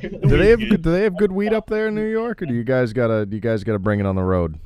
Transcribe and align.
Do 0.22 0.36
they 0.36 0.50
have 0.50 0.60
good, 0.60 0.82
do 0.82 0.92
they 0.92 1.02
have 1.02 1.16
good 1.16 1.32
weed 1.32 1.52
up 1.52 1.68
there 1.68 1.88
in 1.88 1.94
New 1.94 2.06
York, 2.06 2.42
or 2.42 2.46
do 2.46 2.54
you 2.54 2.64
guys 2.64 2.92
gotta 2.92 3.26
do 3.26 3.36
you 3.36 3.40
guys 3.40 3.64
gotta 3.64 3.78
bring 3.78 4.00
it 4.00 4.06
on 4.06 4.16
the 4.16 4.22
road 4.22 4.58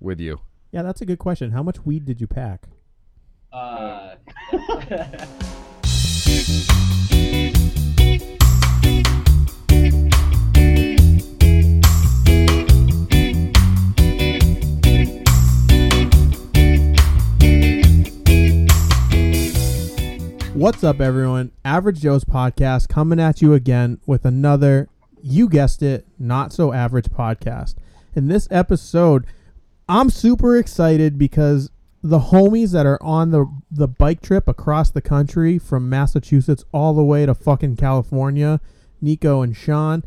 with 0.00 0.20
you? 0.20 0.40
Yeah, 0.72 0.82
that's 0.82 1.00
a 1.00 1.06
good 1.06 1.18
question. 1.18 1.52
How 1.52 1.62
much 1.62 1.84
weed 1.84 2.04
did 2.04 2.20
you 2.20 2.26
pack? 2.26 2.66
Uh, 3.52 4.16
What's 20.58 20.82
up, 20.82 21.00
everyone? 21.00 21.52
Average 21.64 22.00
Joe's 22.00 22.24
podcast 22.24 22.88
coming 22.88 23.20
at 23.20 23.40
you 23.40 23.54
again 23.54 24.00
with 24.06 24.24
another, 24.24 24.88
you 25.22 25.48
guessed 25.48 25.84
it, 25.84 26.04
not 26.18 26.52
so 26.52 26.72
average 26.72 27.10
podcast. 27.10 27.76
In 28.16 28.26
this 28.26 28.48
episode, 28.50 29.24
I'm 29.88 30.10
super 30.10 30.56
excited 30.56 31.16
because 31.16 31.70
the 32.02 32.18
homies 32.18 32.72
that 32.72 32.86
are 32.86 33.00
on 33.00 33.30
the 33.30 33.46
the 33.70 33.86
bike 33.86 34.20
trip 34.20 34.48
across 34.48 34.90
the 34.90 35.00
country 35.00 35.60
from 35.60 35.88
Massachusetts 35.88 36.64
all 36.72 36.92
the 36.92 37.04
way 37.04 37.24
to 37.24 37.36
fucking 37.36 37.76
California, 37.76 38.60
Nico 39.00 39.42
and 39.42 39.56
Sean, 39.56 40.02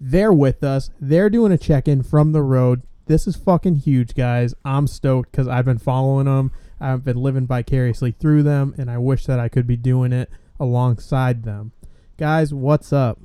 they're 0.00 0.32
with 0.32 0.62
us. 0.62 0.90
They're 1.00 1.28
doing 1.28 1.50
a 1.50 1.58
check-in 1.58 2.04
from 2.04 2.30
the 2.30 2.42
road. 2.42 2.82
This 3.06 3.26
is 3.26 3.34
fucking 3.34 3.74
huge, 3.74 4.14
guys. 4.14 4.54
I'm 4.64 4.86
stoked 4.86 5.32
because 5.32 5.48
I've 5.48 5.64
been 5.64 5.78
following 5.78 6.26
them. 6.26 6.52
I've 6.80 7.04
been 7.04 7.16
living 7.16 7.46
vicariously 7.46 8.12
through 8.12 8.42
them, 8.44 8.74
and 8.78 8.90
I 8.90 8.98
wish 8.98 9.26
that 9.26 9.40
I 9.40 9.48
could 9.48 9.66
be 9.66 9.76
doing 9.76 10.12
it 10.12 10.30
alongside 10.60 11.42
them. 11.44 11.72
Guys, 12.16 12.52
what's 12.54 12.92
up? 12.92 13.18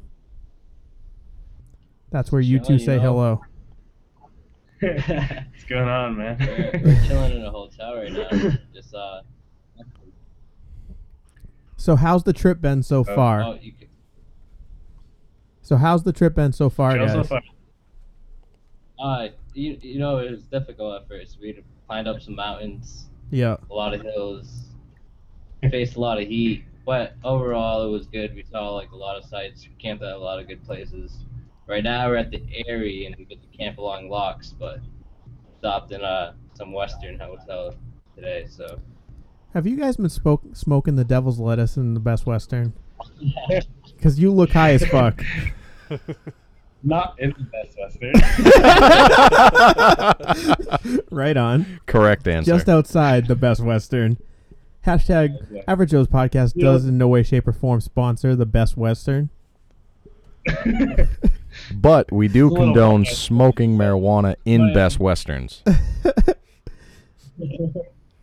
That's 2.10 2.32
where 2.32 2.42
you 2.42 2.60
two 2.60 2.78
say 2.80 3.00
hello. 3.00 3.42
What's 4.82 5.64
going 5.70 5.88
on, 5.88 6.18
we're, 6.18 6.24
man? 6.36 6.82
we're 6.84 7.02
chilling 7.08 7.32
in 7.38 7.46
a 7.46 7.50
hotel 7.50 7.96
right 7.96 8.12
now. 8.12 8.28
Just 8.74 8.94
uh, 8.94 9.22
So, 11.78 11.96
how's 11.96 12.24
the 12.24 12.34
trip 12.34 12.60
been 12.62 12.84
so 12.84 13.00
Oh, 13.00 13.04
far? 13.04 13.44
oh, 13.44 13.58
you 13.62 13.74
So, 15.62 15.78
how's 15.78 16.04
the 16.04 16.12
trip 16.14 16.36
been 16.36 16.52
so 16.52 16.70
far, 16.70 16.96
Trails 16.96 17.12
so 17.12 17.18
guys? 17.22 17.28
far. 17.30 17.42
uh, 19.00 19.28
you, 19.54 19.78
you 19.82 20.00
know, 20.00 20.18
it 20.18 20.32
was 20.32 20.44
difficult 20.44 21.02
at 21.02 21.08
first. 21.08 21.38
We 21.42 21.64
climbed 21.88 22.08
up 22.10 22.22
some 22.22 22.36
mountains, 22.36 23.08
Yeah. 23.34 23.58
a 23.72 23.74
lot 23.74 23.96
of 23.96 24.02
hills, 24.02 24.70
faced 25.72 25.96
a 25.96 26.00
lot 26.00 26.22
of 26.22 26.28
heat, 26.28 26.66
but 26.86 27.16
overall 27.24 27.84
it 27.88 27.90
was 27.90 28.06
good. 28.06 28.36
We 28.36 28.44
saw 28.44 28.70
like 28.76 28.92
a 28.92 28.96
lot 28.96 29.18
of 29.18 29.26
sights. 29.26 29.68
We 29.68 29.74
camped 29.82 30.04
at 30.04 30.14
a 30.14 30.18
lot 30.18 30.40
of 30.40 30.48
good 30.48 30.64
places. 30.64 31.26
Right 31.68 31.84
now 31.84 32.08
we're 32.10 32.18
at 32.18 32.30
the 32.30 32.44
Erie 32.68 33.08
and 33.08 33.16
we 33.18 33.26
get 33.26 33.42
to 33.42 33.58
camp 33.58 33.80
along 33.80 34.10
locks, 34.10 34.54
but 34.58 34.80
stopped 35.58 35.92
in 35.92 36.04
uh 36.04 36.34
some 36.54 36.72
Western 36.72 37.18
hotel 37.18 37.74
today. 38.16 38.46
So 38.48 38.80
Have 39.56 39.66
you 39.66 39.78
guys 39.78 39.98
been 39.98 40.10
spoke, 40.10 40.44
smoking 40.54 40.96
the 40.96 41.04
devil's 41.04 41.40
lettuce 41.40 41.76
in 41.76 41.96
the 41.96 42.00
Best 42.00 42.26
Western? 42.28 42.74
Because 43.96 44.20
you 44.20 44.32
look 44.32 44.52
high 44.52 44.72
as 44.74 44.86
fuck. 44.86 45.24
Not 46.84 47.18
in 47.20 47.34
the 47.38 47.44
best 47.46 47.78
western. 47.80 48.12
right 51.12 51.38
on. 51.38 51.80
Correct 51.86 52.28
answer. 52.28 52.52
Just 52.52 52.68
outside 52.68 53.28
the 53.28 53.36
Best 53.36 53.62
Western. 53.62 54.18
Hashtag 54.86 55.64
Average 55.68 55.92
Joe's 55.92 56.08
podcast 56.08 56.54
Yeah. 56.56 56.66
does 56.66 56.86
in 56.86 56.98
no 56.98 57.08
way, 57.08 57.24
shape, 57.24 57.48
or 57.48 57.54
form 57.54 57.80
sponsor 57.80 58.36
the 58.36 58.46
Best 58.46 58.76
Western. 58.76 59.30
but 61.74 62.12
we 62.12 62.28
do 62.28 62.48
It's 62.48 62.52
a 62.52 62.54
little 62.60 62.74
condone 62.74 63.06
smoking 63.06 63.78
marijuana 63.78 64.36
in 64.44 64.62
Right. 64.64 64.74
Best 64.74 65.00
Westerns. 65.00 65.64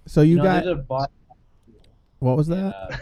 So 0.07 0.23
you 0.23 0.37
know, 0.37 0.43
got 0.43 0.65
there's 0.65 0.79
a 0.79 0.83
bar. 0.83 1.09
what 2.19 2.37
was 2.37 2.49
that? 2.49 2.75
Uh, 2.75 2.97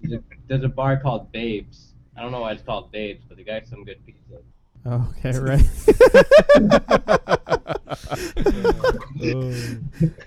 there's, 0.00 0.14
a, 0.14 0.22
there's 0.48 0.64
a 0.64 0.68
bar 0.68 0.98
called 0.98 1.30
Babes. 1.32 1.92
I 2.16 2.22
don't 2.22 2.32
know 2.32 2.40
why 2.40 2.52
it's 2.52 2.62
called 2.62 2.90
Babes, 2.92 3.24
but 3.28 3.36
they 3.36 3.42
got 3.44 3.66
some 3.66 3.84
good 3.84 4.04
pizza. 4.06 4.38
Okay, 4.86 5.38
right. 5.38 5.64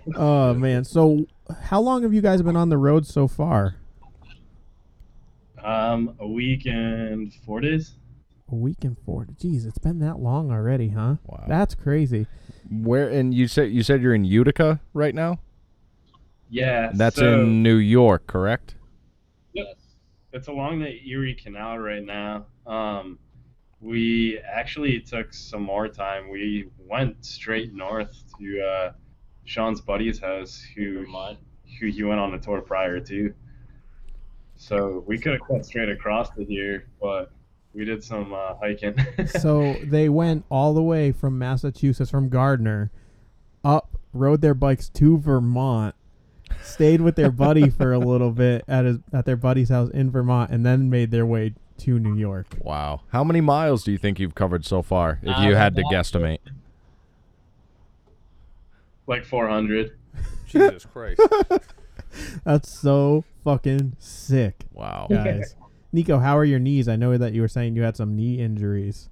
oh 0.15 0.53
man. 0.53 0.83
So 0.83 1.25
how 1.63 1.79
long 1.79 2.03
have 2.03 2.13
you 2.13 2.21
guys 2.21 2.41
been 2.41 2.55
on 2.55 2.69
the 2.69 2.77
road 2.77 3.05
so 3.05 3.27
far? 3.27 3.75
um, 5.67 6.15
a 6.19 6.27
week 6.27 6.65
and 6.65 7.33
four 7.45 7.59
days. 7.59 7.95
A 8.49 8.55
week 8.55 8.83
and 8.83 8.97
four. 9.05 9.25
Jeez, 9.25 9.67
it's 9.67 9.77
been 9.77 9.99
that 9.99 10.19
long 10.19 10.51
already, 10.51 10.89
huh? 10.89 11.15
Wow. 11.25 11.43
That's 11.47 11.75
crazy. 11.75 12.27
Where 12.71 13.09
and 13.09 13.33
you 13.33 13.47
said 13.47 13.71
you 13.71 13.83
said 13.83 14.01
you're 14.01 14.15
in 14.15 14.23
Utica 14.23 14.79
right 14.93 15.13
now? 15.13 15.39
Yeah. 16.49 16.91
That's 16.93 17.17
so 17.17 17.41
in 17.41 17.61
New 17.61 17.75
York, 17.75 18.27
correct? 18.27 18.75
Yes, 19.53 19.75
It's 20.31 20.47
along 20.47 20.79
the 20.79 21.05
Erie 21.05 21.33
Canal 21.33 21.79
right 21.79 22.03
now. 22.03 22.45
Um, 22.65 23.19
we 23.79 24.39
actually 24.39 24.99
took 24.99 25.33
some 25.33 25.61
more 25.61 25.87
time. 25.87 26.29
We 26.29 26.69
went 26.77 27.23
straight 27.23 27.73
north 27.73 28.23
to 28.39 28.61
uh, 28.61 28.91
Sean's 29.45 29.81
buddy's 29.81 30.19
house, 30.19 30.65
who 30.75 31.05
who 31.79 31.87
he 31.87 32.03
went 32.03 32.19
on 32.19 32.33
a 32.33 32.39
tour 32.39 32.61
prior 32.61 32.99
to. 32.99 33.33
So 34.55 35.03
we 35.05 35.19
could 35.19 35.33
have 35.33 35.41
cut 35.47 35.65
straight 35.65 35.89
across 35.89 36.29
to 36.31 36.43
here, 36.43 36.87
but 36.99 37.31
we 37.73 37.85
did 37.85 38.03
some 38.03 38.33
uh, 38.33 38.55
hiking. 38.55 38.95
So 39.27 39.75
they 39.83 40.09
went 40.09 40.45
all 40.49 40.73
the 40.73 40.81
way 40.81 41.11
from 41.11 41.37
Massachusetts, 41.37 42.09
from 42.09 42.29
Gardner, 42.29 42.91
up, 43.63 43.97
rode 44.13 44.41
their 44.41 44.55
bikes 44.55 44.89
to 44.89 45.19
Vermont, 45.19 45.93
stayed 46.63 47.01
with 47.01 47.15
their 47.15 47.29
buddy 47.29 47.69
for 47.69 47.93
a 47.93 47.99
little 47.99 48.31
bit 48.31 48.63
at 48.67 48.85
his 48.85 48.97
at 49.13 49.25
their 49.25 49.35
buddy's 49.35 49.69
house 49.69 49.91
in 49.91 50.09
Vermont, 50.09 50.49
and 50.49 50.65
then 50.65 50.89
made 50.89 51.11
their 51.11 51.25
way 51.25 51.53
to 51.79 51.99
New 51.99 52.15
York. 52.15 52.47
Wow. 52.59 53.01
How 53.09 53.23
many 53.23 53.41
miles 53.41 53.83
do 53.83 53.91
you 53.91 53.97
think 53.97 54.19
you've 54.19 54.35
covered 54.35 54.65
so 54.65 54.81
far, 54.81 55.19
if 55.21 55.37
Uh, 55.37 55.41
you 55.41 55.55
had 55.55 55.75
to 55.75 55.83
guesstimate? 55.83 56.39
like 59.07 59.25
400. 59.25 59.97
Jesus 60.47 60.85
Christ. 60.85 61.21
That's 62.43 62.69
so 62.69 63.23
fucking 63.43 63.95
sick, 63.99 64.65
Wow. 64.73 65.07
guys. 65.09 65.55
Nico, 65.93 66.19
how 66.19 66.37
are 66.37 66.43
your 66.45 66.59
knees? 66.59 66.87
I 66.87 66.95
know 66.95 67.17
that 67.17 67.33
you 67.33 67.41
were 67.41 67.47
saying 67.47 67.75
you 67.75 67.83
had 67.83 67.95
some 67.95 68.15
knee 68.15 68.39
injuries. 68.39 69.09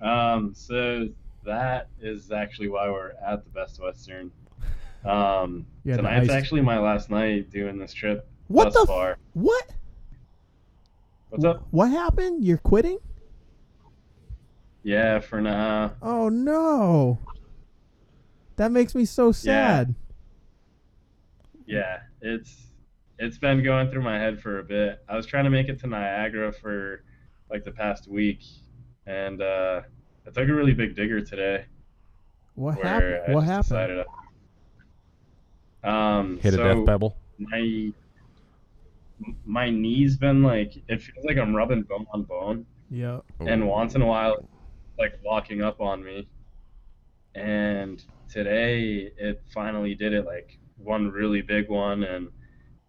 Um, 0.00 0.52
so 0.54 1.08
that 1.44 1.88
is 2.00 2.32
actually 2.32 2.68
why 2.68 2.88
we're 2.90 3.12
at 3.24 3.44
the 3.44 3.50
Best 3.50 3.80
Western. 3.80 4.30
Um, 5.04 5.66
You 5.84 5.92
had 5.92 5.98
tonight's 5.98 6.28
ice- 6.30 6.34
actually 6.34 6.62
my 6.62 6.78
last 6.78 7.10
night 7.10 7.50
doing 7.50 7.78
this 7.78 7.92
trip 7.92 8.28
What 8.48 8.64
thus 8.64 8.74
the 8.74 8.80
f- 8.80 8.86
far. 8.88 9.18
What? 9.34 9.72
What's 11.28 11.44
up? 11.44 11.66
What 11.70 11.90
happened? 11.90 12.44
You're 12.44 12.58
quitting? 12.58 12.98
Yeah, 14.82 15.18
for 15.20 15.40
now. 15.40 15.92
Oh 16.00 16.28
no. 16.28 17.18
That 18.56 18.70
makes 18.72 18.94
me 18.94 19.04
so 19.04 19.32
sad. 19.32 19.94
Yeah, 21.66 21.98
it's 22.20 22.68
it's 23.18 23.38
been 23.38 23.62
going 23.64 23.90
through 23.90 24.02
my 24.02 24.18
head 24.18 24.40
for 24.40 24.60
a 24.60 24.64
bit. 24.64 25.02
I 25.08 25.16
was 25.16 25.26
trying 25.26 25.44
to 25.44 25.50
make 25.50 25.68
it 25.68 25.80
to 25.80 25.86
Niagara 25.88 26.52
for 26.52 27.02
like 27.50 27.64
the 27.64 27.72
past 27.72 28.06
week, 28.08 28.44
and 29.06 29.42
uh, 29.42 29.80
I 30.26 30.30
took 30.30 30.48
a 30.48 30.54
really 30.54 30.74
big 30.74 30.94
digger 30.94 31.20
today. 31.20 31.64
What 32.54 32.78
happened? 32.78 33.20
I 33.28 33.32
What 33.32 33.44
happened? 33.44 33.64
decided 33.64 34.06
um, 35.82 36.38
Hit 36.40 36.54
a 36.54 36.56
death 36.58 36.86
pebble. 36.86 37.16
my 37.38 37.92
my 39.44 39.70
knee's 39.70 40.16
been 40.16 40.42
like 40.42 40.76
it 40.88 41.00
feels 41.02 41.24
like 41.24 41.36
I'm 41.38 41.54
rubbing 41.54 41.82
bone 41.82 42.06
on 42.12 42.22
bone, 42.24 42.66
Yeah. 42.90 43.20
and 43.40 43.62
oh. 43.64 43.66
once 43.66 43.94
in 43.94 44.02
a 44.02 44.06
while, 44.06 44.48
like 44.98 45.18
locking 45.24 45.62
up 45.62 45.80
on 45.80 46.04
me. 46.04 46.28
And 47.34 48.02
today 48.28 49.12
it 49.18 49.42
finally 49.52 49.94
did 49.94 50.12
it, 50.12 50.24
like 50.24 50.58
one 50.76 51.10
really 51.10 51.42
big 51.42 51.68
one, 51.68 52.04
and 52.04 52.28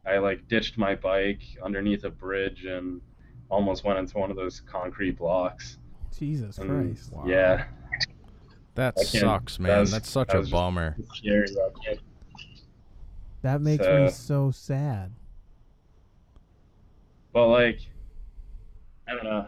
I 0.05 0.19
like 0.19 0.47
ditched 0.47 0.77
my 0.77 0.95
bike 0.95 1.41
underneath 1.63 2.03
a 2.05 2.09
bridge 2.09 2.65
and 2.65 3.01
almost 3.49 3.83
went 3.83 3.99
into 3.99 4.17
one 4.17 4.29
of 4.31 4.37
those 4.37 4.61
concrete 4.61 5.17
blocks. 5.17 5.77
Jesus 6.17 6.57
And, 6.57 6.69
Christ. 6.69 7.11
Wow. 7.11 7.23
Yeah, 7.27 7.65
That 8.75 8.97
sucks, 8.99 9.59
man. 9.59 9.69
that 9.69 9.79
was- 9.79 9.91
That's 9.91 10.09
such 10.09 10.29
that 10.29 10.37
a 10.47 10.49
bummer. 10.49 10.95
scary. 11.15 11.47
That 13.41 13.61
makes 13.61 13.85
me 13.85 14.09
So- 14.09 14.09
so 14.09 14.51
sad. 14.51 15.11
But 17.37 17.49
like, 17.49 17.79
I 19.07 19.13
don't 19.13 19.25
know. 19.25 19.45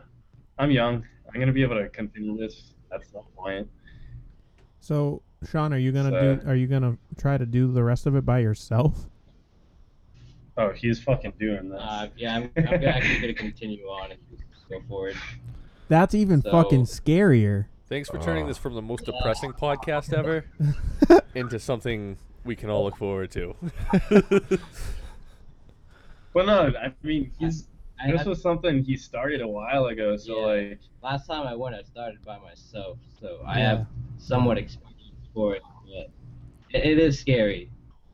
I'm 0.59 0.69
young. 0.69 1.03
I'm 1.33 1.39
gonna 1.39 1.51
be 1.51 1.63
able 1.63 1.77
to 1.77 1.89
continue 1.89 2.38
this 2.38 2.75
at 2.94 3.03
some 3.03 3.24
point. 3.36 3.68
So, 4.80 5.24
Sean, 5.50 5.74
are 5.74 5.77
you 5.80 5.91
gonna 5.91 6.12
So- 6.12 6.36
do? 6.36 6.47
Are 6.47 6.56
you 6.56 6.68
gonna 6.68 7.00
try 7.18 7.36
to 7.39 7.47
do 7.47 7.71
the 7.71 7.83
rest 7.83 8.06
of 8.06 8.15
it 8.15 8.24
by 8.27 8.41
yourself? 8.41 9.07
Oh, 10.56 10.69
he's 10.69 11.01
fucking 11.01 11.33
doing 11.39 11.69
this. 11.69 11.81
Uh, 11.81 12.09
yeah, 12.15 12.36
I'm, 12.36 12.51
I'm 12.57 12.83
actually 12.83 13.21
gonna 13.21 13.33
continue 13.33 13.86
on 13.86 14.12
and 14.12 14.19
go 14.69 14.80
forward. 14.88 15.15
That's 15.88 16.13
even 16.13 16.44
So- 16.44 16.51
fucking 16.51 16.83
scarier. 16.83 17.65
Thanks 17.88 18.07
for 18.07 18.19
turning 18.19 18.44
Oh. 18.44 18.50
this 18.50 18.59
from 18.59 18.75
the 18.75 18.83
most 18.83 19.06
depressing 19.06 19.53
podcast 19.53 20.13
ever 20.13 20.45
into 21.33 21.57
something 21.57 22.18
we 22.45 22.56
can 22.56 22.69
all 22.69 22.83
look 22.83 22.97
forward 22.97 23.31
to. 23.31 23.56
But 26.31 26.45
no, 26.45 26.71
I 26.80 26.94
mean, 27.01 27.31
he's 27.39 27.68
I, 28.01 28.11
this 28.11 28.25
was 28.25 28.41
something 28.41 28.83
he 28.83 28.95
started 28.97 29.41
a 29.41 29.47
while 29.47 29.85
ago. 29.87 30.15
So 30.17 30.39
Yeah. 30.39 30.45
like, 30.69 30.79
last 31.03 31.27
time 31.27 31.45
I 31.47 31.55
went, 31.55 31.75
I 31.75 31.83
started 31.83 32.23
by 32.25 32.37
myself, 32.39 32.97
so 33.19 33.41
I 33.45 33.59
have 33.59 33.85
somewhat 34.17 34.57
experience 34.57 35.27
for 35.33 35.55
it. 35.55 35.61
But 35.85 36.09
it, 36.77 36.85
it 36.85 36.99
is 36.99 37.19
scary. 37.19 37.69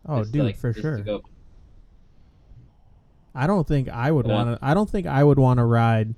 Oh, 0.07 0.19
just, 0.19 0.31
dude, 0.31 0.43
like, 0.45 0.57
for 0.57 0.73
sure. 0.73 0.99
go- 0.99 1.21
I 3.33 3.47
don't 3.47 3.67
think 3.67 3.89
I 3.89 4.11
would 4.11 4.25
Yeah. 4.27 4.33
want 4.33 4.59
to. 4.59 4.65
I 4.65 4.73
don't 4.73 4.89
think 4.89 5.07
I 5.07 5.23
would 5.23 5.37
want 5.37 5.57
to 5.57 5.65
ride 5.65 6.15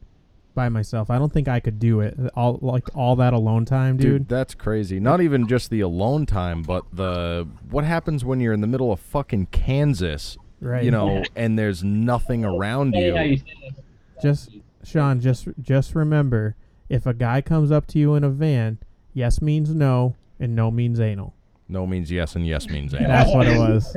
by 0.54 0.70
myself. 0.70 1.10
I 1.10 1.18
don't 1.18 1.32
think 1.34 1.48
I 1.48 1.60
could 1.60 1.80
do 1.80 2.00
it. 2.02 2.16
All 2.36 2.60
like 2.62 2.96
all 2.96 3.16
that 3.16 3.34
alone 3.34 3.66
time, 3.66 3.98
Dude, 3.98 4.06
dude. 4.24 4.30
that's 4.30 4.54
crazy. 4.54 5.00
Not 5.00 5.22
even 5.22 5.48
just 5.48 5.70
the 5.72 5.82
alone 5.82 6.26
time, 6.26 6.62
but 6.62 6.84
the 6.94 7.48
what 7.70 7.84
happens 7.86 8.24
when 8.24 8.40
you're 8.40 8.54
in 8.54 8.62
the 8.62 8.68
middle 8.68 8.92
of 8.92 9.00
fucking 9.00 9.48
Kansas, 9.48 10.38
right. 10.62 10.84
you 10.84 10.92
know, 10.92 11.24
and 11.36 11.58
there's 11.58 11.84
nothing 11.84 12.44
around 12.46 12.94
you. 12.96 13.16
you 13.18 13.38
say 13.38 13.44
that. 13.70 14.22
Just 14.22 14.52
Sean, 14.84 15.20
just 15.20 15.48
just 15.62 15.94
remember, 15.96 16.56
if 16.90 17.06
a 17.06 17.14
guy 17.14 17.42
comes 17.42 17.72
up 17.72 17.88
to 17.88 18.00
you 18.00 18.16
in 18.16 18.24
a 18.24 18.30
van, 18.30 18.80
yes 19.14 19.42
means 19.42 19.74
no, 19.74 20.16
and 20.40 20.56
no 20.56 20.72
means 20.72 21.00
anal. 21.00 21.34
No 21.70 21.86
means 21.86 22.10
yes, 22.12 22.36
and 22.36 22.48
yes 22.48 22.68
means 22.70 22.94
anal. 22.94 23.08
That's 23.08 23.34
what 23.34 23.48
it 23.48 23.58
was. 23.60 23.96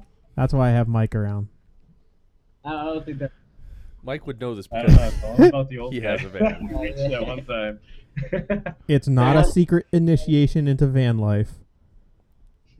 That's 0.36 0.52
why 0.52 0.68
I 0.68 0.72
have 0.72 0.88
Mike 0.88 1.14
around. 1.14 1.48
I 2.64 2.70
don't 2.84 3.04
think 3.04 3.18
that. 3.20 3.30
Mike 4.02 4.26
would 4.26 4.40
know 4.40 4.54
this 4.54 4.68
I 4.72 4.82
don't 4.82 4.94
know. 4.94 5.10
because 5.10 5.14
It's 5.14 5.24
all 5.24 5.46
about 5.48 5.68
the 5.68 5.78
old 5.80 5.92
He 5.94 6.00
has 6.00 6.22
a 6.22 6.28
van. 6.28 6.68
We 6.68 6.88
reached 6.88 6.98
that 6.98 7.26
one 7.26 7.44
time. 7.44 7.80
It's 8.88 9.08
not 9.08 9.36
a 9.36 9.44
secret 9.44 9.86
initiation 9.92 10.68
into 10.68 10.86
van 10.86 11.18
life. 11.18 11.54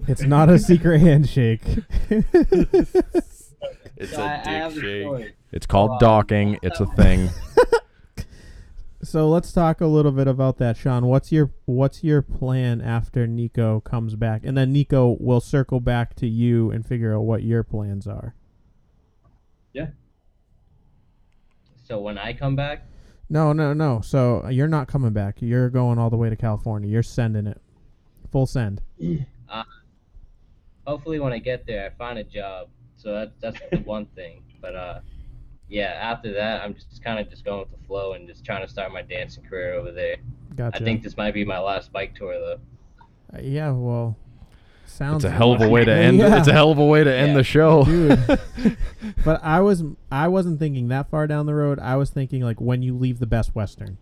It's 0.08 0.22
not 0.22 0.48
a 0.48 0.58
secret 0.58 1.00
handshake. 1.00 1.62
it's 2.10 3.52
So 4.12 4.22
I, 4.22 4.34
a 4.34 4.66
I 4.66 4.68
dick 4.68 4.74
the 4.74 4.80
shake. 4.80 5.34
It's 5.52 5.66
called 5.66 5.90
Wow. 5.92 5.98
docking. 5.98 6.58
It's 6.62 6.80
a 6.80 6.86
thing. 6.86 7.30
so 9.02 9.28
let's 9.28 9.52
talk 9.52 9.80
a 9.80 9.86
little 9.86 10.12
bit 10.12 10.28
about 10.28 10.58
that, 10.58 10.76
Sean. 10.76 11.06
What's 11.06 11.32
your 11.32 11.50
what's 11.64 12.04
your 12.04 12.22
plan 12.22 12.80
after 12.80 13.26
Nico 13.26 13.80
comes 13.80 14.16
back, 14.16 14.42
and 14.44 14.56
then 14.56 14.72
Nico 14.72 15.16
will 15.20 15.40
circle 15.40 15.80
back 15.80 16.14
to 16.16 16.26
you 16.26 16.70
and 16.70 16.84
figure 16.84 17.14
out 17.16 17.22
what 17.22 17.42
your 17.42 17.62
plans 17.62 18.06
are. 18.06 18.34
Yeah. 19.72 19.88
So 21.84 22.00
when 22.00 22.18
I 22.18 22.32
come 22.32 22.56
back, 22.56 22.86
No, 23.30 23.52
no, 23.52 23.72
no. 23.72 24.00
So 24.02 24.46
you're 24.48 24.68
not 24.68 24.88
coming 24.88 25.12
back. 25.12 25.36
You're 25.40 25.70
going 25.70 25.98
all 25.98 26.10
the 26.10 26.16
way 26.16 26.28
to 26.30 26.36
California. 26.36 26.88
You're 26.90 27.02
sending 27.02 27.46
it, 27.46 27.60
full 28.30 28.46
send. 28.46 28.82
Uh, 29.48 29.62
hopefully 30.86 31.18
when 31.18 31.32
I 31.32 31.38
get 31.38 31.66
there, 31.66 31.86
I 31.86 31.90
find 31.96 32.18
a 32.18 32.24
job. 32.24 32.68
So 32.96 33.12
that's 33.12 33.32
that's 33.40 33.58
the 33.70 33.78
one 33.84 34.06
thing. 34.14 34.42
But 34.60 34.74
uh, 34.74 35.00
yeah, 35.68 35.98
after 36.00 36.32
that, 36.34 36.62
I'm 36.62 36.74
just 36.74 37.02
kind 37.04 37.18
of 37.18 37.28
just 37.28 37.44
going 37.44 37.60
with 37.60 37.70
the 37.70 37.86
flow 37.86 38.12
and 38.14 38.26
just 38.28 38.44
trying 38.44 38.64
to 38.64 38.68
start 38.72 38.92
my 38.92 39.02
dancing 39.02 39.44
career 39.44 39.74
over 39.74 39.92
there. 39.92 40.16
Gotcha. 40.56 40.76
I 40.80 40.84
think 40.84 41.02
this 41.02 41.16
might 41.16 41.34
be 41.34 41.44
my 41.44 41.58
last 41.58 41.92
bike 41.92 42.14
tour 42.14 42.34
though. 42.38 42.60
Uh, 43.36 43.40
yeah. 43.42 43.70
Well, 43.72 44.16
sounds. 44.86 45.24
It's 45.24 45.32
a 45.32 45.36
hell 45.36 45.52
of 45.52 45.60
a 45.60 45.68
way 45.68 45.84
to 45.84 45.92
end. 45.92 46.16
Yeah. 46.20 46.38
It's 46.38 46.48
a 46.48 46.52
hell 46.52 46.70
of 46.70 46.78
a 46.78 46.84
way 46.84 47.04
to 47.04 47.12
end 47.14 47.32
Yeah. 47.32 47.36
the 47.36 47.44
show. 47.44 47.84
dude. 47.84 48.76
but 49.24 49.42
I 49.44 49.60
was 49.60 49.82
I 50.10 50.28
wasn't 50.28 50.58
thinking 50.58 50.88
that 50.88 51.10
far 51.10 51.26
down 51.26 51.46
the 51.46 51.54
road. 51.54 51.78
I 51.78 51.96
was 51.96 52.10
thinking 52.10 52.42
like 52.42 52.60
when 52.60 52.82
you 52.82 52.96
leave 52.96 53.18
the 53.18 53.26
Best 53.26 53.54
Western. 53.54 53.98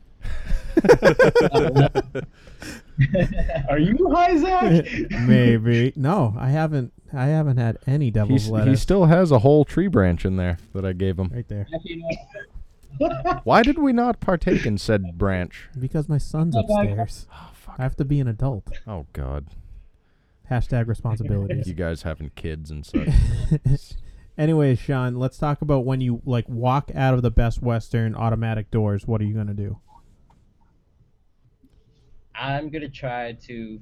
Are 3.69 3.79
you 3.79 4.11
high, 4.13 4.37
Zach? 4.39 4.87
Maybe 5.27 5.93
no, 5.97 6.35
I 6.39 6.49
haven't. 6.51 6.93
I 7.13 7.27
haven't 7.27 7.59
had 7.59 7.79
any 7.87 8.11
devil's 8.11 8.43
He's, 8.43 8.51
lettuce. 8.51 8.71
he 8.79 8.83
still 8.83 9.05
has 9.07 9.31
a 9.31 9.39
whole 9.39 9.65
tree 9.65 9.87
branch 9.87 10.25
in 10.25 10.37
there 10.37 10.59
that 10.75 10.85
I 10.85 10.93
gave 10.93 11.17
him. 11.19 11.31
right 11.33 11.47
there 11.49 11.67
Why 13.45 13.63
did 13.63 13.79
we 13.79 13.93
not 13.93 14.19
partake 14.21 14.67
in 14.67 14.79
said 14.79 15.17
branch? 15.19 15.69
because 15.79 16.09
my 16.09 16.19
son's 16.19 16.57
upstairs. 16.57 17.27
Oh 17.33 17.51
fuck. 17.53 17.77
I 17.79 17.83
have 17.83 17.97
to 17.97 18.05
be 18.05 18.19
an 18.21 18.29
adult. 18.29 18.69
Oh 18.87 19.07
god. 19.13 19.47
Hashtag 20.51 20.89
responsibilities. 20.89 21.67
You 21.69 21.75
guys 21.75 22.03
having 22.03 22.31
kids 22.35 22.71
and 22.71 22.85
such. 22.85 23.09
Anyways, 24.37 24.79
Sean, 24.81 25.15
let's 25.17 25.39
talk 25.39 25.63
about 25.63 25.85
when 25.85 26.01
you 26.01 26.21
like 26.25 26.49
walk 26.49 26.91
out 26.95 27.15
of 27.15 27.23
the 27.23 27.31
Best 27.31 27.63
Western 27.63 28.15
automatic 28.17 28.71
doors. 28.71 29.07
What 29.07 29.21
are 29.21 29.25
you 29.25 29.35
gonna 29.35 29.55
do? 29.55 29.79
I'm 32.35 32.71
gonna 32.71 32.89
try 32.89 33.33
to 33.33 33.81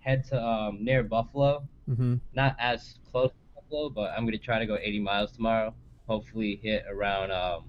head 0.00 0.24
to 0.28 0.42
um, 0.42 0.84
near 0.84 1.02
Buffalo. 1.02 1.66
Mm-hmm. 1.88 2.16
Not 2.34 2.56
as 2.58 2.96
close 3.10 3.30
to 3.30 3.36
Buffalo, 3.54 3.90
but 3.90 4.12
I'm 4.16 4.24
gonna 4.24 4.38
try 4.38 4.58
to 4.58 4.66
go 4.66 4.76
80 4.80 5.00
miles 5.00 5.32
tomorrow. 5.32 5.74
Hopefully, 6.06 6.60
hit 6.62 6.84
around 6.90 7.30
um, 7.32 7.64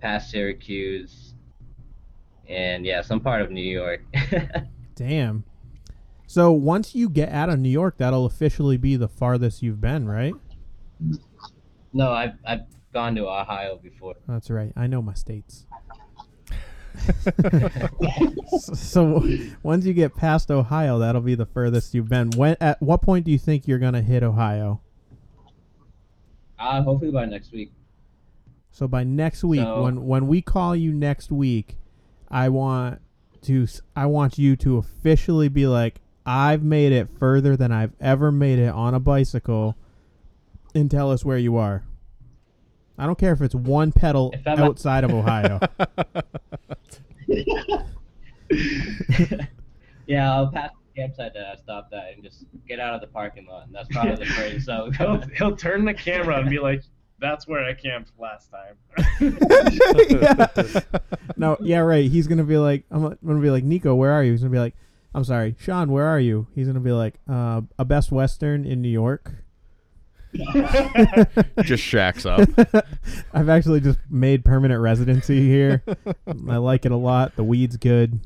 past 0.00 0.30
Syracuse, 0.30 1.34
and 2.48 2.84
yeah, 2.84 3.02
some 3.02 3.20
part 3.20 3.42
of 3.42 3.50
New 3.50 3.60
York. 3.60 4.02
Damn. 4.94 5.44
So 6.26 6.52
once 6.52 6.94
you 6.94 7.08
get 7.08 7.30
out 7.30 7.48
of 7.48 7.58
New 7.58 7.70
York, 7.70 7.96
that'll 7.96 8.26
officially 8.26 8.76
be 8.76 8.96
the 8.96 9.08
farthest 9.08 9.62
you've 9.62 9.80
been, 9.80 10.06
right? 10.06 10.34
no, 11.92 12.12
I've 12.12 12.34
I've 12.46 12.62
gone 12.92 13.14
to 13.16 13.28
Ohio 13.28 13.76
before. 13.76 14.14
That's 14.26 14.50
right. 14.50 14.72
I 14.76 14.86
know 14.86 15.00
my 15.00 15.14
states. 15.14 15.66
So, 18.72 19.22
once 19.62 19.84
you 19.84 19.92
get 19.92 20.14
past 20.14 20.50
Ohio, 20.50 20.98
that'll 20.98 21.20
be 21.20 21.34
the 21.34 21.46
furthest 21.46 21.94
you've 21.94 22.08
been. 22.08 22.30
When 22.36 22.56
at 22.60 22.80
what 22.82 23.02
point 23.02 23.24
do 23.24 23.30
you 23.30 23.38
think 23.38 23.66
you're 23.66 23.78
gonna 23.78 24.02
hit 24.02 24.22
Ohio? 24.22 24.80
Uh, 26.58 26.82
hopefully 26.82 27.10
by 27.12 27.24
next 27.24 27.52
week. 27.52 27.72
So 28.70 28.88
by 28.88 29.04
next 29.04 29.44
week, 29.44 29.60
So- 29.60 29.82
when 29.82 30.04
when 30.06 30.26
we 30.28 30.42
call 30.42 30.74
you 30.76 30.92
next 30.92 31.30
week, 31.30 31.76
I 32.30 32.48
want 32.48 33.00
to 33.42 33.66
I 33.96 34.06
want 34.06 34.38
you 34.38 34.56
to 34.56 34.76
officially 34.78 35.48
be 35.48 35.66
like, 35.66 36.00
I've 36.26 36.62
made 36.62 36.92
it 36.92 37.08
further 37.18 37.56
than 37.56 37.72
I've 37.72 37.92
ever 38.00 38.30
made 38.32 38.58
it 38.58 38.68
on 38.72 38.94
a 38.94 39.00
bicycle, 39.00 39.76
and 40.74 40.90
tell 40.90 41.10
us 41.10 41.24
where 41.24 41.38
you 41.38 41.56
are. 41.56 41.84
I 42.98 43.06
don't 43.06 43.18
care 43.18 43.32
if 43.32 43.40
it's 43.40 43.54
one 43.54 43.92
pedal 43.92 44.34
outside 44.46 45.04
of 45.04 45.14
Ohio. 45.14 45.60
yeah, 50.06 50.34
I'll 50.34 50.50
pass 50.50 50.70
the 50.72 51.00
campsite 51.00 51.34
that 51.34 51.46
I 51.46 51.56
stopped 51.56 51.92
at 51.92 52.14
and 52.14 52.22
just 52.22 52.44
get 52.66 52.80
out 52.80 52.94
of 52.94 53.00
the 53.00 53.06
parking 53.06 53.46
lot, 53.46 53.66
and 53.66 53.74
that's 53.74 53.88
probably 53.88 54.16
the 54.16 54.26
furthest. 54.32 54.66
So 54.66 54.90
he'll, 54.96 55.20
he'll 55.36 55.56
turn 55.56 55.84
the 55.84 55.94
camera 55.94 56.38
and 56.38 56.48
be 56.48 56.58
like, 56.58 56.82
"That's 57.20 57.46
where 57.46 57.64
I 57.64 57.74
camped 57.74 58.12
last 58.18 58.50
time." 58.50 58.76
yeah. 60.00 60.80
No, 61.36 61.56
yeah, 61.60 61.78
right. 61.78 62.10
He's 62.10 62.26
gonna 62.26 62.44
be 62.44 62.58
like, 62.58 62.84
I'm 62.90 63.16
gonna 63.24 63.40
be 63.40 63.50
like, 63.50 63.64
Nico, 63.64 63.94
where 63.94 64.12
are 64.12 64.24
you? 64.24 64.32
He's 64.32 64.40
gonna 64.40 64.52
be 64.52 64.58
like, 64.58 64.74
I'm 65.14 65.24
sorry, 65.24 65.54
Sean, 65.58 65.92
where 65.92 66.06
are 66.06 66.20
you? 66.20 66.46
He's 66.54 66.66
gonna 66.66 66.80
be 66.80 66.92
like, 66.92 67.14
uh, 67.28 67.62
a 67.78 67.84
Best 67.84 68.10
Western 68.10 68.64
in 68.64 68.82
New 68.82 68.88
York. 68.88 69.32
Just 71.62 71.82
shacks 71.82 72.26
up. 72.26 72.48
I've 73.32 73.48
actually 73.48 73.80
just 73.80 73.98
made 74.10 74.44
permanent 74.44 74.80
residency 74.80 75.46
here. 75.46 75.82
I 76.48 76.56
like 76.58 76.84
it 76.84 76.92
a 76.92 76.96
lot. 76.96 77.34
The 77.36 77.44
weed's 77.44 77.76
good. 77.76 78.20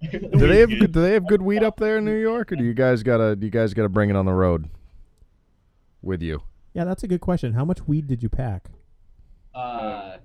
Do 0.00 0.18
they 0.46 0.60
have 0.60 0.68
good, 0.70 0.92
do 0.92 1.02
they 1.02 1.14
have 1.14 1.26
good 1.26 1.42
weed 1.42 1.64
up 1.64 1.76
there 1.78 1.98
in 1.98 2.04
New 2.04 2.14
York, 2.16 2.52
or 2.52 2.56
do 2.56 2.62
you 2.64 2.74
guys 2.74 3.02
gotta 3.02 3.34
do 3.34 3.44
you 3.46 3.50
guys 3.50 3.74
gotta 3.74 3.88
bring 3.88 4.08
it 4.08 4.14
on 4.16 4.24
the 4.24 4.32
road 4.32 4.68
with 6.00 6.22
you? 6.22 6.42
Yeah, 6.74 6.84
that's 6.84 7.02
a 7.02 7.08
good 7.08 7.20
question. 7.20 7.54
How 7.54 7.64
much 7.64 7.88
weed 7.88 8.06
did 8.06 8.22
you 8.22 8.28
pack? 8.28 8.68
uh, 9.52 10.18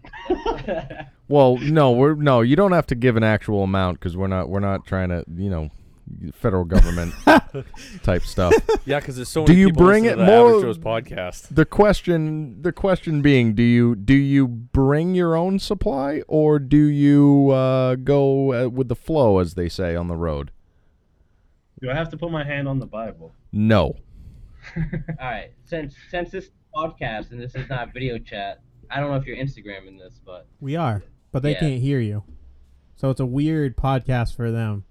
Well, 1.27 1.57
no, 1.57 1.91
we're 1.91 2.13
no. 2.13 2.41
You 2.41 2.55
don't 2.55 2.73
have 2.73 2.85
to 2.87 2.95
give 2.95 3.17
an 3.17 3.23
actual 3.23 3.63
amount 3.63 3.99
because 3.99 4.15
we're 4.15 4.27
not 4.27 4.49
we're 4.49 4.59
not 4.59 4.85
trying 4.85 5.09
to 5.09 5.25
you 5.35 5.49
know 5.49 5.71
federal 6.33 6.65
government 6.65 7.13
type 8.03 8.23
stuff. 8.23 8.53
Yeah, 8.85 8.99
because 8.99 9.15
there's 9.15 9.29
so 9.29 9.41
Many 9.41 9.53
Do 9.55 9.59
you 9.59 9.67
people 9.69 9.85
bring 9.85 10.05
it 10.05 10.11
to 10.11 10.15
the 10.17 10.25
more- 10.25 10.49
Average 10.49 10.63
Joe's 10.63 10.77
podcast. 10.77 11.47
The 11.53 11.65
question 11.65 12.61
the 12.61 12.71
question 12.71 13.21
being, 13.21 13.55
do 13.55 13.63
you 13.63 13.95
do 13.95 14.13
you 14.15 14.47
bring 14.47 15.15
your 15.15 15.35
own 15.35 15.59
supply 15.59 16.21
or 16.27 16.59
do 16.59 16.77
you 16.77 17.49
uh, 17.49 17.95
go 17.95 18.53
uh, 18.65 18.69
with 18.69 18.87
the 18.87 18.95
flow, 18.95 19.39
as 19.39 19.55
they 19.55 19.67
say 19.69 19.95
on 19.95 20.07
the 20.07 20.15
road? 20.15 20.51
Do 21.81 21.89
I 21.89 21.93
have 21.93 22.09
to 22.09 22.17
put 22.17 22.31
my 22.31 22.43
hand 22.43 22.67
on 22.67 22.79
the 22.79 22.85
Bible? 22.85 23.33
No. 23.51 23.95
All 24.77 24.81
right, 25.19 25.51
since 25.65 25.93
since 26.09 26.31
this 26.31 26.49
podcast 26.73 27.31
and 27.31 27.39
this 27.39 27.53
is 27.55 27.69
not 27.69 27.93
video 27.93 28.17
chat, 28.17 28.61
I 28.89 28.99
don't 28.99 29.09
know 29.11 29.17
if 29.17 29.25
you're 29.25 29.37
Instagramming 29.37 29.97
this, 29.99 30.19
but 30.25 30.47
We 30.59 30.75
are, 30.75 31.03
but 31.31 31.43
they 31.43 31.51
Yeah. 31.51 31.59
can't 31.59 31.81
hear 31.81 31.99
you. 31.99 32.23
So 32.95 33.09
it's 33.09 33.19
a 33.19 33.25
weird 33.25 33.75
podcast 33.75 34.35
for 34.35 34.51
them. 34.51 34.85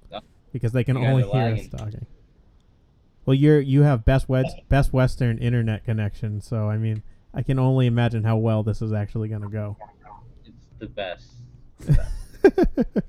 Because 0.55 0.73
they 0.73 0.85
can 0.85 0.97
You 0.97 1.05
only 1.07 1.25
are 1.25 1.49
hear 1.49 1.57
us 1.57 1.69
talking. 1.69 2.07
Well, 3.27 3.35
you're 3.35 3.61
you 3.61 3.83
have 3.83 4.05
best 4.05 4.29
West 4.29 4.57
best 4.71 4.93
Western 4.95 5.37
internet 5.39 5.85
connection, 5.85 6.41
so 6.41 6.71
I 6.71 6.79
mean, 6.79 7.03
I 7.35 7.43
can 7.43 7.59
only 7.59 7.87
imagine 7.87 8.23
how 8.25 8.37
well 8.37 8.63
this 8.63 8.81
is 8.81 8.93
actually 8.93 9.29
going 9.29 9.43
to 9.43 9.49
go. 9.49 9.77
it's 10.47 10.67
the 10.79 10.87
best. 10.87 11.27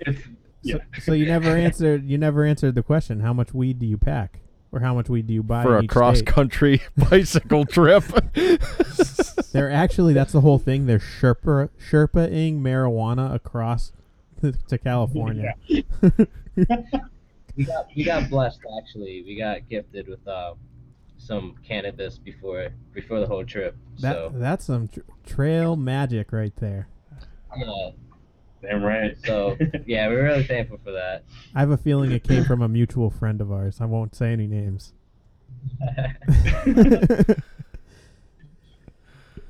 It's 0.00 0.20
yeah. 0.62 0.76
So, 0.94 1.00
so 1.00 1.12
you 1.12 1.26
never 1.26 1.50
answered. 1.56 2.04
You 2.04 2.18
never 2.18 2.44
answered 2.44 2.74
the 2.74 2.82
question. 2.82 3.20
How 3.20 3.32
much 3.32 3.54
weed 3.54 3.78
do 3.78 3.86
you 3.86 3.96
pack, 3.96 4.40
or 4.72 4.80
how 4.80 4.94
much 4.94 5.08
weed 5.08 5.26
do 5.26 5.34
you 5.34 5.42
buy 5.42 5.62
for 5.62 5.78
in 5.78 5.84
a 5.84 5.88
cross 5.88 6.18
state? 6.18 6.26
country 6.26 6.82
bicycle 6.96 7.64
trip. 7.64 8.04
They're 9.52 9.70
actually 9.70 10.12
that's 10.12 10.32
the 10.32 10.42
whole 10.42 10.58
thing. 10.58 10.86
They're 10.86 10.98
Sherpa 10.98 11.70
Sherpaing 11.90 12.60
marijuana 12.60 13.34
across 13.34 13.92
to 14.68 14.78
California. 14.78 15.54
We 17.56 17.64
got 17.64 17.86
we 17.96 18.04
got 18.04 18.28
blessed 18.28 18.60
actually. 18.78 19.22
We 19.26 19.36
got 19.36 19.68
gifted 19.68 20.08
with 20.08 20.26
uh, 20.28 20.54
some 21.16 21.54
cannabis 21.66 22.18
before 22.18 22.68
before 22.92 23.18
the 23.20 23.26
whole 23.26 23.44
trip. 23.44 23.74
That 24.00 24.12
so 24.14 24.32
that's 24.34 24.66
some 24.66 24.88
tr- 24.88 25.00
trail 25.24 25.74
magic 25.74 26.32
right 26.32 26.54
there. 26.56 26.88
yeah, 27.56 27.90
Damn 28.60 28.82
right. 28.82 29.16
so 29.24 29.56
yeah, 29.86 30.06
we're 30.08 30.24
really 30.24 30.44
thankful 30.44 30.78
for 30.84 30.92
that. 30.92 31.24
I 31.54 31.60
have 31.60 31.70
a 31.70 31.78
feeling 31.78 32.12
it 32.12 32.24
came 32.24 32.44
from 32.44 32.60
a 32.60 32.68
mutual 32.68 33.08
friend 33.10 33.40
of 33.40 33.50
ours. 33.50 33.80
I 33.80 33.86
won't 33.86 34.14
say 34.14 34.32
any 34.32 34.46
names. 34.46 34.92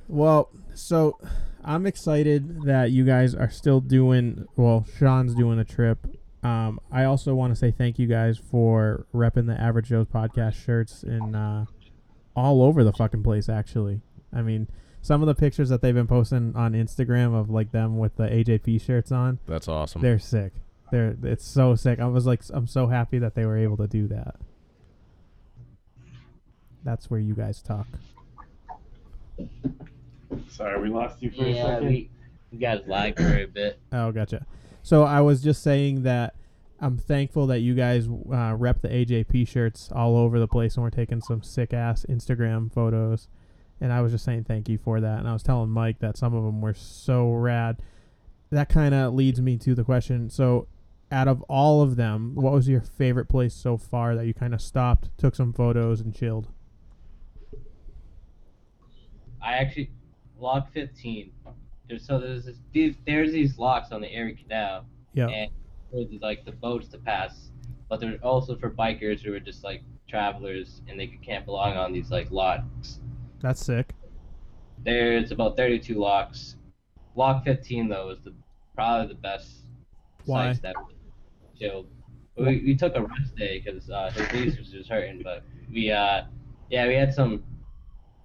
well, 0.09 0.51
so 0.75 1.19
I'm 1.67 1.85
excited 1.85 2.63
that 2.63 2.93
you 2.93 3.05
guys 3.05 3.35
are 3.35 3.51
still 3.51 3.81
doing. 3.81 4.47
Well, 4.57 4.87
Sean's 4.99 5.35
doing 5.35 5.59
a 5.59 5.65
trip. 5.65 5.99
Um, 6.45 6.79
I 6.93 7.05
also 7.05 7.35
want 7.35 7.53
to 7.53 7.57
say 7.57 7.73
thank 7.73 7.99
you 7.99 8.07
guys 8.07 8.39
for 8.39 9.05
repping 9.13 9.47
the 9.49 9.61
Average 9.61 9.89
Joe's 9.89 10.07
podcast 10.07 10.55
shirts 10.55 11.03
in 11.03 11.35
uh, 11.35 11.65
all 12.37 12.63
over 12.63 12.85
the 12.85 12.93
fucking 12.93 13.25
place. 13.25 13.49
Actually, 13.49 14.01
I 14.33 14.43
mean, 14.43 14.69
some 15.03 15.23
of 15.23 15.27
the 15.27 15.35
pictures 15.35 15.69
that 15.71 15.83
they've 15.83 15.95
been 15.95 16.07
posting 16.07 16.55
on 16.55 16.75
Instagram 16.75 17.35
of 17.35 17.51
like 17.51 17.73
them 17.73 17.99
with 17.99 18.15
the 18.17 18.29
AJP 18.29 18.81
shirts 18.81 19.11
on, 19.11 19.41
That's 19.49 19.67
awesome. 19.67 20.03
they're 20.03 20.21
sick. 20.21 20.53
They're 20.93 21.17
it's 21.25 21.45
so 21.45 21.75
sick. 21.75 21.99
I 21.99 22.07
was 22.07 22.27
like, 22.27 22.43
I'm 22.51 22.69
so 22.69 22.87
happy 22.87 23.19
that 23.19 23.35
they 23.35 23.45
were 23.45 23.59
able 23.59 23.77
to 23.79 23.89
do 23.89 24.07
that. 24.07 24.37
That's 26.85 27.11
where 27.11 27.19
you 27.19 27.35
guys 27.35 27.61
talk. 27.61 27.89
Sorry, 30.49 30.81
we 30.81 30.89
lost 30.89 31.23
you 31.23 31.31
for 31.31 31.45
a 31.45 31.51
yeah, 31.51 31.65
second. 31.65 31.89
we 31.89 32.11
you 32.51 32.59
guys 32.59 32.81
lagged 32.87 33.19
for 33.19 33.37
a 33.37 33.47
bit. 33.47 33.79
Oh, 33.93 34.13
gotcha. 34.13 34.47
So 34.83 35.03
I 35.03 35.21
was 35.21 35.43
just 35.43 35.63
saying 35.63 36.03
that 36.03 36.35
I'm 36.81 36.99
thankful 36.99 37.47
that 37.49 37.61
you 37.61 37.75
guys 37.75 38.07
uh, 38.09 38.55
rep 38.55 38.83
the 38.83 38.89
AJP 38.89 39.49
shirts 39.49 39.91
all 39.93 40.17
over 40.17 40.39
the 40.39 40.49
place, 40.49 40.75
and 40.75 40.85
we're 40.85 40.91
taking 40.91 41.21
some 41.21 41.43
sick 41.43 41.73
ass 41.73 42.05
Instagram 42.09 42.73
photos. 42.73 43.29
And 43.81 43.93
I 43.93 44.01
was 44.01 44.13
just 44.13 44.25
saying 44.25 44.45
thank 44.45 44.69
you 44.69 44.79
for 44.79 45.01
that. 45.01 45.19
And 45.19 45.29
I 45.29 45.33
was 45.33 45.43
telling 45.43 45.71
Mike 45.71 45.99
that 46.01 46.17
some 46.17 46.35
of 46.35 46.45
them 46.45 46.61
were 46.61 46.75
so 46.75 47.33
rad. 47.33 47.83
That 48.51 48.69
kind 48.69 48.95
of 48.95 49.15
leads 49.15 49.41
me 49.41 49.57
to 49.59 49.75
the 49.75 49.85
question. 49.85 50.31
So, 50.31 50.69
out 51.11 51.29
of 51.29 51.43
all 51.43 51.83
of 51.83 51.97
them, 51.97 52.35
what 52.35 52.53
was 52.53 52.69
your 52.69 52.81
favorite 52.81 53.29
place 53.29 53.55
so 53.55 53.77
far 53.77 54.15
that 54.15 54.27
you 54.27 54.35
kind 54.35 54.55
of 54.55 54.61
stopped, 54.61 55.11
took 55.19 55.35
some 55.35 55.53
photos, 55.53 56.01
and 56.01 56.15
chilled? 56.15 56.49
I 59.43 59.55
actually 59.55 59.91
lock 60.39 60.73
15. 60.73 61.31
There's 61.89 62.07
so 62.07 62.19
there's 62.19 62.45
this, 62.45 62.57
these, 62.73 62.95
there's 63.07 63.33
these 63.33 63.59
locks 63.59 63.93
on 63.93 64.01
the 64.01 64.13
Erie 64.13 64.35
Canal, 64.35 64.85
Yeah. 65.15 65.29
and 65.29 65.51
for 65.91 66.05
the, 66.05 66.19
like 66.21 66.45
the 66.45 66.53
boats 66.53 66.89
to 66.89 66.99
pass, 66.99 67.51
but 67.89 68.01
they're 68.01 68.19
also 68.23 68.57
for 68.57 68.71
bikers 68.71 69.21
who 69.23 69.33
are 69.35 69.41
just 69.41 69.63
like 69.63 69.83
travelers 70.09 70.83
and 70.89 70.99
they 70.99 71.07
could 71.07 71.23
camp 71.23 71.47
along 71.49 71.77
on 71.77 71.93
these 71.93 72.11
like 72.11 72.31
locks. 72.31 73.01
That's 73.41 73.65
sick. 73.65 73.93
There's 74.85 75.31
about 75.31 75.57
32 75.57 75.95
locks. 75.95 76.57
Lock 77.15 77.45
15 77.45 77.89
though 77.89 78.11
is 78.11 78.19
the 78.25 78.35
probably 78.75 79.09
the 79.09 79.21
best 79.21 79.65
Why? 80.27 80.49
sites 80.49 80.61
that 80.61 80.75
we 80.87 80.95
chilled. 81.59 81.87
We, 82.37 82.63
we 82.67 82.77
took 82.77 82.95
a 82.97 83.01
rest 83.03 83.35
day 83.37 83.63
because 83.65 83.89
uh, 83.89 84.11
his 84.11 84.31
lease 84.33 84.59
was 84.59 84.71
just 84.71 84.91
hurting, 84.91 85.23
but 85.23 85.43
we 85.73 85.91
uh 85.91 86.23
yeah 86.69 86.87
we 86.87 86.95
had 86.95 87.15
some 87.15 87.43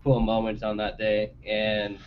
cool 0.03 0.19
moments 0.19 0.63
on 0.63 0.77
that 0.77 0.97
day 0.97 1.31
and 1.47 1.97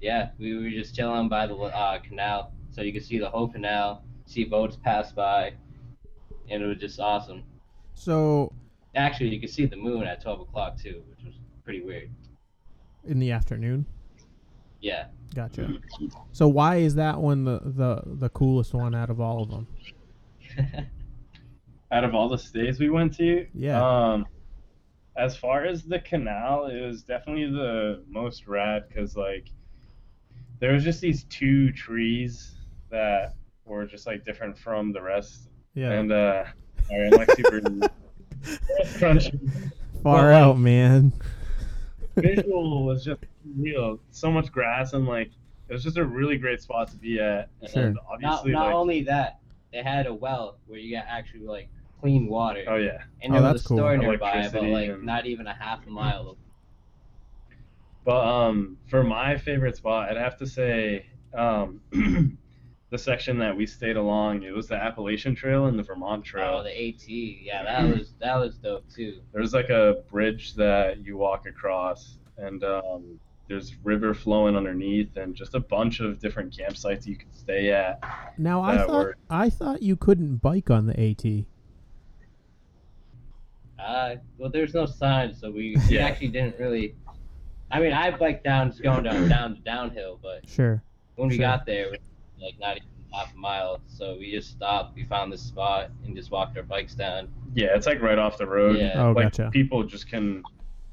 yeah 0.00 0.30
we 0.38 0.54
were 0.56 0.70
just 0.70 0.94
chilling 0.94 1.28
by 1.28 1.46
the 1.46 1.54
uh, 1.54 1.98
canal 1.98 2.52
so 2.78 2.84
you 2.84 2.92
could 2.92 3.04
see 3.04 3.18
the 3.18 3.28
whole 3.28 3.48
canal, 3.48 4.04
see 4.26 4.44
boats 4.44 4.76
pass 4.76 5.10
by, 5.10 5.52
and 6.48 6.62
it 6.62 6.66
was 6.66 6.78
just 6.78 7.00
awesome. 7.00 7.42
So, 7.94 8.52
Actually, 8.94 9.30
you 9.30 9.40
could 9.40 9.50
see 9.50 9.66
the 9.66 9.76
moon 9.76 10.04
at 10.04 10.22
12 10.22 10.42
o'clock 10.42 10.80
too, 10.80 11.02
which 11.10 11.24
was 11.24 11.34
pretty 11.64 11.82
weird. 11.82 12.08
in 13.04 13.18
the 13.18 13.32
afternoon. 13.32 13.84
Yeah. 14.80 15.06
Gotcha. 15.34 15.78
So 16.30 16.46
why 16.46 16.76
is 16.76 16.94
that 16.94 17.20
one 17.20 17.42
the, 17.44 17.60
the, 17.64 18.02
the 18.06 18.28
coolest 18.28 18.74
one 18.74 18.94
out 18.94 19.10
of 19.10 19.20
all 19.20 19.42
of 19.42 19.50
them? 19.50 19.66
Out 21.90 22.04
of 22.04 22.14
all 22.14 22.28
the 22.28 22.38
states 22.38 22.78
we 22.78 22.90
went 22.90 23.16
to, 23.16 23.46
Yeah. 23.54 23.82
Um, 23.82 24.26
as 25.18 25.36
far 25.36 25.64
as 25.64 25.82
the 25.82 25.98
canal, 25.98 26.66
it 26.66 26.80
was 26.80 27.02
definitely 27.02 27.50
the 27.50 28.04
most 28.08 28.46
rad 28.46 28.84
because 28.88 29.16
like 29.16 29.48
there 30.60 30.72
was 30.72 30.84
just 30.84 31.00
these 31.00 31.24
two 31.24 31.72
trees 31.72 32.54
that 32.90 33.34
were 33.64 33.84
just 33.84 34.06
like 34.06 34.24
different 34.24 34.56
from 34.56 34.92
the 34.92 35.02
rest, 35.02 35.48
Yeah. 35.74 35.90
and 35.92 36.12
uh, 36.12 36.44
I'm 36.90 37.10
like 37.10 37.30
super 37.32 37.60
crunchy. 38.96 39.38
Far 40.02 40.28
well, 40.28 40.50
out, 40.50 40.58
man. 40.58 41.12
Visual 42.16 42.84
was 42.84 43.04
just 43.04 43.20
real. 43.56 44.00
So 44.10 44.30
much 44.30 44.50
grass 44.52 44.92
and 44.92 45.06
like 45.06 45.30
it 45.68 45.72
was 45.72 45.82
just 45.82 45.96
a 45.98 46.04
really 46.04 46.38
great 46.38 46.60
spot 46.62 46.90
to 46.92 46.96
be 46.96 47.20
at. 47.20 47.50
And 47.60 47.70
Sure. 47.70 47.90
not 47.90 48.04
obviously, 48.10 48.52
not 48.52 48.66
like, 48.66 48.74
only 48.74 49.02
that, 49.04 49.40
they 49.72 49.82
had 49.82 50.06
a 50.06 50.14
well 50.14 50.58
where 50.66 50.78
you 50.78 50.96
got 50.96 51.06
actually 51.08 51.44
like 51.44 51.68
clean 52.00 52.26
water. 52.28 52.64
oh 52.68 52.76
yeah. 52.76 53.02
And 53.22 53.32
Oh, 53.34 53.40
there 53.40 53.52
was 53.52 53.62
that's 53.62 53.64
a 53.64 53.68
cool. 53.68 53.76
store 53.78 53.96
nearby, 53.96 54.48
but 54.52 54.62
like 54.64 54.90
and- 54.90 55.04
not 55.04 55.26
even 55.26 55.46
a 55.46 55.54
half 55.54 55.86
a 55.86 55.90
mile. 55.90 56.36
But 58.04 58.24
um, 58.26 58.78
for 58.88 59.02
my 59.04 59.36
favorite 59.36 59.76
spot, 59.76 60.10
I'd 60.10 60.16
have 60.16 60.38
to 60.38 60.46
say 60.46 61.06
um, 61.34 61.80
the 62.90 62.96
section 62.98 63.38
that 63.38 63.54
we 63.54 63.66
stayed 63.66 63.96
along. 63.96 64.44
It 64.44 64.54
was 64.54 64.68
the 64.68 64.76
Appalachian 64.76 65.34
Trail 65.34 65.66
and 65.66 65.78
the 65.78 65.82
Vermont 65.82 66.24
Trail. 66.24 66.58
Oh, 66.60 66.62
the 66.62 66.70
AT, 66.88 67.06
yeah, 67.08 67.62
that 67.64 67.94
was 67.94 68.14
that 68.20 68.36
was 68.36 68.56
dope 68.56 68.84
too. 68.94 69.20
There's 69.32 69.52
like 69.52 69.68
a 69.68 70.02
bridge 70.10 70.54
that 70.54 71.04
you 71.04 71.18
walk 71.18 71.46
across, 71.46 72.16
and 72.38 72.64
um, 72.64 73.20
there's 73.46 73.74
river 73.84 74.14
flowing 74.14 74.56
underneath, 74.56 75.16
and 75.18 75.34
just 75.34 75.54
a 75.54 75.60
bunch 75.60 76.00
of 76.00 76.18
different 76.18 76.56
campsites 76.56 77.04
you 77.06 77.16
can 77.16 77.30
stay 77.34 77.72
at. 77.72 78.00
Now 78.38 78.62
I 78.62 78.78
thought 78.78 78.88
worked. 78.88 79.20
I 79.28 79.50
thought 79.50 79.82
you 79.82 79.96
couldn't 79.96 80.36
bike 80.36 80.70
on 80.70 80.86
the 80.86 80.98
AT. 80.98 81.44
Uh, 83.78 84.16
well, 84.38 84.50
there's 84.50 84.74
no 84.74 84.86
signs, 84.86 85.40
so 85.40 85.50
we, 85.50 85.76
we 85.88 85.96
Yeah. 85.96 86.06
actually 86.06 86.28
didn't 86.28 86.58
really. 86.58 86.94
I 87.70 87.80
mean, 87.80 87.92
I 87.92 88.10
biked 88.10 88.44
down, 88.44 88.70
just 88.70 88.82
going 88.82 89.02
down 89.04 89.28
down 89.28 89.54
to 89.56 89.60
downhill, 89.60 90.18
but 90.22 90.48
Sure. 90.48 90.82
when 91.16 91.28
we 91.28 91.34
Sure. 91.36 91.42
got 91.42 91.66
there, 91.66 91.90
like 92.40 92.58
not 92.58 92.76
even 92.76 92.88
half 93.12 93.34
a 93.34 93.36
mile. 93.36 93.80
So 93.86 94.16
we 94.18 94.30
just 94.32 94.50
stopped. 94.50 94.94
We 94.96 95.04
found 95.04 95.32
this 95.32 95.42
spot 95.42 95.90
and 96.04 96.16
just 96.16 96.30
walked 96.30 96.56
our 96.56 96.62
bikes 96.62 96.94
down. 96.94 97.28
Yeah, 97.54 97.68
it's 97.74 97.86
like 97.86 98.00
right 98.00 98.18
off 98.18 98.38
the 98.38 98.46
road. 98.46 98.78
Yeah. 98.78 99.02
Oh, 99.06 99.12
like 99.12 99.26
gotcha. 99.36 99.50
people 99.52 99.82
just 99.84 100.08
can 100.08 100.42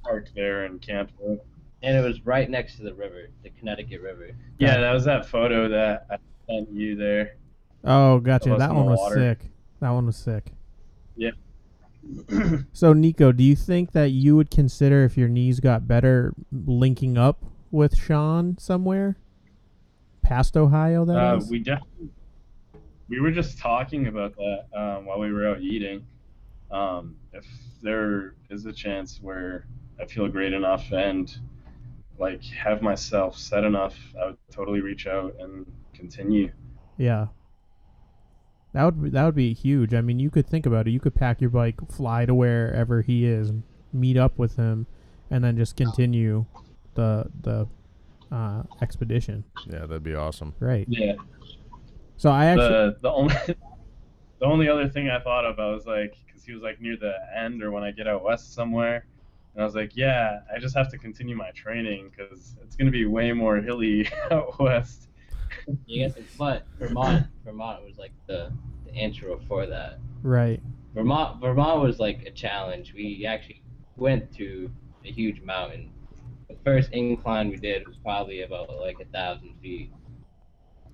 park 0.03 0.29
there 0.35 0.65
and 0.65 0.81
camp. 0.81 1.11
there. 1.19 1.37
And 1.81 1.95
it 1.97 2.01
was 2.01 2.25
right 2.25 2.49
next 2.49 2.77
to 2.77 2.83
the 2.83 2.93
river, 2.93 3.27
the 3.43 3.51
Connecticut 3.51 4.01
River. 4.01 4.31
Yeah, 4.57 4.79
that 4.79 4.91
was 4.91 5.05
that 5.05 5.25
photo 5.25 5.67
that 5.69 6.07
I 6.09 6.17
sent 6.47 6.71
you 6.71 6.95
there. 6.95 7.35
Oh, 7.83 8.19
gotcha. 8.19 8.55
That 8.57 8.73
one 8.73 8.85
was 8.85 8.97
water. 8.99 9.15
sick. 9.15 9.49
That 9.81 9.91
one 9.91 10.05
was 10.07 10.17
sick. 10.17 10.51
Yeah. 11.15 11.31
So 12.73 12.93
Nico, 12.93 13.31
do 13.31 13.43
you 13.43 13.55
think 13.55 13.91
that 13.93 14.11
you 14.11 14.35
would 14.35 14.51
consider 14.51 15.03
if 15.03 15.17
your 15.17 15.29
knees 15.29 15.59
got 15.59 15.87
better 15.87 16.33
linking 16.51 17.17
up 17.17 17.43
with 17.71 17.97
Sean 17.97 18.57
somewhere? 18.57 19.17
Past 20.21 20.57
Ohio, 20.57 21.05
that 21.05 21.15
Uh, 21.15 21.41
we 21.49 21.59
definitely 21.59 22.09
we 23.07 23.19
were 23.19 23.31
just 23.31 23.59
talking 23.59 24.07
about 24.07 24.35
that 24.35 24.65
um, 24.75 25.05
while 25.05 25.19
we 25.19 25.31
were 25.31 25.47
out 25.47 25.61
eating. 25.61 26.05
Um, 26.71 27.15
if 27.33 27.45
there 27.81 28.33
is 28.49 28.65
a 28.65 28.73
chance 28.73 29.19
where 29.21 29.67
I 29.99 30.05
feel 30.05 30.27
great 30.27 30.53
enough 30.53 30.91
and 30.91 31.33
like 32.17 32.43
have 32.45 32.81
myself 32.81 33.37
set 33.37 33.63
enough, 33.63 33.97
I 34.19 34.27
would 34.27 34.37
totally 34.51 34.81
reach 34.81 35.05
out 35.05 35.35
and 35.39 35.65
continue. 35.93 36.51
Yeah. 36.97 37.27
That 38.75 38.83
would 38.83 39.03
be, 39.03 39.09
that 39.11 39.23
would 39.23 39.35
be 39.35 39.53
huge. 39.53 39.93
I 39.93 40.01
mean, 40.01 40.19
you 40.19 40.29
could 40.29 40.47
think 40.47 40.65
about 40.65 40.85
it. 40.85 40.91
You 40.91 40.99
could 40.99 41.15
pack 41.15 41.39
your 41.39 41.49
bike, 41.49 41.75
fly 41.89 42.25
to 42.25 42.35
wherever 42.35 43.01
he 43.01 43.25
is, 43.25 43.53
meet 43.93 44.17
up 44.17 44.37
with 44.37 44.57
him, 44.57 44.85
and 45.31 45.41
then 45.45 45.55
just 45.55 45.77
continue 45.77 46.45
the 46.95 47.27
the 47.41 47.67
uh, 48.33 48.63
expedition. 48.81 49.45
Yeah, 49.65 49.85
that'd 49.85 50.03
be 50.03 50.13
awesome. 50.13 50.53
Right. 50.59 50.85
Yeah. 50.89 51.13
So 52.17 52.29
I 52.29 52.45
actually 52.47 52.67
The 52.67 52.97
the 53.01 53.11
only 53.11 53.35
the 54.39 54.45
only 54.45 54.67
other 54.67 54.89
thing 54.89 55.09
I 55.09 55.19
thought 55.19 55.45
of, 55.45 55.57
I 55.57 55.71
was 55.71 55.85
like, 55.85 56.15
because 56.27 56.43
he 56.43 56.51
was 56.51 56.61
like 56.61 56.81
near 56.81 56.97
the 56.97 57.15
end 57.33 57.63
or 57.63 57.71
when 57.71 57.83
I 57.83 57.91
get 57.91 58.07
out 58.07 58.23
west 58.25 58.53
somewhere, 58.53 59.05
And 59.53 59.61
I 59.61 59.65
was 59.65 59.75
like, 59.75 59.95
yeah, 59.95 60.39
I 60.53 60.59
just 60.59 60.75
have 60.75 60.89
to 60.91 60.97
continue 60.97 61.35
my 61.37 61.51
training 61.51 62.11
because 62.13 62.57
it's 62.61 62.75
going 62.75 62.87
to 62.87 62.91
be 62.91 63.05
way 63.05 63.31
more 63.31 63.57
hilly 63.57 64.09
out 64.31 64.59
west. 64.59 65.07
You 65.85 66.07
get, 66.07 66.17
but 66.37 66.65
Vermont, 66.79 67.27
Vermont 67.43 67.83
was 67.83 67.97
like 67.97 68.11
the, 68.27 68.51
the 68.85 68.93
intro 68.93 69.39
for 69.47 69.65
that. 69.67 69.99
Right. 70.21 70.61
Vermont, 70.93 71.41
Vermont 71.41 71.81
was 71.81 71.99
like 71.99 72.23
a 72.25 72.31
challenge. 72.31 72.93
We 72.93 73.25
actually 73.27 73.61
went 73.97 74.33
to 74.37 74.71
a 75.03 75.11
huge 75.11 75.41
mountain. 75.41 75.91
The 76.49 76.55
first 76.63 76.91
incline 76.91 77.49
we 77.49 77.57
did 77.57 77.87
was 77.87 77.97
probably 77.97 78.41
about 78.41 78.69
like 78.79 78.97
a 78.99 79.05
thousand 79.05 79.55
feet. 79.61 79.91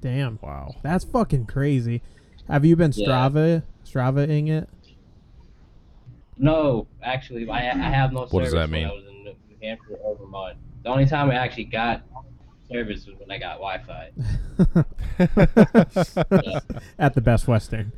Damn. 0.01 0.39
Wow. 0.41 0.75
That's 0.83 1.03
fucking 1.05 1.45
crazy. 1.45 2.01
Have 2.47 2.65
you 2.65 2.75
been 2.75 2.91
Yeah. 2.95 3.07
Strava 3.07 3.63
Strava-ing 3.85 4.47
it? 4.47 4.69
No, 6.37 6.87
actually, 7.03 7.47
I, 7.49 7.69
I 7.69 7.89
have 7.89 8.13
no 8.13 8.25
What 8.25 8.43
does 8.43 8.53
that 8.53 8.69
mean? 8.69 8.83
when 8.87 8.91
I 8.91 8.93
was 8.95 9.05
in 9.05 9.23
New 9.23 9.35
Hampshire 9.61 9.95
or 10.01 10.17
Vermont. 10.17 10.57
The 10.83 10.89
only 10.89 11.05
time 11.05 11.29
I 11.29 11.35
actually 11.35 11.65
got 11.65 12.01
service 12.71 13.05
was 13.05 13.19
when 13.19 13.29
I 13.31 13.37
got 13.37 13.59
Wi-Fi. 13.59 14.11
At 16.99 17.13
the 17.13 17.21
Best 17.21 17.47
Western. 17.47 17.91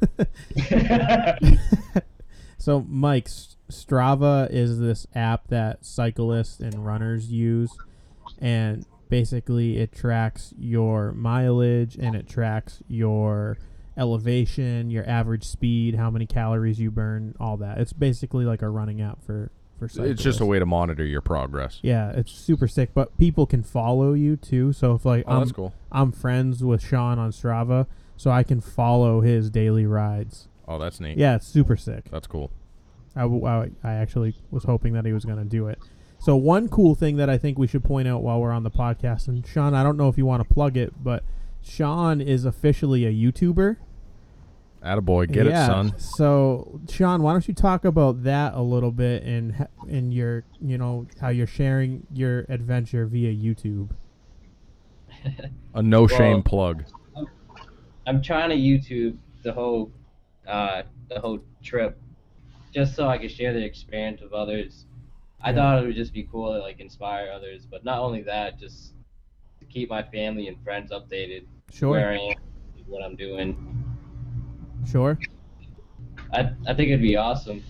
so, 2.58 2.86
Mike, 2.88 3.28
Strava 3.70 4.50
is 4.50 4.78
this 4.78 5.06
app 5.14 5.48
that 5.48 5.84
cyclists 5.84 6.60
and 6.60 6.86
runners 6.86 7.30
use, 7.30 7.76
and 8.38 8.86
basically 9.08 9.78
it 9.78 9.92
tracks 9.92 10.54
your 10.58 11.12
mileage 11.12 11.96
and 11.96 12.14
it 12.14 12.28
tracks 12.28 12.82
your 12.88 13.58
elevation, 13.96 14.90
your 14.90 15.08
average 15.08 15.44
speed, 15.44 15.94
how 15.96 16.10
many 16.10 16.26
calories 16.26 16.80
you 16.80 16.90
burn, 16.90 17.34
all 17.38 17.56
that. 17.58 17.78
It's 17.78 17.92
basically 17.92 18.44
like 18.44 18.62
a 18.62 18.68
running 18.68 19.00
app 19.02 19.22
for 19.22 19.50
for 19.80 19.88
cyclists. 19.88 20.10
It's 20.12 20.22
just 20.22 20.40
a 20.40 20.46
way 20.46 20.58
to 20.60 20.66
monitor 20.66 21.04
your 21.04 21.20
progress. 21.20 21.80
Yeah, 21.82 22.10
it's 22.10 22.30
super 22.30 22.68
sick, 22.68 22.90
but 22.94 23.16
people 23.18 23.46
can 23.46 23.64
follow 23.64 24.12
you 24.12 24.36
too. 24.36 24.72
So 24.72 24.94
if 24.94 25.04
like 25.04 25.24
Oh, 25.26 25.32
I'm 25.32 25.38
that's 25.40 25.52
cool. 25.52 25.74
I'm 25.90 26.12
friends 26.12 26.62
with 26.62 26.80
Sean 26.84 27.18
on 27.18 27.32
Strava, 27.32 27.86
so 28.16 28.30
I 28.30 28.44
can 28.44 28.60
follow 28.60 29.22
his 29.22 29.50
daily 29.50 29.86
rides. 29.86 30.46
Oh, 30.68 30.78
that's 30.78 31.00
neat. 31.00 31.18
Yeah, 31.18 31.34
it's 31.34 31.48
super 31.48 31.76
sick. 31.76 32.04
That's 32.12 32.28
cool. 32.28 32.52
I, 33.16 33.22
w- 33.22 33.44
I- 33.44 33.70
I 33.82 33.94
actually 33.94 34.36
was 34.52 34.62
hoping 34.62 34.92
that 34.92 35.04
he 35.04 35.12
was 35.12 35.24
going 35.24 35.38
to 35.38 35.44
do 35.44 35.66
it. 35.66 35.80
So 36.20 36.36
one 36.36 36.68
cool 36.68 36.94
thing 36.94 37.16
that 37.16 37.28
I 37.30 37.38
think 37.38 37.58
we 37.58 37.66
should 37.66 37.82
point 37.82 38.06
out 38.06 38.22
while 38.22 38.40
we're 38.40 38.52
on 38.52 38.62
the 38.62 38.70
podcast, 38.70 39.26
and 39.26 39.44
Sean, 39.46 39.74
I 39.74 39.82
don't 39.82 39.96
know 39.96 40.08
if 40.08 40.16
you 40.18 40.26
want 40.26 40.46
to 40.46 40.54
plug 40.54 40.76
it, 40.76 40.92
but 41.02 41.24
Sean 41.62 42.20
is 42.20 42.44
officially 42.44 43.04
a 43.06 43.10
YouTuber. 43.12 43.78
Attaboy, 44.84 45.30
get 45.30 45.46
yeah. 45.46 45.62
it, 45.62 45.66
son. 45.66 45.98
So 45.98 46.80
Sean, 46.88 47.22
why 47.22 47.32
don't 47.32 47.46
you 47.46 47.52
talk 47.54 47.84
about 47.84 48.22
that 48.24 48.54
a 48.54 48.62
little 48.62 48.90
bit 48.90 49.22
and 49.24 49.54
ha- 49.54 49.66
and 49.88 50.12
your 50.14 50.44
you 50.60 50.78
know 50.78 51.06
how 51.20 51.28
you're 51.28 51.46
sharing 51.46 52.06
your 52.12 52.46
adventure 52.48 53.04
via 53.06 53.32
YouTube. 53.34 53.90
A 55.74 55.82
no 55.82 56.06
shame 56.06 56.34
Well- 56.36 56.42
plug. 56.42 56.84
I'm 58.06 58.22
trying 58.22 58.48
to 58.50 58.56
YouTube 58.56 59.16
the 59.42 59.52
whole 59.52 59.92
uh, 60.48 60.82
the 61.08 61.20
whole 61.20 61.40
trip, 61.62 61.98
just 62.72 62.96
so 62.96 63.06
I 63.06 63.18
could 63.18 63.30
share 63.30 63.52
the 63.52 63.62
experience 63.64 64.20
with 64.22 64.32
others. 64.32 64.86
I 65.42 65.50
Yeah. 65.50 65.56
thought 65.56 65.82
it 65.84 65.86
would 65.86 65.96
just 65.96 66.12
be 66.14 66.26
cool 66.30 66.52
to 66.54 66.58
like 66.60 66.80
inspire 66.80 67.30
others, 67.30 67.66
but 67.70 67.84
not 67.84 67.98
only 68.00 68.22
that, 68.22 68.58
just 68.58 68.94
to 69.60 69.66
keep 69.66 69.90
my 69.90 70.02
family 70.02 70.48
and 70.48 70.56
friends 70.64 70.90
updated 70.90 71.44
Sure, 71.72 71.90
where 71.90 72.10
I 72.10 72.16
am, 72.16 72.34
what 72.86 73.02
I'm 73.04 73.14
doing. 73.16 73.84
Sure. 74.86 75.18
I 76.32 76.50
I 76.66 76.74
think 76.74 76.88
it'd 76.88 77.02
be 77.02 77.16
awesome. 77.16 77.62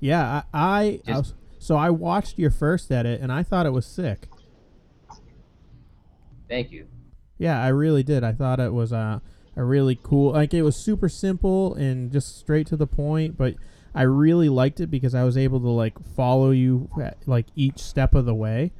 Yeah, 0.00 0.42
I, 0.52 1.00
I, 1.06 1.12
I 1.12 1.18
was, 1.18 1.34
so 1.58 1.76
I 1.76 1.90
watched 1.90 2.38
your 2.38 2.50
first 2.50 2.90
edit 2.90 3.20
and 3.20 3.30
I 3.30 3.44
thought 3.44 3.66
it 3.66 3.72
was 3.72 3.86
sick. 3.86 4.26
Thank 6.48 6.72
you. 6.72 6.86
Yeah, 7.38 7.62
I 7.62 7.68
really 7.68 8.02
did. 8.02 8.24
I 8.24 8.32
thought 8.32 8.60
it 8.60 8.72
was 8.72 8.92
a 8.92 9.22
a 9.56 9.64
really 9.64 9.98
cool. 10.02 10.32
Like 10.32 10.54
it 10.54 10.62
was 10.62 10.76
super 10.76 11.08
simple 11.08 11.74
and 11.74 12.10
just 12.10 12.38
straight 12.38 12.66
to 12.68 12.76
the 12.76 12.86
point, 12.86 13.36
but 13.36 13.54
I 13.94 14.02
really 14.02 14.48
liked 14.48 14.80
it 14.80 14.90
because 14.90 15.14
I 15.14 15.24
was 15.24 15.36
able 15.36 15.60
to 15.60 15.68
like 15.68 15.94
follow 16.16 16.50
you 16.50 16.88
at, 17.00 17.18
like 17.26 17.46
each 17.54 17.78
step 17.78 18.14
of 18.14 18.24
the 18.24 18.34
way. 18.34 18.72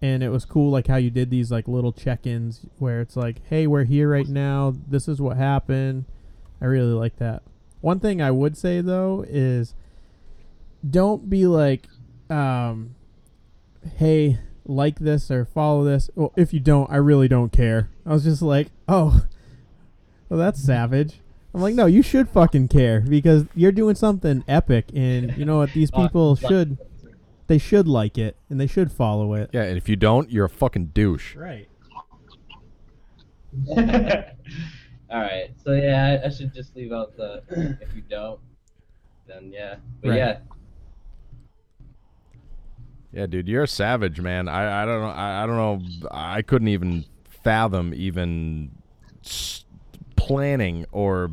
And 0.00 0.22
it 0.22 0.28
was 0.28 0.44
cool 0.44 0.70
like 0.70 0.86
how 0.86 0.96
you 0.96 1.10
did 1.10 1.30
these 1.30 1.50
like 1.50 1.66
little 1.66 1.92
check-ins 1.92 2.66
where 2.78 3.00
it's 3.00 3.16
like, 3.16 3.40
"Hey, 3.48 3.66
we're 3.66 3.84
here 3.84 4.10
right 4.10 4.28
now. 4.28 4.74
This 4.86 5.08
is 5.08 5.20
what 5.20 5.36
happened." 5.36 6.04
I 6.60 6.66
really 6.66 6.92
like 6.92 7.16
that. 7.16 7.42
One 7.80 8.00
thing 8.00 8.20
I 8.20 8.30
would 8.30 8.56
say 8.56 8.80
though 8.80 9.24
is 9.28 9.74
don't 10.88 11.28
be 11.28 11.46
like 11.46 11.86
um 12.30 12.94
hey, 13.96 14.38
like 14.64 14.98
this 14.98 15.30
or 15.30 15.44
follow 15.44 15.84
this. 15.84 16.10
Well, 16.14 16.32
if 16.36 16.52
you 16.52 16.60
don't, 16.60 16.90
I 16.90 16.96
really 16.96 17.28
don't 17.28 17.52
care. 17.52 17.90
I 18.04 18.12
was 18.12 18.24
just 18.24 18.42
like, 18.42 18.68
oh, 18.86 19.24
well, 20.28 20.38
that's 20.38 20.62
savage. 20.62 21.20
I'm 21.54 21.62
like, 21.62 21.74
no, 21.74 21.86
you 21.86 22.02
should 22.02 22.28
fucking 22.28 22.68
care 22.68 23.00
because 23.00 23.46
you're 23.54 23.72
doing 23.72 23.94
something 23.94 24.44
epic, 24.46 24.86
and 24.94 25.36
you 25.36 25.44
know 25.44 25.58
what? 25.58 25.72
These 25.72 25.90
people 25.96 26.36
should, 26.36 26.76
they 27.46 27.58
should 27.58 27.88
like 27.88 28.18
it 28.18 28.36
and 28.50 28.60
they 28.60 28.66
should 28.66 28.92
follow 28.92 29.34
it. 29.34 29.50
Yeah, 29.52 29.62
and 29.62 29.76
if 29.76 29.88
you 29.88 29.96
don't, 29.96 30.30
you're 30.30 30.44
a 30.44 30.50
fucking 30.50 30.86
douche. 30.88 31.34
Right. 31.34 31.68
All 35.10 35.20
right. 35.20 35.50
So 35.64 35.72
yeah, 35.72 36.18
I, 36.22 36.26
I 36.26 36.30
should 36.30 36.52
just 36.54 36.76
leave 36.76 36.92
out 36.92 37.16
the 37.16 37.42
if 37.80 37.94
you 37.94 38.02
don't, 38.02 38.40
then 39.26 39.50
yeah. 39.52 39.76
But 40.02 40.08
Right. 40.10 40.16
yeah, 40.18 40.38
Yeah, 43.12 43.26
dude, 43.26 43.48
you're 43.48 43.62
a 43.62 43.68
savage, 43.68 44.20
man. 44.20 44.48
I, 44.48 44.82
I 44.82 44.84
don't 44.84 45.00
know. 45.00 45.08
I, 45.08 45.42
I 45.42 45.46
don't 45.46 45.56
know. 45.56 46.08
I 46.10 46.42
couldn't 46.42 46.68
even 46.68 47.06
fathom 47.42 47.94
even 47.94 48.70
s- 49.24 49.64
planning 50.16 50.84
or 50.92 51.30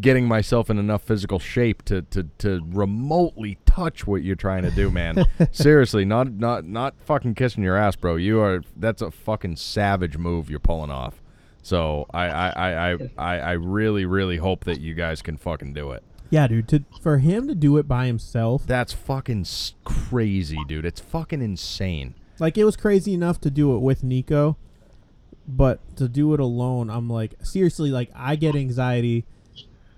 getting 0.00 0.26
myself 0.26 0.68
in 0.70 0.78
enough 0.78 1.02
physical 1.04 1.38
shape 1.38 1.84
to, 1.84 2.02
to, 2.02 2.24
to 2.38 2.60
remotely 2.66 3.58
touch 3.64 4.08
what 4.08 4.24
you're 4.24 4.34
trying 4.34 4.64
to 4.64 4.72
do, 4.72 4.90
man. 4.90 5.24
Seriously, 5.52 6.04
not 6.04 6.32
not 6.32 6.64
not 6.64 6.96
fucking 6.98 7.36
kissing 7.36 7.62
your 7.62 7.76
ass, 7.76 7.94
bro. 7.94 8.16
You 8.16 8.40
are 8.40 8.62
that's 8.76 9.02
a 9.02 9.12
fucking 9.12 9.54
savage 9.54 10.18
move 10.18 10.50
you're 10.50 10.58
pulling 10.58 10.90
off. 10.90 11.22
So 11.64 12.06
I 12.12 12.26
I, 12.26 12.90
I, 12.92 12.98
I, 13.18 13.38
I 13.38 13.52
really 13.52 14.04
really 14.04 14.36
hope 14.36 14.64
that 14.64 14.80
you 14.80 14.94
guys 14.94 15.22
can 15.22 15.36
fucking 15.36 15.72
do 15.72 15.90
it. 15.90 16.02
Yeah, 16.30 16.46
dude. 16.46 16.68
To 16.68 16.84
for 17.00 17.18
him 17.18 17.48
to 17.48 17.54
do 17.54 17.76
it 17.78 17.88
by 17.88 18.06
himself, 18.06 18.66
That's 18.66 18.92
fucking 18.92 19.46
crazy, 19.84 20.58
dude. 20.68 20.84
It's 20.84 21.00
fucking 21.00 21.42
insane. 21.42 22.14
like 22.38 22.56
it 22.58 22.64
was 22.64 22.76
crazy 22.76 23.14
enough 23.14 23.40
to 23.40 23.50
do 23.50 23.74
it 23.74 23.78
with 23.80 24.04
Nico, 24.04 24.56
but 25.48 25.80
to 25.96 26.08
do 26.08 26.34
it 26.34 26.40
alone, 26.40 26.90
I'm 26.90 27.08
like, 27.08 27.34
seriously, 27.42 27.90
like 27.90 28.10
I 28.14 28.36
get 28.36 28.54
anxiety 28.54 29.24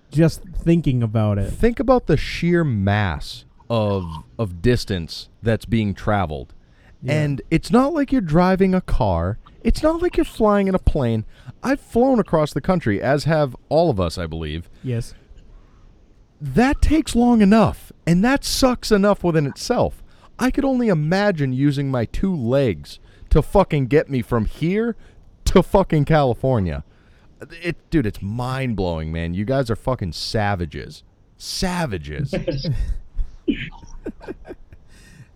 just 0.09 0.41
thinking 0.43 1.03
about 1.03 1.37
it. 1.37 1.51
Think 1.51 1.79
about 1.81 2.07
the 2.07 2.17
sheer 2.17 2.63
mass 2.63 3.43
of 3.69 4.05
of 4.39 4.61
distance 4.61 5.27
that's 5.43 5.65
being 5.65 5.93
traveled. 5.93 6.53
Yeah. 7.01 7.13
And 7.13 7.41
it's 7.51 7.71
not 7.71 7.93
like 7.93 8.11
you're 8.11 8.21
driving 8.21 8.73
a 8.73 8.81
car. 8.81 9.37
It's 9.67 9.83
not 9.83 10.01
like 10.01 10.15
you're 10.15 10.23
flying 10.23 10.69
in 10.69 10.75
a 10.75 10.79
plane. 10.79 11.25
I've 11.61 11.81
flown 11.81 12.19
across 12.19 12.53
the 12.53 12.61
country, 12.61 13.01
as 13.01 13.25
have 13.25 13.53
all 13.67 13.89
of 13.89 13.99
us, 13.99 14.17
I 14.17 14.25
believe. 14.25 14.69
Yes. 14.81 15.13
That 16.39 16.81
takes 16.81 17.17
long 17.17 17.41
enough, 17.41 17.91
and 18.05 18.23
that 18.23 18.45
sucks 18.45 18.93
enough 18.93 19.25
within 19.25 19.45
itself. 19.45 20.01
I 20.39 20.51
could 20.51 20.63
only 20.63 20.87
imagine 20.87 21.51
using 21.51 21.91
my 21.91 22.05
two 22.05 22.33
legs 22.33 22.99
to 23.29 23.41
fucking 23.41 23.87
get 23.87 24.09
me 24.09 24.21
from 24.21 24.45
here 24.45 24.95
to 25.43 25.61
fucking 25.61 26.05
California. 26.05 26.85
It, 27.61 27.75
dude, 27.89 28.05
it's 28.05 28.21
mind 28.21 28.77
blowing, 28.77 29.11
man. 29.11 29.33
You 29.33 29.43
guys 29.43 29.69
are 29.69 29.75
fucking 29.75 30.13
savages. 30.13 31.03
Savages. 31.35 32.33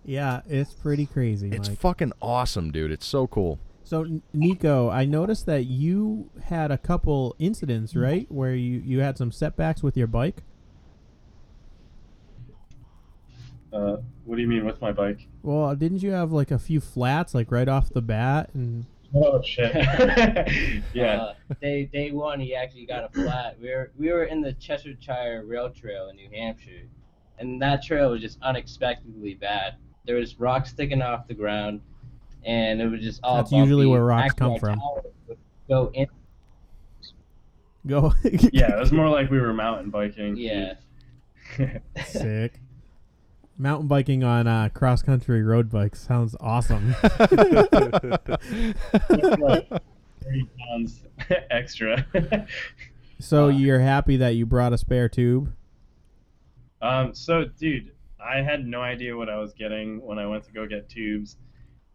Yeah, 0.04 0.40
it's 0.48 0.72
pretty 0.72 1.06
crazy. 1.06 1.50
It's 1.52 1.68
Mike. 1.68 1.78
fucking 1.78 2.12
awesome, 2.20 2.72
dude. 2.72 2.90
It's 2.90 3.06
so 3.06 3.28
cool. 3.28 3.60
So 3.84 4.20
Nico, 4.32 4.88
I 4.88 5.04
noticed 5.04 5.46
that 5.46 5.64
you 5.64 6.30
had 6.44 6.70
a 6.70 6.78
couple 6.78 7.34
incidents, 7.38 7.94
right, 7.96 8.30
where 8.30 8.54
you 8.54 8.80
you 8.84 9.00
had 9.00 9.18
some 9.18 9.32
setbacks 9.32 9.82
with 9.82 9.96
your 9.96 10.06
bike. 10.06 10.42
Uh, 13.72 13.96
what 14.24 14.36
do 14.36 14.42
you 14.42 14.48
mean 14.48 14.64
with 14.64 14.80
my 14.80 14.92
bike? 14.92 15.26
Well, 15.42 15.74
didn't 15.74 16.02
you 16.02 16.10
have 16.10 16.32
like 16.32 16.50
a 16.50 16.58
few 16.58 16.80
flats, 16.80 17.34
like 17.34 17.50
right 17.50 17.68
off 17.68 17.90
the 17.90 18.02
bat? 18.02 18.50
And 18.54 18.86
Oh 19.14 19.42
shit. 19.42 19.74
yeah. 20.94 21.22
Uh, 21.22 21.34
day 21.60 21.84
day 21.84 22.10
one, 22.12 22.40
he 22.40 22.54
actually 22.54 22.86
got 22.86 23.04
a 23.04 23.08
flat. 23.10 23.58
We 23.60 23.70
were 23.70 23.92
we 23.98 24.10
were 24.10 24.24
in 24.24 24.40
the 24.40 24.52
Cheshire 24.54 24.96
Rail 25.44 25.70
Trail 25.70 26.08
in 26.08 26.16
New 26.16 26.30
Hampshire, 26.32 26.88
and 27.38 27.60
that 27.60 27.82
trail 27.82 28.10
was 28.10 28.20
just 28.20 28.38
unexpectedly 28.42 29.34
bad. 29.34 29.76
There 30.04 30.16
was 30.16 30.38
rocks 30.40 30.70
sticking 30.70 31.02
off 31.02 31.28
the 31.28 31.34
ground, 31.34 31.80
and 32.44 32.80
it 32.80 32.90
was 32.90 33.00
just 33.00 33.20
all. 33.22 33.36
That's 33.36 33.52
usually 33.52 33.86
where 33.86 34.04
rocks 34.04 34.32
Actually, 34.32 34.58
come 34.60 34.68
from. 34.78 34.80
Go 35.68 35.90
in. 35.94 36.06
go. 37.86 38.12
yeah, 38.52 38.76
it 38.76 38.80
was 38.80 38.92
more 38.92 39.08
like 39.08 39.30
we 39.30 39.40
were 39.40 39.52
mountain 39.52 39.90
biking. 39.90 40.36
Yeah. 40.36 40.74
Sick. 42.06 42.60
Mountain 43.58 43.86
biking 43.86 44.24
on 44.24 44.46
uh, 44.46 44.68
cross 44.70 45.02
country 45.02 45.42
road 45.42 45.70
bikes 45.70 46.00
sounds 46.00 46.34
awesome. 46.40 46.94
like 47.02 47.28
30 50.22 50.48
pounds 50.58 51.02
extra. 51.50 52.06
so 53.20 53.46
Uh, 53.46 53.48
you're 53.48 53.80
happy 53.80 54.16
that 54.16 54.30
you 54.30 54.46
brought 54.46 54.72
a 54.72 54.78
spare 54.78 55.08
tube? 55.08 55.52
um, 56.80 57.14
so, 57.14 57.44
dude, 57.44 57.92
I 58.24 58.38
had 58.38 58.66
no 58.66 58.80
idea 58.80 59.16
what 59.16 59.28
I 59.28 59.36
was 59.36 59.52
getting 59.52 60.00
when 60.04 60.18
I 60.18 60.26
went 60.26 60.44
to 60.44 60.52
go 60.52 60.66
get 60.66 60.88
tubes. 60.88 61.36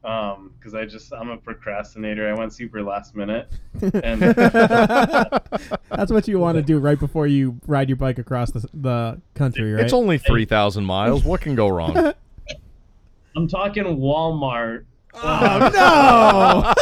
Um, 0.07 0.53
because 0.57 0.73
I 0.73 0.85
just 0.85 1.11
I'm 1.13 1.29
a 1.29 1.37
procrastinator. 1.37 2.29
I 2.29 2.33
went 2.33 2.53
super 2.53 2.81
last 2.81 3.13
minute. 3.15 3.51
And- 3.81 4.21
That's 5.89 6.11
what 6.11 6.27
you 6.29 6.39
want 6.39 6.55
to 6.55 6.61
do 6.61 6.79
right 6.79 6.97
before 6.97 7.27
you 7.27 7.59
ride 7.67 7.89
your 7.89 7.97
bike 7.97 8.17
across 8.17 8.51
the, 8.51 8.67
the 8.73 9.21
country, 9.35 9.73
right? 9.73 9.83
It's 9.83 9.91
only 9.93 10.17
three 10.17 10.45
thousand 10.45 10.85
miles. 10.85 11.23
What 11.25 11.41
can 11.41 11.55
go 11.55 11.67
wrong? 11.67 11.95
I'm 13.35 13.47
talking 13.49 13.83
Walmart. 13.83 14.85
oh 15.13 15.71
no! 15.73 16.73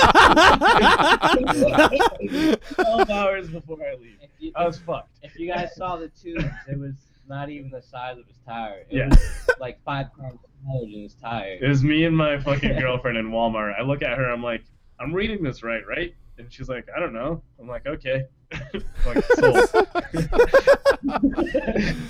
12 2.75 3.09
hours 3.09 3.49
before 3.49 3.77
I 3.81 3.95
leave. 3.95 4.17
You, 4.39 4.51
I 4.55 4.65
was 4.65 4.77
fucked. 4.77 5.09
if 5.23 5.37
you 5.39 5.51
guys 5.51 5.75
saw 5.75 5.95
the 5.95 6.09
tubes, 6.09 6.45
it 6.67 6.77
was 6.77 6.93
not 7.27 7.49
even 7.49 7.71
the 7.71 7.81
size 7.81 8.17
of 8.17 8.27
his 8.27 8.37
tire. 8.45 8.85
It 8.89 8.97
Yeah. 8.97 9.07
was 9.07 9.49
like 9.59 9.79
five 9.83 10.07
times 10.19 10.39
smaller 10.65 10.89
than 10.91 11.03
his 11.03 11.13
tire. 11.15 11.57
It 11.61 11.67
was 11.67 11.83
me 11.83 12.05
and 12.05 12.15
my 12.15 12.39
fucking 12.39 12.79
girlfriend 12.79 13.17
in 13.17 13.29
Walmart. 13.31 13.73
I 13.79 13.83
look 13.83 14.01
at 14.01 14.17
her, 14.17 14.29
I'm 14.31 14.43
like, 14.43 14.63
I'm 14.99 15.13
reading 15.13 15.43
this 15.43 15.63
right, 15.63 15.85
right? 15.87 16.13
And 16.37 16.51
she's 16.51 16.67
like, 16.69 16.87
I 16.95 16.99
don't 16.99 17.13
know. 17.13 17.41
I'm 17.59 17.67
like, 17.67 17.85
okay. 17.85 18.25
like, 19.05 19.23
sold. 19.35 19.69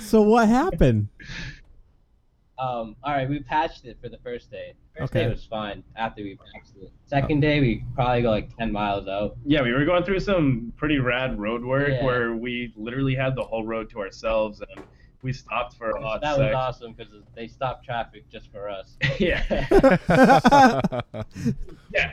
so 0.00 0.22
what 0.22 0.48
happened? 0.48 1.08
Um, 2.58 2.96
all 3.04 3.12
right, 3.12 3.28
we 3.28 3.40
patched 3.40 3.84
it 3.84 3.98
for 4.02 4.08
the 4.08 4.16
first 4.24 4.50
day. 4.50 4.72
First 4.98 5.12
Okay. 5.14 5.24
day 5.24 5.30
was 5.30 5.44
fine 5.44 5.84
after 5.94 6.22
we 6.22 6.36
patched 6.54 6.74
it. 6.80 6.90
Second 7.04 7.40
day, 7.40 7.60
we 7.60 7.84
probably 7.94 8.22
go 8.22 8.30
like 8.30 8.56
10 8.56 8.72
miles 8.72 9.06
out. 9.08 9.36
yeah, 9.44 9.60
we 9.62 9.72
were 9.72 9.84
going 9.84 10.02
through 10.04 10.20
some 10.20 10.72
pretty 10.76 10.98
rad 10.98 11.38
road 11.38 11.62
work 11.62 11.90
Yeah. 11.90 12.04
where 12.04 12.34
we 12.34 12.72
literally 12.76 13.14
had 13.14 13.34
the 13.36 13.42
whole 13.42 13.64
road 13.66 13.90
to 13.90 14.00
ourselves 14.00 14.60
and 14.74 14.84
we 15.22 15.32
stopped 15.32 15.76
for 15.76 15.90
a 15.90 16.00
hot 16.00 16.20
that 16.20 16.38
was 16.38 16.46
sec. 16.46 16.54
awesome 16.54 16.92
because 16.92 17.12
they 17.34 17.48
stopped 17.48 17.84
traffic 17.84 18.28
just 18.30 18.50
for 18.50 18.68
us. 18.68 18.96
yeah. 19.18 19.42
Yeah. 21.94 22.12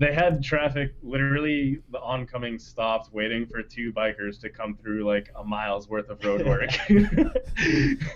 They 0.00 0.14
had 0.14 0.44
traffic 0.44 0.94
literally 1.02 1.82
the 1.90 1.98
oncoming 1.98 2.60
stopped 2.60 3.12
waiting 3.12 3.46
for 3.46 3.62
two 3.62 3.92
bikers 3.92 4.40
to 4.42 4.48
come 4.48 4.76
through 4.76 5.04
like 5.04 5.28
a 5.34 5.42
mile's 5.42 5.88
worth 5.88 6.08
of 6.08 6.24
road 6.24 6.46
work. 6.46 6.70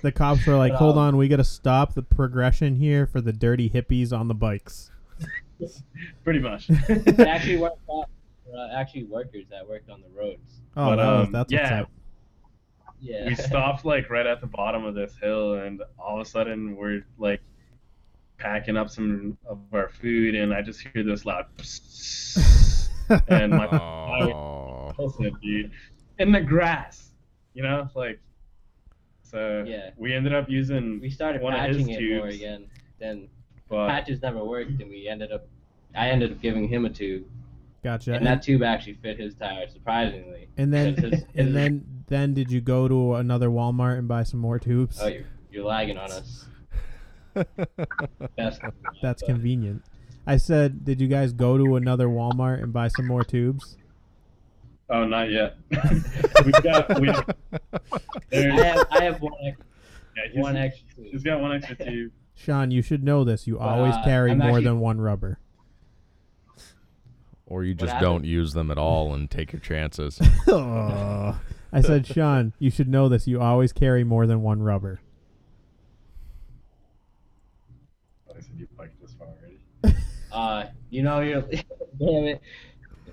The 0.03 0.13
cops 0.15 0.47
were 0.47 0.57
like, 0.57 0.73
"Hold 0.75 0.97
um, 0.97 1.03
on, 1.03 1.17
we 1.17 1.27
got 1.27 1.39
to 1.39 1.45
stop 1.45 1.95
the 1.95 2.03
progression 2.03 2.77
here 2.77 3.07
for 3.07 3.21
the 3.21 3.33
dirty 3.33 3.69
hippies 3.69 4.13
on 4.13 4.29
the 4.29 4.35
bikes." 4.35 4.93
Pretty 6.23 6.39
much. 6.39 6.67
it 6.71 7.19
actually 7.19 7.57
worked 7.57 7.79
out 7.91 8.09
for 8.45 8.57
uh, 8.57 8.69
actually 8.73 9.05
workers 9.05 9.47
that 9.51 9.69
worked 9.69 9.91
on 9.91 10.01
the 10.01 10.09
roads. 10.17 10.61
Oh, 10.77 10.91
But, 10.91 10.97
that 10.97 11.07
um, 11.07 11.33
that's 11.33 11.53
yeah. 11.53 11.81
up. 11.83 11.91
Yeah. 13.03 13.27
we 13.27 13.35
stopped 13.51 13.85
like 13.85 14.09
right 14.11 14.27
at 14.27 14.41
the 14.41 14.47
bottom 14.47 14.85
of 14.85 14.95
this 14.95 15.15
hill 15.21 15.55
and 15.55 15.83
all 15.99 16.21
of 16.21 16.27
a 16.27 16.31
sudden 16.31 16.77
we're 16.77 17.05
like 17.19 17.41
packing 18.38 18.77
up 18.77 18.88
some 18.91 19.37
of 19.47 19.59
our 19.73 19.88
food 19.88 20.35
and 20.35 20.55
I 20.55 20.62
just 20.62 20.81
hear 20.81 21.03
this 21.05 21.27
loud 21.27 21.47
and 23.29 23.53
my 23.53 23.67
pulsing, 24.97 25.37
dude 25.43 25.73
in 26.19 26.33
the 26.33 26.41
grass 26.41 27.11
you 27.55 27.62
know 27.62 27.88
like 27.95 28.21
so 29.23 29.65
Yeah. 29.67 29.91
we 29.97 30.12
ended 30.15 30.35
up 30.35 30.49
using 30.49 31.01
we 31.01 31.11
started 31.11 31.43
one 31.43 31.55
of 31.55 31.61
his 31.67 31.79
patching 31.79 31.91
it 31.91 32.17
more 32.19 32.27
again. 32.29 32.67
Then 33.01 33.29
but 33.69 33.88
patches 33.88 34.21
never 34.21 34.45
worked, 34.45 34.81
and 34.81 34.91
we 34.91 35.09
ended 35.09 35.33
up. 35.33 35.47
I 35.97 36.09
ended 36.11 36.33
up 36.33 36.41
giving 36.43 36.69
him 36.69 36.85
a 36.85 36.91
tube, 36.91 37.25
Gotcha. 37.83 38.14
and 38.14 38.25
that 38.27 38.42
tube 38.42 38.62
actually 38.62 38.95
fit 38.95 39.18
his 39.18 39.35
tire 39.35 39.68
surprisingly. 39.68 40.49
And 40.57 40.73
then, 40.73 40.95
Because 40.95 41.12
his- 41.12 41.25
and 41.35 41.55
then, 41.57 41.85
then, 42.07 42.33
did 42.35 42.51
you 42.53 42.61
go 42.61 42.87
to 42.87 43.14
another 43.16 43.49
Walmart 43.49 43.99
and 43.99 44.07
buy 44.07 44.23
some 44.23 44.38
more 44.40 44.59
tubes? 44.61 44.99
Oh, 45.03 45.09
you're, 45.09 45.25
you're 45.51 45.64
lagging 45.64 45.99
on 45.99 46.11
us. 46.12 46.47
Best 48.37 48.61
That's 49.03 49.23
but- 49.23 49.27
convenient. 49.27 49.83
I 50.25 50.37
said, 50.37 50.85
did 50.85 51.01
you 51.01 51.09
guys 51.09 51.33
go 51.33 51.59
to 51.59 51.75
another 51.75 52.07
Walmart 52.07 52.62
and 52.62 52.73
buy 52.73 52.87
some 52.88 53.07
more 53.09 53.25
tubes? 53.25 53.77
oh 54.90 55.05
not 55.07 55.31
yet 55.31 55.57
we 56.45 56.53
got. 56.62 57.01
We, 57.01 57.09
I, 57.09 57.16
have, 58.33 58.87
I 58.90 59.05
have 59.05 59.21
one, 59.23 59.33
ex- 59.47 59.59
yeah, 60.35 60.40
one 60.42 60.57
extra 60.57 60.87
tube. 60.95 61.07
he's 61.12 61.23
got 61.23 61.40
one 61.40 61.53
extra 61.57 61.75
tube 61.77 62.12
Sean, 62.35 62.71
you 62.71 62.83
should 62.83 63.03
know 63.03 63.25
this. 63.25 63.47
You 63.47 63.57
But, 63.59 63.64
always 63.68 63.95
uh, 63.95 64.05
carry 64.05 64.31
I'm 64.33 64.38
more 64.38 64.49
actually- 64.49 64.64
than 64.64 64.81
one 64.81 65.01
rubber. 65.01 65.38
Or 67.53 67.65
you 67.65 67.75
just 67.75 68.01
don't 68.01 68.25
use 68.25 68.55
them 68.55 68.71
at 68.71 68.79
all 68.79 69.12
and 69.12 69.31
take 69.31 69.53
your 69.53 69.61
chances. 69.61 70.19
I 70.49 71.37
said, 71.83 72.07
Sean, 72.07 72.55
you 72.59 72.71
should 72.71 72.88
know 72.88 73.11
this. 73.11 73.27
You 73.27 73.43
always 73.43 73.75
carry 73.75 74.05
more 74.05 74.27
than 74.27 74.41
one 74.41 74.62
rubber. 74.62 75.03
I 78.31 78.41
said 78.41 78.55
you 78.57 78.67
biked 78.75 78.99
this 79.03 79.12
far 79.12 79.29
already 79.29 79.59
Uh, 80.33 80.65
you 80.88 81.03
know 81.03 81.21
you're. 81.21 81.43
damn 81.99 82.25
it. 82.25 82.41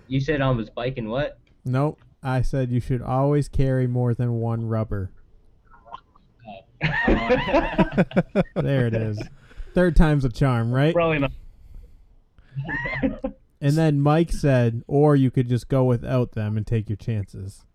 You 0.07 0.21
said 0.21 0.39
I 0.39 0.51
was 0.51 0.69
biking 0.69 1.09
what? 1.09 1.37
Nope. 1.65 1.99
I 2.23 2.41
said 2.41 2.71
you 2.71 2.79
should 2.79 3.01
always 3.01 3.49
carry 3.49 3.87
more 3.87 4.13
than 4.13 4.35
one 4.35 4.69
rubber. 4.69 5.11
There 6.81 8.87
it 8.87 8.93
is. 8.93 9.21
Third 9.73 9.97
time's 9.97 10.23
a 10.23 10.29
charm, 10.29 10.71
right? 10.71 10.93
probably 10.93 11.19
not 11.19 11.31
And 13.61 13.73
then 13.73 13.99
Mike 13.99 14.31
said, 14.31 14.83
or 14.87 15.15
you 15.15 15.29
could 15.31 15.49
just 15.49 15.67
go 15.67 15.83
without 15.83 16.31
them 16.31 16.55
and 16.55 16.65
take 16.65 16.89
your 16.89 16.95
chances. 16.95 17.65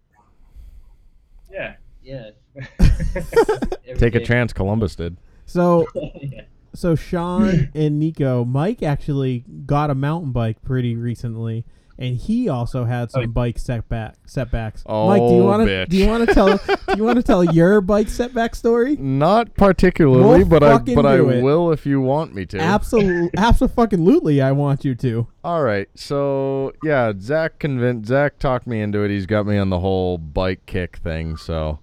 yeah 1.52 1.74
yeah. 2.04 2.30
Take 3.96 4.14
a 4.14 4.20
chance, 4.20 4.52
Columbus 4.52 4.94
did. 4.94 5.16
So, 5.46 5.86
yeah. 6.20 6.42
so 6.74 6.94
Sean 6.94 7.70
and 7.74 7.98
Nico, 7.98 8.44
Mike 8.44 8.82
actually 8.82 9.44
got 9.66 9.90
a 9.90 9.94
mountain 9.94 10.30
bike 10.30 10.62
pretty 10.62 10.94
recently, 10.94 11.64
and 11.98 12.16
he 12.16 12.48
also 12.48 12.84
had 12.84 13.10
some 13.10 13.22
Oh. 13.22 13.26
bike 13.28 13.58
setback 13.58 14.16
setbacks. 14.26 14.82
Oh, 14.86 15.08
Mike, 15.08 15.20
do 15.28 15.34
you 15.34 15.42
want 15.44 15.66
to 15.66 15.86
do 15.86 15.96
you 15.96 16.08
want 16.08 16.28
to 16.28 16.34
tell 16.34 16.48
do 16.88 16.96
you 16.96 17.04
want 17.04 17.16
to 17.16 17.22
tell 17.22 17.44
your 17.44 17.80
bike 17.80 18.08
setback 18.08 18.54
story? 18.54 18.96
Not 18.96 19.54
particularly, 19.54 20.40
We'll 20.40 20.46
but 20.48 20.62
I 20.62 20.78
but 20.78 21.06
I 21.06 21.16
it. 21.18 21.42
will 21.42 21.70
if 21.72 21.86
you 21.86 22.00
want 22.00 22.34
me 22.34 22.46
to. 22.46 22.58
Absolutely, 22.58 23.30
absolutely, 23.36 24.42
I 24.42 24.52
want 24.52 24.84
you 24.84 24.94
to. 24.96 25.26
All 25.44 25.62
right, 25.62 25.88
so 25.94 26.72
yeah, 26.82 27.12
Zach 27.18 27.58
convinced 27.58 28.08
Zach 28.08 28.38
talked 28.38 28.66
me 28.66 28.80
into 28.80 29.02
it. 29.04 29.10
He's 29.10 29.26
got 29.26 29.46
me 29.46 29.56
on 29.58 29.70
the 29.70 29.80
whole 29.80 30.18
bike 30.18 30.66
kick 30.66 30.96
thing. 30.96 31.36
So 31.36 31.78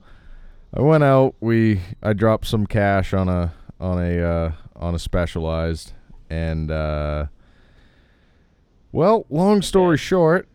I 0.73 0.81
went 0.81 1.03
out. 1.03 1.35
We 1.39 1.81
I 2.03 2.13
dropped 2.13 2.47
some 2.47 2.65
cash 2.65 3.13
on 3.13 3.29
a 3.29 3.53
on 3.79 3.97
a 4.03 4.21
uh, 4.21 4.51
on 4.75 4.95
a 4.95 4.99
specialized, 4.99 5.93
and 6.29 6.69
uh, 6.71 7.27
well, 8.91 9.25
long 9.29 9.61
story 9.61 9.97
short, 9.97 10.47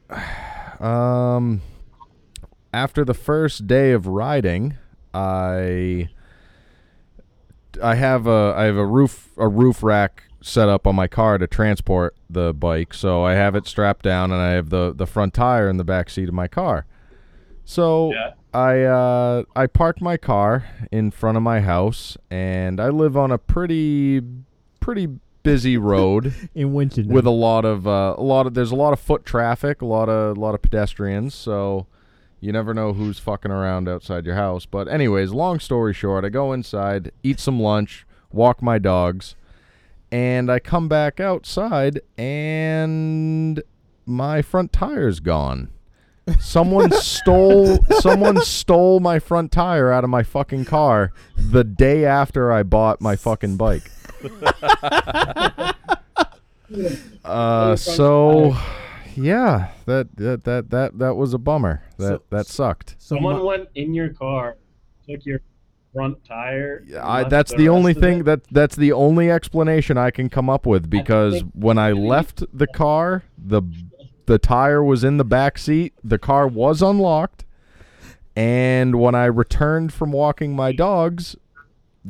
um, 0.81 1.63
after 2.73 3.05
the 3.05 3.15
first 3.15 3.67
day 3.67 3.93
of 3.93 4.07
riding, 4.07 4.77
I 5.15 6.09
I 7.83 7.95
have 7.95 8.27
a 8.27 8.55
I 8.57 8.65
have 8.65 8.77
a 8.77 8.87
roof 8.87 9.31
a 9.37 9.49
roof 9.49 9.83
rack 9.83 10.25
set 10.43 10.69
up 10.69 10.87
on 10.87 10.95
my 10.95 11.09
car 11.09 11.39
to 11.39 11.47
transport 11.47 12.17
the 12.31 12.55
bike. 12.55 12.95
So 12.95 13.25
I 13.25 13.33
have 13.35 13.55
it 13.57 13.67
strapped 13.67 14.05
down 14.05 14.31
and 14.31 14.41
I 14.41 14.53
have 14.53 14.71
the 14.71 14.93
the 14.95 15.07
front 15.07 15.35
tire 15.35 15.69
in 15.69 15.77
the 15.77 15.85
back 15.85 16.11
seat 16.11 16.29
of 16.29 16.35
my 16.35 16.49
car. 16.49 16.87
So 17.65 18.13
Yeah. 18.13 18.33
I 18.55 18.83
uh, 18.83 19.43
I 19.55 19.67
parked 19.67 20.01
my 20.01 20.17
car 20.17 20.65
in 20.93 21.11
front 21.11 21.37
of 21.37 21.43
my 21.43 21.61
house 21.61 22.17
and 22.31 22.81
I 22.81 22.89
live 22.89 23.17
on 23.17 23.31
a 23.31 23.39
pretty 23.39 24.23
pretty 24.81 25.09
busy 25.47 25.77
road 25.77 26.35
In 26.55 26.73
Winchendon. 26.73 27.07
with 27.07 27.25
a 27.25 27.31
lot 27.31 27.65
of 27.65 27.87
uh, 27.87 28.15
a 28.19 28.23
lot 28.23 28.47
of 28.47 28.55
there's 28.55 28.73
a 28.73 28.77
lot 28.77 28.93
of 28.93 29.01
foot 29.01 29.25
traffic, 29.25 29.81
a 29.81 29.87
lot 29.87 30.09
of 30.09 30.37
a 30.37 30.41
lot 30.41 30.55
of 30.55 30.63
pedestrians, 30.63 31.35
so 31.35 31.87
you 32.41 32.53
never 32.53 32.75
know 32.75 32.93
who's 32.93 33.19
fucking 33.19 33.51
around 33.51 33.89
outside 33.89 34.27
your 34.27 34.35
house. 34.35 34.67
But 34.67 34.89
anyways, 34.89 35.33
long 35.33 35.61
story 35.61 35.95
short, 35.95 36.25
I 36.25 36.29
go 36.29 36.53
inside, 36.53 37.13
eat 37.23 37.41
some 37.41 37.61
lunch, 37.61 38.07
walk 38.31 38.61
my 38.61 38.79
dogs, 38.79 39.37
and 40.11 40.51
I 40.51 40.59
come 40.59 40.89
back 40.89 41.21
outside 41.21 42.01
and 42.19 43.63
my 44.05 44.43
front 44.43 44.73
tire's 44.73 45.21
gone. 45.21 45.71
Someone 46.41 46.91
stole 47.01 47.79
someone 48.01 48.41
stole 48.43 48.99
my 48.99 49.21
front 49.21 49.53
tire 49.53 49.93
out 49.93 50.03
of 50.03 50.11
my 50.11 50.25
fucking 50.25 50.65
car 50.65 51.13
the 51.37 51.63
day 51.63 52.05
after 52.05 52.53
I 52.53 52.65
bought 52.65 53.01
my 53.01 53.15
fucking 53.15 53.57
bike. 53.57 53.91
Uh, 57.25 57.77
so 57.77 58.57
yeah, 59.17 59.71
that 59.87 60.15
that 60.17 60.45
that 60.45 60.71
that 60.71 60.99
that 60.99 61.15
was 61.15 61.33
a 61.35 61.39
bummer. 61.39 61.83
That 61.99 62.09
So- 62.09 62.23
that 62.31 62.47
sucked. 62.47 62.97
Someone 62.99 63.45
went 63.45 63.69
in 63.75 63.95
your 63.95 64.11
car, 64.11 64.57
took 65.09 65.25
your 65.25 65.41
front 65.95 66.23
tire. 66.25 66.85
I, 67.01 67.25
that's 67.25 67.53
the 67.53 67.59
the 67.59 67.69
only 67.69 67.95
thing 67.95 68.21
it. 68.21 68.25
that 68.25 68.45
that's 68.51 68.77
the 68.77 68.93
only 68.93 69.31
explanation 69.31 69.97
I 69.97 70.11
can 70.11 70.29
come 70.29 70.51
up 70.51 70.67
with 70.67 70.91
because 70.91 71.35
think 71.35 71.53
when 71.55 71.79
I 71.79 71.93
left 71.93 72.43
the 72.53 72.67
car, 72.67 73.23
the 73.39 73.63
the 74.27 74.39
tire 74.39 74.83
was 74.83 75.05
in 75.05 75.17
the 75.17 75.25
back 75.25 75.59
seat, 75.59 75.95
the 76.03 76.19
car 76.19 76.49
was 76.49 76.83
unlocked, 76.83 77.45
and 78.35 79.01
when 79.01 79.15
I 79.15 79.27
returned 79.27 79.93
from 79.93 80.13
walking 80.13 80.55
my 80.57 80.73
dogs, 80.73 81.37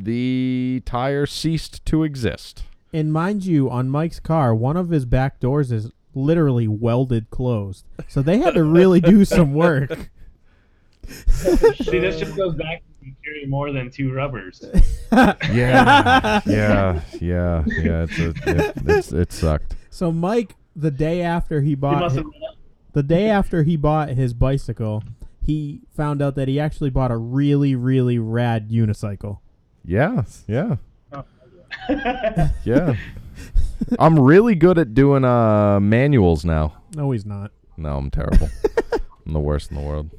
the 0.03 0.81
tire 0.85 1.25
ceased 1.25 1.85
to 1.87 2.03
exist. 2.03 2.63
And 2.93 3.11
mind 3.11 3.45
you, 3.45 3.69
on 3.69 3.89
Mike's 3.89 4.19
car, 4.19 4.53
one 4.55 4.77
of 4.77 4.89
his 4.89 5.05
back 5.05 5.39
doors 5.39 5.71
is 5.71 5.91
literally 6.13 6.67
welded 6.67 7.29
closed. 7.29 7.85
So 8.07 8.21
they 8.21 8.37
had 8.39 8.53
to 8.55 8.63
really 8.63 9.01
do 9.01 9.25
some 9.25 9.53
work. 9.53 10.09
See, 11.07 11.99
this 11.99 12.19
just 12.19 12.35
goes 12.35 12.55
back 12.55 12.81
to 12.99 13.05
you 13.05 13.13
carry 13.23 13.45
more 13.45 13.71
than 13.71 13.89
two 13.91 14.13
rubbers. 14.13 14.63
Yeah, 15.09 16.41
yeah, 16.45 17.01
yeah, 17.21 17.63
yeah. 17.65 18.05
It's 18.09 18.19
a, 18.19 18.29
it, 18.45 18.73
it's, 18.85 19.11
it 19.13 19.31
sucked. 19.31 19.73
So 19.89 20.11
Mike, 20.11 20.55
the 20.75 20.91
day 20.91 21.21
after 21.21 21.61
he 21.61 21.75
bought 21.75 22.01
must 22.01 22.15
hi- 22.17 22.23
have 22.23 22.57
the 22.91 23.03
day 23.03 23.29
after 23.29 23.63
he 23.63 23.77
bought 23.77 24.09
his 24.09 24.33
bicycle, 24.33 25.03
he 25.41 25.79
found 25.95 26.21
out 26.21 26.35
that 26.35 26.49
he 26.49 26.59
actually 26.59 26.89
bought 26.89 27.09
a 27.09 27.15
really, 27.15 27.73
really 27.73 28.19
rad 28.19 28.69
unicycle. 28.69 29.39
Yeah, 29.87 30.23
yeah, 30.47 30.75
yeah. 32.65 32.95
I'm 33.97 34.19
really 34.19 34.53
good 34.53 34.77
at 34.77 34.93
doing 34.93 35.23
uh 35.23 35.79
manuals 35.79 36.43
now. 36.43 36.73
No, 36.95 37.11
he's 37.11 37.25
not. 37.25 37.51
No, 37.77 37.97
I'm 37.97 38.11
terrible. 38.11 38.49
I'm 39.25 39.31
the 39.33 39.39
worst 39.39 39.71
in 39.71 39.77
the 39.77 39.83
world. 39.83 40.09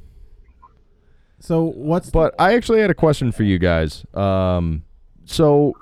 So 1.40 1.64
what's 1.64 2.08
But 2.08 2.34
I 2.38 2.54
actually 2.54 2.80
had 2.80 2.90
a 2.90 2.94
question 2.94 3.30
for 3.30 3.42
you 3.42 3.58
guys. 3.58 4.06
Um, 4.14 4.84
so 5.26 5.74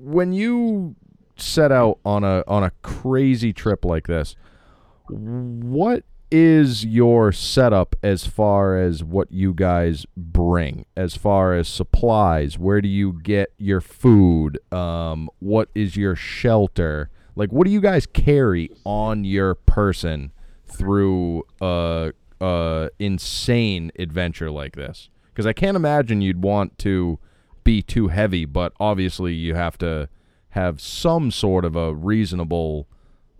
when 0.00 0.32
you 0.32 0.96
set 1.36 1.70
out 1.70 1.98
on 2.06 2.24
a 2.24 2.42
on 2.48 2.64
a 2.64 2.70
crazy 2.82 3.52
trip 3.52 3.84
like 3.84 4.06
this, 4.06 4.34
what 5.08 6.04
is 6.30 6.84
your 6.84 7.32
setup 7.32 7.96
as 8.02 8.26
far 8.26 8.78
as 8.78 9.02
what 9.02 9.30
you 9.30 9.54
guys 9.54 10.06
bring 10.16 10.84
as 10.96 11.16
far 11.16 11.54
as 11.54 11.68
supplies? 11.68 12.58
Where 12.58 12.80
do 12.80 12.88
you 12.88 13.20
get 13.22 13.52
your 13.58 13.80
food? 13.80 14.58
Um, 14.72 15.30
what 15.38 15.68
is 15.74 15.96
your 15.96 16.16
shelter? 16.16 17.10
Like 17.34 17.52
what 17.52 17.66
do 17.66 17.70
you 17.70 17.80
guys 17.80 18.06
carry 18.06 18.70
on 18.84 19.24
your 19.24 19.54
person 19.54 20.32
through 20.66 21.44
a, 21.60 22.12
a 22.40 22.90
insane 22.98 23.92
adventure 23.98 24.50
like 24.50 24.76
this? 24.76 25.08
Because 25.28 25.46
i 25.46 25.52
can't 25.52 25.76
imagine 25.76 26.20
you'd 26.20 26.42
want 26.42 26.76
to 26.78 27.20
be 27.62 27.80
too 27.80 28.08
heavy 28.08 28.44
but 28.44 28.72
obviously 28.80 29.32
you 29.32 29.54
have 29.54 29.78
to 29.78 30.08
have 30.50 30.80
some 30.80 31.30
sort 31.30 31.64
of 31.64 31.76
a 31.76 31.94
reasonable 31.94 32.88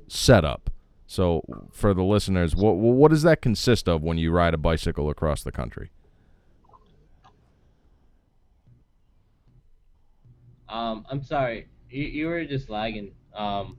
setup 0.07 0.70
so, 1.11 1.42
for 1.73 1.94
the 1.94 2.03
listeners, 2.05 2.55
what 2.55 2.77
what 2.77 3.11
does 3.11 3.23
that 3.23 3.40
consist 3.42 3.88
of 3.88 4.03
when 4.03 4.18
you 4.18 4.31
ride 4.31 4.53
a 4.55 4.59
bicycle 4.59 5.09
across 5.11 5.42
the 5.42 5.51
country? 5.51 5.90
Um, 10.68 11.07
I'm 11.11 11.23
sorry. 11.23 11.66
You, 11.90 12.05
you 12.05 12.27
were 12.27 12.44
just 12.44 12.68
lagging. 12.68 13.12
Um, 13.35 13.79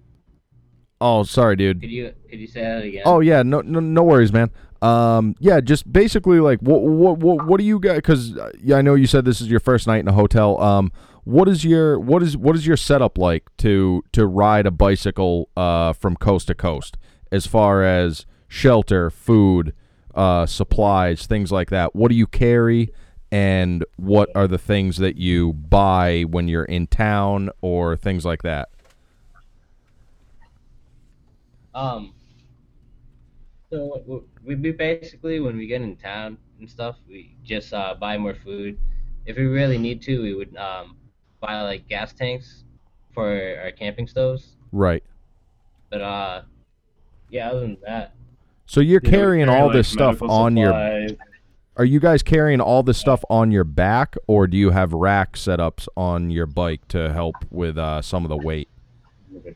Oh, 1.02 1.24
sorry, 1.24 1.56
dude. 1.56 1.80
could 1.80 1.90
you 1.92 2.14
could 2.30 2.40
you 2.40 2.48
say 2.48 2.62
that 2.62 2.84
again? 2.84 3.04
Oh 3.06 3.22
yeah, 3.22 3.42
no 3.42 3.62
no, 3.62 3.80
no 3.80 4.04
worries, 4.04 4.34
man. 4.34 4.52
Um, 4.82 5.34
yeah, 5.40 5.62
just 5.62 5.90
basically 5.92 6.42
like 6.42 6.60
what 6.60 6.82
what 6.82 7.20
what 7.20 7.46
what 7.46 7.58
do 7.58 7.64
you 7.64 7.80
guys? 7.80 7.98
Because 7.98 8.38
yeah, 8.62 8.76
I 8.76 8.82
know 8.82 8.96
you 8.96 9.08
said 9.08 9.24
this 9.24 9.40
is 9.40 9.50
your 9.50 9.62
first 9.62 9.88
night 9.88 10.00
in 10.00 10.10
a 10.10 10.14
hotel. 10.14 10.60
Um, 10.60 10.92
what 11.24 11.48
is 11.48 11.64
your 11.64 11.98
what 12.00 12.22
is 12.22 12.36
what 12.36 12.54
is 12.56 12.68
your 12.68 12.76
setup 12.76 13.18
like 13.18 13.46
to 13.60 14.04
to 14.12 14.26
ride 14.26 14.66
a 14.66 14.72
bicycle 14.72 15.48
uh 15.56 15.94
from 15.94 16.16
coast 16.18 16.48
to 16.48 16.56
coast 16.56 16.98
as 17.32 17.46
far 17.46 17.84
as 17.84 18.26
shelter, 18.48 19.10
food, 19.10 19.74
uh, 20.16 20.46
supplies, 20.46 21.26
things 21.26 21.52
like 21.52 21.70
that? 21.70 21.96
What 21.96 22.10
do 22.10 22.16
you 22.16 22.28
carry? 22.28 22.92
And 23.32 23.86
what 23.98 24.30
are 24.36 24.48
the 24.48 24.58
things 24.58 24.98
that 24.98 25.16
you 25.18 25.54
buy 25.54 26.24
when 26.24 26.48
you're 26.48 26.66
in 26.66 26.88
town 26.88 27.52
or 27.62 27.96
things 27.96 28.26
like 28.26 28.42
that? 28.42 28.70
Um. 31.76 32.14
So 33.70 34.02
we 34.44 34.56
we 34.56 34.72
basically 34.72 35.40
when 35.40 35.56
we 35.58 35.68
get 35.68 35.84
in 35.84 35.96
town 35.96 36.40
and 36.60 36.68
stuff, 36.68 36.96
we 37.08 37.36
just 37.44 37.72
uh, 37.72 37.94
buy 37.94 38.18
more 38.18 38.34
food. 38.34 38.80
If 39.28 39.38
we 39.38 39.46
really 39.46 39.78
need 39.78 40.02
to, 40.04 40.22
we 40.24 40.34
would 40.34 40.56
um, 40.58 40.98
buy 41.40 41.62
like 41.62 41.88
gas 41.88 42.14
tanks 42.14 42.64
for 43.14 43.60
our 43.64 43.72
camping 43.72 44.08
stoves. 44.08 44.56
Right. 44.72 45.04
But 45.92 46.02
uh, 46.02 46.42
yeah, 47.30 47.50
other 47.50 47.62
than 47.62 47.78
that, 47.86 48.14
So 48.66 48.80
you're 48.82 49.02
You 49.04 49.12
know, 49.12 49.18
carrying 49.18 49.46
carry, 49.48 49.60
all 49.60 49.68
like, 49.68 49.76
this 49.76 49.88
stuff 49.88 50.22
medical 50.22 50.32
on 50.32 50.58
your 50.58 50.68
supplies. 50.68 51.16
Are 51.78 51.86
you 51.86 52.00
guys 52.02 52.22
carrying 52.24 52.60
all 52.60 52.84
this 52.84 52.98
stuff 52.98 53.24
on 53.30 53.52
your 53.52 53.64
back, 53.64 54.16
or 54.28 54.48
do 54.48 54.58
you 54.58 54.72
have 54.72 54.92
rack 54.92 55.34
setups 55.38 55.88
on 55.96 56.30
your 56.30 56.46
bike 56.46 56.86
to 56.90 57.14
help 57.14 57.36
with 57.50 57.78
uh, 57.78 58.02
some 58.02 58.26
of 58.26 58.30
the 58.30 58.36
weight? 58.38 58.68
Okay. 59.38 59.56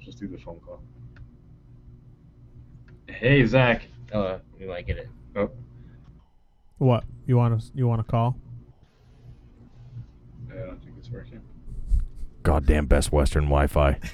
Just 0.00 0.18
do 0.18 0.28
the 0.28 0.38
phone 0.38 0.58
call. 0.60 0.80
Hey, 3.06 3.44
Zach. 3.44 3.82
oh, 4.14 4.40
we 4.58 4.66
might 4.66 4.86
get 4.86 4.96
it. 4.96 5.08
Oh, 5.36 5.50
what 6.78 7.04
you 7.26 7.36
want 7.36 7.60
to 7.60 7.66
you 7.74 7.86
want 7.86 8.00
to 8.04 8.10
call? 8.10 8.36
I 10.50 10.54
don't 10.56 10.82
think 10.82 10.94
it's 10.98 11.10
working. 11.10 11.42
Goddamn 12.42 12.86
Best 12.86 13.12
Western 13.12 13.44
Wi-Fi. 13.44 13.98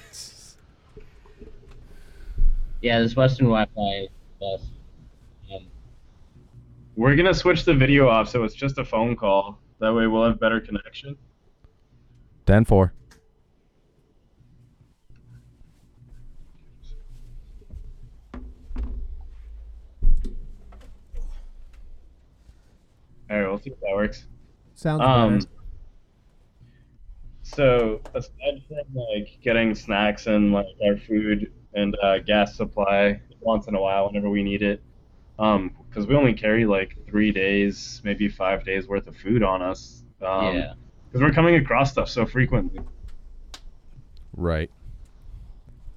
Yeah, 2.82 3.00
this 3.00 3.14
Western 3.16 3.46
Wi-Fi 3.46 4.04
is 4.04 4.08
best. 4.40 4.70
Um, 5.54 5.66
We're 6.96 7.14
gonna 7.16 7.32
switch 7.34 7.64
the 7.64 7.74
video 7.74 8.08
off 8.08 8.28
so 8.28 8.42
it's 8.44 8.54
just 8.54 8.78
a 8.78 8.84
phone 8.84 9.16
call. 9.16 9.58
That 9.80 9.94
way 9.94 10.06
we'll 10.06 10.24
have 10.24 10.38
better 10.40 10.60
connection. 10.60 11.16
Ten 12.46 12.64
four. 12.64 12.92
All 23.30 23.38
right, 23.40 23.48
we'll 23.48 23.58
see 23.58 23.70
if 23.70 23.80
that 23.80 23.94
works. 23.94 24.26
Sounds 24.74 25.00
Um, 25.02 25.38
better. 25.38 25.48
so 27.42 28.00
aside 28.14 28.62
from 28.68 28.94
like 28.94 29.38
getting 29.42 29.74
snacks 29.74 30.26
and 30.26 30.52
like 30.52 30.66
our 30.84 30.96
food 30.96 31.52
and 31.74 31.96
uh, 32.02 32.18
gas 32.18 32.56
supply 32.56 33.20
once 33.40 33.66
in 33.66 33.74
a 33.74 33.80
while 33.80 34.06
whenever 34.06 34.30
we 34.30 34.42
need 34.42 34.62
it, 34.62 34.82
um, 35.38 35.74
because 35.88 36.06
we 36.06 36.14
only 36.14 36.32
carry 36.32 36.64
like 36.64 36.96
three 37.06 37.32
days, 37.32 38.00
maybe 38.04 38.28
five 38.28 38.64
days 38.64 38.86
worth 38.86 39.06
of 39.06 39.16
food 39.16 39.42
on 39.42 39.62
us. 39.62 40.04
Um, 40.20 40.56
yeah. 40.56 40.74
Because 41.08 41.22
we're 41.22 41.34
coming 41.34 41.56
across 41.56 41.92
stuff 41.92 42.08
so 42.08 42.24
frequently. 42.24 42.80
Right. 44.34 44.70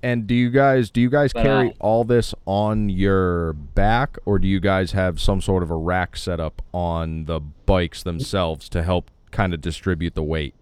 And 0.04 0.28
do 0.28 0.36
you 0.36 0.52
guys 0.52 0.92
do 0.92 1.02
you 1.02 1.10
guys 1.10 1.34
But, 1.34 1.44
carry 1.44 1.70
uh, 1.70 1.74
all 1.80 2.04
this 2.04 2.36
on 2.46 2.90
your 2.90 3.54
back, 3.54 4.18
or 4.26 4.38
do 4.38 4.48
you 4.48 4.60
guys 4.60 4.92
have 4.92 5.20
some 5.20 5.42
sort 5.42 5.64
of 5.64 5.72
a 5.72 5.76
rack 5.76 6.16
setup 6.16 6.62
on 6.74 7.26
the 7.26 7.40
bikes 7.40 8.04
themselves 8.04 8.70
to 8.70 8.84
help 8.84 9.10
kind 9.32 9.54
of 9.54 9.62
distribute 9.62 10.14
the 10.14 10.22
weight? 10.22 10.54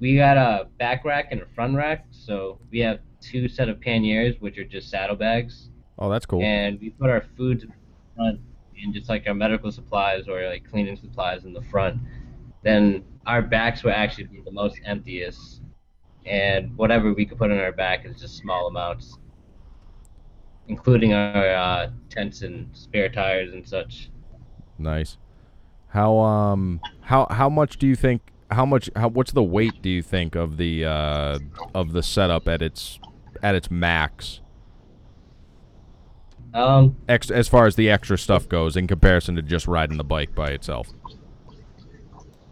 We 0.00 0.16
got 0.16 0.36
a 0.36 0.66
back 0.78 1.04
rack 1.04 1.28
and 1.30 1.40
a 1.42 1.46
front 1.54 1.76
rack, 1.76 2.06
so 2.10 2.58
we 2.72 2.80
have 2.80 2.98
two 3.20 3.48
set 3.48 3.68
of 3.68 3.80
panniers, 3.80 4.36
which 4.40 4.58
are 4.58 4.64
just 4.64 4.88
saddlebags, 4.90 5.70
Oh, 5.98 6.08
that's 6.10 6.26
cool. 6.26 6.42
and 6.42 6.78
we 6.80 6.90
put 6.90 7.08
our 7.10 7.24
food 7.36 7.62
in 7.62 7.68
the 7.68 7.74
front 8.16 8.40
and 8.82 8.92
just 8.94 9.08
like 9.08 9.24
our 9.26 9.34
medical 9.34 9.72
supplies 9.72 10.28
or 10.28 10.46
like 10.48 10.68
cleaning 10.70 10.96
supplies 10.96 11.44
in 11.44 11.52
the 11.54 11.62
front. 11.62 11.98
Then 12.62 13.04
our 13.26 13.40
backs 13.42 13.82
will 13.82 13.92
actually 13.92 14.24
be 14.24 14.40
the 14.44 14.50
most 14.52 14.78
emptiest, 14.84 15.62
and 16.26 16.76
whatever 16.76 17.12
we 17.14 17.24
could 17.24 17.38
put 17.38 17.50
on 17.50 17.58
our 17.58 17.72
back 17.72 18.04
is 18.04 18.20
just 18.20 18.36
small 18.36 18.66
amounts, 18.68 19.18
including 20.68 21.12
our 21.14 21.48
uh, 21.54 21.90
tents 22.10 22.42
and 22.42 22.68
spare 22.76 23.08
tires 23.08 23.52
and 23.52 23.66
such. 23.66 24.10
Nice. 24.78 25.16
How 25.88 26.18
um 26.18 26.80
how 27.00 27.26
how 27.30 27.48
much 27.48 27.78
do 27.78 27.86
you 27.86 27.96
think 27.96 28.20
how 28.50 28.64
much 28.64 28.90
how 28.96 29.08
what's 29.08 29.32
the 29.32 29.42
weight 29.42 29.82
do 29.82 29.88
you 29.88 30.02
think 30.02 30.34
of 30.34 30.56
the 30.56 30.84
uh 30.84 31.38
of 31.74 31.92
the 31.92 32.02
setup 32.02 32.48
at 32.48 32.62
its 32.62 32.98
at 33.42 33.54
its 33.54 33.70
max? 33.70 34.40
Um, 36.54 36.96
Ex- 37.06 37.30
as 37.30 37.48
far 37.48 37.66
as 37.66 37.76
the 37.76 37.90
extra 37.90 38.16
stuff 38.16 38.48
goes 38.48 38.76
in 38.76 38.86
comparison 38.86 39.36
to 39.36 39.42
just 39.42 39.66
riding 39.66 39.98
the 39.98 40.04
bike 40.04 40.34
by 40.34 40.50
itself. 40.50 40.88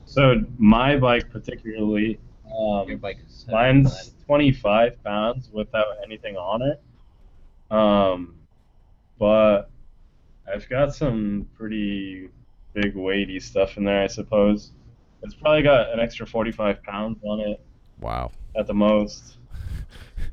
So 0.05 0.45
my 0.59 0.97
bike 0.99 1.31
particularly, 1.31 2.21
um, 2.47 2.87
your 2.89 2.99
bike 2.99 3.19
is 3.27 3.47
Mine's 3.51 4.13
25 4.27 5.03
pounds 5.03 5.49
without 5.51 5.87
anything 6.05 6.37
on 6.37 6.61
it. 6.63 6.83
Um, 7.75 8.35
but 9.19 9.71
I've 10.53 10.69
got 10.69 10.95
some 10.95 11.49
pretty 11.57 12.29
big 12.75 12.95
weighty 12.95 13.41
stuff 13.41 13.79
in 13.79 13.85
there, 13.85 14.03
I 14.03 14.07
suppose. 14.07 14.73
It's 15.25 15.35
probably 15.35 15.63
got 15.63 15.91
an 15.93 16.01
extra 16.01 16.27
45 16.27 16.83
pounds 16.83 17.19
on 17.25 17.41
it 17.41 17.61
Wow. 18.01 18.31
at 18.57 18.67
the 18.67 18.75
most. 18.75 19.39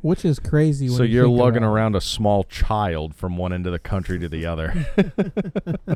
Which 0.01 0.25
is 0.25 0.38
crazy. 0.39 0.88
When 0.89 0.97
So 0.97 1.04
you 1.04 1.15
you're 1.15 1.25
think 1.27 1.39
lugging 1.39 1.58
about 1.63 1.69
it. 1.69 1.73
around 1.73 1.95
a 1.95 2.01
small 2.01 2.43
child 2.43 3.15
from 3.15 3.38
one 3.38 3.54
end 3.54 3.65
of 3.67 3.71
the 3.71 3.80
country 3.80 4.19
to 4.19 4.27
the 4.30 4.45
other. 4.45 4.86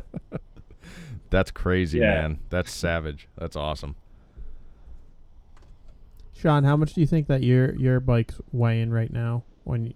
That's 1.30 1.50
crazy, 1.50 1.98
Yeah. 1.98 2.14
man. 2.22 2.38
That's 2.50 2.70
savage. 2.72 3.28
That's 3.36 3.56
awesome. 3.56 3.96
Sean, 6.34 6.64
how 6.64 6.76
much 6.76 6.94
do 6.94 7.00
you 7.00 7.06
think 7.06 7.26
that 7.28 7.42
your 7.42 7.74
your 7.76 7.98
bike's 8.00 8.40
weighing 8.52 8.90
right 8.90 9.12
now? 9.12 9.42
When, 9.64 9.86
you, 9.86 9.94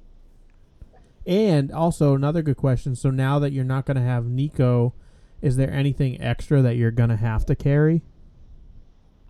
and 1.27 1.71
also 1.71 2.15
another 2.15 2.43
good 2.43 2.57
question. 2.57 2.97
So 2.97 3.11
now 3.11 3.39
that 3.39 3.53
you're 3.53 3.65
not 3.65 3.85
going 3.87 3.97
to 3.97 4.03
have 4.03 4.27
Nico, 4.27 4.95
is 5.43 5.57
there 5.57 5.71
anything 5.71 6.21
extra 6.21 6.63
that 6.63 6.77
you're 6.77 6.91
going 6.91 7.11
to 7.11 7.17
have 7.17 7.45
to 7.47 7.55
carry? 7.55 8.03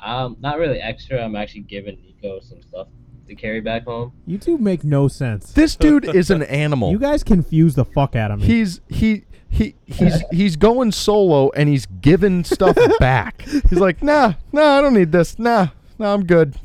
Um, 0.03 0.37
not 0.41 0.59
really 0.59 0.81
extra. 0.81 1.23
I'm 1.23 1.37
actually 1.37 1.63
giving 1.63 2.01
Nico 2.03 2.41
some 2.41 2.63
stuff 2.63 2.89
to 3.27 3.35
carry 3.35 3.61
back 3.61 3.85
home. 3.85 4.13
You 4.27 4.39
two 4.39 4.59
make 4.59 4.85
no 4.85 5.09
sense. 5.09 5.53
This 5.53 5.77
dude 5.77 6.05
is 6.05 6.31
an 6.31 6.43
animal. 6.65 6.91
You 6.91 6.99
guys 6.99 7.23
confuse 7.23 7.75
the 7.75 7.85
fuck 7.85 8.17
out 8.17 8.31
of 8.31 8.41
me. 8.41 8.47
He's 8.47 8.81
he 8.89 9.25
he 9.49 9.75
he's 9.87 10.23
he's 10.33 10.57
going 10.57 10.93
solo 10.93 11.51
and 11.51 11.69
he's 11.69 11.87
giving 11.87 12.45
stuff 12.45 12.77
back. 12.99 13.43
He's 13.43 13.79
like, 13.81 14.03
nah, 14.03 14.35
nah, 14.53 14.79
I 14.79 14.81
don't 14.81 14.95
need 14.95 15.13
this. 15.13 15.39
Nah, 15.39 15.69
nah, 15.99 16.15
I'm 16.15 16.25
good. 16.25 16.57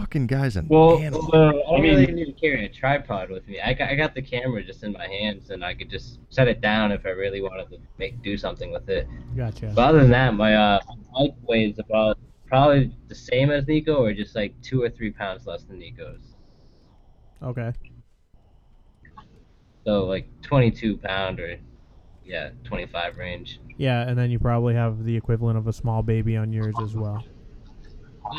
Fucking 0.00 0.28
guy's 0.28 0.56
an 0.56 0.66
Well, 0.68 0.98
animal. 0.98 1.30
the, 1.30 1.36
I 1.36 1.48
I 1.48 1.52
don't 1.52 1.82
mean, 1.82 1.94
really 1.94 2.06
need 2.12 2.24
to 2.24 2.32
carry 2.32 2.64
a 2.64 2.68
tripod 2.70 3.28
with 3.28 3.46
me. 3.46 3.60
I 3.60 3.74
got, 3.74 3.90
I 3.90 3.94
got 3.96 4.14
the 4.14 4.22
camera 4.22 4.64
just 4.64 4.82
in 4.82 4.92
my 4.92 5.06
hands, 5.06 5.50
and 5.50 5.62
I 5.62 5.74
could 5.74 5.90
just 5.90 6.20
set 6.30 6.48
it 6.48 6.62
down 6.62 6.90
if 6.90 7.04
I 7.04 7.10
really 7.10 7.42
wanted 7.42 7.68
to 7.70 7.78
make 7.98 8.22
do 8.22 8.38
something 8.38 8.72
with 8.72 8.88
it. 8.88 9.06
gotcha. 9.36 9.72
But 9.74 9.90
other 9.90 10.00
than 10.00 10.10
that, 10.12 10.34
my 10.34 10.54
uh, 10.54 10.80
bike 11.12 11.34
weighs 11.42 11.78
about 11.78 12.18
probably 12.46 12.94
the 13.08 13.14
same 13.14 13.50
as 13.50 13.66
Nico, 13.66 14.02
or 14.02 14.14
just 14.14 14.34
like 14.34 14.58
two 14.62 14.82
or 14.82 14.88
three 14.88 15.10
pounds 15.10 15.46
less 15.46 15.64
than 15.64 15.78
Nico's. 15.78 16.34
Okay. 17.42 17.72
So 19.84 20.06
like 20.06 20.28
22 20.42 20.96
pound 20.96 21.40
or 21.40 21.58
yeah, 22.24 22.50
25 22.64 23.18
range. 23.18 23.60
Yeah, 23.76 24.08
and 24.08 24.18
then 24.18 24.30
you 24.30 24.38
probably 24.38 24.74
have 24.74 25.04
the 25.04 25.16
equivalent 25.16 25.58
of 25.58 25.66
a 25.66 25.72
small 25.74 26.02
baby 26.02 26.36
on 26.38 26.52
yours 26.54 26.74
as 26.82 26.94
well. 26.94 27.22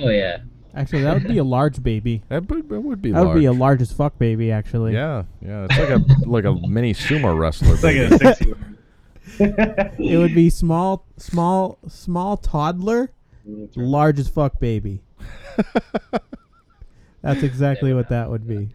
Oh 0.02 0.10
yeah. 0.10 0.40
Actually, 0.76 1.02
that 1.04 1.14
would 1.16 1.28
be 1.28 1.38
a 1.38 1.44
large 1.58 1.84
baby. 1.84 2.24
That 2.30 2.50
would, 2.50 2.70
that 2.70 2.80
would 2.82 3.02
be 3.02 3.12
That 3.12 3.26
would 3.26 3.36
be 3.36 3.46
a 3.46 3.52
large. 3.52 3.60
large 3.60 3.82
as 3.82 3.92
fuck 3.92 4.18
baby, 4.18 4.52
actually. 4.52 4.94
Yeah, 4.94 5.24
yeah. 5.42 5.68
It's 5.70 5.78
like 5.78 5.90
a 5.90 6.04
like 6.30 6.46
a 6.46 6.54
mini 6.68 6.94
sumo 6.94 7.38
wrestler. 7.40 7.74
it's 7.74 7.84
like 7.84 7.96
a 7.98 8.18
six 8.18 8.42
It 9.40 10.18
would 10.18 10.34
be 10.36 10.50
small, 10.50 11.06
small, 11.18 11.78
small 11.88 12.38
toddler, 12.38 13.12
large 13.76 14.20
as 14.20 14.28
fuck 14.30 14.60
baby. 14.60 15.02
That's 17.22 17.44
exactly 17.44 17.94
what 17.94 18.10
that 18.10 18.30
would 18.30 18.48
be. 18.48 18.70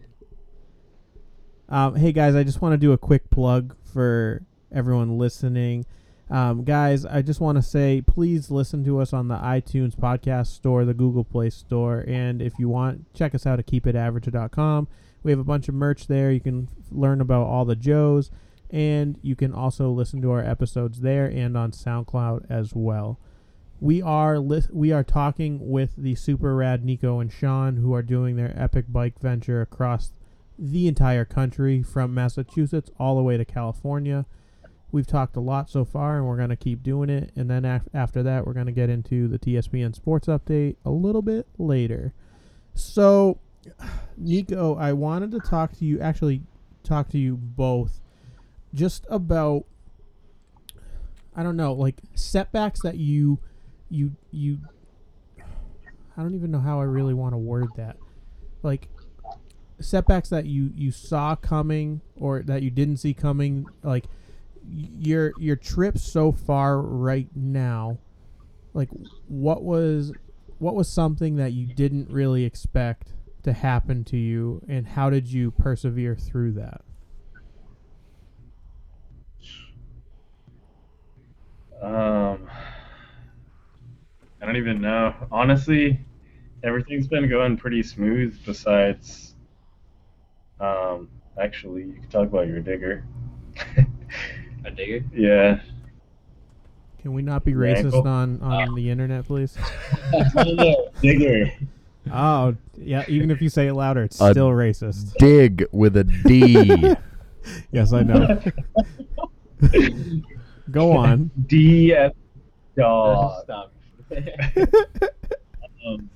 Um, 1.68 1.96
hey 1.96 2.12
guys, 2.12 2.34
I 2.36 2.44
just 2.44 2.62
want 2.62 2.74
to 2.74 2.76
do 2.78 2.92
a 2.92 2.98
quick 2.98 3.28
plug 3.28 3.74
for 3.92 4.42
everyone 4.72 5.18
listening. 5.18 5.84
Um, 6.28 6.64
guys, 6.64 7.04
I 7.04 7.22
just 7.22 7.40
want 7.40 7.56
to 7.56 7.62
say 7.62 8.02
please 8.04 8.50
listen 8.50 8.84
to 8.84 9.00
us 9.00 9.12
on 9.12 9.28
the 9.28 9.36
iTunes 9.36 9.94
podcast 9.94 10.48
store, 10.48 10.84
the 10.84 10.94
Google 10.94 11.24
Play 11.24 11.50
store, 11.50 12.04
and 12.06 12.42
if 12.42 12.58
you 12.58 12.68
want, 12.68 13.12
check 13.14 13.34
us 13.34 13.46
out 13.46 13.58
at 13.60 13.66
keepitaverage.com. 13.66 14.88
We 15.22 15.30
have 15.30 15.38
a 15.38 15.44
bunch 15.44 15.68
of 15.68 15.74
merch 15.74 16.08
there. 16.08 16.32
You 16.32 16.40
can 16.40 16.68
learn 16.90 17.20
about 17.20 17.46
all 17.46 17.64
the 17.64 17.76
Joes, 17.76 18.30
and 18.70 19.18
you 19.22 19.36
can 19.36 19.52
also 19.52 19.90
listen 19.90 20.20
to 20.22 20.32
our 20.32 20.44
episodes 20.44 21.00
there 21.00 21.26
and 21.26 21.56
on 21.56 21.70
SoundCloud 21.70 22.46
as 22.50 22.74
well. 22.74 23.20
We 23.80 24.02
are 24.02 24.38
li- 24.38 24.62
we 24.72 24.90
are 24.90 25.04
talking 25.04 25.68
with 25.70 25.94
the 25.96 26.14
super 26.14 26.56
rad 26.56 26.84
Nico 26.84 27.20
and 27.20 27.30
Sean, 27.30 27.76
who 27.76 27.94
are 27.94 28.02
doing 28.02 28.36
their 28.36 28.52
epic 28.56 28.86
bike 28.88 29.20
venture 29.20 29.60
across 29.60 30.12
the 30.58 30.88
entire 30.88 31.24
country 31.24 31.82
from 31.82 32.14
Massachusetts 32.14 32.90
all 32.98 33.16
the 33.16 33.22
way 33.22 33.36
to 33.36 33.44
California. 33.44 34.26
We've 34.92 35.06
talked 35.06 35.36
a 35.36 35.40
lot 35.40 35.68
so 35.68 35.84
far, 35.84 36.16
and 36.16 36.26
we're 36.26 36.36
going 36.36 36.50
to 36.50 36.56
keep 36.56 36.82
doing 36.82 37.10
it. 37.10 37.32
And 37.36 37.50
then 37.50 37.64
af- 37.64 37.88
after 37.92 38.22
that, 38.22 38.46
we're 38.46 38.52
going 38.52 38.66
to 38.66 38.72
get 38.72 38.88
into 38.88 39.28
the 39.28 39.38
TSPN 39.38 39.94
Sports 39.94 40.26
Update 40.26 40.76
a 40.84 40.90
little 40.90 41.22
bit 41.22 41.46
later. 41.58 42.12
So, 42.74 43.38
Nico, 44.16 44.76
I 44.76 44.92
wanted 44.92 45.32
to 45.32 45.40
talk 45.40 45.76
to 45.78 45.84
you, 45.84 46.00
actually, 46.00 46.42
talk 46.82 47.08
to 47.10 47.18
you 47.18 47.36
both 47.36 48.00
just 48.72 49.06
about, 49.10 49.64
I 51.34 51.42
don't 51.42 51.56
know, 51.56 51.72
like 51.72 51.96
setbacks 52.14 52.82
that 52.82 52.96
you, 52.96 53.38
you, 53.90 54.12
you, 54.30 54.58
I 56.16 56.22
don't 56.22 56.34
even 56.34 56.50
know 56.50 56.60
how 56.60 56.80
I 56.80 56.84
really 56.84 57.14
want 57.14 57.34
to 57.34 57.38
word 57.38 57.68
that. 57.76 57.96
Like, 58.62 58.88
setbacks 59.80 60.28
that 60.30 60.46
you 60.46 60.70
you 60.74 60.90
saw 60.90 61.36
coming 61.36 62.00
or 62.16 62.42
that 62.42 62.62
you 62.62 62.70
didn't 62.70 62.96
see 62.96 63.12
coming 63.12 63.66
like 63.82 64.06
your 64.68 65.34
your 65.36 65.56
trip 65.56 65.98
so 65.98 66.32
far 66.32 66.80
right 66.80 67.28
now 67.34 67.98
like 68.74 68.88
what 69.28 69.62
was 69.62 70.12
what 70.58 70.74
was 70.74 70.88
something 70.88 71.36
that 71.36 71.52
you 71.52 71.66
didn't 71.66 72.10
really 72.10 72.44
expect 72.44 73.12
to 73.42 73.52
happen 73.52 74.04
to 74.04 74.16
you 74.16 74.60
and 74.68 74.88
how 74.88 75.08
did 75.08 75.28
you 75.28 75.50
persevere 75.50 76.16
through 76.16 76.52
that 76.52 76.82
Um, 81.82 82.48
I 84.40 84.46
don't 84.46 84.56
even 84.56 84.80
know. 84.80 85.14
Honestly, 85.30 86.00
everything's 86.62 87.06
been 87.06 87.28
going 87.28 87.56
pretty 87.56 87.82
smooth. 87.82 88.38
Besides, 88.44 89.34
um, 90.58 91.08
actually, 91.40 91.82
you 91.82 91.92
can 91.94 92.08
talk 92.08 92.28
about 92.28 92.46
your 92.46 92.60
digger. 92.60 93.04
A 94.66 94.70
digger. 94.70 95.04
yeah. 95.14 95.60
can 97.00 97.12
we 97.14 97.22
not 97.22 97.44
be 97.44 97.52
racist 97.52 97.84
ankle? 97.94 98.08
on 98.08 98.42
on 98.42 98.74
the 98.74 98.90
internet 98.90 99.24
please 99.26 99.56
digger. 101.00 101.52
oh 102.12 102.56
yeah 102.76 103.04
even 103.08 103.30
if 103.30 103.40
you 103.40 103.48
say 103.48 103.68
it 103.68 103.74
louder 103.74 104.02
it's 104.02 104.20
A 104.20 104.32
still 104.32 104.50
racist 104.50 105.14
Dig 105.18 105.64
with 105.72 105.96
a 105.96 106.04
D. 106.04 106.94
yes 107.70 107.92
i 107.92 108.02
know 108.02 108.42
go 110.70 110.92
on 110.92 111.30
D 111.46 111.94
F 111.94 112.12
dog. 112.76 113.44
Stop. 113.44 113.72
Um, 115.86 116.10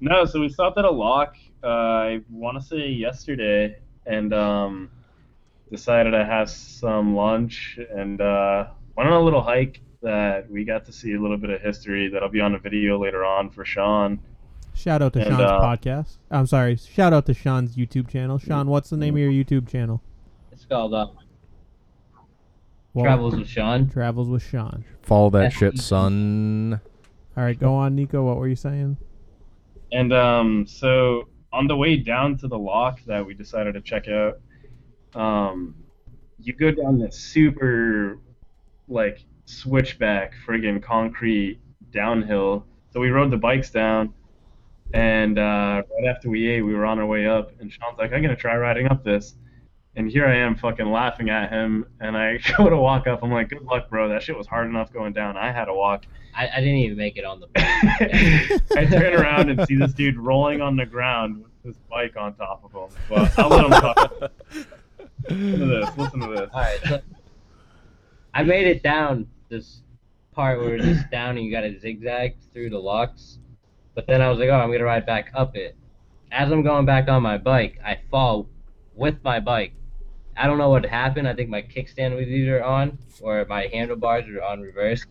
no, 0.00 0.24
so 0.24 0.40
we 0.40 0.48
stopped 0.48 0.78
at 0.78 0.84
a 0.84 0.90
lock. 0.90 1.36
Uh, 1.62 1.66
I 1.66 2.20
want 2.30 2.60
to 2.60 2.66
say 2.66 2.88
yesterday, 2.88 3.76
and 4.06 4.32
um, 4.34 4.90
decided 5.72 6.10
to 6.10 6.24
have 6.24 6.48
some 6.48 7.16
lunch 7.16 7.78
and 7.90 8.20
uh, 8.20 8.66
went 8.96 9.08
on 9.08 9.20
a 9.20 9.24
little 9.24 9.42
hike 9.42 9.80
that 10.02 10.48
we 10.48 10.64
got 10.64 10.84
to 10.84 10.92
see 10.92 11.14
a 11.14 11.20
little 11.20 11.38
bit 11.38 11.50
of 11.50 11.60
history. 11.60 12.08
That 12.08 12.22
I'll 12.22 12.28
be 12.28 12.40
on 12.40 12.54
a 12.54 12.58
video 12.58 13.02
later 13.02 13.24
on 13.24 13.50
for 13.50 13.64
Sean. 13.64 14.20
Shout 14.74 15.02
out 15.02 15.14
to 15.14 15.20
And, 15.20 15.30
Sean's 15.30 15.40
uh, 15.40 15.60
podcast. 15.60 16.18
I'm 16.30 16.46
sorry. 16.46 16.76
Shout 16.76 17.12
out 17.12 17.26
to 17.26 17.34
Sean's 17.34 17.76
YouTube 17.76 18.08
channel. 18.08 18.38
Sean, 18.38 18.68
what's 18.68 18.90
the 18.90 18.96
name 18.96 19.14
of 19.14 19.20
your 19.20 19.32
YouTube 19.32 19.68
channel? 19.68 20.02
It's 20.52 20.64
called 20.64 20.94
uh, 20.94 21.08
Well, 22.94 23.04
Travels 23.04 23.36
with 23.36 23.48
Sean. 23.48 23.88
Travels 23.88 24.28
with 24.28 24.42
Sean. 24.42 24.84
Follow 25.02 25.30
that 25.30 25.52
shit, 25.52 25.78
son. 25.78 26.80
All 27.36 27.44
right, 27.44 27.58
go 27.58 27.74
on, 27.74 27.94
Nico. 27.94 28.22
What 28.22 28.36
were 28.36 28.48
you 28.48 28.56
saying? 28.56 28.98
And 29.90 30.12
um, 30.12 30.66
so 30.66 31.28
on 31.52 31.66
the 31.66 31.76
way 31.76 31.96
down 31.96 32.36
to 32.38 32.48
the 32.48 32.58
lock 32.58 33.02
that 33.04 33.24
we 33.24 33.34
decided 33.34 33.74
to 33.74 33.80
check 33.80 34.08
out, 34.08 34.38
um, 35.14 35.74
you 36.38 36.52
go 36.52 36.70
down 36.70 36.98
this 36.98 37.16
super 37.16 38.18
like 38.88 39.24
switchback 39.46 40.32
friggin' 40.46 40.82
concrete 40.82 41.60
downhill. 41.90 42.66
So 42.90 43.00
we 43.00 43.10
rode 43.10 43.30
the 43.30 43.36
bikes 43.36 43.70
down, 43.70 44.12
and 44.92 45.38
uh, 45.38 45.82
right 45.90 46.08
after 46.08 46.28
we 46.28 46.48
ate, 46.48 46.62
we 46.62 46.74
were 46.74 46.84
on 46.84 46.98
our 46.98 47.06
way 47.06 47.26
up, 47.26 47.52
and 47.60 47.72
Sean's 47.72 47.98
like, 47.98 48.12
"I'm 48.12 48.22
gonna 48.22 48.36
try 48.36 48.56
riding 48.56 48.88
up 48.88 49.04
this." 49.04 49.34
And 49.94 50.10
here 50.10 50.26
I 50.26 50.36
am, 50.36 50.56
fucking 50.56 50.90
laughing 50.90 51.28
at 51.28 51.50
him, 51.50 51.86
and 52.00 52.16
I 52.16 52.38
go 52.56 52.68
to 52.68 52.76
walk 52.76 53.06
up. 53.06 53.22
I'm 53.22 53.30
like, 53.30 53.48
"Good 53.48 53.62
luck, 53.62 53.88
bro. 53.88 54.08
That 54.08 54.22
shit 54.22 54.36
was 54.36 54.46
hard 54.46 54.68
enough 54.68 54.92
going 54.92 55.12
down. 55.12 55.36
I 55.36 55.52
had 55.52 55.66
to 55.66 55.74
walk." 55.74 56.04
I, 56.34 56.48
I 56.48 56.60
didn't 56.60 56.76
even 56.76 56.96
make 56.96 57.16
it 57.16 57.24
on 57.24 57.40
the 57.40 57.46
bike. 57.54 58.62
I 58.76 58.86
turn 58.86 59.14
around 59.14 59.50
and 59.50 59.66
see 59.66 59.76
this 59.76 59.92
dude 59.92 60.16
rolling 60.16 60.62
on 60.62 60.76
the 60.76 60.86
ground 60.86 61.42
with 61.42 61.52
his 61.62 61.76
bike 61.90 62.16
on 62.16 62.34
top 62.34 62.64
of 62.64 62.72
him. 62.72 62.98
But 63.08 63.38
I'll 63.38 63.48
let 63.50 63.64
him 63.64 63.70
talk. 63.70 64.32
To 65.28 65.34
this. 65.34 65.90
Listen 65.96 66.20
to 66.20 66.26
this. 66.28 66.50
Alright, 66.50 66.80
so 66.84 67.00
I 68.34 68.42
made 68.42 68.66
it 68.66 68.82
down 68.82 69.28
this 69.48 69.82
part 70.32 70.58
where 70.58 70.76
it's 70.76 70.84
just 70.84 71.10
down 71.10 71.36
and 71.36 71.44
you 71.44 71.52
gotta 71.52 71.78
zigzag 71.78 72.36
through 72.52 72.70
the 72.70 72.78
locks. 72.78 73.38
But 73.94 74.06
then 74.06 74.22
I 74.22 74.30
was 74.30 74.38
like, 74.38 74.48
oh, 74.48 74.54
I'm 74.54 74.72
gonna 74.72 74.84
ride 74.84 75.06
back 75.06 75.30
up 75.34 75.56
it. 75.56 75.76
As 76.30 76.50
I'm 76.50 76.62
going 76.62 76.86
back 76.86 77.08
on 77.08 77.22
my 77.22 77.36
bike, 77.38 77.78
I 77.84 77.98
fall 78.10 78.48
with 78.94 79.22
my 79.22 79.38
bike. 79.38 79.74
I 80.36 80.46
don't 80.46 80.56
know 80.56 80.70
what 80.70 80.86
happened. 80.86 81.28
I 81.28 81.34
think 81.34 81.50
my 81.50 81.60
kickstand 81.60 82.16
was 82.16 82.26
either 82.26 82.64
on 82.64 82.98
or 83.20 83.44
my 83.48 83.68
handlebars 83.72 84.24
were 84.28 84.42
on 84.42 84.60
reverse. 84.60 85.04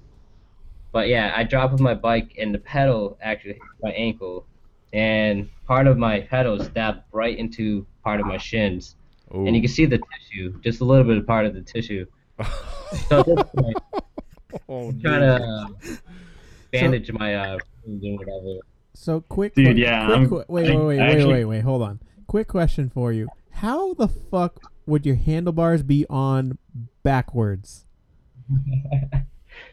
But 0.91 1.07
yeah, 1.07 1.31
I 1.35 1.43
dropped 1.43 1.73
with 1.73 1.81
my 1.81 1.93
bike 1.93 2.35
and 2.39 2.53
the 2.53 2.59
pedal 2.59 3.17
actually 3.21 3.53
hit 3.53 3.61
my 3.81 3.91
ankle, 3.91 4.45
and 4.91 5.49
part 5.65 5.87
of 5.87 5.97
my 5.97 6.21
pedal 6.21 6.61
stabbed 6.61 7.03
right 7.11 7.37
into 7.37 7.85
part 8.03 8.19
of 8.19 8.25
my 8.25 8.37
shins, 8.37 8.95
and 9.33 9.55
you 9.55 9.61
can 9.61 9.69
see 9.69 9.85
the 9.85 9.99
tissue, 9.99 10.59
just 10.61 10.81
a 10.81 10.83
little 10.85 11.03
bit 11.03 11.17
of 11.17 11.25
part 11.27 11.45
of 11.45 11.53
the 11.53 11.61
tissue. 11.61 12.05
So 13.07 13.19
at 13.19 13.25
this 13.25 13.35
point, 13.55 13.77
oh, 14.69 14.89
I'm 14.89 15.01
trying 15.01 15.21
to 15.21 15.43
uh, 15.43 15.67
bandage 16.71 17.11
my 17.13 17.35
uh, 17.35 17.57
wound 17.85 18.03
and 18.03 18.19
whatever. 18.19 18.59
So 18.93 19.21
quick, 19.21 19.55
Dude, 19.55 19.75
que- 19.77 19.83
yeah, 19.83 20.05
quick 20.05 20.17
I'm- 20.17 20.29
que- 20.29 20.45
wait, 20.47 20.69
I- 20.71 20.75
wait, 20.75 20.85
wait, 20.85 20.99
I 20.99 21.07
wait, 21.07 21.13
actually- 21.15 21.33
wait, 21.33 21.45
wait, 21.45 21.61
hold 21.61 21.81
on. 21.81 21.99
Quick 22.27 22.47
question 22.47 22.89
for 22.89 23.11
you: 23.13 23.27
How 23.51 23.93
the 23.93 24.07
fuck 24.07 24.59
would 24.85 25.05
your 25.05 25.15
handlebars 25.15 25.83
be 25.83 26.05
on 26.09 26.57
backwards? 27.03 27.85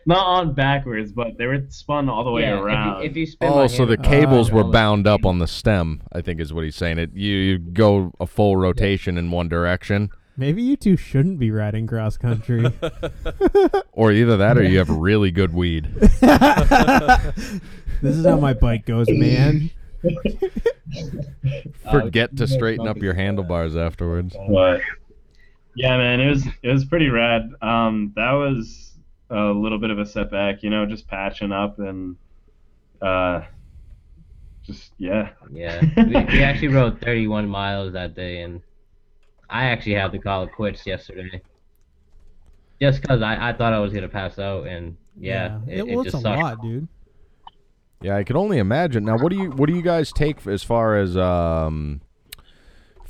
Not 0.07 0.27
on 0.27 0.55
backwards, 0.55 1.13
but 1.13 1.37
they 1.37 1.47
were 1.47 1.65
spun 1.69 2.09
all 2.09 2.25
the 2.25 2.31
way 2.31 2.43
yeah, 2.43 2.55
if 2.55 2.59
you- 2.59 2.65
around. 2.65 3.03
If 3.05 3.17
you, 3.17 3.27
spin 3.27 3.49
Oh, 3.53 3.67
so 3.67 3.85
the 3.85 3.97
cables 3.99 4.51
Uh, 4.51 4.55
were 4.57 4.65
Oh, 4.65 4.71
bound 4.71 5.07
up 5.07 5.27
on 5.27 5.39
the 5.39 5.47
stem. 5.47 6.03
I 6.13 6.23
think 6.23 6.41
is 6.41 6.53
what 6.53 6.65
he's 6.65 6.77
saying. 6.77 6.99
It 6.99 7.11
you, 7.15 7.35
you 7.35 7.59
go 7.59 8.13
a 8.19 8.27
full 8.27 8.57
rotation 8.57 9.19
in 9.19 9.31
one 9.31 9.49
direction, 9.49 10.11
Maybe 10.39 10.63
you 10.63 10.77
two 10.77 10.97
shouldn't 10.97 11.41
be 11.41 11.51
riding 11.51 11.89
cross 11.89 12.17
country. 12.17 12.65
or 13.93 14.13
either 14.13 14.37
that, 14.37 14.57
or 14.57 14.63
you 14.63 14.79
have 14.79 14.89
really 14.89 15.33
good 15.33 15.53
weed. 15.53 15.89
this 15.97 16.15
is 18.03 18.25
how 18.25 18.37
my 18.37 18.55
bike 18.55 18.87
goes, 18.87 19.09
man. 19.11 19.69
Forget 21.91 22.37
to 22.37 22.47
straighten 22.47 22.87
up 22.87 22.99
your 22.99 23.15
handlebars 23.15 23.77
afterwards. 23.77 24.37
But 24.49 24.81
yeah, 25.75 25.97
man, 25.97 26.21
it 26.21 26.31
was 26.31 26.47
it 26.63 26.71
was 26.71 26.85
pretty 26.85 27.09
rad. 27.09 27.51
Um, 27.61 28.13
that 28.15 28.31
was 28.31 28.88
a 29.31 29.53
little 29.53 29.79
bit 29.79 29.91
of 29.91 29.99
a 29.99 30.07
setback, 30.07 30.63
you 30.63 30.71
know, 30.71 30.87
just 30.87 31.07
patching 31.07 31.53
up 31.53 31.79
and 31.79 32.17
uh, 33.03 33.43
just 34.63 34.93
yeah. 34.99 35.31
Yeah, 35.51 35.81
we, 35.97 36.05
we 36.05 36.43
actually 36.43 36.69
rode 36.69 37.01
31 37.01 37.49
miles 37.49 37.93
that 37.93 38.15
day, 38.15 38.43
and 38.43 38.63
I 39.49 39.67
actually 39.67 39.95
had 39.95 40.13
to 40.13 40.19
call 40.19 40.45
it 40.45 40.53
quits 40.53 40.87
yesterday. 40.87 41.43
Just 42.81 43.01
because 43.01 43.23
I, 43.23 43.51
I 43.51 43.53
thought 43.53 43.73
I 43.73 43.81
was 43.81 43.93
gonna 43.93 44.09
pass 44.09 44.39
out, 44.39 44.67
and 44.67 44.97
yeah, 45.19 45.59
it, 45.67 45.73
it, 45.73 45.79
it 45.79 45.95
well, 45.95 46.05
just 46.05 46.17
it's 46.17 46.25
a 46.25 46.29
sucked. 46.29 46.41
lot, 46.41 46.63
dude. 46.63 46.89
Yeah, 48.01 48.17
I 48.17 48.23
can 48.23 48.37
only 48.37 48.59
imagine. 48.59 49.05
Now, 49.05 49.19
what 49.19 49.31
do 49.31 49.37
you 49.37 49.51
what 49.51 49.69
do 49.69 49.75
you 49.75 49.83
guys 49.83 50.13
take 50.13 50.47
as 50.47 50.63
far 50.63 50.97
as 50.97 51.17
um 51.17 52.01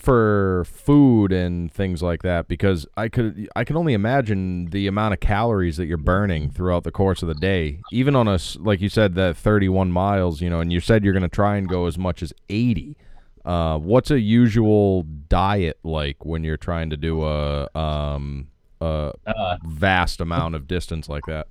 for 0.09 0.64
food 0.64 1.32
and 1.32 1.70
things 1.70 2.02
like 2.02 2.22
that? 2.22 2.48
Because 2.48 2.86
I 2.96 3.09
could 3.09 3.46
I 3.54 3.64
can 3.64 3.76
only 3.76 3.92
imagine 3.92 4.66
the 4.70 4.86
amount 4.86 5.12
of 5.12 5.20
calories 5.20 5.76
that 5.76 5.84
you're 5.84 5.98
burning 5.98 6.50
throughout 6.50 6.84
the 6.84 6.90
course 6.90 7.20
of 7.20 7.28
the 7.28 7.34
day. 7.34 7.80
Even 7.92 8.16
on 8.16 8.26
a 8.26 8.38
like 8.59 8.80
you 8.80 8.88
said 8.88 9.14
that 9.16 9.36
31 9.36 9.92
miles, 9.92 10.40
you 10.40 10.48
know, 10.48 10.61
and 10.61 10.72
you 10.72 10.80
said 10.80 11.04
you're 11.04 11.12
going 11.12 11.22
to 11.22 11.28
try 11.28 11.56
and 11.56 11.68
go 11.68 11.86
as 11.86 11.98
much 11.98 12.22
as 12.22 12.32
80. 12.48 12.96
Uh, 13.44 13.78
what's 13.78 14.11
a 14.11 14.18
usual 14.18 15.02
diet 15.28 15.78
like 15.82 16.24
when 16.24 16.42
you're 16.42 16.56
trying 16.56 16.88
to 16.90 16.96
do 16.96 17.22
a 17.24 17.68
um 17.78 18.48
a 18.80 19.12
Uh, 19.26 19.56
vast 19.64 20.20
amount 20.22 20.54
of 20.54 20.66
distance 20.66 21.09
like 21.09 21.24
that? 21.26 21.48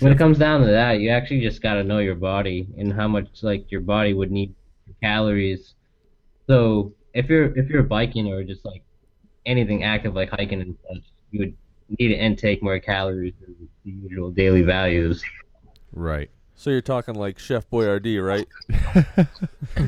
when 0.00 0.12
it 0.12 0.18
comes 0.18 0.38
down 0.38 0.60
to 0.60 0.66
that, 0.66 1.00
you 1.00 1.08
actually 1.08 1.40
just 1.40 1.62
gotta 1.62 1.82
know 1.82 1.98
your 1.98 2.14
body 2.14 2.68
and 2.76 2.92
how 2.92 3.08
much 3.08 3.26
like 3.42 3.70
your 3.70 3.80
body 3.80 4.12
would 4.12 4.30
need 4.30 4.54
calories. 5.02 5.74
So 6.48 6.92
if 7.14 7.28
you're 7.28 7.56
if 7.56 7.68
you're 7.68 7.82
biking 7.82 8.32
or 8.32 8.42
just 8.42 8.64
like 8.64 8.82
anything 9.46 9.84
active 9.84 10.14
like 10.14 10.30
hiking 10.30 10.60
and 10.60 10.76
such, 10.88 11.04
you 11.30 11.40
would 11.40 11.56
need 11.98 12.08
to 12.08 12.14
intake 12.14 12.62
more 12.62 12.78
calories 12.80 13.34
than 13.40 13.54
the 13.84 13.90
usual 13.90 14.30
daily 14.30 14.62
values. 14.62 15.22
Right. 15.92 16.30
So 16.54 16.70
you're 16.70 16.80
talking 16.80 17.14
like 17.14 17.38
Chef 17.38 17.70
Boyardee, 17.70 18.24
right? 18.24 18.48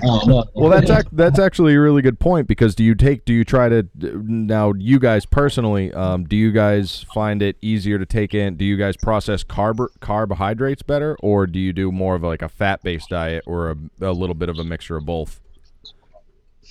Oh, 0.02 0.20
no. 0.24 0.44
Well, 0.54 0.70
that's 0.70 0.90
ac- 0.90 1.08
that's 1.10 1.38
actually 1.38 1.74
a 1.74 1.80
really 1.80 2.00
good 2.00 2.20
point 2.20 2.46
because 2.46 2.74
do 2.74 2.84
you 2.84 2.94
take 2.94 3.24
do 3.24 3.32
you 3.32 3.44
try 3.44 3.68
to 3.68 3.88
now 3.98 4.72
you 4.72 5.00
guys 5.00 5.26
personally 5.26 5.92
um, 5.94 6.24
do 6.24 6.36
you 6.36 6.52
guys 6.52 7.04
find 7.12 7.42
it 7.42 7.56
easier 7.60 7.98
to 7.98 8.06
take 8.06 8.34
in 8.34 8.56
do 8.56 8.64
you 8.64 8.76
guys 8.76 8.96
process 8.96 9.42
carb 9.42 9.88
carbohydrates 10.00 10.82
better 10.82 11.16
or 11.20 11.46
do 11.46 11.58
you 11.58 11.72
do 11.72 11.90
more 11.90 12.14
of 12.14 12.22
like 12.22 12.40
a 12.40 12.48
fat 12.48 12.82
based 12.82 13.08
diet 13.08 13.42
or 13.46 13.70
a, 13.70 13.76
a 14.00 14.12
little 14.12 14.34
bit 14.34 14.48
of 14.48 14.58
a 14.58 14.64
mixture 14.64 14.96
of 14.96 15.04
both? 15.04 15.40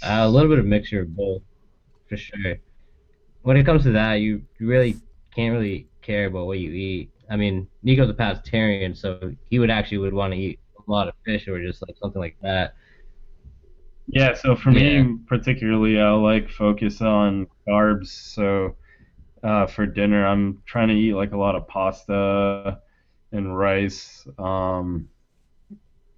Uh, 0.01 0.23
a 0.25 0.29
little 0.29 0.49
bit 0.49 0.59
of 0.59 0.65
mixture 0.65 1.01
of 1.01 1.15
both, 1.15 1.41
for 2.09 2.17
sure. 2.17 2.57
When 3.43 3.57
it 3.57 3.65
comes 3.65 3.83
to 3.83 3.91
that, 3.91 4.15
you, 4.15 4.43
really 4.59 4.97
can't 5.35 5.53
really 5.53 5.87
care 6.01 6.27
about 6.27 6.47
what 6.47 6.59
you 6.59 6.71
eat. 6.71 7.11
I 7.29 7.37
mean, 7.37 7.67
Nico's 7.83 8.09
a 8.09 8.13
pescatarian, 8.13 8.97
so 8.97 9.33
he 9.49 9.59
would 9.59 9.69
actually 9.69 9.99
would 9.99 10.13
want 10.13 10.33
to 10.33 10.39
eat 10.39 10.59
a 10.87 10.91
lot 10.91 11.07
of 11.07 11.15
fish 11.25 11.47
or 11.47 11.61
just 11.61 11.81
like 11.87 11.95
something 12.01 12.21
like 12.21 12.37
that. 12.41 12.75
Yeah, 14.07 14.33
so 14.33 14.55
for 14.55 14.71
Yeah. 14.71 15.03
me 15.03 15.17
particularly, 15.27 15.99
I'll 15.99 16.21
like 16.23 16.49
focus 16.49 17.01
on 17.01 17.47
carbs. 17.67 18.07
So 18.07 18.75
uh, 19.43 19.67
for 19.67 19.85
dinner, 19.85 20.25
I'm 20.25 20.63
trying 20.65 20.89
to 20.89 20.95
eat 20.95 21.13
like 21.13 21.33
a 21.33 21.37
lot 21.37 21.55
of 21.55 21.67
pasta 21.67 22.79
and 23.31 23.57
rice. 23.57 24.27
Um, 24.39 25.09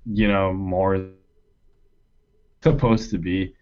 you 0.06 0.28
know, 0.28 0.54
more 0.54 1.12
supposed 2.64 3.10
to 3.12 3.18
be. 3.18 3.54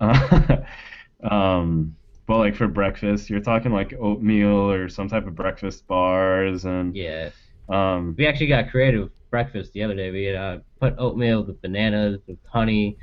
um, 1.30 1.96
but 2.26 2.38
like 2.38 2.54
for 2.56 2.68
breakfast, 2.68 3.30
you're 3.30 3.40
talking 3.40 3.72
like 3.72 3.94
oatmeal 3.98 4.70
or 4.70 4.88
some 4.88 5.08
type 5.08 5.26
of 5.26 5.34
breakfast 5.34 5.86
bars, 5.86 6.64
and 6.64 6.94
Yeah, 6.94 7.30
um, 7.68 8.14
we 8.18 8.26
actually 8.26 8.48
got 8.48 8.70
creative 8.70 9.04
with 9.04 9.30
breakfast 9.30 9.72
the 9.72 9.82
other 9.82 9.94
day. 9.94 10.10
We 10.10 10.24
had 10.24 10.36
uh, 10.36 10.58
put 10.80 10.94
oatmeal 10.98 11.44
with 11.44 11.60
bananas 11.62 12.20
with 12.26 12.38
honey, 12.50 12.98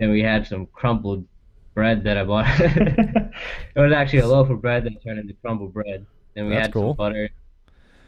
and 0.00 0.10
we 0.10 0.22
had 0.22 0.46
some 0.46 0.66
crumbled 0.66 1.26
bread 1.74 2.04
that 2.04 2.16
I 2.18 2.24
bought. 2.24 2.46
it 2.60 3.32
was 3.76 3.92
actually 3.92 4.20
a 4.20 4.28
loaf 4.28 4.50
of 4.50 4.60
bread 4.62 4.84
that 4.84 5.02
turned 5.04 5.20
into 5.20 5.34
crumbled 5.42 5.74
bread. 5.74 6.06
Then 6.34 6.46
we 6.48 6.54
That's 6.54 6.62
had 6.62 6.72
cool. 6.72 6.94
some 6.94 6.96
butter, 6.96 7.30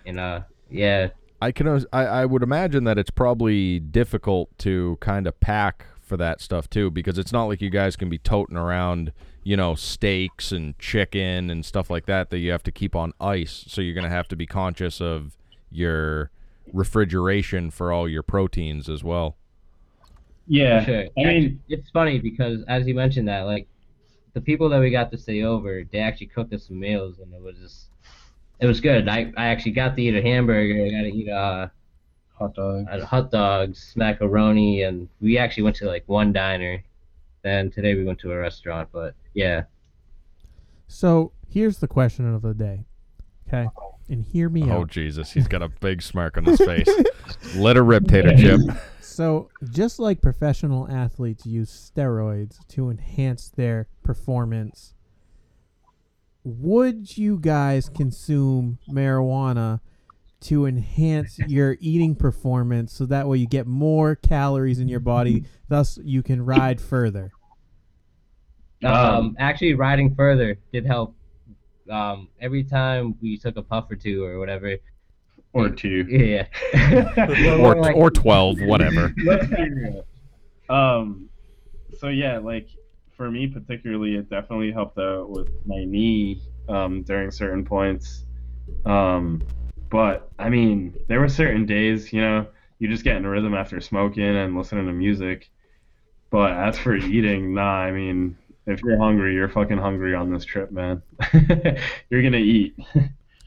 and 0.07 0.21
uh, 0.21 0.43
yeah, 0.71 1.09
I 1.41 1.53
can 1.53 1.69
I, 1.93 2.05
I 2.07 2.25
would 2.27 2.43
imagine 2.43 2.85
that 2.85 2.99
it's 2.99 3.11
probably 3.11 3.79
difficult 3.79 4.57
to 4.59 4.97
kind 5.01 5.27
of 5.27 5.39
pack 5.41 5.87
for 6.05 6.17
that 6.17 6.41
stuff 6.41 6.69
too 6.69 6.91
because 6.91 7.19
it's 7.19 7.33
not 7.33 7.45
like 7.45 7.61
you 7.61 7.71
guys 7.71 7.97
can 7.97 8.09
be 8.09 8.19
toting 8.19 8.57
around 8.57 9.13
you 9.43 9.57
know 9.57 9.75
steaks 9.75 10.53
and 10.53 10.79
chicken 10.79 11.51
and 11.51 11.65
stuff 11.65 11.89
like 11.89 12.07
that 12.07 12.31
that 12.31 12.39
you 12.39 12.51
have 12.51 12.63
to 12.63 12.73
keep 12.73 12.95
on 12.95 13.13
ice 13.21 13.65
so 13.67 13.81
you're 13.81 13.95
going 13.95 14.05
to 14.05 14.11
have 14.11 14.29
to 14.29 14.37
be 14.37 14.47
conscious 14.47 15.01
of 15.01 15.37
your 15.71 16.31
refrigeration 16.73 17.71
for 17.71 17.93
all 17.93 18.09
your 18.09 18.23
proteins 18.23 18.89
as 18.89 19.03
well 19.03 19.37
yeah. 20.47 20.85
Sure. 20.85 21.05
I 21.19 21.25
mean, 21.25 21.61
it's 21.69 21.91
funny 21.91 22.19
because 22.19 22.63
as 22.69 22.87
you 22.87 22.95
mentioned 22.95 23.29
that, 23.29 23.43
like, 23.43 23.67
the 24.35 24.41
people 24.41 24.69
that 24.71 24.81
we 24.81 24.91
got 24.91 25.11
to 25.13 25.19
stay 25.19 25.43
over, 25.43 25.85
they 25.91 25.99
actually 25.99 26.27
cooked 26.27 26.53
us 26.53 26.67
some 26.67 26.81
meals, 26.81 27.19
and 27.21 27.33
it 27.33 27.41
was 27.41 27.57
just, 27.57 27.87
it 28.61 28.67
was 28.67 28.81
good. 28.81 29.09
I, 29.09 29.33
I 29.37 29.47
actually 29.47 29.73
got 29.73 29.95
to 29.97 30.03
eat 30.03 30.17
a 30.17 30.23
hamburger. 30.23 30.85
I 30.85 30.91
got 30.91 31.03
to 31.03 31.17
eat 31.17 31.29
uh, 31.29 31.69
hot 32.35 32.55
dog. 32.55 32.87
uh, 32.91 33.05
hot 33.05 33.31
dogs, 33.31 33.93
macaroni, 33.97 34.83
and 34.83 35.09
we 35.21 35.39
actually 35.39 35.63
went 35.65 35.77
to 35.77 35.87
like 35.87 36.05
one 36.07 36.33
diner. 36.33 36.83
Then 37.43 37.71
today 37.71 37.95
we 37.95 38.05
went 38.05 38.19
to 38.21 38.33
a 38.33 38.37
restaurant, 38.39 38.89
but 38.93 39.15
yeah. 39.35 39.65
So 40.87 41.33
here's 41.49 41.79
the 41.79 41.89
question 41.89 42.33
of 42.33 42.43
the 42.43 42.55
day. 42.55 42.87
Okay, 43.49 43.69
and 44.09 44.23
hear 44.23 44.49
me 44.49 44.63
oh 44.65 44.71
out. 44.71 44.79
Oh 44.79 44.85
Jesus 44.85 45.33
he's 45.33 45.47
got 45.47 45.63
a 45.63 45.69
big 45.69 46.03
smirk 46.03 46.37
on 46.39 46.45
his 46.45 46.59
face 46.59 46.89
let 47.57 47.77
her 47.77 47.83
rip 47.85 48.07
tater 48.07 48.35
chip 48.37 48.61
So 49.15 49.49
just 49.71 50.01
like 50.01 50.21
professional 50.21 50.91
athletes 50.91 51.47
use 51.47 51.71
steroids 51.71 52.67
to 52.71 52.91
enhance 52.91 53.49
their 53.49 53.87
performance, 54.03 54.93
would 56.43 57.17
you 57.17 57.39
guys 57.39 57.89
consume 57.89 58.79
marijuana 58.91 59.79
to 60.45 60.67
enhance 60.67 61.39
your 61.49 61.77
eating 61.81 62.15
performance 62.15 62.93
so 62.93 63.07
that 63.07 63.27
way 63.29 63.39
you 63.39 63.47
get 63.47 63.67
more 63.67 64.15
calories 64.15 64.79
in 64.79 64.89
your 64.89 65.01
body, 65.01 65.45
thus 65.69 65.99
you 66.03 66.23
can 66.23 66.45
ride 66.45 66.81
further? 66.81 67.33
Um, 68.85 69.37
actually, 69.39 69.75
riding 69.75 70.15
further 70.15 70.59
did 70.73 70.85
help. 70.85 71.17
Um, 71.91 72.29
every 72.41 72.65
time 72.65 73.15
we 73.21 73.37
took 73.37 73.57
a 73.57 73.63
puff 73.63 73.91
or 73.91 73.97
two 73.97 74.25
or 74.25 74.39
whatever. 74.39 74.77
Or 75.53 75.69
two. 75.71 76.07
Yeah. 76.11 76.47
or, 77.61 77.77
Like- 77.77 77.97
or 77.97 78.11
12 78.11 78.63
whatever 78.63 79.15
Let's 79.25 79.47
be 79.47 79.71
real. 79.71 80.05
Um, 80.69 81.29
so 81.99 82.09
yeah, 82.09 82.39
like 82.39 82.69
for 83.17 83.31
me 83.31 83.47
particularly, 83.47 84.17
it 84.17 84.29
definitely 84.29 84.73
helped 84.73 84.99
out 84.99 85.31
with 85.31 85.49
my 85.65 85.85
knee 85.85 86.43
um, 86.69 87.03
during 87.03 87.31
certain 87.31 87.65
points. 87.65 88.25
Um, 88.85 89.43
but 89.95 90.29
I 90.41 90.49
mean, 90.49 90.93
there 91.07 91.21
were 91.21 91.29
certain 91.29 91.67
days, 91.67 92.13
you 92.13 92.21
know, 92.21 92.49
you 92.81 92.89
just 92.89 93.05
get 93.05 93.15
in 93.17 93.25
a 93.25 93.31
rhythm 93.31 93.55
after 93.55 93.81
smoking 93.81 94.25
and 94.25 94.57
listening 94.59 94.87
to 94.87 94.93
music. 94.93 95.49
But 96.31 96.51
as 96.51 96.77
for 96.77 96.97
eating, 96.97 97.55
nah, 97.55 97.63
I 97.77 97.93
mean, 97.93 98.37
if 98.67 98.83
you're 98.83 98.99
hungry, 98.99 99.35
you're 99.35 99.49
fucking 99.49 99.79
hungry 99.79 100.13
on 100.17 100.33
this 100.33 100.45
trip, 100.45 100.73
man. 100.73 101.01
you're 102.11 102.23
gonna 102.23 102.39
eat. 102.39 102.75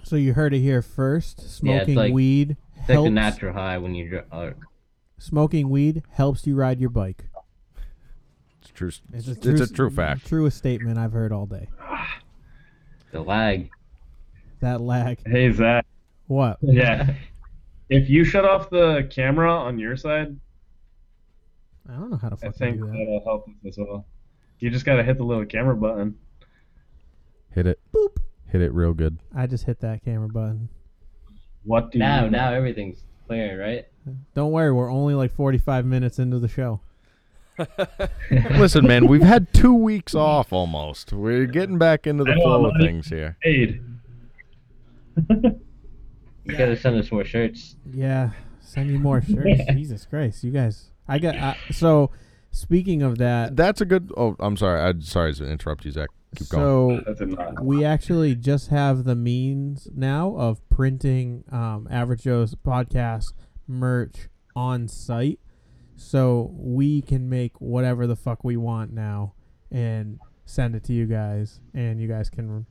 So 0.04 0.16
you 0.16 0.34
heard 0.36 0.54
it 0.54 0.60
here 0.62 0.82
first. 0.82 1.40
Yeah, 1.40 1.44
it's 1.46 1.56
Smoking 1.58 1.96
like- 1.96 2.14
weed 2.14 2.52
It's 2.78 2.88
like 2.88 2.94
helps. 2.96 3.08
the 3.08 3.12
natural 3.12 3.54
high 3.54 3.78
when 3.78 3.94
you 3.94 4.10
dr- 4.10 4.26
uh, 4.32 4.52
Smoking 5.18 5.68
weed 5.70 6.04
helps 6.12 6.48
you 6.48 6.56
ride 6.56 6.80
your 6.80 6.90
bike. 6.92 7.26
It's 8.62 8.72
true. 8.72 8.88
It's 8.88 9.28
It's 9.28 9.46
a 9.46 9.52
a 9.52 9.56
true, 9.58 9.66
true, 9.68 9.90
fact. 9.90 10.26
Truest 10.28 10.58
statement 10.58 10.98
I've 10.98 11.12
heard 11.12 11.34
all 11.34 11.46
day. 11.46 11.68
the 13.12 13.20
lag. 13.20 13.70
That 14.62 14.80
lag. 14.80 15.20
Hey 15.28 15.52
Zach. 15.52 15.86
What? 16.28 16.58
Yeah. 16.62 17.14
if 17.90 18.10
you 18.10 18.24
shut 18.24 18.46
off 18.46 18.70
the 18.70 19.08
camera 19.10 19.52
on 19.52 19.80
your 19.80 19.96
side, 19.98 20.36
I 21.90 21.94
don't 21.94 22.10
know 22.12 22.18
how 22.18 22.30
to 22.30 22.36
I 22.46 22.52
think 22.52 22.78
do 22.78 22.86
that. 22.86 22.92
that'll 22.92 23.22
help 23.26 23.48
us 23.48 23.56
as 23.66 23.78
well. 23.78 24.06
You 24.60 24.70
just 24.70 24.86
gotta 24.86 25.04
hit 25.04 25.18
the 25.18 25.24
little 25.24 25.46
camera 25.46 25.76
button. 25.76 26.18
Hit 27.52 27.66
it. 27.68 27.80
Boop. 27.94 28.18
Hit 28.52 28.62
it 28.62 28.74
real 28.74 28.94
good. 28.94 29.18
I 29.36 29.48
just 29.48 29.66
hit 29.66 29.80
that 29.82 30.04
camera 30.04 30.28
button. 30.30 30.70
What 31.64 31.92
do 31.92 32.00
Now, 32.00 32.26
you 32.26 32.30
now 32.30 32.54
everything's 32.54 33.04
clear, 33.28 33.62
right? 33.62 33.86
Don't 34.36 34.52
worry, 34.52 34.72
we're 34.72 34.92
only 34.92 35.14
like 35.16 35.32
45 35.34 35.86
minutes 35.86 36.18
into 36.20 36.40
the 36.40 36.48
show. 36.48 36.80
Listen, 38.32 38.86
man, 38.86 39.08
we've 39.08 39.22
had 39.24 39.52
two 39.54 39.74
weeks 39.74 40.14
off 40.16 40.54
almost. 40.54 41.12
We're 41.12 41.46
getting 41.46 41.78
back 41.78 42.06
into 42.08 42.24
the 42.24 42.34
flow 42.36 42.66
of 42.68 42.74
things 42.80 43.08
here. 43.10 43.36
paid? 43.42 43.82
You 46.48 46.58
gotta 46.58 46.78
send 46.78 46.98
us 46.98 47.12
more 47.12 47.24
shirts. 47.26 47.76
Yeah, 47.92 48.32
send 48.60 48.90
you 48.90 49.00
more 49.00 49.22
shirts. 49.28 49.62
Jesus 49.72 50.06
Christ, 50.06 50.44
you 50.44 50.52
guys. 50.52 50.92
I 51.08 51.20
got 51.20 51.36
uh, 51.36 51.54
so. 51.72 52.12
Speaking 52.50 53.04
of 53.04 53.18
that, 53.20 53.56
That's 53.56 53.82
a 53.82 53.86
good. 53.86 54.12
Oh, 54.18 54.36
I'm 54.40 54.58
sorry. 54.58 54.80
I'm 54.82 55.02
sorry 55.02 55.34
to 55.36 55.46
interrupt 55.46 55.86
you, 55.86 55.92
Zach. 55.92 56.08
Keep 56.36 56.48
so 56.48 57.02
That's 57.06 57.22
a 57.22 57.26
not. 57.28 57.64
we 57.64 57.84
actually 57.86 58.36
just 58.36 58.70
have 58.70 59.04
the 59.04 59.16
means 59.16 59.88
now 59.94 60.36
of 60.38 60.68
printing 60.70 61.44
um, 61.52 61.88
Average 61.92 62.24
Joe's 62.24 62.56
podcast 62.56 63.34
merch 63.68 64.30
on 64.56 64.88
site, 64.88 65.40
so 65.96 66.52
we 66.58 67.02
can 67.02 67.30
make 67.30 67.60
whatever 67.62 68.08
the 68.08 68.16
fuck 68.16 68.44
we 68.44 68.58
want 68.58 68.92
now 68.92 69.34
and 69.70 70.20
send 70.46 70.74
it 70.76 70.84
to 70.86 70.94
you 70.94 71.06
guys, 71.06 71.60
and 71.76 72.02
you 72.02 72.08
guys 72.08 72.30
can 72.30 72.66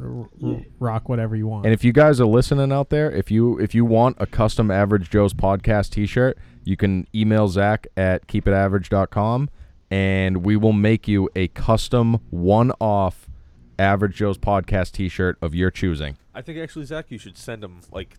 r- 0.00 0.28
r- 0.42 0.60
rock 0.78 1.08
whatever 1.08 1.36
you 1.36 1.46
want. 1.46 1.64
And 1.66 1.74
if 1.74 1.84
you 1.84 1.92
guys 1.92 2.20
are 2.20 2.26
listening 2.26 2.72
out 2.72 2.90
there, 2.90 3.10
if 3.10 3.30
you 3.30 3.58
if 3.58 3.74
you 3.74 3.84
want 3.84 4.16
a 4.20 4.26
custom 4.26 4.70
Average 4.70 5.10
Joe's 5.10 5.34
podcast 5.34 5.90
T-shirt, 5.90 6.38
you 6.64 6.76
can 6.76 7.06
email 7.14 7.48
Zach 7.48 7.86
at 7.96 8.26
keepitaverage.com, 8.26 9.50
and 9.90 10.44
we 10.44 10.56
will 10.56 10.72
make 10.72 11.06
you 11.08 11.28
a 11.36 11.48
custom 11.48 12.20
one-off 12.30 13.28
Average 13.78 14.16
Joe's 14.16 14.38
podcast 14.38 14.92
T-shirt 14.92 15.36
of 15.42 15.54
your 15.54 15.70
choosing. 15.70 16.16
I 16.34 16.42
think 16.42 16.58
actually, 16.58 16.84
Zach, 16.86 17.06
you 17.10 17.18
should 17.18 17.36
send 17.36 17.62
them 17.62 17.80
like 17.92 18.16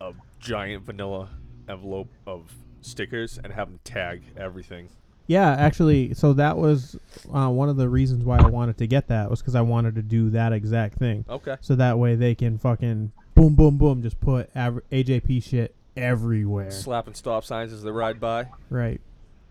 a 0.00 0.12
giant 0.40 0.84
vanilla 0.84 1.30
envelope 1.68 2.08
of 2.26 2.54
stickers 2.80 3.38
and 3.42 3.52
have 3.52 3.68
them 3.68 3.80
tag 3.84 4.22
everything. 4.36 4.88
Yeah, 5.26 5.50
actually, 5.50 6.14
so 6.14 6.32
that 6.34 6.56
was 6.56 6.96
uh, 7.32 7.48
one 7.48 7.68
of 7.68 7.76
the 7.76 7.88
reasons 7.88 8.24
why 8.24 8.38
I 8.38 8.46
wanted 8.46 8.78
to 8.78 8.86
get 8.86 9.08
that 9.08 9.28
was 9.28 9.40
because 9.40 9.54
I 9.56 9.60
wanted 9.60 9.96
to 9.96 10.02
do 10.02 10.30
that 10.30 10.52
exact 10.52 10.98
thing. 10.98 11.24
Okay. 11.28 11.56
So 11.60 11.74
that 11.76 11.98
way 11.98 12.14
they 12.14 12.34
can 12.34 12.58
fucking 12.58 13.12
boom, 13.34 13.54
boom, 13.54 13.76
boom, 13.76 14.02
just 14.02 14.20
put 14.20 14.50
aver- 14.54 14.84
AJP 14.92 15.42
shit 15.42 15.74
everywhere. 15.96 16.70
Slapping 16.70 17.14
stop 17.14 17.44
signs 17.44 17.72
as 17.72 17.82
they 17.82 17.90
ride 17.90 18.20
by. 18.20 18.48
Right. 18.70 19.00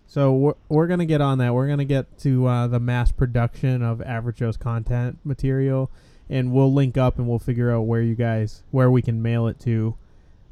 So 0.07 0.33
we're, 0.33 0.53
we're 0.69 0.87
gonna 0.87 1.05
get 1.05 1.19
on 1.19 1.39
that. 1.39 1.53
We're 1.53 1.67
gonna 1.67 1.83
get 1.85 2.19
to 2.19 2.45
uh, 2.45 2.67
the 2.67 2.79
mass 2.79 3.11
production 3.11 3.81
of 3.81 4.01
Average 4.01 4.37
Joe's 4.37 4.57
content 4.57 5.17
material, 5.23 5.91
and 6.29 6.53
we'll 6.53 6.71
link 6.71 6.97
up 6.97 7.17
and 7.17 7.27
we'll 7.27 7.39
figure 7.39 7.71
out 7.71 7.81
where 7.81 8.01
you 8.01 8.15
guys 8.15 8.63
where 8.71 8.89
we 8.89 9.01
can 9.01 9.21
mail 9.21 9.47
it 9.47 9.59
to, 9.61 9.95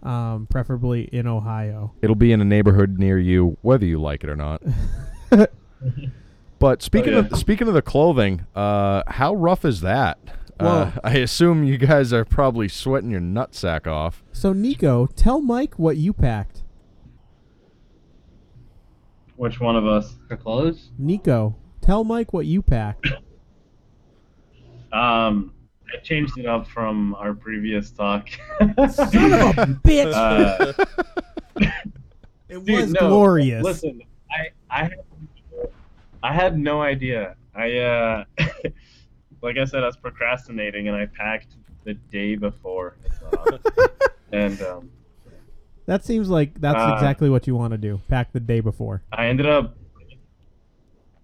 um, 0.01 0.47
preferably 0.49 1.03
in 1.03 1.28
Ohio. 1.28 1.93
It'll 2.01 2.15
be 2.15 2.32
in 2.32 2.41
a 2.41 2.45
neighborhood 2.45 2.97
near 2.99 3.19
you, 3.19 3.57
whether 3.61 3.86
you 3.86 4.01
like 4.01 4.24
it 4.24 4.30
or 4.30 4.36
not. 4.36 4.61
but 6.59 6.81
speaking 6.81 7.13
Oh, 7.13 7.19
yeah. 7.21 7.27
of 7.31 7.38
speaking 7.38 7.67
of 7.67 7.73
the 7.73 7.81
clothing, 7.81 8.45
uh, 8.55 9.03
how 9.07 9.34
rough 9.36 9.65
is 9.65 9.81
that? 9.81 10.17
Uh, 10.59 10.91
I 11.03 11.13
assume 11.17 11.63
you 11.63 11.77
guys 11.77 12.13
are 12.13 12.25
probably 12.25 12.67
sweating 12.67 13.09
your 13.11 13.21
nutsack 13.21 13.88
off. 13.88 14.23
So 14.31 14.53
Nico, 14.53 15.07
tell 15.07 15.41
Mike 15.41 15.77
what 15.79 15.97
you 15.97 16.13
packed. 16.13 16.61
Which 19.36 19.59
one 19.59 19.75
of 19.75 19.86
us? 19.88 20.15
For 20.27 20.38
clothes? 20.38 20.91
Nico, 20.97 21.55
tell 21.81 22.03
Mike 22.03 22.34
what 22.34 22.45
you 22.45 22.61
packed. 22.61 23.07
Um, 24.91 25.55
I 25.91 25.97
changed 26.03 26.38
it 26.38 26.45
up 26.45 26.67
from 26.67 27.15
our 27.15 27.34
previous 27.34 27.89
talk. 27.89 28.29
Son 28.59 28.69
of 28.69 29.57
a 29.57 29.65
bitch! 29.84 30.13
Uh, 30.13 30.73
it 32.47 32.63
Dude, 32.63 32.69
was 32.69 32.91
no, 32.91 32.99
glorious. 33.07 33.63
Listen, 33.63 34.03
I 34.29 34.49
I 34.69 34.84
had, 34.84 34.93
I 36.24 36.34
had 36.34 36.57
no 36.57 36.82
idea. 36.82 37.36
I 37.53 37.78
uh, 37.78 38.24
like 39.41 39.57
I 39.57 39.65
said, 39.65 39.84
I 39.84 39.88
was 39.88 39.97
procrastinating, 39.97 40.88
and 40.88 40.97
I 40.97 41.05
packed 41.05 41.55
the 41.84 41.93
day 41.93 42.36
before, 42.36 42.95
Uh, 43.34 43.57
and 44.32 44.59
um, 44.61 44.89
That 45.86 46.05
seems 46.05 46.30
like 46.30 46.59
that's 46.59 46.80
Uh, 46.80 46.93
exactly 46.95 47.30
what 47.30 47.45
you 47.45 47.55
want 47.55 47.71
to 47.74 47.78
do. 47.78 47.99
Pack 48.07 48.32
the 48.32 48.39
day 48.39 48.61
before. 48.61 49.03
I 49.11 49.28
ended 49.28 49.45
up 49.45 49.76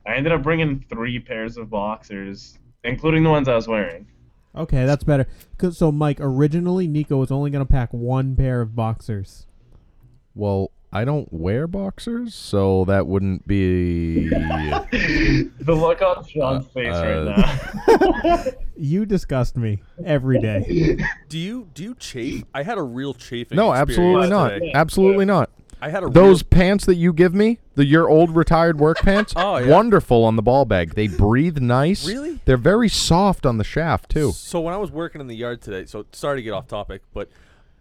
I 0.06 0.16
ended 0.16 0.34
up 0.34 0.44
bringing 0.44 0.84
three 0.90 1.20
pairs 1.20 1.58
of 1.58 1.70
boxers, 1.70 2.58
including 2.84 3.24
the 3.24 3.30
ones 3.30 3.48
I 3.48 3.56
was 3.56 3.68
wearing. 3.68 4.08
Okay, 4.56 4.86
that's 4.86 5.04
better. 5.04 5.28
'Cause- 5.58 5.78
so 5.78 5.92
Mike, 5.92 6.18
originally 6.20 6.88
Nico 6.88 7.18
was 7.18 7.32
only 7.32 7.52
gonna 7.52 7.66
pack 7.66 7.94
one 7.94 8.36
pair 8.36 8.62
of 8.62 8.76
boxers. 8.76 9.46
Well, 10.36 10.72
I 10.92 11.06
don't 11.06 11.32
wear 11.32 11.68
boxers, 11.68 12.34
so 12.34 12.84
that 12.86 13.06
wouldn't 13.06 13.48
be. 13.48 14.28
the 14.30 15.52
look 15.68 16.02
on 16.02 16.26
Sean's 16.26 16.66
face 16.68 16.94
uh, 16.94 17.34
right 17.36 18.26
now. 18.26 18.44
You 18.82 19.06
disgust 19.06 19.58
me 19.58 19.80
every 20.06 20.40
day. 20.40 20.98
Do 21.28 21.38
you 21.38 21.68
do 21.74 21.84
you 21.84 21.96
chafe? 21.96 22.46
I 22.54 22.64
had 22.64 22.78
a 22.78 22.82
real 22.82 23.14
chafing. 23.14 23.58
no, 23.58 23.74
absolutely 23.74 24.30
not. 24.30 24.50
today. 24.52 24.72
Absolutely 24.74 25.26
not. 25.26 25.50
I 25.82 25.90
had 25.90 26.04
a 26.04 26.10
Those 26.10 26.42
real, 26.44 26.48
pants 26.50 26.86
that 26.86 26.96
you 26.96 27.12
give 27.12 27.34
me, 27.36 27.60
the 27.76 27.86
your 27.86 28.10
old 28.10 28.34
retired 28.36 28.80
work 28.80 29.00
pants, 29.00 29.34
Oh, 29.38 29.58
yeah. 29.58 29.68
wonderful 29.68 30.24
on 30.24 30.38
the 30.38 30.42
ball 30.42 30.64
bag. 30.64 30.96
They 30.96 31.08
breathe 31.08 31.58
nice. 31.58 32.08
Really? 32.08 32.40
They're 32.46 32.56
very 32.56 32.88
soft 32.88 33.46
on 33.46 33.58
the 33.58 33.66
shaft 33.66 34.12
too. 34.12 34.32
So 34.32 34.62
when 34.62 34.74
I 34.74 34.78
was 34.78 34.92
working 34.92 35.20
in 35.20 35.28
the 35.28 35.36
yard 35.36 35.62
today, 35.62 35.86
so 35.86 36.06
sorry 36.14 36.38
to 36.40 36.42
get 36.42 36.52
off 36.54 36.68
topic, 36.68 37.02
but 37.14 37.30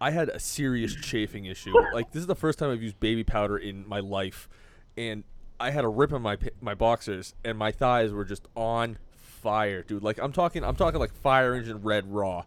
I 0.01 0.11
had 0.11 0.29
a 0.29 0.39
serious 0.39 0.95
chafing 0.95 1.45
issue. 1.47 1.73
Like 1.93 2.13
this 2.13 2.21
is 2.21 2.27
the 2.27 2.35
first 2.37 2.59
time 2.59 2.71
I've 2.71 2.83
used 2.83 3.01
baby 3.01 3.25
powder 3.25 3.57
in 3.59 3.87
my 3.89 4.01
life, 4.01 4.49
and 4.97 5.25
I 5.61 5.71
had 5.71 5.85
a 5.85 5.89
rip 5.89 6.13
in 6.13 6.23
my 6.23 6.37
my 6.61 6.75
boxers, 6.75 7.35
and 7.45 7.59
my 7.59 7.73
thighs 7.73 8.13
were 8.13 8.25
just 8.25 8.47
on 8.55 8.99
fire, 9.17 9.83
dude. 9.83 10.03
Like 10.03 10.19
I'm 10.21 10.33
talking, 10.33 10.63
I'm 10.65 10.77
talking 10.77 11.01
like 11.01 11.13
fire 11.15 11.55
engine 11.55 11.83
red 11.83 12.13
raw. 12.13 12.45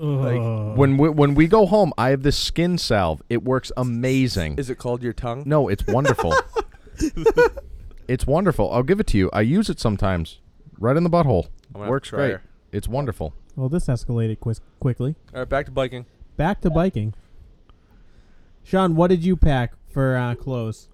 Ugh. 0.00 0.76
When 0.76 0.96
we, 0.96 1.08
when 1.08 1.34
we 1.36 1.46
go 1.46 1.66
home, 1.66 1.92
I 1.96 2.08
have 2.08 2.22
this 2.24 2.36
skin 2.36 2.78
salve. 2.78 3.22
It 3.28 3.44
works 3.44 3.70
amazing. 3.76 4.58
Is 4.58 4.68
it 4.68 4.76
called 4.76 5.02
your 5.04 5.12
tongue? 5.12 5.44
No, 5.46 5.68
it's 5.68 5.86
wonderful. 5.86 6.34
it's 8.08 8.26
wonderful. 8.26 8.70
I'll 8.72 8.82
give 8.82 9.00
it 9.00 9.06
to 9.08 9.18
you. 9.18 9.30
I 9.32 9.42
use 9.42 9.70
it 9.70 9.80
sometimes, 9.80 10.40
right 10.78 10.96
in 10.96 11.04
the 11.04 11.10
butthole. 11.10 11.46
I'm 11.46 11.72
gonna 11.74 11.84
have 11.84 11.90
Works 11.90 12.08
try 12.08 12.18
great. 12.18 12.32
her. 12.32 12.42
It's 12.72 12.88
wonderful. 12.88 13.34
well, 13.56 13.68
this 13.68 13.86
escalated 13.86 14.40
quis- 14.40 14.60
quickly. 14.80 15.14
All 15.32 15.40
right, 15.40 15.48
back 15.48 15.66
to 15.66 15.72
biking. 15.72 16.06
Back 16.36 16.60
to 16.62 16.70
biking. 16.70 17.14
Sean, 18.64 18.96
what 18.96 19.08
did 19.08 19.24
you 19.24 19.36
pack 19.36 19.74
for 19.92 20.16
uh, 20.16 20.34
clothes? 20.34 20.88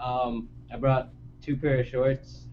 Um, 0.00 0.48
I 0.72 0.76
brought 0.76 1.10
two 1.40 1.56
pair 1.56 1.80
of 1.80 1.86
shorts. 1.86 2.46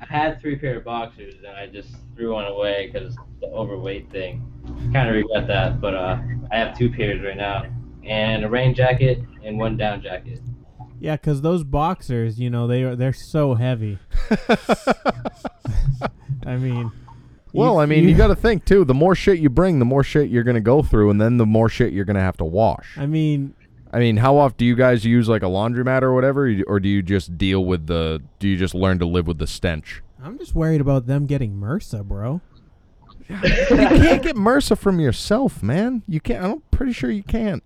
I 0.00 0.06
had 0.06 0.40
three 0.40 0.56
pair 0.56 0.76
of 0.76 0.84
boxers, 0.84 1.34
and 1.38 1.56
I 1.56 1.66
just 1.66 1.96
threw 2.14 2.34
one 2.34 2.44
away 2.44 2.90
because 2.92 3.16
the 3.40 3.46
overweight 3.46 4.10
thing. 4.10 4.44
Kind 4.92 5.08
of 5.08 5.14
regret 5.14 5.46
that, 5.48 5.80
but 5.80 5.94
uh, 5.94 6.18
I 6.50 6.56
have 6.56 6.76
two 6.76 6.90
pairs 6.90 7.22
right 7.24 7.36
now, 7.36 7.64
and 8.04 8.44
a 8.44 8.48
rain 8.48 8.74
jacket 8.74 9.22
and 9.42 9.58
one 9.58 9.76
down 9.76 10.02
jacket. 10.02 10.40
Yeah, 11.00 11.16
because 11.16 11.42
those 11.42 11.64
boxers, 11.64 12.38
you 12.38 12.50
know, 12.50 12.66
they 12.66 12.82
are 12.82 12.94
they're 12.94 13.12
so 13.12 13.54
heavy. 13.54 13.98
I 16.46 16.56
mean, 16.56 16.92
Well, 17.56 17.78
I 17.78 17.86
mean, 17.86 18.08
you, 18.08 18.14
got 18.14 18.28
to 18.28 18.34
think 18.36 18.64
too. 18.64 18.84
The 18.84 18.94
more 18.94 19.14
shit 19.14 19.38
you 19.38 19.48
bring, 19.50 19.78
the 19.78 19.84
more 19.84 20.02
shit 20.04 20.28
you're 20.30 20.42
gonna 20.44 20.60
go 20.60 20.82
through, 20.82 21.10
and 21.10 21.20
then 21.20 21.36
the 21.36 21.46
more 21.46 21.68
shit 21.68 21.92
you're 21.92 22.04
gonna 22.04 22.20
have 22.20 22.36
to 22.38 22.44
wash. 22.44 22.96
I 22.96 23.06
mean, 23.06 23.54
I 23.92 23.98
mean, 23.98 24.16
how 24.18 24.36
often 24.36 24.56
do 24.58 24.64
you 24.64 24.74
guys 24.76 25.04
use 25.04 25.28
like 25.28 25.42
a 25.42 25.46
laundromat 25.46 26.02
or 26.02 26.12
whatever, 26.14 26.52
or 26.66 26.80
do 26.80 26.88
you 26.88 27.02
just 27.02 27.38
deal 27.38 27.64
with 27.64 27.86
the? 27.86 28.22
Do 28.38 28.48
you 28.48 28.56
just 28.56 28.74
learn 28.74 28.98
to 28.98 29.06
live 29.06 29.26
with 29.26 29.38
the 29.38 29.46
stench? 29.46 30.02
I'm 30.22 30.38
just 30.38 30.54
worried 30.54 30.80
about 30.80 31.06
them 31.06 31.26
getting 31.26 31.54
MRSA, 31.56 32.04
bro. 32.04 32.40
you 33.28 33.36
can't 33.38 34.22
get 34.22 34.36
MRSA 34.36 34.78
from 34.78 35.00
yourself, 35.00 35.62
man. 35.62 36.02
You 36.08 36.20
can't. 36.20 36.44
I'm 36.44 36.62
pretty 36.70 36.92
sure 36.92 37.10
you 37.10 37.22
can't. 37.22 37.62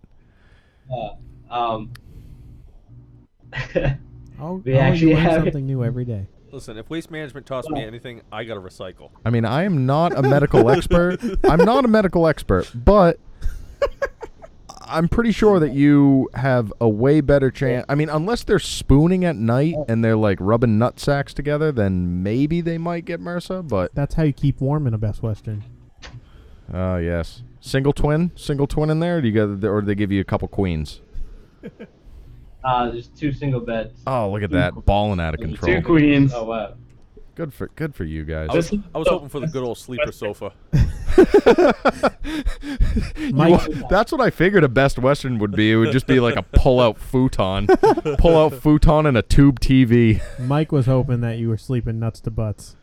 Uh, 0.93 1.11
um, 1.51 1.91
I'll, 4.39 4.57
We 4.59 4.75
I'll 4.75 4.81
actually 4.93 5.15
learn 5.15 5.23
have- 5.23 5.43
something 5.45 5.67
new 5.67 5.85
every 5.85 6.05
day. 6.05 6.27
Listen, 6.53 6.77
if 6.79 6.91
waste 6.91 7.11
management 7.11 7.47
costs 7.47 7.71
me 7.71 7.85
anything, 7.85 8.23
I 8.33 8.45
gotta 8.45 8.61
recycle. 8.61 9.11
I 9.25 9.31
mean, 9.31 9.45
I 9.45 9.65
am 9.65 9.87
not 9.87 10.17
a 10.17 10.23
medical 10.23 10.69
expert. 10.71 11.21
I'm 11.45 11.65
not 11.65 11.85
a 11.85 11.89
medical 11.89 12.27
expert, 12.27 12.71
but 12.75 13.21
I'm 14.83 15.09
pretty 15.09 15.31
sure 15.31 15.61
that 15.61 15.73
you 15.73 16.29
have 16.35 16.73
a 16.81 16.89
way 16.89 17.21
better 17.21 17.51
chance. 17.53 17.87
I 17.89 17.95
mean, 17.95 18.09
unless 18.09 18.43
they're 18.43 18.59
spooning 18.59 19.25
at 19.25 19.37
night 19.37 19.77
and 19.89 20.05
they're 20.05 20.17
like 20.17 20.39
rubbing 20.41 20.79
nut 20.79 20.99
sacks 20.99 21.33
together, 21.33 21.71
then 21.71 22.23
maybe 22.25 22.61
they 22.61 22.79
might 22.79 23.05
get 23.05 23.21
MRSA. 23.21 23.69
But 23.69 23.95
That's 23.95 24.15
how 24.15 24.25
you 24.25 24.33
keep 24.33 24.61
warm 24.61 24.89
in 24.89 24.95
a 24.95 24.99
Best 24.99 25.23
Western. 25.23 25.63
oh 26.75 26.97
yes, 26.97 27.43
single 27.61 27.93
twin, 27.93 28.33
single 28.35 28.67
twin 28.67 28.91
in 28.91 28.99
there. 28.99 29.19
Or 29.19 29.21
do 29.21 29.29
you 29.29 29.35
got, 29.35 29.69
or 29.69 29.81
do 29.81 29.87
they 29.87 29.95
give 29.95 30.11
you 30.11 30.21
a 30.21 30.25
couple 30.25 30.49
queens? 30.49 31.01
Uh, 32.65 32.91
there's 32.91 33.09
two 33.09 33.33
single 33.33 33.61
beds. 33.61 34.01
Oh, 34.07 34.31
look 34.31 34.43
at 34.43 34.51
that, 34.51 34.75
balling 34.85 35.21
out 35.21 35.35
of 35.35 35.41
control. 35.41 35.67
Two 35.67 35.75
control. 35.77 35.99
queens. 35.99 36.33
Oh 36.35 36.45
wow. 36.45 36.75
Good 37.37 37.55
for 37.55 37.69
good 37.69 37.95
for 37.95 38.05
you 38.05 38.25
guys. 38.25 38.49
I 38.51 38.57
was, 38.57 38.73
I 38.95 38.99
was 38.99 39.09
hoping 39.09 39.29
for 39.31 39.41
the 39.41 39.47
good 39.47 39.63
old 39.65 39.79
sleeper 39.79 40.13
sofa. 40.13 40.53
Mike- 43.33 43.67
You- 43.69 43.85
that's 43.89 44.13
what 44.13 44.21
I 44.21 44.29
figured 44.31 44.65
a 44.65 44.69
Best 44.69 44.99
Western 44.99 45.39
would 45.39 45.53
be. 45.53 45.73
It 45.73 45.77
would 45.77 45.93
just 45.93 46.07
be 46.07 46.21
like 46.21 46.37
a 46.37 46.43
pull-out 46.43 46.99
futon, 46.99 47.67
pull-out 48.19 48.55
futon 48.55 49.07
and 49.07 49.17
a 49.17 49.23
tube 49.23 49.61
TV. 49.61 50.21
Mike 50.39 50.73
was 50.73 50.87
hoping 50.87 51.21
that 51.23 51.39
you 51.39 51.49
were 51.49 51.57
sleeping 51.57 51.99
nuts 51.99 52.21
to 52.21 52.31
butts. 52.31 52.77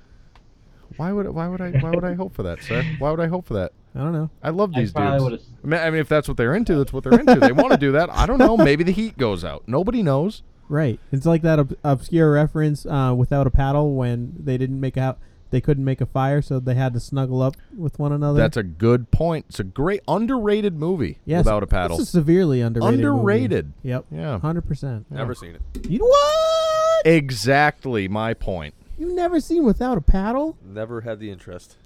Why 0.97 1.11
would 1.11 1.29
why 1.29 1.47
would 1.47 1.61
I 1.61 1.71
why 1.71 1.91
would 1.91 2.03
I 2.03 2.13
hope 2.13 2.33
for 2.33 2.43
that, 2.43 2.61
sir? 2.61 2.83
Why 2.99 3.11
would 3.11 3.19
I 3.19 3.27
hope 3.27 3.45
for 3.45 3.53
that? 3.55 3.71
I 3.95 3.99
don't 3.99 4.13
know. 4.13 4.29
I 4.43 4.49
love 4.49 4.73
these 4.73 4.91
probably 4.91 5.29
dudes. 5.29 5.45
I 5.63 5.67
mean, 5.67 5.79
I 5.79 5.89
mean, 5.89 6.01
if 6.01 6.09
that's 6.09 6.27
what 6.27 6.37
they're 6.37 6.53
into, 6.53 6.75
that's 6.75 6.93
what 6.93 7.03
they're 7.03 7.19
into. 7.19 7.39
They 7.39 7.51
want 7.51 7.71
to 7.71 7.77
do 7.77 7.93
that. 7.93 8.09
I 8.11 8.25
don't 8.25 8.37
know. 8.37 8.55
Maybe 8.57 8.83
the 8.83 8.91
heat 8.91 9.17
goes 9.17 9.43
out. 9.43 9.63
Nobody 9.67 10.03
knows. 10.03 10.43
Right. 10.69 10.99
It's 11.11 11.25
like 11.25 11.41
that 11.43 11.59
ob- 11.59 11.77
obscure 11.83 12.31
reference 12.31 12.85
uh, 12.85 13.15
without 13.17 13.47
a 13.47 13.49
paddle 13.49 13.95
when 13.95 14.35
they 14.37 14.57
didn't 14.57 14.79
make 14.79 14.97
out 14.97 15.17
they 15.49 15.61
couldn't 15.61 15.85
make 15.85 16.01
a 16.01 16.05
fire, 16.05 16.41
so 16.41 16.59
they 16.59 16.75
had 16.75 16.93
to 16.93 16.99
snuggle 16.99 17.41
up 17.41 17.55
with 17.75 17.97
one 17.99 18.11
another. 18.11 18.39
That's 18.39 18.57
a 18.57 18.63
good 18.63 19.11
point. 19.11 19.45
It's 19.49 19.59
a 19.59 19.63
great 19.63 20.01
underrated 20.07 20.77
movie 20.77 21.19
yes, 21.25 21.45
without 21.45 21.63
a 21.63 21.67
paddle. 21.67 21.97
It's 21.99 22.09
a 22.09 22.11
severely 22.11 22.61
underrated. 22.61 22.99
movie. 22.99 23.07
Underrated. 23.07 23.73
Yep. 23.83 24.05
Yeah. 24.11 24.39
Hundred 24.39 24.67
percent. 24.67 25.09
Never 25.09 25.33
seen 25.33 25.55
it. 25.55 25.89
You 25.89 25.99
what? 25.99 27.05
Exactly 27.05 28.07
my 28.07 28.33
point. 28.33 28.73
You've 28.97 29.13
never 29.13 29.39
seen 29.39 29.63
without 29.63 29.97
a 29.97 30.01
paddle? 30.01 30.57
Never 30.63 31.01
had 31.01 31.19
the 31.19 31.29
interest. 31.29 31.77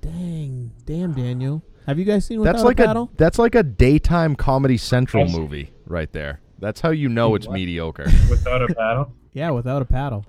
Dang, 0.00 0.72
damn, 0.86 1.12
Daniel. 1.12 1.62
Have 1.86 1.98
you 1.98 2.04
guys 2.04 2.24
seen 2.24 2.40
without 2.40 2.52
That's 2.52 2.64
like 2.64 2.80
a 2.80 2.90
a 2.90 3.08
that's 3.16 3.38
like 3.38 3.54
a 3.54 3.62
daytime 3.62 4.34
Comedy 4.36 4.76
Central 4.76 5.26
movie 5.28 5.72
right 5.86 6.12
there. 6.12 6.40
That's 6.58 6.80
how 6.80 6.90
you 6.90 7.08
know 7.08 7.34
it's 7.34 7.46
What? 7.46 7.54
mediocre. 7.54 8.04
Without 8.30 8.62
a 8.62 8.74
paddle. 8.74 9.14
yeah, 9.32 9.50
without 9.50 9.80
a 9.80 9.86
paddle. 9.86 10.26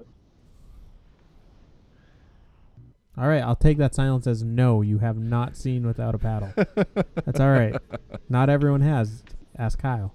All 3.17 3.27
right, 3.27 3.41
I'll 3.43 3.57
take 3.57 3.77
that 3.79 3.93
silence 3.93 4.25
as 4.27 4.41
no. 4.41 4.81
You 4.81 4.99
have 4.99 5.17
not 5.17 5.57
seen 5.57 5.85
without 5.85 6.15
a 6.15 6.17
paddle. 6.17 6.53
That's 6.55 7.39
all 7.39 7.51
right. 7.51 7.75
Not 8.29 8.49
everyone 8.49 8.79
has. 8.81 9.23
Ask 9.57 9.79
Kyle. 9.79 10.13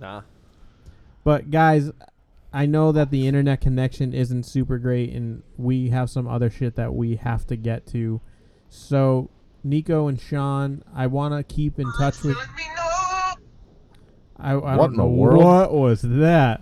Nah. 0.00 0.22
But 1.24 1.50
guys, 1.50 1.90
I 2.52 2.66
know 2.66 2.92
that 2.92 3.10
the 3.10 3.26
internet 3.26 3.60
connection 3.60 4.14
isn't 4.14 4.44
super 4.44 4.78
great, 4.78 5.12
and 5.12 5.42
we 5.56 5.90
have 5.90 6.08
some 6.08 6.26
other 6.26 6.48
shit 6.48 6.76
that 6.76 6.94
we 6.94 7.16
have 7.16 7.46
to 7.48 7.56
get 7.56 7.86
to. 7.88 8.20
So, 8.70 9.28
Nico 9.62 10.08
and 10.08 10.18
Sean, 10.20 10.82
I 10.94 11.08
want 11.08 11.34
to 11.34 11.42
keep 11.54 11.78
in 11.78 11.86
touch 11.98 12.22
with. 12.22 12.36
I, 14.38 14.52
I 14.52 14.54
What 14.54 14.76
don't 14.76 14.90
in 14.92 14.96
the 14.96 15.06
world? 15.06 15.44
what 15.44 15.72
was 15.74 16.00
that. 16.02 16.60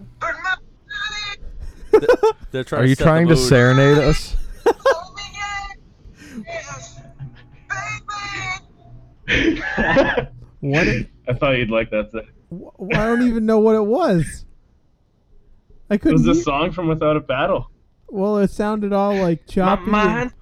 They're 2.51 2.65
trying 2.65 2.81
Are 2.81 2.85
to 2.85 2.89
you 2.89 2.95
set 2.95 2.99
the 2.99 3.05
trying 3.05 3.29
to 3.29 3.35
mood. 3.35 3.45
serenade 3.49 3.99
us? 3.99 4.37
What? 10.61 10.87
I 11.29 11.33
thought 11.35 11.51
you'd 11.59 11.71
like 11.71 11.91
that. 11.91 12.11
It 12.15 12.27
wh- 12.51 12.97
I 12.97 13.07
don't 13.07 13.27
even 13.29 13.45
know 13.47 13.59
what 13.59 13.75
it 13.77 13.85
was. 13.85 14.46
I 15.91 15.97
couldn't. 15.97 16.27
was 16.27 16.39
a 16.39 16.43
song 16.43 16.73
from 16.73 16.89
Without 16.89 17.17
a 17.17 17.21
Paddle. 17.21 17.71
well, 18.09 18.39
it 18.39 18.51
sounded 18.51 18.93
all 18.93 19.15
like 19.15 19.47
choppy. 19.49 19.91
and- 19.93 20.33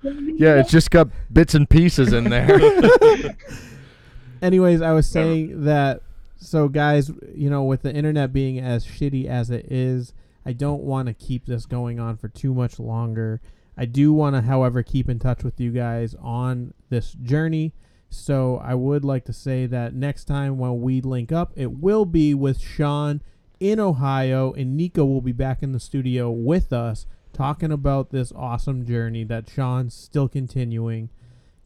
Yeah, 0.41 0.57
it's 0.61 0.71
just 0.71 0.91
got 0.91 1.09
bits 1.33 1.55
and 1.55 1.69
pieces 1.69 2.13
in 2.13 2.25
there. 2.25 2.61
anyways, 4.43 4.83
I 4.83 4.93
was 4.93 5.07
saying 5.07 5.65
that 5.65 6.01
so 6.37 6.69
guys, 6.69 7.11
you 7.35 7.49
know, 7.49 7.65
with 7.65 7.83
the 7.83 7.95
internet 7.95 8.33
being 8.33 8.59
as 8.59 8.85
shitty 8.87 9.27
as 9.27 9.51
it 9.51 9.71
is, 9.71 10.13
I 10.45 10.53
don't 10.53 10.83
want 10.83 11.09
to 11.09 11.15
keep 11.15 11.47
this 11.47 11.65
going 11.67 11.99
on 11.99 12.17
for 12.19 12.29
too 12.29 12.53
much 12.53 12.79
longer. 12.79 13.41
I 13.77 13.87
do 13.87 14.13
want 14.13 14.37
to, 14.37 14.43
however, 14.43 14.83
keep 14.83 15.09
in 15.09 15.19
touch 15.19 15.43
with 15.43 15.59
you 15.59 15.71
guys 15.73 16.15
on 16.21 16.75
this 16.91 17.13
journey. 17.13 17.73
So 18.11 18.59
I 18.63 18.75
would 18.75 19.05
like 19.05 19.25
to 19.25 19.33
say 19.33 19.67
that 19.67 19.95
next 19.95 20.27
time 20.27 20.59
when 20.59 20.81
we 20.83 21.01
link 21.01 21.33
up, 21.33 21.53
it 21.57 21.73
will 21.73 22.05
be 22.05 22.35
with 22.35 22.61
Sean 22.61 23.23
in 23.61 23.81
Ohio, 23.81 24.53
and 24.53 24.77
Nico 24.77 25.05
will 25.05 25.21
be 25.21 25.33
back 25.33 25.63
in 25.63 25.73
the 25.73 25.81
studio 25.81 26.31
with 26.31 26.73
us 26.73 27.07
talking 27.33 27.73
about 27.73 28.11
this 28.11 28.33
awesome 28.33 28.87
journey 28.87 29.25
that 29.25 29.49
Sean's 29.49 29.95
still 29.95 30.29
continuing. 30.29 31.11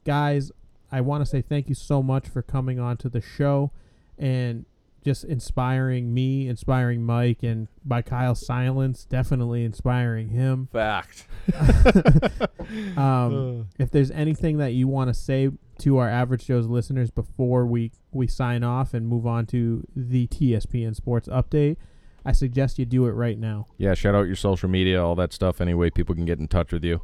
Guys, 0.04 0.50
I 0.90 1.00
want 1.00 1.22
to 1.22 1.26
say 1.26 1.42
thank 1.42 1.68
you 1.68 1.74
so 1.74 2.02
much 2.02 2.28
for 2.28 2.42
coming 2.42 2.80
on 2.80 2.96
to 2.98 3.08
the 3.08 3.20
show 3.20 3.70
and 4.18 4.64
just 5.04 5.24
inspiring 5.24 6.12
me, 6.12 6.48
inspiring 6.48 7.04
Mike, 7.04 7.42
and 7.42 7.68
by 7.84 8.02
Kyle's 8.02 8.44
silence, 8.44 9.04
definitely 9.04 9.64
inspiring 9.64 10.30
him. 10.30 10.68
Fact. 10.72 11.26
Um, 12.98 13.68
if 13.78 13.90
there's 13.90 14.10
anything 14.10 14.58
that 14.58 14.74
you 14.74 14.88
want 14.88 15.08
to 15.08 15.14
say 15.14 15.48
to 15.78 15.98
our 15.98 16.08
average 16.08 16.46
Joe's 16.46 16.66
listeners 16.66 17.10
before 17.10 17.66
we 17.66 17.92
we 18.12 18.26
sign 18.26 18.62
off 18.64 18.94
and 18.94 19.06
move 19.06 19.26
on 19.26 19.46
to 19.46 19.86
the 19.94 20.26
TSPN 20.26 20.94
Sports 20.94 21.28
update, 21.28 21.76
I 22.24 22.32
suggest 22.32 22.78
you 22.78 22.84
do 22.84 23.06
it 23.06 23.12
right 23.12 23.38
now. 23.38 23.66
yeah, 23.78 23.94
shout 23.94 24.14
out 24.14 24.26
your 24.26 24.36
social 24.36 24.68
media, 24.68 25.02
all 25.02 25.14
that 25.16 25.32
stuff. 25.32 25.60
Any 25.60 25.74
way 25.74 25.90
people 25.90 26.14
can 26.14 26.24
get 26.24 26.38
in 26.38 26.48
touch 26.48 26.72
with 26.72 26.84
you. 26.84 27.02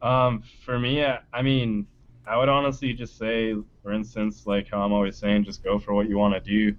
Um, 0.00 0.42
for 0.64 0.78
me, 0.78 1.04
I, 1.04 1.18
I 1.32 1.42
mean, 1.42 1.86
I 2.26 2.36
would 2.36 2.48
honestly 2.48 2.92
just 2.92 3.18
say, 3.18 3.54
for 3.82 3.92
instance, 3.92 4.46
like 4.46 4.68
how 4.70 4.82
I'm 4.82 4.92
always 4.92 5.16
saying, 5.16 5.44
just 5.44 5.64
go 5.64 5.78
for 5.78 5.94
what 5.94 6.08
you 6.08 6.18
want 6.18 6.34
to 6.34 6.40
do. 6.40 6.76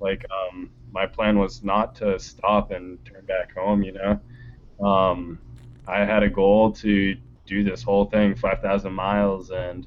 Like, 0.00 0.24
um, 0.30 0.70
my 0.92 1.06
plan 1.06 1.38
was 1.38 1.62
not 1.62 1.94
to 1.96 2.18
stop 2.18 2.70
and 2.70 3.02
turn 3.04 3.24
back 3.24 3.54
home, 3.56 3.82
you 3.82 3.92
know. 3.92 4.86
Um, 4.86 5.38
I 5.86 6.04
had 6.04 6.22
a 6.22 6.28
goal 6.28 6.72
to 6.72 7.16
do 7.48 7.64
this 7.64 7.82
whole 7.82 8.04
thing, 8.04 8.34
5,000 8.36 8.92
miles, 8.92 9.50
and 9.50 9.86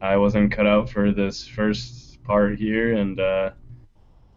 I 0.00 0.16
wasn't 0.16 0.52
cut 0.52 0.66
out 0.66 0.88
for 0.88 1.10
this 1.12 1.46
first 1.46 2.22
part 2.24 2.58
here, 2.58 2.94
and 2.94 3.18
uh, 3.18 3.50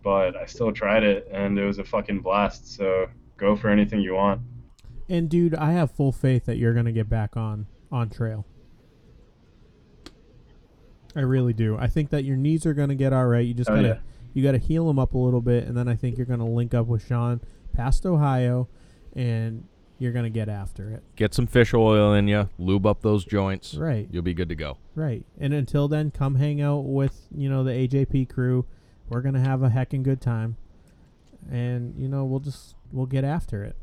but 0.04 0.36
I 0.36 0.46
still 0.46 0.72
tried 0.72 1.04
it, 1.04 1.28
and 1.32 1.58
it 1.60 1.66
was 1.66 1.78
a 1.80 1.84
fucking 1.84 2.22
blast. 2.22 2.76
So 2.76 3.06
go 3.38 3.56
for 3.56 3.70
anything 3.70 4.02
you 4.02 4.16
want. 4.16 4.42
And 5.10 5.30
dude, 5.30 5.54
I 5.56 5.74
have 5.74 5.92
full 5.92 6.12
faith 6.12 6.46
that 6.46 6.58
you're 6.58 6.74
gonna 6.74 6.92
get 6.92 7.10
back 7.10 7.38
on 7.38 7.68
on 7.92 8.10
trail. 8.10 8.46
I 11.16 11.22
really 11.22 11.54
do. 11.54 11.78
I 11.78 11.88
think 11.88 12.10
that 12.12 12.24
your 12.24 12.38
knees 12.38 12.66
are 12.66 12.74
gonna 12.74 12.96
get 12.96 13.12
all 13.14 13.28
right. 13.28 13.46
You 13.46 13.54
just 13.54 13.70
Oh, 13.70 13.76
gotta 13.76 13.88
yeah. 13.88 13.98
you 14.34 14.44
gotta 14.44 14.58
heal 14.58 14.88
them 14.88 14.98
up 14.98 15.14
a 15.14 15.18
little 15.18 15.42
bit, 15.42 15.68
and 15.68 15.76
then 15.78 15.88
I 15.88 15.96
think 15.96 16.18
you're 16.18 16.26
gonna 16.26 16.48
link 16.48 16.74
up 16.74 16.88
with 16.88 17.06
Sean 17.06 17.42
past 17.74 18.06
Ohio, 18.06 18.70
and 19.14 19.66
you're 20.02 20.12
gonna 20.12 20.32
get 20.32 20.50
after 20.50 20.90
it. 20.90 21.04
Get 21.16 21.36
some 21.36 21.46
fish 21.46 21.76
oil 21.76 22.12
in 22.14 22.28
you, 22.28 22.50
lube 22.58 22.88
up 22.88 23.04
those 23.04 23.24
joints. 23.24 23.76
Right. 23.76 24.08
You'll 24.10 24.24
be 24.24 24.34
good 24.34 24.50
to 24.50 24.56
go. 24.56 24.78
Right. 24.96 25.24
And 25.40 25.54
until 25.54 25.88
then, 25.88 26.10
come 26.10 26.36
hang 26.36 26.60
out 26.60 26.86
with, 26.86 27.28
you 27.36 27.48
know, 27.48 27.64
the 27.64 27.72
AJP 27.72 28.28
crew. 28.30 28.66
We're 29.10 29.22
going 29.22 29.36
to 29.36 29.42
have 29.42 29.62
a 29.62 29.70
heckin' 29.70 30.02
good 30.02 30.20
time. 30.20 30.58
And, 31.52 31.96
you 31.98 32.08
know, 32.08 32.26
we'll 32.26 32.40
just, 32.40 32.76
we'll 32.92 33.06
get 33.06 33.24
after 33.24 33.64
it. 33.64 33.76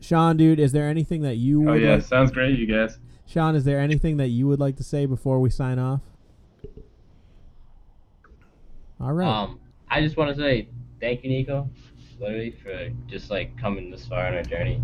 Sean, 0.00 0.36
dude, 0.36 0.58
is 0.58 0.72
there 0.72 0.88
anything 0.88 1.22
that 1.22 1.36
you 1.36 1.62
Oh 1.68 1.72
would 1.72 1.82
yeah, 1.82 1.94
like, 1.94 2.02
sounds 2.02 2.32
great, 2.32 2.58
you 2.58 2.66
guys. 2.66 2.98
Sean, 3.26 3.54
is 3.54 3.64
there 3.64 3.78
anything 3.78 4.16
that 4.16 4.28
you 4.28 4.48
would 4.48 4.58
like 4.58 4.76
to 4.76 4.82
say 4.82 5.06
before 5.06 5.38
we 5.38 5.48
sign 5.48 5.78
off? 5.78 6.00
All 9.00 9.12
right. 9.12 9.28
Um, 9.28 9.60
I 9.88 10.00
just 10.00 10.16
want 10.16 10.34
to 10.34 10.42
say 10.42 10.68
thank 11.00 11.22
you, 11.22 11.30
Nico, 11.30 11.68
literally 12.22 12.52
for 12.62 12.90
just 13.06 13.30
like 13.30 13.58
coming 13.60 13.90
this 13.90 14.06
far 14.06 14.26
on 14.26 14.34
our 14.34 14.42
journey. 14.42 14.80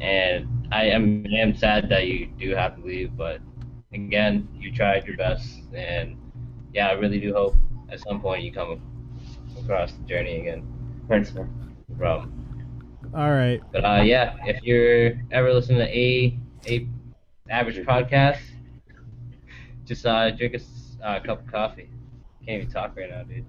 And 0.00 0.48
I 0.72 0.84
am, 0.86 1.24
I 1.32 1.38
am 1.38 1.54
sad 1.54 1.88
that 1.90 2.06
you 2.06 2.26
do 2.38 2.54
have 2.54 2.76
to 2.76 2.82
leave, 2.82 3.16
but 3.16 3.40
again, 3.92 4.48
you 4.54 4.72
tried 4.72 5.06
your 5.06 5.16
best, 5.16 5.60
and 5.74 6.16
yeah, 6.72 6.88
I 6.88 6.92
really 6.92 7.20
do 7.20 7.32
hope 7.32 7.54
at 7.90 8.00
some 8.00 8.20
point 8.20 8.42
you 8.42 8.52
come 8.52 8.80
across 9.62 9.92
the 9.92 10.04
journey 10.04 10.40
again 10.40 10.66
Thanks, 11.08 11.34
man. 11.34 11.76
from. 11.98 12.32
All 13.14 13.30
right. 13.30 13.60
But 13.72 13.84
uh, 13.84 14.02
yeah, 14.02 14.36
if 14.44 14.62
you're 14.62 15.12
ever 15.30 15.52
listening 15.52 15.78
to 15.78 15.88
a 15.88 16.38
a 16.66 16.88
average 17.50 17.84
podcast, 17.86 18.40
just 19.84 20.06
uh, 20.06 20.30
drink 20.30 20.54
a 20.54 21.06
uh, 21.06 21.20
cup 21.20 21.40
of 21.44 21.52
coffee. 21.52 21.90
Can't 22.46 22.62
even 22.62 22.70
talk 22.70 22.96
right 22.96 23.10
now, 23.10 23.24
dude. 23.24 23.44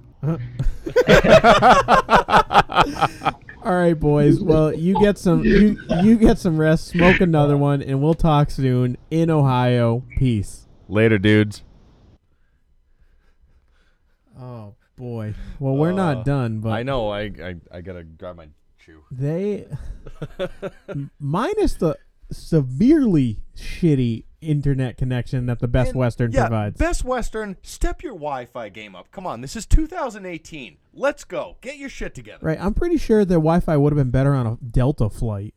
All 3.65 3.75
right, 3.75 3.93
boys. 3.97 4.39
Well, 4.41 4.73
you 4.73 4.99
get 4.99 5.17
some 5.17 5.43
you 5.43 5.77
you 6.01 6.17
get 6.17 6.37
some 6.37 6.57
rest, 6.57 6.87
smoke 6.87 7.21
another 7.21 7.57
one, 7.57 7.81
and 7.81 8.01
we'll 8.01 8.13
talk 8.13 8.49
soon 8.51 8.97
in 9.09 9.29
Ohio. 9.29 10.03
Peace. 10.17 10.67
Later, 10.89 11.17
dudes. 11.17 11.63
Oh 14.37 14.75
boy. 14.97 15.33
Well, 15.59 15.75
we're 15.75 15.93
Uh, 15.93 15.95
not 15.95 16.25
done, 16.25 16.59
but 16.59 16.69
I 16.71 16.83
know. 16.83 17.09
I, 17.09 17.21
I 17.41 17.55
I 17.71 17.81
gotta 17.81 18.03
grab 18.03 18.35
my 18.37 18.47
shoe. 18.77 19.01
they 19.11 19.67
minus 21.19 21.75
the 21.75 21.97
severely 22.31 23.41
shitty 23.55 24.23
internet 24.41 24.97
connection 24.97 25.45
that 25.45 25.59
the 25.59 25.67
Best 25.67 25.91
And- 25.91 25.99
Western 25.99 26.31
yeah, 26.31 26.47
provides. 26.47 26.77
Best 26.77 27.03
Western, 27.05 27.55
step 27.61 28.03
your 28.03 28.13
Wi-Fi 28.13 28.69
game 28.69 28.95
up. 28.95 29.09
Come 29.11 29.25
on, 29.25 29.41
this 29.41 29.55
is 29.55 29.65
2018. 29.65 30.77
Let's 30.93 31.23
go. 31.23 31.57
Get 31.61 31.77
your 31.77 31.89
shit 31.89 32.13
together. 32.13 32.45
right. 32.45 32.57
I'm 32.59 32.73
pretty 32.73 32.97
sure 32.97 33.23
their 33.25 33.37
Wi-Fi 33.39 33.77
would 33.77 33.93
have 33.93 33.97
been 33.97 34.11
better 34.11 34.33
on 34.33 34.45
a 34.45 34.57
Delta 34.57 35.09
flight. 35.09 35.53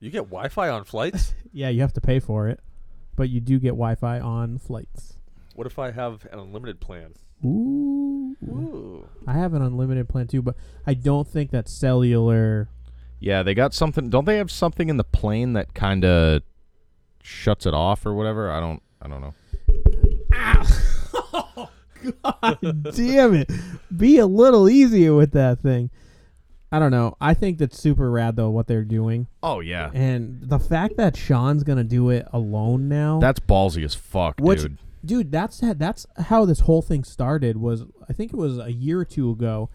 You 0.00 0.10
get 0.10 0.24
Wi-Fi 0.30 0.68
on 0.68 0.84
flights? 0.84 1.34
Yeah, 1.54 1.68
you 1.68 1.82
have 1.82 1.92
to 1.92 2.00
pay 2.00 2.18
for 2.18 2.48
it, 2.48 2.60
but 3.14 3.28
you 3.28 3.38
do 3.38 3.58
get 3.58 3.70
Wi-Fi 3.72 4.18
on 4.20 4.56
flights. 4.58 5.18
what 5.54 5.66
if 5.66 5.78
I 5.78 5.90
have 5.90 6.26
an 6.32 6.38
unlimited 6.38 6.80
plan? 6.80 7.12
Ooh. 7.44 8.34
Ooh. 8.42 9.06
I 9.26 9.34
have 9.34 9.52
an 9.52 9.60
unlimited 9.60 10.08
plan 10.08 10.28
too, 10.28 10.40
but 10.40 10.56
I 10.86 10.94
don't 10.94 11.28
think 11.28 11.50
that 11.50 11.68
cellular. 11.68 12.70
Yeah, 13.22 13.42
they 13.42 13.54
got 13.54 13.72
something. 13.72 14.10
Don't 14.10 14.24
they 14.24 14.36
have 14.38 14.50
something 14.50 14.88
in 14.88 14.96
the 14.96 15.04
plane 15.04 15.52
that 15.54 15.74
kind 15.74 16.04
of 16.04 16.42
shuts 17.22 17.66
it 17.66 17.72
off 17.74 18.04
or 18.04 18.12
whatever? 18.14 18.50
I 18.50 18.60
don't. 18.60 18.82
I 19.00 19.08
don't 19.08 19.20
know. 19.20 19.34
Ow. 20.34 21.68
God 22.32 22.58
damn 22.96 23.34
it! 23.34 23.50
Be 23.96 24.18
a 24.18 24.26
little 24.26 24.68
easier 24.68 25.14
with 25.14 25.32
that 25.32 25.60
thing. 25.60 25.90
I 26.72 26.78
don't 26.78 26.90
know. 26.90 27.16
I 27.20 27.34
think 27.34 27.58
that's 27.58 27.78
super 27.78 28.10
rad 28.10 28.34
though 28.36 28.50
what 28.50 28.66
they're 28.66 28.84
doing, 28.84 29.26
Oh 29.42 29.60
yeah, 29.60 29.90
and 29.94 30.40
the 30.42 30.58
fact 30.58 30.96
that 30.96 31.16
Sean's 31.16 31.62
gonna 31.64 31.84
do 31.84 32.10
it 32.10 32.26
alone 32.32 32.88
now. 32.88 33.20
that's 33.20 33.38
ballsy 33.40 33.84
as 33.84 33.94
fuck, 33.94 34.36
Which- 34.40 34.62
dude. 34.62 34.78
dude 35.04 35.30
that's 35.32 35.60
that's 35.76 36.06
how 36.16 36.44
this 36.44 36.60
whole 36.60 36.80
thing 36.80 37.02
started 37.04 37.56
was 37.56 37.84
i 38.08 38.12
think 38.12 38.32
it 38.32 38.36
was 38.36 38.56
a 38.58 38.70
year 38.72 39.00
or 39.00 39.04
two 39.04 39.32
ago 39.32 39.68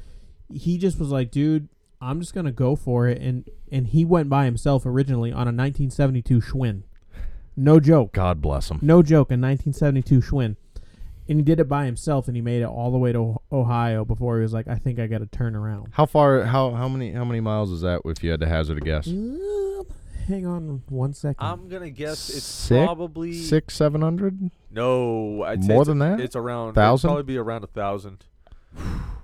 he 0.54 0.78
just 0.78 0.98
was 1.00 1.10
like 1.10 1.32
dude 1.32 1.68
i'm 2.02 2.20
just 2.20 2.34
gonna 2.34 2.52
go 2.52 2.76
for 2.76 3.08
it 3.08 3.22
and 3.22 3.50
and 3.72 3.88
he 3.88 4.06
went 4.06 4.30
by 4.30 4.46
himself 4.46 4.86
originally 4.86 5.32
on 5.32 5.48
a 5.48 5.52
1972 5.54 6.40
schwinn 6.42 6.84
no 7.56 7.80
joke 7.80 8.14
God 8.14 8.42
bless 8.42 8.70
him. 8.70 8.80
no 8.82 9.02
joke 9.02 9.30
a 9.32 9.38
1972 9.38 10.20
schwinn 10.22 10.56
and 11.30 11.40
he 11.40 11.44
did 11.44 11.60
it 11.60 11.68
by 11.68 11.86
himself 11.86 12.28
and 12.28 12.38
he 12.38 12.42
made 12.42 12.62
it 12.62 12.66
all 12.68 12.92
the 12.92 12.98
way 12.98 13.12
to 13.12 13.36
ohio 13.52 14.06
before 14.06 14.38
he 14.38 14.42
was 14.44 14.54
like 14.54 14.68
i 14.68 14.76
think 14.76 15.00
i 15.00 15.08
gotta 15.08 15.26
turn 15.26 15.56
around 15.56 15.88
How 15.92 16.06
far? 16.06 16.44
How 16.44 16.72
how 16.72 16.88
many 16.88 17.12
how 17.12 17.26
many 17.26 17.40
miles 17.42 17.72
is 17.72 17.82
that? 17.82 18.02
If 18.06 18.24
you 18.24 18.32
had 18.32 18.40
to 18.42 18.48
hazard 18.48 18.78
a 18.78 18.82
guess, 18.82 19.06
hang 20.28 20.46
on 20.46 20.84
one 20.90 21.14
second 21.14 21.46
I'm 21.46 21.68
gonna 21.68 21.90
guess 21.90 22.30
it's 22.30 22.44
Six- 22.44 22.86
probably 22.86 23.34
six, 23.34 23.76
seven 23.76 24.02
hundred. 24.02 24.52
No, 24.70 25.42
I'd 25.44 25.64
More 25.64 25.82
it's- 25.82 25.88
than 25.88 26.00
that? 26.00 26.20
It's 26.20 26.36
around 26.36 26.74
Thousand? 26.76 27.08
Probably 27.08 27.24
be 27.24 27.38
around 27.38 27.64
a 27.64 27.68
thousand. 27.68 28.26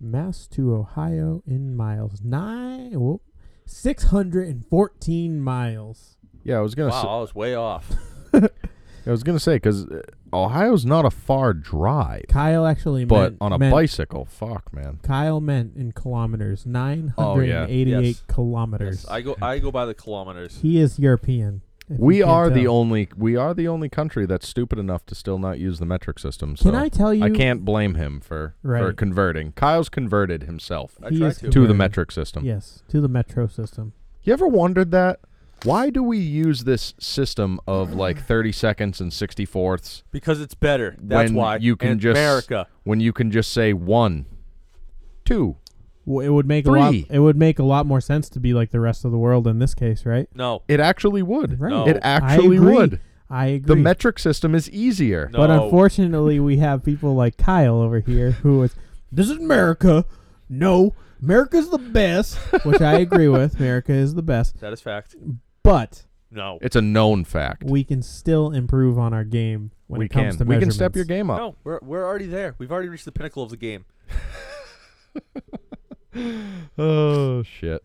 Mass 0.00 0.46
to 0.48 0.74
Ohio 0.74 1.42
in 1.46 1.74
miles. 1.76 2.20
Nine, 2.22 2.98
whoop, 3.00 3.22
614 3.66 5.40
miles. 5.40 6.16
Yeah, 6.44 6.58
I 6.58 6.60
was 6.60 6.74
gonna. 6.74 6.90
Wow, 6.90 7.02
Say, 7.02 7.08
I 7.08 7.20
was 7.20 7.34
way 7.34 7.54
off. 7.54 7.92
I 8.32 9.10
was 9.10 9.22
gonna 9.22 9.38
say 9.40 9.54
because 9.56 9.86
uh, 9.86 10.02
Ohio's 10.32 10.84
not 10.84 11.04
a 11.04 11.10
far 11.10 11.52
drive, 11.54 12.24
Kyle 12.28 12.66
actually 12.66 13.04
but 13.04 13.20
meant, 13.32 13.36
on 13.40 13.52
a 13.52 13.58
meant- 13.58 13.72
bicycle, 13.72 14.24
fuck, 14.24 14.72
man. 14.72 14.98
Kyle 15.02 15.40
meant 15.40 15.76
in 15.76 15.92
kilometers, 15.92 16.64
Oh, 16.66 16.70
988 16.70 17.86
Yes. 17.88 18.22
kilometers. 18.28 19.04
Yes, 19.04 19.08
I 19.10 19.20
go 19.22 19.36
I 19.40 19.58
go 19.60 19.70
by 19.70 19.86
the 19.86 19.94
kilometers. 19.94 20.58
he 20.60 20.78
is 20.78 20.98
European. 20.98 21.62
If 21.88 21.98
We 21.98 22.18
you 22.18 22.24
can't 22.24 22.34
are 22.36 22.50
the 22.50 22.66
only 22.66 23.08
we 23.16 23.36
are 23.36 23.54
the 23.54 23.68
only 23.68 23.88
country 23.88 24.26
that's 24.26 24.48
stupid 24.48 24.78
enough 24.78 25.06
to 25.06 25.14
still 25.14 25.38
not 25.38 25.58
use 25.58 25.78
the 25.78 25.86
metric 25.86 26.18
system. 26.18 26.56
So 26.56 26.70
Can 26.70 26.74
I 26.74 26.88
tell 26.88 27.14
you? 27.14 27.24
I 27.24 27.30
can't 27.30 27.64
blame 27.64 27.94
him 27.94 28.20
for 28.20 28.54
for 28.62 28.68
Right. 28.86 28.96
converting. 28.96 29.52
Kyle's 29.52 29.88
converted 29.88 30.44
himself 30.44 30.98
I 31.02 31.10
He 31.10 31.22
is 31.24 31.36
to. 31.38 31.42
to 31.42 31.48
the 31.48 31.52
converted. 31.52 31.76
metric 31.78 32.12
system. 32.12 32.44
Yes, 32.44 32.82
to 32.88 33.00
the 33.00 33.08
metro 33.08 33.46
system. 33.46 33.92
You 34.22 34.32
ever 34.32 34.46
wondered 34.48 34.90
that? 34.90 35.20
Why 35.64 35.88
do 35.90 36.02
we 36.02 36.18
use 36.18 36.64
this 36.64 36.92
system 37.00 37.58
of 37.66 37.94
like 37.94 38.20
30 38.20 38.52
seconds 38.52 39.00
and 39.00 39.12
60 39.12 39.44
fourths 39.46 40.02
Because 40.10 40.40
it's 40.40 40.54
better. 40.54 40.96
That's 41.00 41.30
when 41.30 41.34
why. 41.34 41.56
you 41.56 41.76
can 41.76 41.92
And 41.92 42.00
just 42.00 42.18
America. 42.18 42.66
when 42.84 43.00
you 43.00 43.12
can 43.12 43.30
just 43.30 43.52
say 43.52 43.72
one, 43.72 44.26
two? 45.24 45.56
Well, 46.06 46.24
it 46.24 46.30
would 46.30 46.46
make 46.46 46.66
a 46.66 46.70
lot. 46.70 46.94
It 46.94 47.18
would 47.18 47.36
make 47.36 47.58
a 47.58 47.64
lot 47.64 47.84
more 47.84 48.00
sense 48.00 48.28
to 48.30 48.40
be 48.40 48.54
like 48.54 48.70
the 48.70 48.80
rest 48.80 49.04
of 49.04 49.10
the 49.10 49.18
world 49.18 49.46
in 49.46 49.58
this 49.58 49.74
case, 49.74 50.06
right? 50.06 50.28
No. 50.34 50.62
It 50.68 50.80
actually 50.80 51.22
would. 51.22 51.60
Right. 51.60 51.70
No. 51.70 51.86
It 51.86 51.96
I 51.96 52.08
actually 52.08 52.56
agree. 52.56 52.74
would. 52.74 53.00
I 53.28 53.46
agree. 53.46 53.74
The 53.74 53.76
metric 53.76 54.20
system 54.20 54.54
is 54.54 54.70
easier. 54.70 55.28
No. 55.32 55.38
But 55.40 55.50
unfortunately, 55.50 56.38
we 56.38 56.58
have 56.58 56.84
people 56.84 57.14
like 57.16 57.36
Kyle 57.36 57.80
over 57.80 57.98
here 57.98 58.30
who 58.30 58.62
is, 58.62 58.74
this 59.10 59.28
is 59.28 59.36
America. 59.38 60.04
No, 60.48 60.94
America's 61.20 61.70
the 61.70 61.78
best, 61.78 62.36
which 62.64 62.80
I 62.80 62.98
agree 63.00 63.26
with. 63.28 63.56
America 63.58 63.92
is 63.92 64.14
the 64.14 64.22
best. 64.22 64.60
That 64.60 64.72
is 64.72 64.80
fact. 64.80 65.16
But 65.64 66.04
No. 66.30 66.58
It's 66.62 66.76
a 66.76 66.80
known 66.82 67.24
fact. 67.24 67.64
we 67.64 67.82
can 67.82 68.00
still 68.00 68.52
improve 68.52 68.96
on 68.96 69.12
our 69.12 69.24
game 69.24 69.72
when 69.88 69.98
we 69.98 70.04
it 70.04 70.10
comes 70.10 70.36
can. 70.36 70.46
to 70.46 70.54
We 70.54 70.60
can 70.60 70.70
step 70.70 70.94
your 70.94 71.04
game 71.04 71.30
up. 71.30 71.38
No, 71.38 71.56
we're 71.64 71.80
we're 71.82 72.04
already 72.06 72.26
there. 72.26 72.54
We've 72.58 72.70
already 72.70 72.88
reached 72.90 73.06
the 73.06 73.12
pinnacle 73.12 73.42
of 73.42 73.50
the 73.50 73.56
game. 73.56 73.86
Oh 76.78 77.42
shit. 77.42 77.82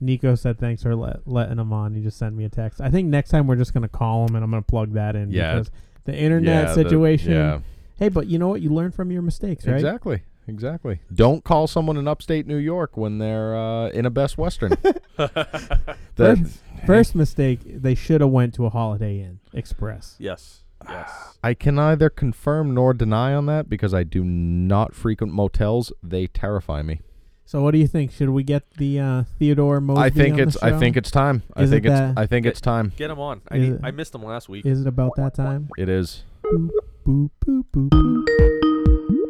Nico 0.00 0.34
said 0.36 0.58
thanks 0.58 0.82
for 0.82 0.94
let, 0.94 1.26
letting 1.26 1.58
him 1.58 1.72
on. 1.72 1.94
He 1.94 2.02
just 2.02 2.18
sent 2.18 2.36
me 2.36 2.44
a 2.44 2.48
text. 2.48 2.80
I 2.80 2.88
think 2.90 3.08
next 3.08 3.30
time 3.30 3.46
we're 3.46 3.56
just 3.56 3.74
gonna 3.74 3.88
call 3.88 4.26
him 4.26 4.34
and 4.36 4.44
I'm 4.44 4.50
gonna 4.50 4.62
plug 4.62 4.92
that 4.92 5.16
in 5.16 5.30
Yeah. 5.30 5.54
because 5.54 5.70
the 6.04 6.16
internet 6.16 6.68
Yeah, 6.68 6.74
the- 6.74 6.74
situation. 6.74 7.32
yeah. 7.32 7.58
Hey, 7.98 8.08
but 8.08 8.28
you 8.28 8.38
know 8.38 8.48
what? 8.48 8.60
You 8.62 8.70
learn 8.70 8.92
from 8.92 9.10
your 9.10 9.22
mistakes, 9.22 9.66
right? 9.66 9.74
Exactly. 9.74 10.22
Exactly. 10.46 11.00
Don't 11.12 11.42
call 11.44 11.66
someone 11.66 11.96
in 11.96 12.06
upstate 12.08 12.46
New 12.46 12.56
York 12.56 12.96
when 12.96 13.18
they're 13.18 13.54
uh, 13.56 13.88
in 13.88 14.06
a 14.06 14.10
Best 14.10 14.38
Western. 14.38 14.72
That- 15.16 16.38
First, 16.38 16.58
first 16.86 17.14
mistake, 17.14 17.60
they 17.64 17.94
should 17.94 18.20
have 18.20 18.30
went 18.30 18.54
to 18.54 18.66
a 18.66 18.70
Holiday 18.70 19.20
Inn 19.20 19.40
Express. 19.52 20.14
Yes. 20.18 20.62
Yes. 20.88 21.36
I 21.44 21.54
can 21.54 21.74
neither 21.74 22.08
confirm 22.08 22.72
nor 22.74 22.94
deny 22.94 23.34
on 23.34 23.46
that 23.46 23.68
because 23.68 23.92
I 23.92 24.04
do 24.04 24.22
not 24.24 24.94
frequent 24.94 25.32
motels. 25.32 25.92
They 26.02 26.26
terrify 26.28 26.82
me. 26.82 27.00
So 27.48 27.62
what 27.62 27.70
do 27.70 27.78
you 27.78 27.86
think? 27.86 28.12
Should 28.12 28.28
we 28.28 28.42
get 28.42 28.70
the 28.72 29.00
uh, 29.00 29.22
Theodore 29.38 29.80
Mosby? 29.80 30.02
I 30.02 30.10
think 30.10 30.32
on 30.32 30.36
the 30.36 30.42
it's 30.42 30.62
I 30.62 30.78
think 30.78 30.98
it's 30.98 31.10
time. 31.10 31.42
I 31.56 31.62
Is 31.62 31.70
think 31.70 31.86
it 31.86 31.88
it's 31.88 31.98
that- 31.98 32.18
I 32.18 32.26
think 32.26 32.44
it's 32.44 32.60
time. 32.60 32.92
Get 32.94 33.10
him 33.10 33.18
on. 33.18 33.40
I 33.48 33.56
Is 33.56 33.62
need, 33.62 33.72
it- 33.76 33.80
I 33.84 33.90
missed 33.90 34.14
him 34.14 34.22
last 34.22 34.50
week. 34.50 34.66
Is 34.66 34.82
it 34.82 34.86
about 34.86 35.12
that 35.16 35.32
time? 35.34 35.70
It 35.78 35.88
is. 35.88 36.24
Boop, 36.44 36.68
boop, 37.06 37.30
boop, 37.46 37.64
boop, 37.72 37.88
boop. 37.88 39.28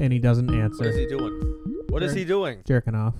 And 0.00 0.12
he 0.12 0.18
doesn't 0.18 0.52
answer. 0.54 0.84
What 0.84 0.94
is 0.94 0.96
he 0.96 1.06
doing? 1.06 1.84
What 1.88 2.02
is 2.02 2.12
he 2.14 2.24
doing? 2.24 2.62
Jerking 2.66 2.94
off. 2.94 3.14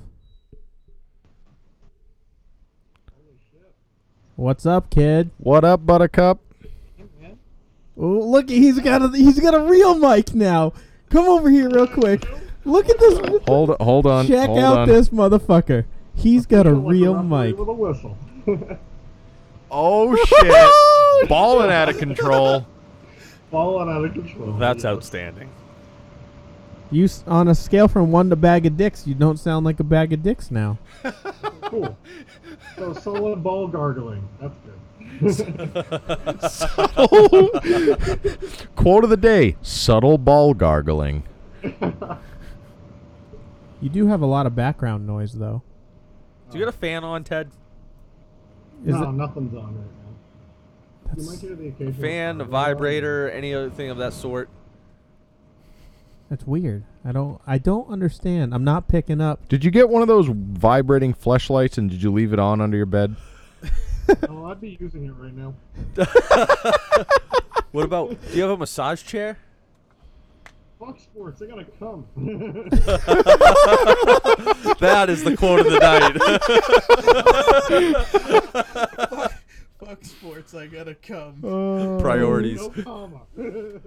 What's 4.38 4.64
up, 4.66 4.88
kid? 4.88 5.30
What 5.38 5.64
up, 5.64 5.84
Buttercup? 5.84 6.38
Oh, 7.96 8.06
look, 8.20 8.48
he's 8.48 8.78
got 8.78 9.02
a 9.02 9.08
he's 9.08 9.40
got 9.40 9.52
a 9.52 9.58
real 9.58 9.96
mic 9.98 10.32
now. 10.32 10.74
Come 11.10 11.26
over 11.26 11.50
here 11.50 11.68
real 11.68 11.88
quick. 11.88 12.24
Look 12.64 12.88
at 12.88 13.00
this. 13.00 13.18
Hold 13.48 13.76
hold 13.80 14.06
on. 14.06 14.28
Check 14.28 14.46
hold 14.46 14.60
out 14.60 14.78
on. 14.78 14.88
this 14.88 15.08
motherfucker. 15.08 15.86
He's 16.14 16.46
got 16.46 16.68
a 16.68 16.72
real 16.72 17.20
mic. 17.20 17.58
with 17.58 17.68
a 17.68 17.72
whistle. 17.72 18.16
Oh, 19.70 20.16
oh 20.16 21.20
shit! 21.20 21.28
Balling 21.28 21.72
out 21.72 21.88
of 21.88 21.98
control. 21.98 22.64
Balling 23.50 23.88
out 23.88 24.04
of 24.04 24.12
control. 24.12 24.52
That's 24.52 24.84
outstanding. 24.84 25.50
You 26.92 27.04
s- 27.06 27.24
on 27.26 27.48
a 27.48 27.56
scale 27.56 27.88
from 27.88 28.12
one 28.12 28.30
to 28.30 28.36
bag 28.36 28.66
of 28.66 28.76
dicks, 28.76 29.04
you 29.04 29.14
don't 29.14 29.36
sound 29.36 29.66
like 29.66 29.80
a 29.80 29.84
bag 29.84 30.12
of 30.12 30.22
dicks 30.22 30.52
now. 30.52 30.78
Cool. 31.62 31.98
So 32.76 32.92
solid 32.92 33.42
ball 33.42 33.66
gargling. 33.68 34.28
That's 34.40 34.56
good. 34.58 34.74
Quote 38.76 39.04
of 39.04 39.10
the 39.10 39.16
day: 39.16 39.56
subtle 39.62 40.18
ball 40.18 40.54
gargling. 40.54 41.24
You 43.80 43.88
do 43.88 44.08
have 44.08 44.22
a 44.22 44.26
lot 44.26 44.46
of 44.46 44.54
background 44.56 45.06
noise, 45.06 45.34
though. 45.34 45.62
Do 46.50 46.58
you 46.58 46.64
got 46.64 46.74
a 46.74 46.76
fan 46.76 47.04
on, 47.04 47.22
Ted? 47.24 47.50
Is 48.84 48.94
no, 48.94 49.10
it? 49.10 49.12
nothing's 49.12 49.54
on 49.54 49.66
right 49.66 49.74
now. 49.74 49.82
You 51.16 51.22
might 51.22 51.30
That's, 51.30 51.40
hear 51.40 51.54
the 51.54 51.68
occasional 51.68 52.00
Fan, 52.00 52.40
a 52.40 52.44
vibrator, 52.44 53.30
any 53.30 53.54
other 53.54 53.70
thing 53.70 53.90
of 53.90 53.98
that 53.98 54.12
sort? 54.12 54.48
That's 56.28 56.46
weird. 56.46 56.84
I 57.04 57.12
don't. 57.12 57.40
I 57.46 57.58
don't 57.58 57.88
understand. 57.88 58.54
I'm 58.54 58.64
not 58.64 58.88
picking 58.88 59.20
up. 59.20 59.48
Did 59.48 59.64
you 59.64 59.70
get 59.70 59.88
one 59.88 60.02
of 60.02 60.08
those 60.08 60.28
vibrating 60.28 61.14
fleshlights 61.14 61.78
and 61.78 61.90
did 61.90 62.02
you 62.02 62.12
leave 62.12 62.32
it 62.32 62.38
on 62.38 62.60
under 62.60 62.76
your 62.76 62.86
bed? 62.86 63.16
oh, 64.28 64.46
I'd 64.46 64.60
be 64.60 64.76
using 64.80 65.04
it 65.06 65.12
right 65.18 65.34
now. 65.34 65.54
What 67.72 67.84
about? 67.84 68.16
Do 68.30 68.36
you 68.36 68.42
have 68.42 68.50
a 68.50 68.56
massage 68.56 69.02
chair? 69.02 69.38
Fuck 70.78 71.00
Sports, 71.00 71.42
I 71.42 71.46
gotta 71.46 71.64
come. 71.78 72.06
That 74.78 75.10
is 75.10 75.24
the 75.24 75.36
quote 75.36 75.60
of 75.60 75.66
the 75.66 75.78
night. 75.80 76.14
Fuck 79.78 80.04
sports, 80.04 80.54
I 80.54 80.66
gotta 80.68 80.94
come. 80.94 81.44
Uh, 81.44 82.00
Priorities. 82.00 82.60
no 82.60 82.70
comma. 82.82 83.20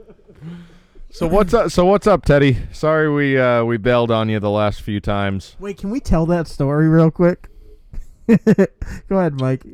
So 1.14 1.28
what's 1.28 1.54
up? 1.54 1.72
So 1.72 1.86
what's 1.86 2.08
up, 2.08 2.24
Teddy? 2.24 2.58
Sorry 2.72 3.12
we 3.12 3.38
uh, 3.38 3.66
we 3.66 3.76
bailed 3.76 4.12
on 4.12 4.30
you 4.30 4.40
the 4.40 4.50
last 4.50 4.82
few 4.82 5.02
times. 5.02 5.58
Wait, 5.60 5.78
can 5.78 5.90
we 5.90 6.00
tell 6.00 6.26
that 6.28 6.48
story 6.48 6.88
real 6.88 7.12
quick? 7.12 7.50
Go 8.28 9.18
ahead, 9.18 9.40
Mike. 9.40 9.66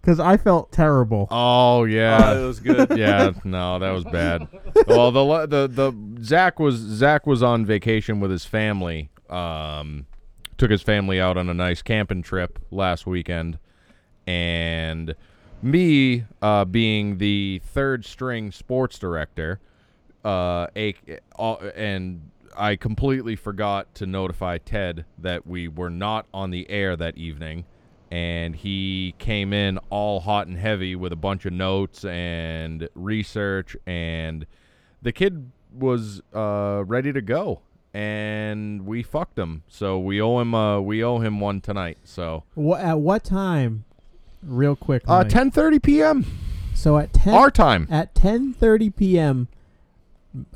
Because 0.00 0.20
I 0.20 0.36
felt 0.36 0.70
terrible. 0.70 1.26
Oh 1.32 1.82
yeah, 1.82 2.38
it 2.38 2.44
was 2.44 2.60
good. 2.60 2.90
yeah. 2.96 3.32
No, 3.42 3.80
that 3.80 3.90
was 3.90 4.04
bad. 4.04 4.46
Well, 4.86 5.10
the 5.10 5.46
the 5.46 5.66
the 5.66 6.22
Zach 6.22 6.60
was 6.60 6.76
Zach 6.76 7.26
was 7.26 7.42
on 7.42 7.66
vacation 7.66 8.20
with 8.20 8.30
his 8.30 8.44
family. 8.44 9.10
Um, 9.28 10.06
took 10.58 10.70
his 10.70 10.82
family 10.82 11.20
out 11.20 11.36
on 11.36 11.48
a 11.48 11.54
nice 11.54 11.82
camping 11.82 12.22
trip 12.22 12.60
last 12.70 13.04
weekend, 13.04 13.58
and 14.28 15.16
me 15.60 16.24
uh, 16.40 16.64
being 16.64 17.18
the 17.18 17.60
third 17.64 18.04
string 18.04 18.52
sports 18.52 18.96
director, 18.96 19.58
uh, 20.24 20.66
a, 20.76 20.94
uh, 21.38 21.54
and 21.76 22.30
I 22.56 22.76
completely 22.76 23.36
forgot 23.36 23.94
to 23.96 24.06
notify 24.06 24.58
Ted 24.58 25.04
that 25.18 25.46
we 25.46 25.68
were 25.68 25.90
not 25.90 26.26
on 26.32 26.50
the 26.50 26.68
air 26.70 26.96
that 26.96 27.16
evening. 27.16 27.64
And 28.10 28.54
he 28.54 29.14
came 29.18 29.52
in 29.52 29.78
all 29.90 30.20
hot 30.20 30.46
and 30.46 30.56
heavy 30.56 30.94
with 30.94 31.12
a 31.12 31.16
bunch 31.16 31.46
of 31.46 31.52
notes 31.52 32.04
and 32.04 32.88
research, 32.94 33.76
and 33.86 34.46
the 35.02 35.10
kid 35.10 35.50
was 35.76 36.22
uh, 36.32 36.84
ready 36.86 37.12
to 37.12 37.20
go, 37.20 37.62
and 37.92 38.86
we 38.86 39.02
fucked 39.02 39.36
him. 39.36 39.64
So 39.66 39.98
we 39.98 40.20
owe 40.20 40.38
him 40.38 40.54
uh, 40.54 40.80
we 40.80 41.02
owe 41.02 41.18
him 41.18 41.40
one 41.40 41.60
tonight. 41.60 41.98
So 42.04 42.44
What 42.54 42.80
at 42.82 43.00
what 43.00 43.24
time? 43.24 43.84
Real 44.44 44.76
quick. 44.76 45.02
uh, 45.08 45.22
Mike. 45.24 45.28
10:30 45.28 45.82
p.m. 45.82 46.26
So 46.74 46.98
at 46.98 47.12
ten 47.12 47.34
our 47.34 47.50
time, 47.50 47.88
at 47.90 48.14
ten 48.14 48.52
thirty 48.52 48.90
p.m. 48.90 49.48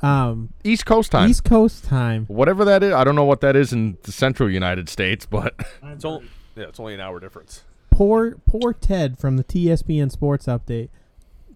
Um, 0.01 0.49
East 0.63 0.85
Coast 0.85 1.11
time. 1.11 1.29
East 1.29 1.43
Coast 1.43 1.85
time. 1.85 2.25
Whatever 2.25 2.65
that 2.65 2.83
is, 2.83 2.93
I 2.93 3.03
don't 3.03 3.15
know 3.15 3.23
what 3.25 3.41
that 3.41 3.55
is 3.55 3.71
in 3.71 3.97
the 4.03 4.11
central 4.11 4.49
United 4.49 4.89
States, 4.89 5.25
but 5.25 5.55
It's 5.83 6.03
only, 6.05 6.27
yeah, 6.55 6.65
it's 6.65 6.79
only 6.79 6.93
an 6.93 6.99
hour 6.99 7.19
difference. 7.19 7.63
Poor 7.91 8.37
poor 8.45 8.73
Ted 8.73 9.17
from 9.17 9.37
the 9.37 9.43
TSPN 9.43 10.11
Sports 10.11 10.45
Update 10.45 10.89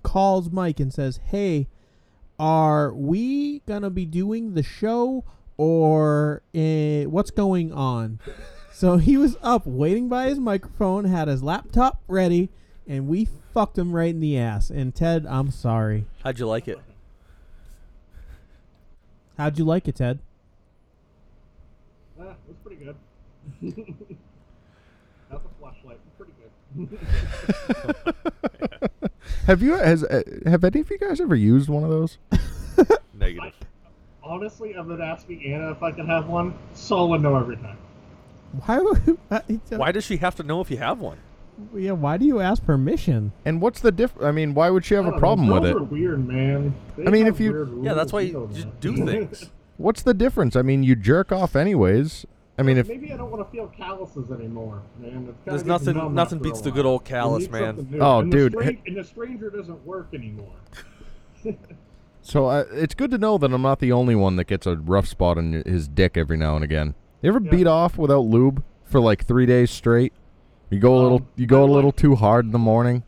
calls 0.03 0.51
Mike 0.51 0.80
and 0.80 0.93
says, 0.93 1.19
"Hey, 1.26 1.67
are 2.39 2.93
we 2.93 3.59
gonna 3.65 3.89
be 3.89 4.05
doing 4.05 4.53
the 4.53 4.63
show 4.63 5.24
or 5.57 6.43
uh, 6.55 7.09
what's 7.09 7.32
going 7.32 7.71
on?" 7.71 8.19
so 8.74 8.97
he 8.97 9.15
was 9.17 9.38
up 9.41 9.65
waiting 9.65 10.09
by 10.09 10.28
his 10.28 10.39
microphone, 10.39 11.05
had 11.05 11.28
his 11.28 11.43
laptop 11.43 12.01
ready, 12.07 12.49
and 12.88 13.07
we 13.07 13.28
fucked 13.53 13.78
him 13.78 13.93
right 13.93 14.09
in 14.09 14.19
the 14.19 14.38
ass. 14.38 14.69
And 14.69 14.93
Ted, 14.93 15.26
I'm 15.30 15.51
sorry. 15.51 16.05
How'd 16.24 16.39
you 16.39 16.47
like 16.47 16.67
it? 16.67 16.80
How'd 19.38 19.57
you 19.57 19.65
like 19.65 19.88
it, 19.88 19.95
Ted? 19.95 20.19
Ah, 22.19 22.23
it 22.31 22.38
was 22.47 22.57
pretty 22.63 22.84
good. 22.84 22.95
Not 25.31 25.41
the 25.43 25.49
fleshlight, 25.61 25.97
pretty 26.17 26.34
good. 26.39 26.99
have 29.47 29.61
you 29.61 29.73
has 29.73 30.03
uh, 30.03 30.21
have 30.45 30.63
any 30.63 30.79
of 30.81 30.89
you 30.89 30.97
guys 30.97 31.19
ever 31.21 31.36
used 31.36 31.69
one 31.69 31.84
of 31.84 31.89
those? 31.89 32.17
Negative. 33.13 33.53
Honestly, 34.23 34.75
I've 34.75 34.88
been 34.88 35.01
asking 35.01 35.43
Anna 35.51 35.71
if 35.71 35.84
I 35.84 35.91
could 35.91 36.05
have 36.07 36.27
one. 36.27 36.53
Solid 36.73 37.21
no 37.21 37.36
every 37.38 37.57
time. 37.57 37.77
Why? 38.65 38.79
would- 38.79 39.17
Why 39.69 39.91
does 39.91 40.03
she 40.05 40.17
have 40.17 40.36
to 40.36 40.43
know 40.43 40.61
if 40.61 40.69
you 40.71 40.77
have 40.77 40.99
one? 40.99 41.17
Yeah. 41.76 41.91
Why 41.91 42.18
do 42.18 42.26
you 42.26 42.39
ask 42.39 42.64
permission? 42.66 43.32
And 43.45 43.62
what's 43.62 43.80
the 43.80 43.91
diff? 43.91 44.14
I 44.22 44.32
mean, 44.32 44.54
why 44.54 44.70
would 44.70 44.86
she 44.86 44.95
have 44.95 45.06
a 45.06 45.18
problem 45.20 45.47
know, 45.47 45.54
with 45.56 45.64
girls 45.64 45.76
it? 45.76 45.82
Are 45.82 45.84
weird, 45.84 46.28
man. 46.28 46.76
They 46.97 47.06
I 47.08 47.10
mean, 47.10 47.28
if 47.28 47.39
you- 47.39 47.82
Yeah, 47.84 47.93
that's 47.93 48.12
why 48.14 48.22
you 48.22 48.49
just 48.54 48.80
do 48.80 48.95
things. 49.06 49.49
What's 49.78 50.04
the 50.04 50.14
difference? 50.14 50.56
I 50.56 50.62
mean, 50.62 50.84
you 50.84 50.95
jerk 50.95 51.32
off 51.32 51.56
anyways. 51.56 52.26
I 52.58 52.62
mean, 52.62 52.78
if 52.78 52.88
maybe 52.88 53.12
I 53.12 53.18
don't 53.18 53.32
want 53.32 53.43
to 53.43 53.51
feel 53.51 53.66
calluses 53.68 54.30
anymore, 54.30 54.84
man. 54.99 55.28
It's 55.30 55.38
There's 55.45 55.66
nothing- 55.66 56.14
nothing 56.14 56.38
beats 56.39 56.62
the 56.62 56.70
good 56.72 56.86
old 56.86 57.01
You 57.01 57.06
callus, 57.06 57.49
man. 57.49 57.97
Oh, 57.99 58.20
and 58.20 58.32
dude. 58.32 58.54
The 58.54 58.62
stra- 58.62 58.78
and 58.86 58.97
the 58.97 59.04
stranger 59.04 59.49
doesn't 59.49 59.84
work 59.86 60.10
anymore. 60.14 60.54
so, 62.22 62.45
uh, 62.47 62.66
it's 62.72 62.93
good 62.95 63.12
to 63.12 63.18
know 63.18 63.38
that 63.38 63.51
I'm 63.51 63.62
not 63.64 63.80
the 63.80 63.91
only 63.91 64.16
one 64.16 64.36
that 64.36 64.45
gets 64.45 64.66
a 64.68 64.76
rough 64.78 65.08
spot 65.08 65.38
on 65.38 65.54
his 65.66 65.88
dick 65.88 66.16
every 66.16 66.38
now 66.38 66.56
and 66.56 66.64
again. 66.64 66.93
You 67.22 67.30
ever 67.30 67.41
Yeah. 67.43 67.51
beat 67.51 67.68
off 67.68 67.97
without 67.97 68.26
lube 68.26 68.64
for 68.84 68.99
like 68.99 69.26
three 69.26 69.45
days 69.45 69.72
straight? 69.72 70.14
You 70.74 70.80
go 70.80 70.95
a 70.97 71.01
little, 71.01 71.17
Um, 71.19 71.28
you 71.36 71.45
go 71.45 71.63
a 71.63 71.65
I 71.65 71.69
little 71.69 71.91
too 71.91 72.15
hard 72.15 72.45
in 72.45 72.51
the 72.51 72.59
morning. 72.59 73.03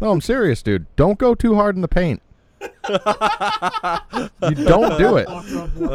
No, 0.00 0.10
I'm 0.10 0.20
serious, 0.20 0.62
dude. 0.62 0.86
Don't 0.96 1.18
go 1.18 1.34
too 1.34 1.54
hard 1.54 1.74
in 1.76 1.80
the 1.82 1.88
paint. 1.88 2.20
you 2.60 4.54
don't 4.64 4.98
do 4.98 5.16
it. 5.16 5.28
Walk 5.28 5.50
up, 5.52 5.74
walk 5.76 5.90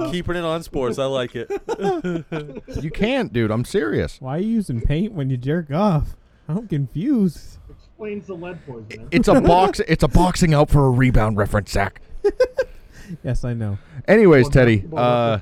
Uh. 0.00 0.10
Keeping 0.10 0.36
it 0.36 0.44
on 0.44 0.62
sports. 0.62 0.98
I 0.98 1.04
like 1.06 1.34
it. 1.34 1.50
You 2.82 2.90
can't, 2.90 3.32
dude. 3.32 3.50
I'm 3.50 3.64
serious. 3.64 4.20
Why 4.20 4.36
are 4.36 4.40
you 4.40 4.48
using 4.48 4.80
paint 4.80 5.12
when 5.12 5.30
you 5.30 5.36
jerk 5.36 5.70
off? 5.70 6.16
I'm 6.48 6.66
confused. 6.68 7.58
Explains 7.70 8.26
the 8.26 8.34
lead 8.34 8.58
poisoning. 8.66 9.08
It's 9.10 9.28
a 9.28 9.40
box. 9.40 9.80
It's 9.88 10.02
a 10.02 10.08
boxing 10.08 10.52
out 10.54 10.68
for 10.70 10.86
a 10.86 10.90
rebound 10.90 11.36
reference, 11.36 11.70
Zach. 11.72 12.00
Yes, 13.22 13.44
I 13.44 13.52
know. 13.52 13.76
Anyways, 14.08 14.44
Well, 14.44 14.50
Teddy. 14.50 14.76
basketball 14.76 14.98
Uh, 14.98 15.38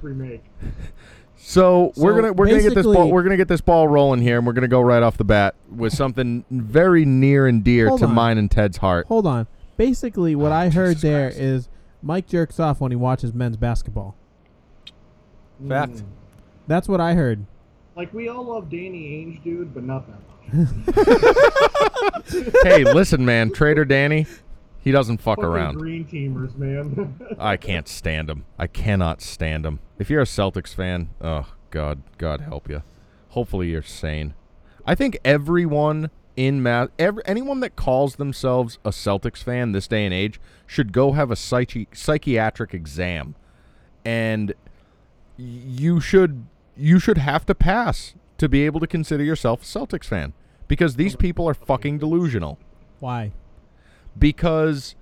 reference 1.42 1.56
remake. 1.56 1.92
so 1.96 2.02
we're 2.02 2.14
gonna 2.14 2.32
we're 2.32 2.46
gonna 2.48 2.62
get 2.62 2.74
this 2.74 2.86
ball 2.86 3.10
we're 3.10 3.22
gonna 3.22 3.36
get 3.36 3.48
this 3.48 3.60
ball 3.60 3.88
rolling 3.88 4.20
here, 4.20 4.38
and 4.38 4.46
we're 4.46 4.52
gonna 4.52 4.68
go 4.68 4.80
right 4.80 5.02
off 5.02 5.16
the 5.16 5.24
bat 5.24 5.54
with 5.70 5.92
something 5.92 6.44
very 6.50 7.04
near 7.04 7.46
and 7.46 7.62
dear 7.64 7.88
to 7.96 8.04
on. 8.06 8.14
mine 8.14 8.38
and 8.38 8.50
Ted's 8.50 8.78
heart. 8.78 9.06
Hold 9.08 9.26
on. 9.26 9.46
Basically, 9.76 10.34
what 10.34 10.52
Oh, 10.52 10.56
I 10.56 10.68
heard 10.68 10.96
Jesus 10.96 11.02
there 11.02 11.28
Christ. 11.30 11.40
is 11.40 11.68
Mike 12.02 12.26
jerks 12.28 12.58
off 12.60 12.80
when 12.80 12.90
he 12.92 12.96
watches 12.96 13.32
men's 13.32 13.56
basketball. 13.56 14.14
Fact. 15.68 15.92
Mm. 15.94 16.02
That's 16.66 16.88
what 16.88 17.00
I 17.00 17.14
heard. 17.14 17.46
Like 17.96 18.12
we 18.14 18.28
all 18.28 18.44
love 18.44 18.70
Danny 18.70 19.10
Ainge, 19.40 19.42
dude, 19.44 19.74
but 19.74 19.84
not 19.84 20.06
that 20.06 20.18
much. 20.18 20.28
hey, 22.64 22.84
listen, 22.84 23.24
man, 23.24 23.52
Trader 23.52 23.84
Danny, 23.84 24.26
he 24.82 24.90
doesn't 24.90 25.18
fuck 25.18 25.36
Fucking 25.36 25.50
around. 25.50 25.74
Green 25.78 26.04
teamers, 26.04 26.56
man. 26.56 27.18
I 27.38 27.56
can't 27.56 27.88
stand 27.88 28.28
him. 28.28 28.44
I 28.58 28.66
cannot 28.66 29.22
stand 29.22 29.64
him. 29.64 29.78
If 29.98 30.10
you're 30.10 30.20
a 30.22 30.26
Celtics 30.26 30.74
fan, 30.74 31.10
oh 31.20 31.52
God, 31.70 32.02
God 32.18 32.40
help 32.42 32.68
you. 32.68 32.82
Hopefully 33.30 33.68
you're 33.68 33.82
sane. 33.82 34.34
I 34.84 34.94
think 34.94 35.18
everyone 35.24 36.10
in 36.36 36.62
Mass, 36.62 36.88
every, 36.98 37.22
anyone 37.26 37.60
that 37.60 37.76
calls 37.76 38.16
themselves 38.16 38.78
a 38.84 38.90
Celtics 38.90 39.42
fan 39.42 39.72
this 39.72 39.86
day 39.86 40.04
and 40.04 40.12
age 40.12 40.40
should 40.66 40.92
go 40.92 41.12
have 41.12 41.30
a 41.30 41.34
psychi- 41.34 41.86
psychiatric 41.92 42.74
exam, 42.74 43.34
and 44.04 44.54
you 45.36 46.00
should 46.00 46.46
you 46.76 46.98
should 46.98 47.18
have 47.18 47.44
to 47.46 47.54
pass 47.54 48.14
to 48.38 48.48
be 48.48 48.64
able 48.64 48.80
to 48.80 48.86
consider 48.86 49.22
yourself 49.22 49.62
a 49.62 49.64
Celtics 49.64 50.06
fan 50.06 50.32
because 50.68 50.96
these 50.96 51.16
people 51.16 51.48
are 51.48 51.54
fucking 51.54 51.98
delusional 51.98 52.58
Why? 52.98 53.32
Because 54.18 54.94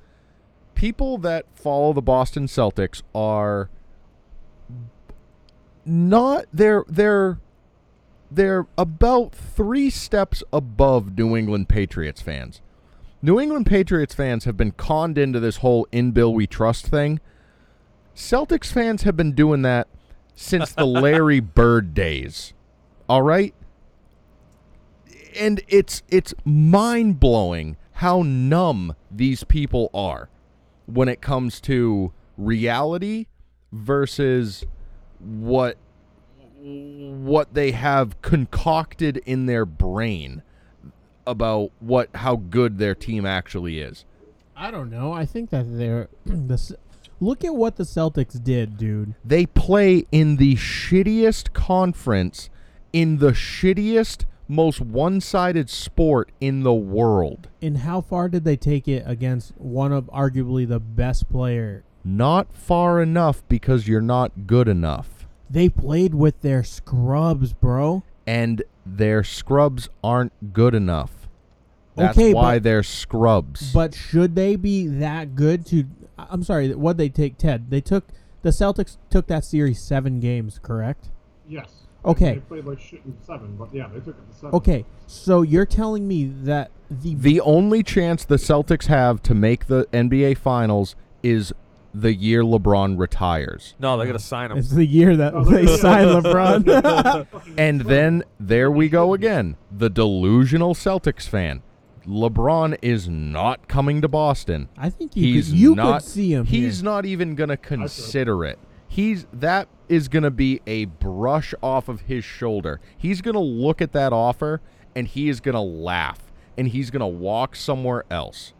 people 0.74 1.18
that 1.18 1.46
follow 1.54 1.92
the 1.92 2.02
Boston 2.02 2.46
Celtics 2.46 3.02
are 3.14 3.68
not 5.84 6.46
they're 6.52 6.84
they're 6.88 7.38
they're 8.30 8.66
about 8.78 9.34
3 9.34 9.90
steps 9.90 10.42
above 10.52 11.18
New 11.18 11.36
England 11.36 11.68
Patriots 11.68 12.22
fans. 12.22 12.60
New 13.22 13.40
England 13.40 13.66
Patriots 13.66 14.14
fans 14.14 14.44
have 14.44 14.56
been 14.56 14.72
conned 14.72 15.18
into 15.18 15.40
this 15.40 15.58
whole 15.58 15.86
in 15.90 16.12
Bill 16.12 16.32
we 16.32 16.46
trust 16.46 16.86
thing. 16.86 17.20
Celtics 18.14 18.72
fans 18.72 19.02
have 19.02 19.16
been 19.16 19.32
doing 19.32 19.62
that 19.62 19.88
since 20.34 20.72
the 20.72 20.86
Larry 20.86 21.40
Bird 21.40 21.92
days. 21.92 22.54
All 23.08 23.22
right? 23.22 23.54
and 25.38 25.60
it's 25.68 26.02
it's 26.08 26.34
mind-blowing 26.44 27.76
how 28.00 28.22
numb 28.22 28.96
these 29.10 29.44
people 29.44 29.90
are 29.92 30.30
when 30.86 31.06
it 31.06 31.20
comes 31.20 31.60
to 31.60 32.10
reality 32.38 33.26
versus 33.72 34.64
what 35.18 35.76
what 36.62 37.52
they 37.52 37.72
have 37.72 38.20
concocted 38.22 39.18
in 39.26 39.44
their 39.44 39.66
brain 39.66 40.42
about 41.26 41.70
what 41.80 42.08
how 42.14 42.36
good 42.36 42.78
their 42.78 42.94
team 42.94 43.26
actually 43.26 43.80
is. 43.80 44.06
I 44.56 44.70
don't 44.70 44.88
know. 44.88 45.12
I 45.12 45.26
think 45.26 45.50
that 45.50 45.66
they're 45.76 46.08
the 46.24 46.78
look 47.20 47.44
at 47.44 47.54
what 47.54 47.76
the 47.76 47.84
Celtics 47.84 48.42
did, 48.42 48.78
dude. 48.78 49.14
They 49.22 49.44
play 49.44 50.06
in 50.10 50.36
the 50.36 50.56
shittiest 50.56 51.52
conference 51.52 52.48
in 52.94 53.18
the 53.18 53.32
shittiest 53.32 54.24
most 54.50 54.80
one-sided 54.80 55.70
sport 55.70 56.30
in 56.40 56.62
the 56.62 56.74
world. 56.74 57.48
And 57.62 57.78
how 57.78 58.00
far 58.00 58.28
did 58.28 58.44
they 58.44 58.56
take 58.56 58.88
it 58.88 59.04
against 59.06 59.52
one 59.56 59.92
of 59.92 60.04
arguably 60.06 60.68
the 60.68 60.80
best 60.80 61.30
player? 61.30 61.84
Not 62.04 62.52
far 62.52 63.00
enough 63.00 63.42
because 63.48 63.86
you're 63.88 64.00
not 64.00 64.46
good 64.46 64.68
enough. 64.68 65.26
They 65.48 65.68
played 65.68 66.14
with 66.14 66.40
their 66.42 66.62
scrubs, 66.64 67.52
bro. 67.52 68.02
And 68.26 68.62
their 68.84 69.22
scrubs 69.24 69.88
aren't 70.02 70.52
good 70.52 70.74
enough. 70.74 71.28
That's 71.96 72.16
Okay, 72.16 72.32
why 72.32 72.56
but- 72.56 72.62
they're 72.62 72.82
scrubs. 72.82 73.72
But 73.72 73.94
should 73.94 74.34
they 74.34 74.56
be 74.56 74.86
that 74.86 75.34
good 75.34 75.66
to? 75.66 75.84
I'm 76.18 76.42
sorry. 76.42 76.74
What 76.74 76.96
they 76.96 77.08
take, 77.08 77.36
Ted? 77.36 77.70
They 77.70 77.80
took 77.80 78.08
the 78.42 78.50
Celtics 78.50 78.96
took 79.10 79.26
that 79.26 79.44
series 79.44 79.80
seven 79.82 80.18
games, 80.20 80.58
correct? 80.62 81.10
Yes. 81.48 81.79
Okay. 82.04 82.34
They 82.34 82.40
played 82.40 82.64
like 82.64 82.80
shit 82.80 83.02
in 83.04 83.16
seven, 83.22 83.56
but 83.56 83.74
yeah, 83.74 83.88
they 83.88 84.00
took 84.00 84.16
it 84.16 84.30
to 84.32 84.34
seven. 84.36 84.54
Okay, 84.54 84.84
so 85.06 85.42
you're 85.42 85.66
telling 85.66 86.08
me 86.08 86.24
that 86.24 86.70
the 86.90 87.14
the 87.14 87.40
only 87.42 87.82
chance 87.82 88.24
the 88.24 88.36
Celtics 88.36 88.86
have 88.86 89.22
to 89.24 89.34
make 89.34 89.66
the 89.66 89.86
NBA 89.92 90.38
Finals 90.38 90.96
is 91.22 91.52
the 91.92 92.14
year 92.14 92.42
LeBron 92.42 92.98
retires. 92.98 93.74
No, 93.80 93.98
they 93.98 94.06
got 94.06 94.12
to 94.12 94.18
sign 94.18 94.50
him. 94.52 94.58
it's 94.58 94.70
the 94.70 94.86
year 94.86 95.16
that 95.16 95.34
Oh, 95.36 95.44
they 95.44 95.64
yeah. 95.64 95.76
signed 95.76 96.08
LeBron. 96.24 97.26
And 97.58 97.80
then 97.82 98.22
there 98.38 98.70
we 98.70 98.88
go 98.88 99.12
again. 99.12 99.56
The 99.70 99.90
delusional 99.90 100.74
Celtics 100.74 101.28
fan. 101.28 101.62
LeBron 102.06 102.78
is 102.80 103.08
not 103.08 103.68
coming 103.68 104.00
to 104.02 104.08
Boston. 104.08 104.68
I 104.78 104.88
think 104.88 105.14
you 105.16 105.34
He's 105.34 105.48
could, 105.48 105.58
you 105.58 105.74
not 105.74 106.02
could 106.02 106.08
see 106.10 106.32
him. 106.32 106.46
He's 106.46 106.78
here. 106.78 106.84
not 106.84 107.04
even 107.06 107.34
going 107.34 107.50
to 107.50 107.56
consider 107.56 108.44
it. 108.44 108.58
He's 108.92 109.24
that 109.32 109.68
is 109.88 110.08
going 110.08 110.24
to 110.24 110.32
be 110.32 110.60
a 110.66 110.86
brush 110.86 111.54
off 111.62 111.88
of 111.88 112.02
his 112.02 112.24
shoulder. 112.24 112.80
He's 112.98 113.20
going 113.22 113.34
to 113.34 113.40
look 113.40 113.80
at 113.80 113.92
that 113.92 114.12
offer 114.12 114.60
and 114.96 115.06
he 115.06 115.28
is 115.28 115.38
going 115.40 115.54
to 115.54 115.60
laugh 115.60 116.32
and 116.58 116.66
he's 116.66 116.90
going 116.90 116.98
to 117.00 117.06
walk 117.06 117.54
somewhere 117.54 118.02
else. 118.10 118.52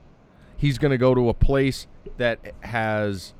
He's 0.56 0.78
going 0.78 0.92
to 0.92 0.98
go 0.98 1.16
to 1.16 1.28
a 1.28 1.34
place 1.34 1.88
that 2.16 2.54
has 2.60 3.34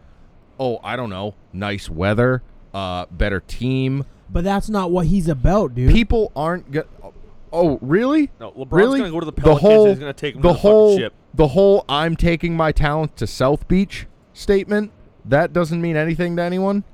oh, 0.59 0.81
I 0.83 0.97
don't 0.97 1.11
know, 1.11 1.37
nice 1.53 1.89
weather, 1.89 2.43
uh 2.75 3.07
better 3.09 3.39
team. 3.39 4.05
But 4.29 4.43
that's 4.43 4.69
not 4.69 4.91
what 4.91 5.07
he's 5.07 5.29
about, 5.29 5.77
dude. 5.77 5.93
People 5.93 6.33
aren't 6.35 6.73
go- 6.73 7.15
Oh, 7.53 7.79
really? 7.81 8.31
No, 8.41 8.51
LeBron's 8.51 8.73
really? 8.73 8.99
gonna 8.99 9.13
go 9.13 9.21
to 9.21 9.27
the 9.27 9.33
Pelicans. 9.33 9.61
whole, 9.61 9.81
and 9.83 9.91
he's 9.91 9.99
gonna 10.01 10.13
take 10.13 10.35
the 10.35 10.41
to 10.43 10.49
the 10.49 10.55
whole, 10.55 10.97
ship. 10.99 11.15
The 11.35 11.49
whole 11.49 11.85
"I'm 11.89 12.17
taking 12.17 12.57
my 12.57 12.73
talent 12.73 13.17
to 13.19 13.29
South 13.29 13.69
Beach" 13.69 14.07
statement 14.33 14.91
that 15.31 15.53
doesn't 15.53 15.81
mean 15.81 15.97
anything 15.97 16.37
to 16.37 16.43
anyone. 16.43 16.85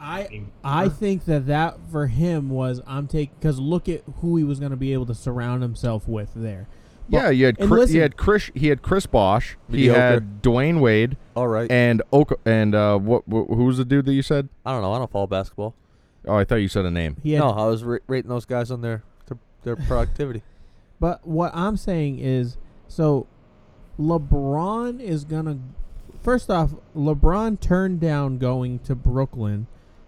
I 0.00 0.42
I 0.64 0.88
think 0.88 1.26
that 1.26 1.46
that 1.46 1.78
for 1.90 2.08
him 2.08 2.48
was 2.50 2.80
I'm 2.86 3.06
taking 3.06 3.34
because 3.38 3.60
look 3.60 3.88
at 3.88 4.02
who 4.20 4.36
he 4.36 4.42
was 4.44 4.58
going 4.58 4.72
to 4.72 4.76
be 4.76 4.92
able 4.92 5.06
to 5.06 5.14
surround 5.14 5.62
himself 5.62 6.08
with 6.08 6.30
there. 6.34 6.66
yeah, 7.08 7.30
you 7.30 7.46
had 7.46 7.58
and 7.60 7.68
Chris, 7.68 7.78
listen- 7.82 7.94
he 7.94 8.00
had 8.00 8.16
Chris 8.16 8.50
he 8.54 8.66
had 8.68 8.82
Chris 8.82 9.06
Bosh, 9.06 9.56
he 9.70 9.76
Mediocre. 9.76 10.00
had 10.00 10.42
Dwyane 10.42 10.80
Wade, 10.80 11.16
All 11.36 11.46
right. 11.46 11.70
and 11.70 12.02
Oka, 12.12 12.34
and 12.44 12.74
uh, 12.74 12.98
what, 12.98 13.22
wh- 13.28 13.46
who 13.46 13.64
was 13.64 13.76
the 13.78 13.84
dude 13.84 14.06
that 14.06 14.12
you 14.14 14.22
said? 14.22 14.48
I 14.66 14.72
don't 14.72 14.82
know. 14.82 14.92
I 14.92 14.98
don't 14.98 15.10
follow 15.10 15.28
basketball. 15.28 15.74
Oh, 16.26 16.34
I 16.34 16.42
thought 16.44 16.56
you 16.56 16.68
said 16.68 16.84
a 16.84 16.90
name. 16.90 17.16
He 17.22 17.32
had, 17.34 17.40
no, 17.40 17.50
I 17.50 17.66
was 17.66 17.84
ra- 17.84 17.98
rating 18.08 18.28
those 18.28 18.44
guys 18.44 18.70
on 18.72 18.80
their 18.80 19.04
their, 19.26 19.38
their 19.62 19.76
productivity. 19.86 20.42
But 20.98 21.24
what 21.26 21.52
I'm 21.54 21.76
saying 21.76 22.18
is, 22.18 22.56
so 22.88 23.28
LeBron 24.00 25.00
is 25.00 25.24
gonna. 25.24 25.58
First 26.22 26.50
off, 26.50 26.74
LeBron 26.96 27.58
turned 27.58 28.00
down 28.00 28.38
going 28.38 28.78
to 28.80 28.94
Brooklyn 28.94 29.66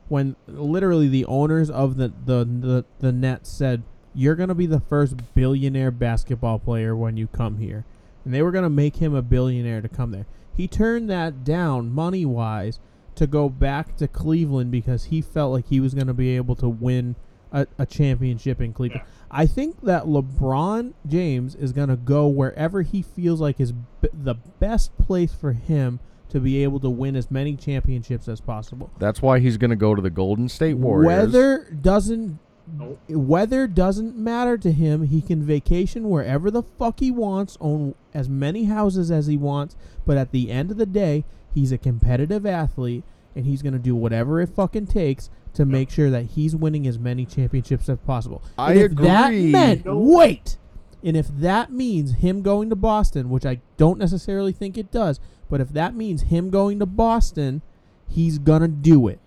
when 0.09 0.37
literally 0.47 1.09
the 1.09 1.25
owners 1.25 1.69
of 1.71 1.97
the 1.97 2.12
the 2.25 2.45
the, 2.45 2.85
the 3.01 3.12
Nets 3.12 3.51
said 3.51 3.83
you're 4.15 4.37
gonna 4.37 4.55
be 4.55 4.67
the 4.67 4.81
first 4.81 5.35
billionaire 5.35 5.91
basketball 5.91 6.61
player 6.61 6.95
when 6.95 7.17
you 7.17 7.27
come 7.27 7.59
here, 7.59 7.85
and 8.25 8.33
they 8.33 8.43
were 8.43 8.53
gonna 8.53 8.71
make 8.71 8.97
him 8.97 9.12
a 9.12 9.23
billionaire 9.23 9.81
to 9.81 9.89
come 9.89 10.12
there. 10.12 10.27
He 10.57 10.69
turned 10.69 11.11
that 11.11 11.43
down 11.43 11.91
money 11.91 12.25
wise 12.25 12.79
to 13.17 13.27
go 13.27 13.49
back 13.49 13.97
to 13.97 14.07
Cleveland 14.07 14.71
because 14.71 15.07
he 15.07 15.21
felt 15.21 15.53
like 15.53 15.67
he 15.67 15.81
was 15.81 15.95
gonna 15.95 16.15
be 16.15 16.37
able 16.37 16.55
to 16.57 16.69
win 16.69 17.17
a, 17.55 17.67
a 17.79 17.87
championship 17.87 18.61
in 18.61 18.75
Cleveland. 18.75 19.05
I 19.31 19.47
think 19.47 19.81
that 19.83 20.05
LeBron 20.05 20.93
James 21.07 21.55
is 21.55 21.73
going 21.73 21.89
to 21.89 21.97
go 21.97 22.27
wherever 22.29 22.83
he 22.83 23.01
feels 23.01 23.41
like 23.41 23.59
is 23.61 23.73
b- 23.73 24.09
the 24.13 24.35
best 24.35 24.97
place 24.99 25.33
for 25.33 25.53
him 25.53 26.01
to 26.29 26.41
be 26.41 26.63
able 26.65 26.81
to 26.81 26.91
win 26.91 27.15
as 27.17 27.31
many 27.31 27.55
championships 27.57 28.29
as 28.29 28.41
possible. 28.41 28.91
That's 28.99 29.23
why 29.23 29.39
he's 29.39 29.57
going 29.57 29.71
to 29.71 29.77
go 29.77 29.95
to 29.95 30.03
the 30.03 30.11
Golden 30.11 30.49
State 30.49 30.75
Warriors. 30.75 31.07
Weather 31.07 31.71
doesn't 31.81 32.39
Nope. 32.77 32.99
weather 33.09 33.67
doesn't 33.67 34.17
matter 34.17 34.57
to 34.59 34.73
him. 34.73 35.07
He 35.07 35.21
can 35.21 35.43
vacation 35.45 36.09
wherever 36.09 36.51
the 36.51 36.63
fuck 36.63 36.99
he 37.01 37.11
wants, 37.11 37.57
own 37.61 37.95
as 38.15 38.29
many 38.29 38.65
houses 38.65 39.11
as 39.11 39.27
he 39.27 39.37
wants, 39.37 39.77
but 40.07 40.17
at 40.17 40.33
the 40.33 40.51
end 40.51 40.71
of 40.71 40.77
the 40.79 40.87
day, 40.87 41.25
he's 41.53 41.73
a 41.73 41.79
competitive 41.79 42.47
athlete 42.47 43.05
and 43.37 43.45
he's 43.47 43.63
going 43.63 43.75
to 43.75 43.79
do 43.79 43.95
whatever 43.95 44.41
it 44.41 44.49
fucking 44.49 44.87
takes 44.87 45.29
to 45.55 45.65
make 45.65 45.91
sure 45.91 46.11
that 46.11 46.25
he's 46.25 46.55
winning 46.55 46.87
as 46.87 46.99
many 46.99 47.25
championships 47.25 47.89
as 47.89 47.99
possible. 47.99 48.43
I 48.59 48.73
and 48.73 48.81
if 48.81 48.95
that 48.97 49.29
agree. 49.29 49.51
meant 49.51 49.85
No. 49.87 49.99
wait, 49.99 50.59
and 51.03 51.17
if 51.17 51.29
that 51.29 51.73
means 51.73 52.15
him 52.15 52.43
going 52.43 52.71
to 52.71 52.77
Boston, 52.77 53.31
which 53.31 53.47
I 53.47 53.61
don't 53.77 53.99
necessarily 53.99 54.53
think 54.53 54.77
it 54.77 54.91
does, 54.91 55.21
but 55.49 55.61
if 55.61 55.71
that 55.71 55.95
means 55.95 56.23
him 56.23 56.51
going 56.51 56.79
to 56.81 56.87
Boston, 56.87 57.63
he's 58.09 58.39
gonna 58.39 58.69
do 58.69 59.09
it. 59.09 59.21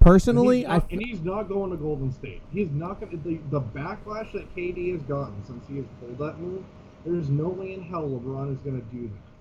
Personally, 0.00 0.64
and 0.64 0.72
I 0.72 0.76
he's, 0.76 0.82
not, 0.82 0.92
and 0.92 1.02
he's 1.02 1.20
not 1.22 1.48
going 1.48 1.70
to 1.70 1.76
Golden 1.76 2.12
State. 2.12 2.42
He's 2.52 2.70
not 2.70 3.00
going 3.00 3.12
to. 3.12 3.16
The, 3.16 3.40
the 3.48 3.60
backlash 3.60 4.32
that 4.32 4.54
KD 4.54 4.92
has 4.92 5.02
gotten 5.02 5.42
since 5.46 5.66
he 5.66 5.76
has 5.76 5.86
pulled 5.98 6.18
that 6.18 6.38
move, 6.38 6.62
there's 7.06 7.30
no 7.30 7.48
way 7.48 7.72
in 7.72 7.82
hell 7.82 8.02
LeBron 8.02 8.52
is 8.52 8.58
going 8.58 8.78
to 8.80 8.86
do 8.94 9.08
that. 9.08 9.33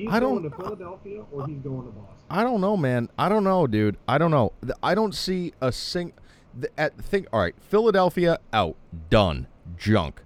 He's 0.00 0.10
I 0.10 0.20
don't- 0.20 0.38
going 0.40 0.50
to 0.50 0.56
Philadelphia 0.56 1.22
or 1.32 1.46
he's 1.46 1.58
going 1.58 1.86
to 1.86 1.92
Boston. 1.92 2.16
I 2.30 2.42
don't 2.42 2.60
know, 2.60 2.76
man. 2.76 3.08
I 3.18 3.28
don't 3.28 3.44
know, 3.44 3.66
dude. 3.66 3.96
I 4.06 4.18
don't 4.18 4.30
know. 4.30 4.52
I 4.82 4.94
don't 4.94 5.14
see 5.14 5.52
a 5.60 5.72
sing. 5.72 6.12
At 6.76 6.96
think. 6.96 7.26
All 7.32 7.40
right, 7.40 7.54
Philadelphia 7.60 8.38
out, 8.52 8.76
done, 9.08 9.46
junk. 9.76 10.22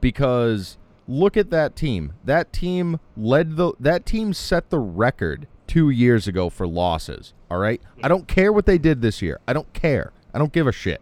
Because 0.00 0.78
look 1.08 1.36
at 1.36 1.50
that 1.50 1.74
team. 1.76 2.12
That 2.24 2.52
team 2.52 3.00
led 3.16 3.56
the. 3.56 3.72
That 3.80 4.04
team 4.06 4.32
set 4.32 4.70
the 4.70 4.78
record 4.78 5.46
two 5.66 5.90
years 5.90 6.28
ago 6.28 6.48
for 6.50 6.66
losses. 6.66 7.32
All 7.50 7.58
right. 7.58 7.80
I 8.02 8.08
don't 8.08 8.28
care 8.28 8.52
what 8.52 8.66
they 8.66 8.78
did 8.78 9.00
this 9.00 9.22
year. 9.22 9.40
I 9.48 9.52
don't 9.52 9.72
care. 9.72 10.12
I 10.32 10.38
don't 10.38 10.52
give 10.52 10.66
a 10.66 10.72
shit. 10.72 11.00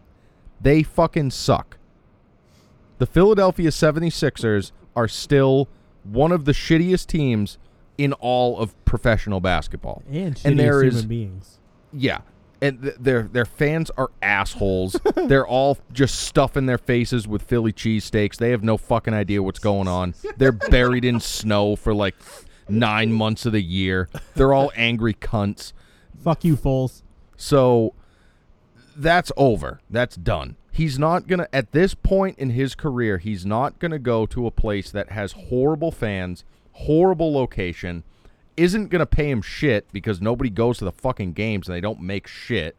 They 0.61 0.81
fucking 0.83 1.31
suck. 1.31 1.77
The 2.99 3.05
Philadelphia 3.05 3.69
76ers 3.69 4.71
are 4.95 5.07
still 5.07 5.67
one 6.03 6.31
of 6.31 6.45
the 6.45 6.51
shittiest 6.51 7.07
teams 7.07 7.57
in 7.97 8.13
all 8.13 8.57
of 8.57 8.73
professional 8.85 9.39
basketball. 9.39 10.01
and, 10.09 10.39
and 10.43 10.59
there 10.59 10.83
is- 10.83 10.93
human 10.95 11.07
beings. 11.07 11.59
Yeah. 11.91 12.21
And 12.61 12.81
th- 12.81 12.95
their 12.97 13.23
their 13.23 13.45
fans 13.45 13.91
are 13.97 14.09
assholes. 14.21 14.95
They're 15.27 15.45
all 15.45 15.77
just 15.91 16.21
stuffing 16.21 16.65
their 16.65 16.77
faces 16.77 17.27
with 17.27 17.41
Philly 17.41 17.73
cheesesteaks. 17.73 18.37
They 18.37 18.51
have 18.51 18.63
no 18.63 18.77
fucking 18.77 19.13
idea 19.13 19.43
what's 19.43 19.59
going 19.59 19.89
on. 19.89 20.15
They're 20.37 20.53
buried 20.53 21.03
in 21.03 21.19
snow 21.19 21.75
for 21.75 21.93
like 21.93 22.15
nine 22.69 23.11
months 23.11 23.45
of 23.45 23.51
the 23.51 23.61
year. 23.61 24.07
They're 24.35 24.53
all 24.53 24.71
angry 24.77 25.13
cunts. 25.13 25.73
Fuck 26.23 26.45
you, 26.45 26.55
Foles. 26.55 27.03
So 27.35 27.93
that's 28.95 29.31
over. 29.35 29.81
That's 29.89 30.15
done. 30.15 30.55
He's 30.71 30.97
not 30.97 31.27
going 31.27 31.39
to, 31.39 31.53
at 31.55 31.71
this 31.73 31.93
point 31.93 32.39
in 32.39 32.51
his 32.51 32.75
career, 32.75 33.17
he's 33.17 33.45
not 33.45 33.77
going 33.79 33.91
to 33.91 33.99
go 33.99 34.25
to 34.27 34.47
a 34.47 34.51
place 34.51 34.89
that 34.91 35.11
has 35.11 35.33
horrible 35.33 35.91
fans, 35.91 36.45
horrible 36.73 37.33
location, 37.33 38.03
isn't 38.57 38.89
going 38.89 38.99
to 38.99 39.05
pay 39.05 39.29
him 39.29 39.41
shit 39.41 39.87
because 39.91 40.21
nobody 40.21 40.49
goes 40.49 40.77
to 40.77 40.85
the 40.85 40.91
fucking 40.91 41.33
games 41.33 41.67
and 41.67 41.75
they 41.75 41.81
don't 41.81 42.01
make 42.01 42.27
shit. 42.27 42.75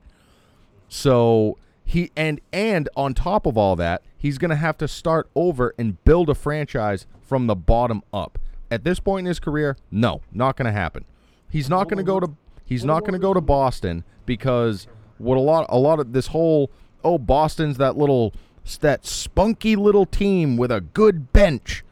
So 0.88 1.58
he, 1.84 2.10
and, 2.16 2.40
and 2.52 2.88
on 2.96 3.14
top 3.14 3.46
of 3.46 3.56
all 3.56 3.76
that, 3.76 4.02
he's 4.16 4.38
going 4.38 4.50
to 4.50 4.56
have 4.56 4.78
to 4.78 4.88
start 4.88 5.28
over 5.34 5.74
and 5.78 6.02
build 6.04 6.30
a 6.30 6.34
franchise 6.34 7.06
from 7.22 7.46
the 7.46 7.56
bottom 7.56 8.02
up. 8.12 8.38
At 8.70 8.84
this 8.84 9.00
point 9.00 9.20
in 9.20 9.26
his 9.26 9.40
career, 9.40 9.76
no, 9.90 10.20
not 10.32 10.56
going 10.56 10.66
to 10.66 10.72
happen. 10.72 11.04
He's 11.50 11.68
not 11.68 11.84
going 11.84 11.98
to 11.98 12.04
go 12.04 12.18
to 12.18 12.34
he's 12.64 12.84
not 12.84 13.00
going 13.00 13.12
to 13.12 13.18
go 13.18 13.34
to 13.34 13.40
Boston 13.40 14.02
because 14.26 14.88
what 15.18 15.36
a 15.36 15.40
lot 15.40 15.66
a 15.68 15.78
lot 15.78 16.00
of 16.00 16.12
this 16.12 16.28
whole 16.28 16.70
oh 17.04 17.18
Boston's 17.18 17.76
that 17.76 17.96
little 17.96 18.34
that 18.80 19.06
spunky 19.06 19.76
little 19.76 20.06
team 20.06 20.56
with 20.56 20.72
a 20.72 20.80
good 20.80 21.32
bench. 21.32 21.84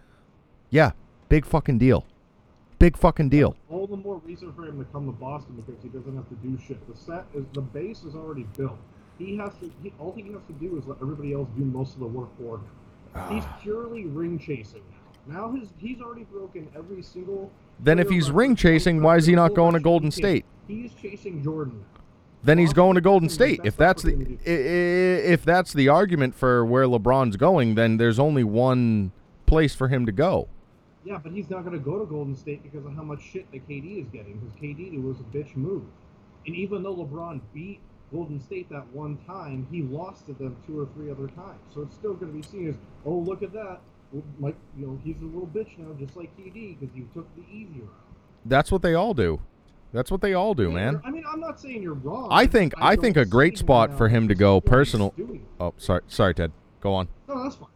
Yeah, 0.70 0.92
big 1.32 1.46
fucking 1.46 1.78
deal. 1.78 2.04
Big 2.78 2.94
fucking 2.94 3.30
deal. 3.30 3.56
All 3.70 3.86
the 3.86 3.96
more 3.96 4.18
reason 4.18 4.52
for 4.52 4.66
him 4.66 4.78
to 4.78 4.84
come 4.92 5.06
to 5.06 5.12
Boston 5.12 5.54
because 5.54 5.82
he 5.82 5.88
doesn't 5.88 6.14
have 6.14 6.28
to 6.28 6.34
do 6.46 6.58
shit. 6.66 6.86
The 6.86 6.94
set 6.94 7.24
is 7.32 7.46
the 7.54 7.62
base 7.62 8.02
is 8.02 8.14
already 8.14 8.46
built. 8.58 8.76
He 9.18 9.38
has 9.38 9.54
to. 9.60 9.70
He, 9.82 9.94
all 9.98 10.12
he 10.12 10.30
has 10.32 10.42
to 10.46 10.52
do 10.60 10.76
is 10.76 10.84
let 10.86 10.98
everybody 11.00 11.32
else 11.32 11.48
do 11.56 11.64
most 11.64 11.94
of 11.94 12.00
the 12.00 12.06
work 12.06 12.28
for 12.36 12.56
him. 12.56 12.64
He's 13.34 13.44
ah. 13.46 13.58
purely 13.62 14.04
ring 14.04 14.38
chasing 14.38 14.82
now. 15.26 15.48
Now 15.48 15.52
his 15.52 15.70
he's 15.78 16.02
already 16.02 16.24
broken 16.24 16.68
every 16.76 17.02
single. 17.02 17.50
Then 17.80 17.98
if 17.98 18.10
he's 18.10 18.30
ring 18.30 18.54
chasing, 18.54 19.02
why 19.02 19.16
is 19.16 19.24
he 19.24 19.34
not 19.34 19.54
going 19.54 19.72
to 19.72 19.80
Golden. 19.80 20.10
State? 20.10 20.44
He's 20.68 20.92
chasing 20.94 21.42
Jordan 21.42 21.82
then 22.44 22.58
he's 22.58 22.72
going 22.72 22.96
to 22.96 23.00
Golden 23.00 23.28
State. 23.28 23.60
If 23.62 23.76
that's 23.76 24.02
the 24.02 24.14
opportunity. 24.14 24.38
i- 24.44 24.50
i- 24.50 25.32
if 25.32 25.44
that's 25.44 25.72
the 25.72 25.88
argument 25.88 26.34
for 26.34 26.64
where 26.64 26.86
LeBron's 26.86 27.36
going, 27.36 27.76
then 27.76 27.98
there's 27.98 28.18
only 28.18 28.42
one 28.42 29.12
place 29.46 29.76
for 29.76 29.86
him 29.86 30.06
to 30.06 30.12
go. 30.12 30.48
Yeah, 31.04 31.18
but 31.18 31.32
he's 31.32 31.50
not 31.50 31.64
going 31.64 31.76
to 31.76 31.84
go 31.84 31.98
to 31.98 32.04
Golden 32.04 32.36
State 32.36 32.62
because 32.62 32.86
of 32.86 32.94
how 32.94 33.02
much 33.02 33.22
shit 33.22 33.50
that 33.52 33.68
KD 33.68 34.02
is 34.02 34.08
getting. 34.10 34.38
Because 34.38 34.54
KD 34.60 35.02
was 35.02 35.18
a 35.20 35.24
bitch 35.24 35.56
move, 35.56 35.84
and 36.46 36.54
even 36.54 36.82
though 36.82 36.94
LeBron 36.94 37.40
beat 37.52 37.80
Golden 38.12 38.40
State 38.40 38.68
that 38.70 38.86
one 38.92 39.18
time, 39.26 39.66
he 39.70 39.82
lost 39.82 40.26
to 40.26 40.34
them 40.34 40.56
two 40.66 40.78
or 40.78 40.86
three 40.94 41.10
other 41.10 41.28
times. 41.28 41.60
So 41.74 41.82
it's 41.82 41.94
still 41.94 42.14
going 42.14 42.32
to 42.32 42.38
be 42.38 42.42
seen 42.42 42.68
as, 42.68 42.76
oh, 43.06 43.18
look 43.18 43.42
at 43.42 43.52
that. 43.52 43.80
Like, 44.38 44.56
you 44.76 44.86
know, 44.86 45.00
he's 45.02 45.20
a 45.22 45.24
little 45.24 45.46
bitch 45.46 45.78
now, 45.78 45.94
just 45.98 46.16
like 46.16 46.36
KD, 46.36 46.78
because 46.78 46.94
you 46.94 47.08
took 47.14 47.26
the 47.34 47.42
easy 47.50 47.80
route. 47.80 47.90
That's 48.44 48.70
what 48.70 48.82
they 48.82 48.94
all 48.94 49.14
do. 49.14 49.40
That's 49.92 50.10
what 50.10 50.20
they 50.20 50.34
all 50.34 50.54
do, 50.54 50.68
Yeah, 50.68 50.74
man. 50.74 51.00
I 51.04 51.10
mean, 51.10 51.24
I'm 51.30 51.40
not 51.40 51.60
saying 51.60 51.82
you're 51.82 51.94
wrong. 51.94 52.28
I 52.30 52.46
think 52.46 52.74
I 52.78 52.96
think 52.96 53.16
a 53.16 53.24
great 53.24 53.58
spot 53.58 53.96
for 53.96 54.08
him 54.08 54.28
to 54.28 54.34
go 54.34 54.60
personal. 54.60 55.14
Oh, 55.60 55.74
sorry, 55.76 56.02
sorry, 56.08 56.34
Ted. 56.34 56.52
Go 56.80 56.94
on. 56.94 57.08
No, 57.28 57.42
that's 57.42 57.56
fine. 57.56 57.68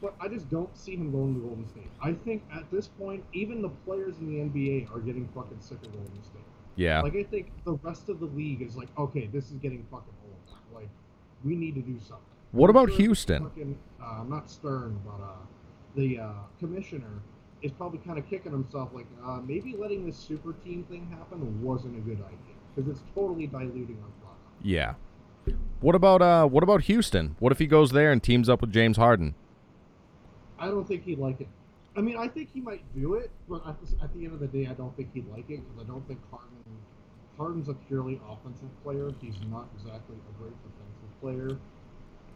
But 0.00 0.14
I 0.20 0.28
just 0.28 0.48
don't 0.48 0.76
see 0.76 0.94
him 0.94 1.10
going 1.10 1.34
to 1.34 1.40
Golden 1.40 1.66
State. 1.66 1.90
I 2.00 2.12
think 2.12 2.44
at 2.54 2.70
this 2.70 2.86
point, 2.86 3.24
even 3.32 3.62
the 3.62 3.68
players 3.68 4.18
in 4.18 4.26
the 4.26 4.38
NBA 4.38 4.94
are 4.94 5.00
getting 5.00 5.28
fucking 5.34 5.58
sick 5.60 5.78
of 5.82 5.92
Golden 5.92 6.22
State. 6.22 6.42
Yeah. 6.76 7.00
Like 7.02 7.16
I 7.16 7.24
think 7.24 7.50
the 7.64 7.74
rest 7.82 8.08
of 8.08 8.20
the 8.20 8.26
league 8.26 8.62
is 8.62 8.76
like, 8.76 8.88
okay, 8.96 9.28
this 9.32 9.50
is 9.50 9.58
getting 9.58 9.84
fucking 9.90 10.14
old. 10.24 10.58
Like 10.72 10.88
we 11.44 11.56
need 11.56 11.74
to 11.74 11.80
do 11.80 11.98
something. 11.98 12.24
What 12.52 12.70
I'm 12.70 12.76
about 12.76 12.90
sure 12.90 12.98
Houston? 12.98 13.42
Fucking, 13.42 13.78
uh, 14.02 14.24
not 14.28 14.48
Stern, 14.48 15.00
but 15.04 15.22
uh, 15.22 15.34
the 15.96 16.20
uh, 16.20 16.32
commissioner 16.60 17.20
is 17.62 17.72
probably 17.72 17.98
kind 17.98 18.18
of 18.18 18.28
kicking 18.30 18.52
himself, 18.52 18.90
like 18.94 19.06
uh, 19.24 19.40
maybe 19.44 19.74
letting 19.76 20.06
this 20.06 20.16
super 20.16 20.52
team 20.64 20.84
thing 20.88 21.08
happen 21.10 21.62
wasn't 21.62 21.96
a 21.96 22.00
good 22.00 22.18
idea 22.18 22.54
because 22.74 22.88
it's 22.90 23.02
totally 23.14 23.46
diluting 23.46 23.98
our 24.02 24.10
product. 24.20 24.40
Yeah. 24.62 24.94
What 25.80 25.94
about 25.94 26.20
uh 26.20 26.46
what 26.46 26.62
about 26.62 26.82
Houston? 26.82 27.36
What 27.38 27.52
if 27.52 27.58
he 27.58 27.66
goes 27.66 27.92
there 27.92 28.12
and 28.12 28.22
teams 28.22 28.48
up 28.48 28.60
with 28.60 28.72
James 28.72 28.96
Harden? 28.96 29.34
I 30.58 30.66
don't 30.66 30.86
think 30.86 31.04
he'd 31.04 31.18
like 31.18 31.40
it. 31.40 31.48
I 31.96 32.00
mean, 32.00 32.16
I 32.16 32.28
think 32.28 32.50
he 32.52 32.60
might 32.60 32.82
do 32.94 33.14
it, 33.14 33.30
but 33.48 33.66
at 33.66 33.76
the, 33.80 34.04
at 34.04 34.14
the 34.14 34.24
end 34.24 34.34
of 34.34 34.40
the 34.40 34.46
day, 34.46 34.66
I 34.66 34.74
don't 34.74 34.96
think 34.96 35.10
he'd 35.14 35.28
like 35.30 35.50
it 35.50 35.60
because 35.66 35.84
I 35.84 35.86
don't 35.86 36.06
think 36.06 36.20
Harden. 36.30 36.48
Harden's 37.36 37.68
a 37.68 37.74
purely 37.74 38.20
offensive 38.28 38.68
player. 38.82 39.10
He's 39.20 39.36
not 39.48 39.68
exactly 39.76 40.16
a 40.16 40.42
great 40.42 40.54
defensive 40.62 41.20
player. 41.20 41.58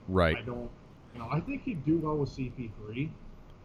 Right. 0.09 0.37
I 0.37 0.43
don't. 0.43 0.71
You 1.13 1.21
know, 1.21 1.29
I 1.31 1.41
think 1.41 1.65
he'd 1.65 1.85
do 1.85 1.99
well 1.99 2.17
with 2.17 2.31
CP3, 2.31 3.11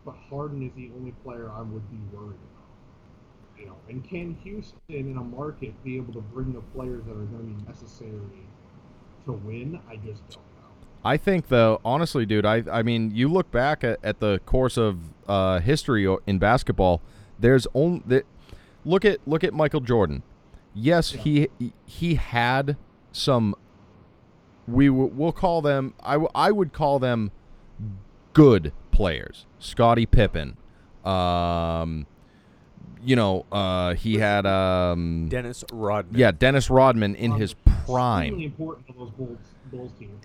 but 0.04 0.16
Harden 0.30 0.62
is 0.64 0.74
the 0.76 0.90
only 0.98 1.12
player 1.24 1.50
I 1.50 1.62
would 1.62 1.90
be 1.92 1.98
worried 2.16 2.36
about. 2.36 3.60
You 3.60 3.68
know, 3.68 3.76
and 3.88 4.04
can 4.08 4.36
Houston 4.44 4.80
in 4.90 5.18
a 5.18 5.24
market 5.24 5.74
be 5.84 5.96
able 5.98 6.14
to 6.14 6.22
bring 6.22 6.54
the 6.54 6.62
players 6.76 7.06
that 7.06 7.12
are 7.12 7.26
going 7.26 7.56
to 7.56 7.64
be 7.64 7.68
necessary 7.68 8.46
to 9.26 9.32
win? 9.32 9.80
I 9.90 9.96
just 9.98 10.28
don't. 10.30 10.47
I 11.04 11.18
think 11.18 11.48
though, 11.48 11.80
honestly, 11.86 12.26
dude, 12.26 12.46
I 12.46 12.64
I 12.72 12.84
mean, 12.84 13.12
you 13.16 13.28
look 13.30 13.50
back 13.52 13.84
at, 13.84 14.00
at 14.04 14.20
the 14.20 14.40
course 14.46 14.78
of 14.78 15.00
uh, 15.28 15.60
history 15.60 16.08
in 16.26 16.40
basketball. 16.40 17.02
There's 17.40 17.68
only 17.74 18.02
that. 18.08 18.26
Look 18.86 19.06
at 19.06 19.20
look 19.28 19.44
at 19.44 19.54
Michael 19.54 19.82
Jordan. 19.82 20.24
Yes, 20.74 21.12
he 21.12 21.50
he 21.86 22.16
had 22.16 22.78
some. 23.12 23.56
We 24.68 24.88
w- 24.88 25.12
we'll 25.14 25.32
call 25.32 25.62
them. 25.62 25.94
I, 26.02 26.14
w- 26.14 26.30
I 26.36 26.52
would 26.52 26.74
call 26.74 27.00
them 27.00 27.32
good 28.34 28.74
players. 28.92 29.46
Scottie 29.60 30.06
Pippen. 30.06 30.58
Um, 31.06 32.06
you 33.02 33.16
know, 33.16 33.46
uh, 33.52 33.94
he 33.94 34.16
had 34.18 34.46
um, 34.46 35.28
Dennis 35.30 35.64
Rodman. 35.72 36.20
yeah, 36.20 36.32
Dennis 36.32 36.70
Rodman 36.70 37.16
in 37.16 37.32
his 37.34 37.54
prime 37.86 38.40
important 38.42 38.88
to 38.88 38.94
those 38.94 39.12
Bulls. 39.12 39.38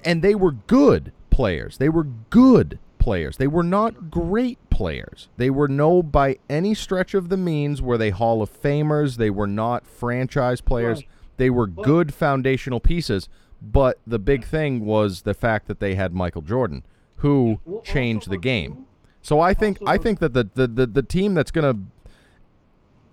And 0.05 0.23
they 0.23 0.35
were 0.35 0.53
good 0.53 1.13
players. 1.31 1.79
They 1.79 1.89
were 1.89 2.05
good 2.31 2.79
players. 2.99 3.37
They 3.37 3.47
were 3.47 3.63
not 3.63 4.11
great 4.11 4.59
players. 4.71 5.29
They 5.37 5.51
were 5.51 5.69
no 5.69 6.03
by 6.03 6.39
any 6.49 6.75
stretch 6.75 7.15
of 7.15 7.29
the 7.29 7.37
means 7.37 7.83
were 7.83 7.99
they 7.99 8.11
Hall 8.11 8.43
of 8.43 8.63
Famers. 8.63 9.17
They 9.17 9.31
were 9.31 9.47
not 9.47 9.87
franchise 9.87 10.61
players. 10.61 10.99
Right. 10.99 11.09
They 11.37 11.51
were 11.51 11.67
But- 11.67 11.85
good 11.85 12.15
foundational 12.15 12.81
pieces. 12.81 13.29
But 13.61 13.99
the 14.07 14.19
big 14.19 14.45
thing 14.45 14.85
was 14.85 15.23
the 15.23 15.35
fact 15.35 15.69
that 15.69 15.79
they 15.79 15.95
had 15.95 16.13
Michael 16.13 16.43
Jordan, 16.43 16.85
who 17.19 17.61
Well, 17.65 17.81
changed 17.83 18.29
the 18.29 18.37
game. 18.39 18.87
So 19.21 19.41
I 19.41 19.55
think 19.55 19.79
I 19.87 19.99
think 19.99 20.19
that 20.19 20.35
the, 20.35 20.49
the, 20.55 20.67
the, 20.67 20.87
the 20.87 21.03
team 21.03 21.35
that's 21.35 21.53
gonna 21.53 21.77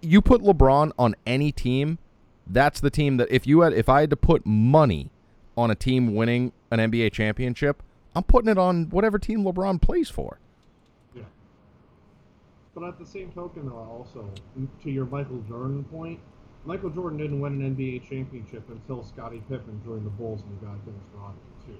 you 0.01 0.21
put 0.21 0.41
LeBron 0.41 0.91
on 0.97 1.15
any 1.27 1.51
team, 1.51 1.99
that's 2.47 2.79
the 2.79 2.89
team 2.89 3.17
that 3.17 3.27
if 3.29 3.45
you 3.45 3.61
had 3.61 3.73
if 3.73 3.89
I 3.89 4.01
had 4.01 4.09
to 4.09 4.15
put 4.15 4.45
money 4.45 5.11
on 5.59 5.69
a 5.69 5.75
team 5.75 6.15
winning 6.15 6.53
an 6.71 6.79
NBA 6.79 7.11
championship, 7.11 7.83
I'm 8.15 8.23
putting 8.23 8.49
it 8.49 8.57
on 8.57 8.85
whatever 8.89 9.19
team 9.19 9.43
LeBron 9.43 9.81
plays 9.81 10.09
for. 10.09 10.39
Yeah. 11.13 11.23
But 12.73 12.85
at 12.85 12.97
the 12.99 13.05
same 13.05 13.31
token, 13.31 13.67
though, 13.67 13.75
also 13.75 14.29
to 14.83 14.89
your 14.91 15.05
Michael 15.05 15.43
Jordan 15.47 15.83
point, 15.85 16.19
Michael 16.65 16.89
Jordan 16.89 17.17
didn't 17.17 17.39
win 17.39 17.61
an 17.61 17.75
NBA 17.75 18.07
championship 18.09 18.63
until 18.69 19.03
Scottie 19.03 19.41
Pippen 19.49 19.81
joined 19.85 20.05
the 20.05 20.09
Bulls 20.11 20.41
and 20.41 20.61
got 20.61 20.83
Dennis 20.85 21.01
Rodman 21.13 21.39
too. 21.65 21.77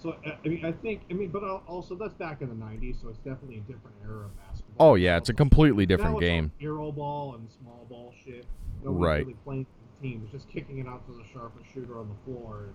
So 0.00 0.14
I- 0.24 0.48
mean, 0.48 0.64
I 0.64 0.72
think 0.72 1.02
I 1.10 1.14
mean, 1.14 1.28
but 1.30 1.42
also 1.66 1.94
that's 1.94 2.14
back 2.14 2.40
in 2.40 2.48
the 2.48 2.54
'90s, 2.54 3.00
so 3.02 3.08
it's 3.08 3.18
definitely 3.18 3.56
a 3.56 3.60
different 3.60 3.96
era 4.04 4.26
of 4.26 4.36
basketball. 4.36 4.90
Oh 4.90 4.94
yeah, 4.94 5.16
it's 5.16 5.28
a 5.28 5.34
completely 5.34 5.86
different 5.86 6.20
game. 6.20 6.52
Hero 6.58 6.92
ball 6.92 7.34
and 7.34 7.50
small 7.50 7.86
ball 7.90 8.14
shit. 8.24 8.46
Nobody's 8.84 9.04
Right. 9.04 9.18
really 9.26 9.36
playing 9.44 9.66
team. 10.00 10.22
It's 10.24 10.32
just 10.32 10.48
kicking 10.48 10.78
it 10.78 10.86
out 10.86 11.06
to 11.06 11.12
the 11.12 11.24
sharpest 11.32 11.66
shooter 11.72 11.98
on 11.98 12.08
the 12.08 12.32
floor, 12.32 12.64
and 12.64 12.74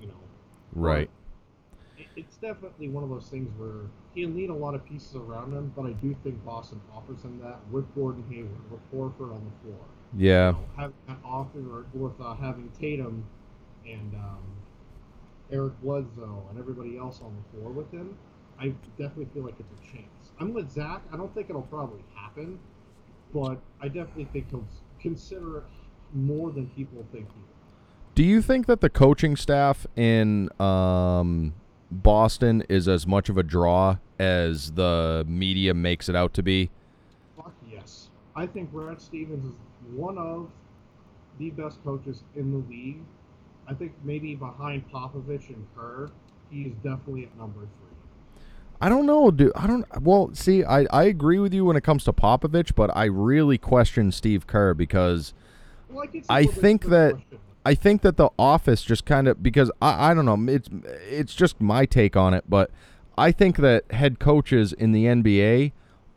you 0.00 0.08
know. 0.08 0.20
Right. 0.72 1.10
It, 1.98 2.06
it's 2.16 2.36
definitely 2.36 2.88
one 2.88 3.04
of 3.04 3.10
those 3.10 3.28
things 3.28 3.50
where 3.58 3.90
he'll 4.14 4.30
need 4.30 4.50
a 4.50 4.54
lot 4.54 4.74
of 4.74 4.84
pieces 4.84 5.16
around 5.16 5.52
him, 5.52 5.72
but 5.76 5.86
I 5.86 5.92
do 5.92 6.16
think 6.22 6.44
Boston 6.44 6.80
offers 6.94 7.22
him 7.22 7.40
that 7.42 7.58
with 7.70 7.92
Gordon 7.94 8.24
Hayward, 8.30 8.70
with 8.70 8.80
Horford 8.92 9.34
on 9.34 9.44
the 9.44 9.68
floor. 9.68 9.84
Yeah. 10.16 10.48
You 10.48 10.52
know, 10.52 10.64
having 10.76 10.94
that 11.08 11.18
offer 11.24 11.86
with 11.92 12.20
uh, 12.20 12.34
having 12.34 12.70
Tatum 12.78 13.24
and 13.86 14.14
um, 14.14 14.42
Eric 15.52 15.80
Bledsoe 15.82 16.46
and 16.50 16.58
everybody 16.58 16.96
else 16.96 17.20
on 17.22 17.36
the 17.36 17.58
floor 17.58 17.70
with 17.70 17.90
him, 17.90 18.16
I 18.58 18.68
definitely 18.98 19.28
feel 19.32 19.44
like 19.44 19.54
it's 19.58 19.72
a 19.72 19.92
chance. 19.92 20.30
I'm 20.38 20.52
with 20.52 20.70
Zach. 20.70 21.02
I 21.12 21.16
don't 21.16 21.32
think 21.34 21.50
it'll 21.50 21.62
probably 21.62 22.02
happen, 22.14 22.58
but 23.32 23.58
I 23.80 23.88
definitely 23.88 24.28
think 24.32 24.50
he'll 24.50 24.66
consider 25.00 25.58
it 25.58 25.64
more 26.14 26.50
than 26.50 26.66
people 26.68 27.04
think. 27.12 27.28
Do 28.14 28.24
you 28.24 28.42
think 28.42 28.66
that 28.66 28.80
the 28.80 28.90
coaching 28.90 29.36
staff 29.36 29.86
in 29.96 30.50
um, 30.60 31.54
Boston 31.90 32.64
is 32.68 32.88
as 32.88 33.06
much 33.06 33.28
of 33.28 33.38
a 33.38 33.42
draw 33.42 33.96
as 34.18 34.72
the 34.72 35.24
media 35.28 35.74
makes 35.74 36.08
it 36.08 36.16
out 36.16 36.34
to 36.34 36.42
be? 36.42 36.70
Fuck 37.36 37.54
yes. 37.70 38.10
I 38.36 38.46
think 38.46 38.72
Brad 38.72 39.00
Stevens 39.00 39.44
is 39.44 39.54
one 39.94 40.18
of 40.18 40.50
the 41.38 41.50
best 41.50 41.82
coaches 41.84 42.22
in 42.36 42.52
the 42.52 42.58
league. 42.68 43.00
I 43.66 43.74
think 43.74 43.92
maybe 44.04 44.34
behind 44.34 44.90
Popovich 44.92 45.48
and 45.48 45.66
Kerr, 45.76 46.10
he 46.50 46.62
is 46.62 46.74
definitely 46.82 47.24
at 47.24 47.38
number 47.38 47.60
three. 47.60 47.90
I 48.80 48.88
don't 48.88 49.06
know, 49.06 49.30
dude. 49.30 49.52
I 49.54 49.66
don't. 49.66 49.84
Well, 50.02 50.30
see, 50.32 50.64
I, 50.64 50.86
I 50.90 51.04
agree 51.04 51.38
with 51.38 51.52
you 51.52 51.66
when 51.66 51.76
it 51.76 51.82
comes 51.82 52.02
to 52.04 52.12
Popovich, 52.12 52.74
but 52.74 52.90
I 52.96 53.04
really 53.04 53.58
question 53.58 54.10
Steve 54.10 54.46
Kerr 54.46 54.74
because 54.74 55.34
Well, 55.90 56.06
see 56.12 56.22
I 56.28 56.44
think 56.44 56.86
that- 56.86 57.12
question. 57.12 57.38
I 57.64 57.74
think 57.74 58.00
that 58.02 58.16
the 58.16 58.30
office 58.38 58.82
just 58.82 59.04
kind 59.04 59.28
of 59.28 59.42
because 59.42 59.70
I, 59.82 60.10
I 60.10 60.14
don't 60.14 60.24
know 60.24 60.50
it's 60.50 60.68
it's 61.08 61.34
just 61.34 61.60
my 61.60 61.84
take 61.84 62.16
on 62.16 62.32
it, 62.32 62.44
but 62.48 62.70
I 63.18 63.32
think 63.32 63.58
that 63.58 63.90
head 63.92 64.18
coaches 64.18 64.72
in 64.72 64.92
the 64.92 65.04
NBA 65.04 65.72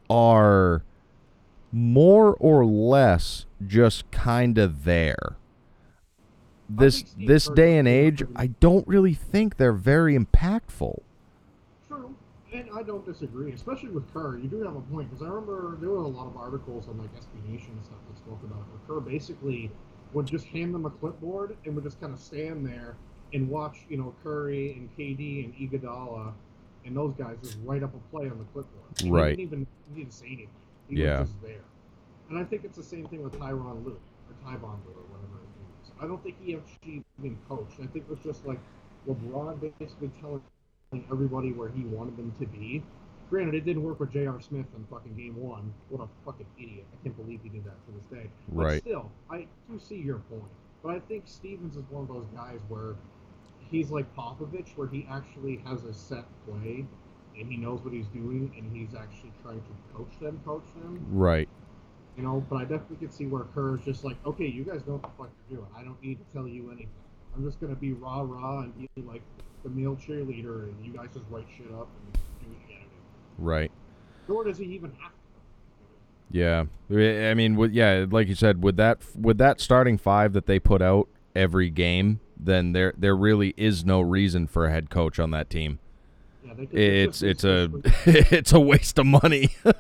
are 0.09 0.83
more 1.71 2.35
or 2.39 2.65
less 2.65 3.45
just 3.65 4.09
kind 4.11 4.57
of 4.57 4.85
there. 4.85 5.35
This 6.69 7.03
this 7.17 7.49
day 7.49 7.77
and 7.77 7.87
age, 7.87 8.23
I 8.35 8.47
don't 8.47 8.87
really 8.87 9.13
think 9.13 9.57
they're 9.57 9.73
very 9.73 10.17
impactful. 10.17 11.01
And 12.53 12.69
I 12.75 12.84
don't 12.84 13.03
disagree, 13.05 13.51
especially 13.51 13.89
with 13.89 14.11
Kerr. 14.13 14.38
You 14.38 14.47
do 14.47 14.61
have 14.61 14.75
a 14.75 14.81
point 14.81 15.09
because 15.09 15.23
I 15.25 15.30
remember 15.30 15.77
there 15.80 15.89
were 15.89 15.97
a 16.03 16.07
lot 16.07 16.27
of 16.27 16.38
articles 16.38 16.88
on 16.88 16.97
like 16.99 17.09
SB 17.15 17.51
Nation 17.51 17.71
and 17.71 17.84
stuff 17.85 17.97
that 18.07 18.17
spoke 18.17 18.39
about 18.43 18.59
it. 18.59 18.67
Where 18.71 18.99
Kerr 18.99 19.01
basically 19.01 19.71
would 20.13 20.27
just 20.27 20.45
hand 20.47 20.73
them 20.73 20.85
a 20.85 20.91
clipboard 20.91 21.57
and 21.65 21.75
would 21.75 21.84
just 21.84 21.99
kind 21.99 22.13
of 22.13 22.19
stand 22.19 22.65
there 22.65 22.95
and 23.34 23.49
watch, 23.49 23.85
you 23.89 23.97
know, 23.97 24.13
Curry 24.23 24.73
and 24.73 24.89
KD 24.95 25.45
and 25.45 25.53
Iguodala 25.55 26.34
and 26.85 26.95
those 26.95 27.15
guys 27.15 27.38
just 27.41 27.55
write 27.65 27.81
up 27.84 27.93
a 27.95 27.99
play 28.15 28.30
on 28.30 28.38
the 28.38 28.45
clipboard. 28.45 28.91
Right. 29.05 29.38
He 29.38 29.45
didn't 29.45 29.53
even 29.53 29.67
he 29.93 30.01
didn't 30.01 30.13
say 30.13 30.27
anything. 30.27 30.49
He 30.89 30.97
Yeah. 30.97 31.19
was 31.19 31.30
just 31.30 31.41
there. 31.41 31.65
And 32.30 32.38
I 32.38 32.43
think 32.43 32.63
it's 32.65 32.77
the 32.77 32.84
same 32.84 33.07
thing 33.07 33.23
with 33.23 33.34
Tyronn 33.34 33.84
Lue 33.84 33.97
or 34.30 34.35
Tyronn 34.45 34.77
Lue 34.85 34.93
or 34.93 35.05
whatever 35.09 35.39
it 35.41 35.84
is. 35.84 35.91
I 35.99 36.07
don't 36.07 36.21
think 36.23 36.35
he 36.43 36.55
actually 36.55 37.03
even 37.19 37.38
coached. 37.47 37.80
I 37.81 37.88
think 37.88 38.05
it 38.05 38.09
was 38.09 38.19
just 38.23 38.45
like 38.45 38.59
LeBron 39.07 39.59
basically 39.80 40.11
telling 40.21 40.41
everybody 41.11 41.52
where 41.52 41.70
he 41.70 41.84
wanted 41.84 42.18
them 42.18 42.34
to 42.40 42.45
be. 42.45 42.84
Granted, 43.30 43.56
it 43.56 43.65
didn't 43.65 43.84
work 43.84 43.99
with 43.99 44.11
J.R. 44.11 44.40
Smith 44.41 44.68
in 44.76 44.86
fucking 44.91 45.15
game 45.15 45.36
one. 45.41 45.74
What 45.90 46.03
a 46.03 46.07
fucking 46.26 46.45
idiot. 46.57 46.86
I 46.94 47.03
can't 47.03 47.15
believe 47.18 47.40
he 47.41 47.49
did 47.49 47.64
that 47.65 47.84
to 47.86 47.91
this 47.98 48.06
day. 48.06 48.30
But 48.49 48.64
Right. 48.64 48.82
still, 48.82 49.11
I 49.30 49.48
do 49.70 49.80
see 49.80 49.95
your 49.95 50.20
point. 50.30 50.52
But 50.84 50.95
I 50.95 50.99
think 50.99 51.24
Stevens 51.26 51.78
is 51.78 51.84
one 51.90 52.03
of 52.03 52.10
those 52.10 52.28
guys 52.36 52.60
where 52.68 52.95
he's 53.60 53.90
like 53.90 54.14
Popovich, 54.15 54.76
where 54.76 54.88
he 54.88 55.07
actually 55.10 55.57
has 55.65 55.84
a 55.86 55.94
set 55.94 56.26
play 56.45 56.86
and 57.40 57.52
he 57.52 57.57
knows 57.57 57.82
what 57.84 57.94
he's 57.94 58.07
doing 58.07 58.53
and 58.57 58.72
he's 58.76 58.94
actually 58.94 59.32
trying 59.41 59.61
to 59.61 59.98
coach 59.98 60.20
them, 60.22 60.40
coach 60.45 60.65
them. 60.76 61.03
Right. 61.10 61.49
You 62.18 62.24
know, 62.24 62.45
but 62.49 62.57
I 62.57 62.61
definitely 62.61 62.98
could 62.98 63.14
see 63.14 63.26
where 63.26 63.45
Kerr 63.56 63.78
is 63.78 63.84
just 63.84 64.03
like, 64.03 64.18
okay, 64.26 64.45
you 64.45 64.64
guys 64.64 64.86
know 64.86 64.94
what 64.94 65.02
the 65.03 65.10
fuck 65.18 65.32
you're 65.49 65.57
doing. 65.57 65.72
I 65.76 65.84
don't 65.84 65.99
need 66.03 66.20
to 66.20 66.26
tell 66.34 66.48
you 66.48 66.70
anything. 66.70 66.90
I'm 67.36 67.44
just 67.44 67.60
gonna 67.60 67.76
be 67.76 67.94
rah 67.94 68.22
rah 68.22 68.61
and 68.61 68.78
be 68.78 68.88
like 69.02 69.24
the 69.64 69.69
male 69.69 69.95
cheerleader, 69.95 70.64
and 70.69 70.85
you 70.85 70.91
guys 70.91 71.10
just 71.14 71.26
write 71.30 71.48
shit 71.57 71.68
up 71.73 71.88
and 72.06 72.14
do 72.14 72.19
what 72.49 72.69
you 72.69 72.76
gotta 72.76 72.85
do. 72.85 72.90
Right. 73.38 73.72
Nor 74.27 74.44
does 74.44 74.57
he 74.57 74.65
even 74.65 74.91
have 74.99 75.11
to. 75.11 75.18
Yeah. 76.31 76.65
I 77.30 77.34
mean, 77.34 77.56
with, 77.56 77.72
yeah, 77.72 78.06
like 78.10 78.27
you 78.27 78.35
said, 78.35 78.64
with 78.64 78.77
that 78.77 78.99
with 79.19 79.38
that 79.38 79.61
starting 79.61 79.98
five 79.98 80.34
that 80.34 80.45
they 80.45 80.60
put 80.60 80.81
out 80.81 81.07
every 81.35 81.69
game, 81.69 82.19
then 82.38 82.73
there 82.73 82.94
there 82.98 83.15
really 83.15 83.53
is 83.57 83.85
no 83.85 84.02
reason 84.02 84.48
for 84.48 84.65
a 84.65 84.72
head 84.72 84.90
coach 84.90 85.19
on 85.19 85.31
that 85.31 85.49
team. 85.49 85.80
Yeah, 86.45 86.53
they 86.56 86.64
It's 86.77 87.22
it's 87.22 87.44
a 87.44 87.69
it's 88.06 88.52
a 88.52 88.60
waste 88.60 88.99
of 88.99 89.06
money. 89.06 89.49
yeah, 89.65 89.72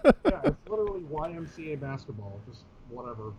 it's 0.43 0.69
literally 0.69 1.01
YMCA 1.01 1.79
basketball, 1.81 2.39
just 2.47 2.61
whatever. 2.89 3.33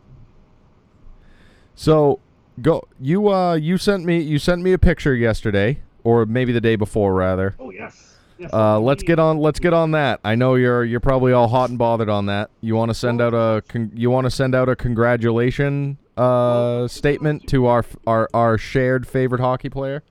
so 1.74 2.20
go 2.62 2.86
you 3.00 3.28
uh 3.28 3.54
you 3.54 3.76
sent 3.76 4.04
me 4.04 4.20
you 4.20 4.38
sent 4.38 4.62
me 4.62 4.72
a 4.72 4.78
picture 4.78 5.14
yesterday 5.14 5.80
or 6.04 6.26
maybe 6.26 6.52
the 6.52 6.60
day 6.60 6.76
before 6.76 7.14
rather. 7.14 7.54
Oh 7.58 7.70
yes, 7.70 8.16
yes. 8.38 8.50
Uh, 8.52 8.78
let's 8.78 9.02
get 9.02 9.18
on. 9.18 9.38
Let's 9.38 9.58
get 9.58 9.72
on 9.72 9.90
that. 9.92 10.20
I 10.24 10.34
know 10.34 10.54
you're 10.54 10.84
you're 10.84 11.00
probably 11.00 11.32
all 11.32 11.48
hot 11.48 11.70
and 11.70 11.78
bothered 11.78 12.08
on 12.08 12.26
that. 12.26 12.50
You 12.60 12.76
want 12.76 12.90
to 12.90 12.94
send 12.94 13.20
out 13.20 13.34
a 13.34 13.62
con- 13.68 13.90
you 13.94 14.10
want 14.10 14.26
to 14.26 14.30
send 14.30 14.54
out 14.54 14.68
a 14.68 14.76
congratulation 14.76 15.98
uh, 16.16 16.86
statement 16.86 17.48
to 17.48 17.66
our 17.66 17.84
our 18.06 18.28
our 18.32 18.58
shared 18.58 19.06
favorite 19.08 19.40
hockey 19.40 19.68
player. 19.68 20.02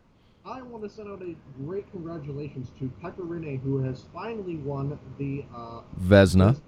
I 0.45 0.61
want 0.61 0.83
to 0.83 0.89
send 0.89 1.07
out 1.07 1.21
a 1.21 1.35
great 1.63 1.89
congratulations 1.91 2.71
to 2.79 2.91
Pekka 3.01 3.21
Rinne, 3.21 3.61
who 3.61 3.81
has 3.83 4.03
finally 4.13 4.57
won 4.57 4.99
the 5.17 5.45
uh, 5.55 5.81
Vezina. 6.01 6.59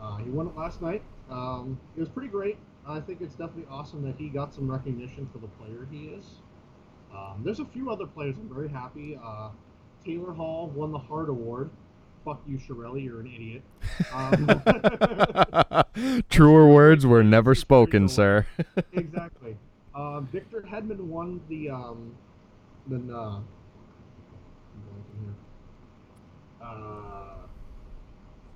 Uh, 0.00 0.16
he 0.16 0.30
won 0.30 0.46
it 0.46 0.56
last 0.56 0.80
night. 0.80 1.02
Um, 1.30 1.78
it 1.96 2.00
was 2.00 2.08
pretty 2.08 2.28
great. 2.28 2.56
I 2.86 3.00
think 3.00 3.20
it's 3.20 3.34
definitely 3.34 3.66
awesome 3.70 4.02
that 4.04 4.16
he 4.16 4.30
got 4.30 4.54
some 4.54 4.70
recognition 4.70 5.28
for 5.30 5.38
the 5.38 5.46
player 5.48 5.86
he 5.90 6.06
is. 6.06 6.24
Um, 7.14 7.42
there's 7.44 7.60
a 7.60 7.64
few 7.64 7.90
other 7.90 8.06
players 8.06 8.36
I'm 8.38 8.48
very 8.52 8.68
happy. 8.68 9.18
Uh, 9.22 9.50
Taylor 10.04 10.32
Hall 10.32 10.68
won 10.68 10.90
the 10.92 10.98
Hart 10.98 11.28
Award. 11.28 11.70
Fuck 12.24 12.40
you, 12.46 12.58
Chiarelli, 12.58 13.04
you're 13.04 13.20
an 13.20 13.26
idiot. 13.26 13.62
Um, 14.12 14.46
Truer 16.30 16.68
words 16.68 17.06
were 17.06 17.24
never 17.24 17.54
spoken, 17.54 18.08
sir. 18.08 18.46
exactly. 18.92 19.56
Um, 19.94 20.28
Victor 20.30 20.62
Hedman 20.68 20.98
won 21.00 21.40
the 21.48 21.70
um, 21.70 22.14
the 22.86 22.96
uh, 22.96 23.36
I'm 23.36 23.44
blanking 24.86 25.24
here. 25.24 25.34
Uh, 26.62 26.66
I 26.66 27.36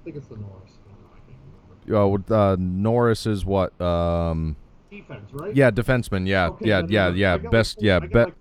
think 0.05 0.17
it's 0.17 0.27
the 0.29 0.37
Norris. 0.37 0.73
I 0.87 0.91
don't 0.93 1.01
know, 1.01 1.09
I 1.15 1.19
can't 1.27 1.39
remember. 1.89 2.29
Oh, 2.31 2.35
uh, 2.53 2.57
Norris 2.59 3.25
is 3.27 3.45
what? 3.47 3.79
Um, 3.81 4.57
Defense, 4.91 5.31
right? 5.33 5.57
yeah, 5.57 5.71
defenseman. 5.71 6.27
Yeah, 6.29 6.49
Okay, 6.49 6.67
yeah, 6.69 6.83
yeah, 6.89 7.07
uh, 7.07 7.13
yeah. 7.13 7.37
Best. 7.39 7.79
like- 7.79 7.85
Yeah, 7.85 7.99
bet. 8.01 8.27
like-. 8.29 8.35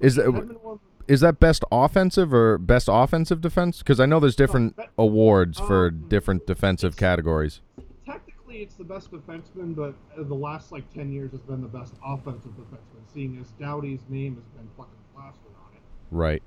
Is 0.00 0.16
that 0.16 0.78
is 1.06 1.20
that 1.20 1.40
best 1.40 1.64
offensive 1.72 2.32
or 2.32 2.56
best 2.56 2.88
offensive 2.90 3.40
defense? 3.40 3.78
Because 3.78 4.00
I 4.00 4.06
know 4.06 4.20
there's 4.20 4.36
different 4.36 4.76
be- 4.76 4.84
awards 4.96 5.58
for 5.58 5.88
um, 5.88 6.04
different 6.08 6.46
defensive 6.46 6.96
categories. 6.96 7.60
Technically, 8.06 8.58
it's 8.58 8.76
the 8.76 8.84
best 8.84 9.10
defenseman, 9.10 9.74
but 9.74 9.94
uh, 10.16 10.22
the 10.22 10.34
last 10.34 10.72
like 10.72 10.88
ten 10.92 11.12
years 11.12 11.32
has 11.32 11.40
been 11.40 11.60
the 11.60 11.68
best 11.68 11.94
offensive 12.04 12.52
defenseman, 12.52 13.12
seeing 13.12 13.38
as 13.40 13.50
Doughty's 13.52 14.02
name 14.08 14.36
has 14.36 14.44
been 14.56 14.68
fucking 14.76 14.92
plastered 15.14 15.52
on 15.58 15.76
it. 15.76 15.82
Right. 16.10 16.42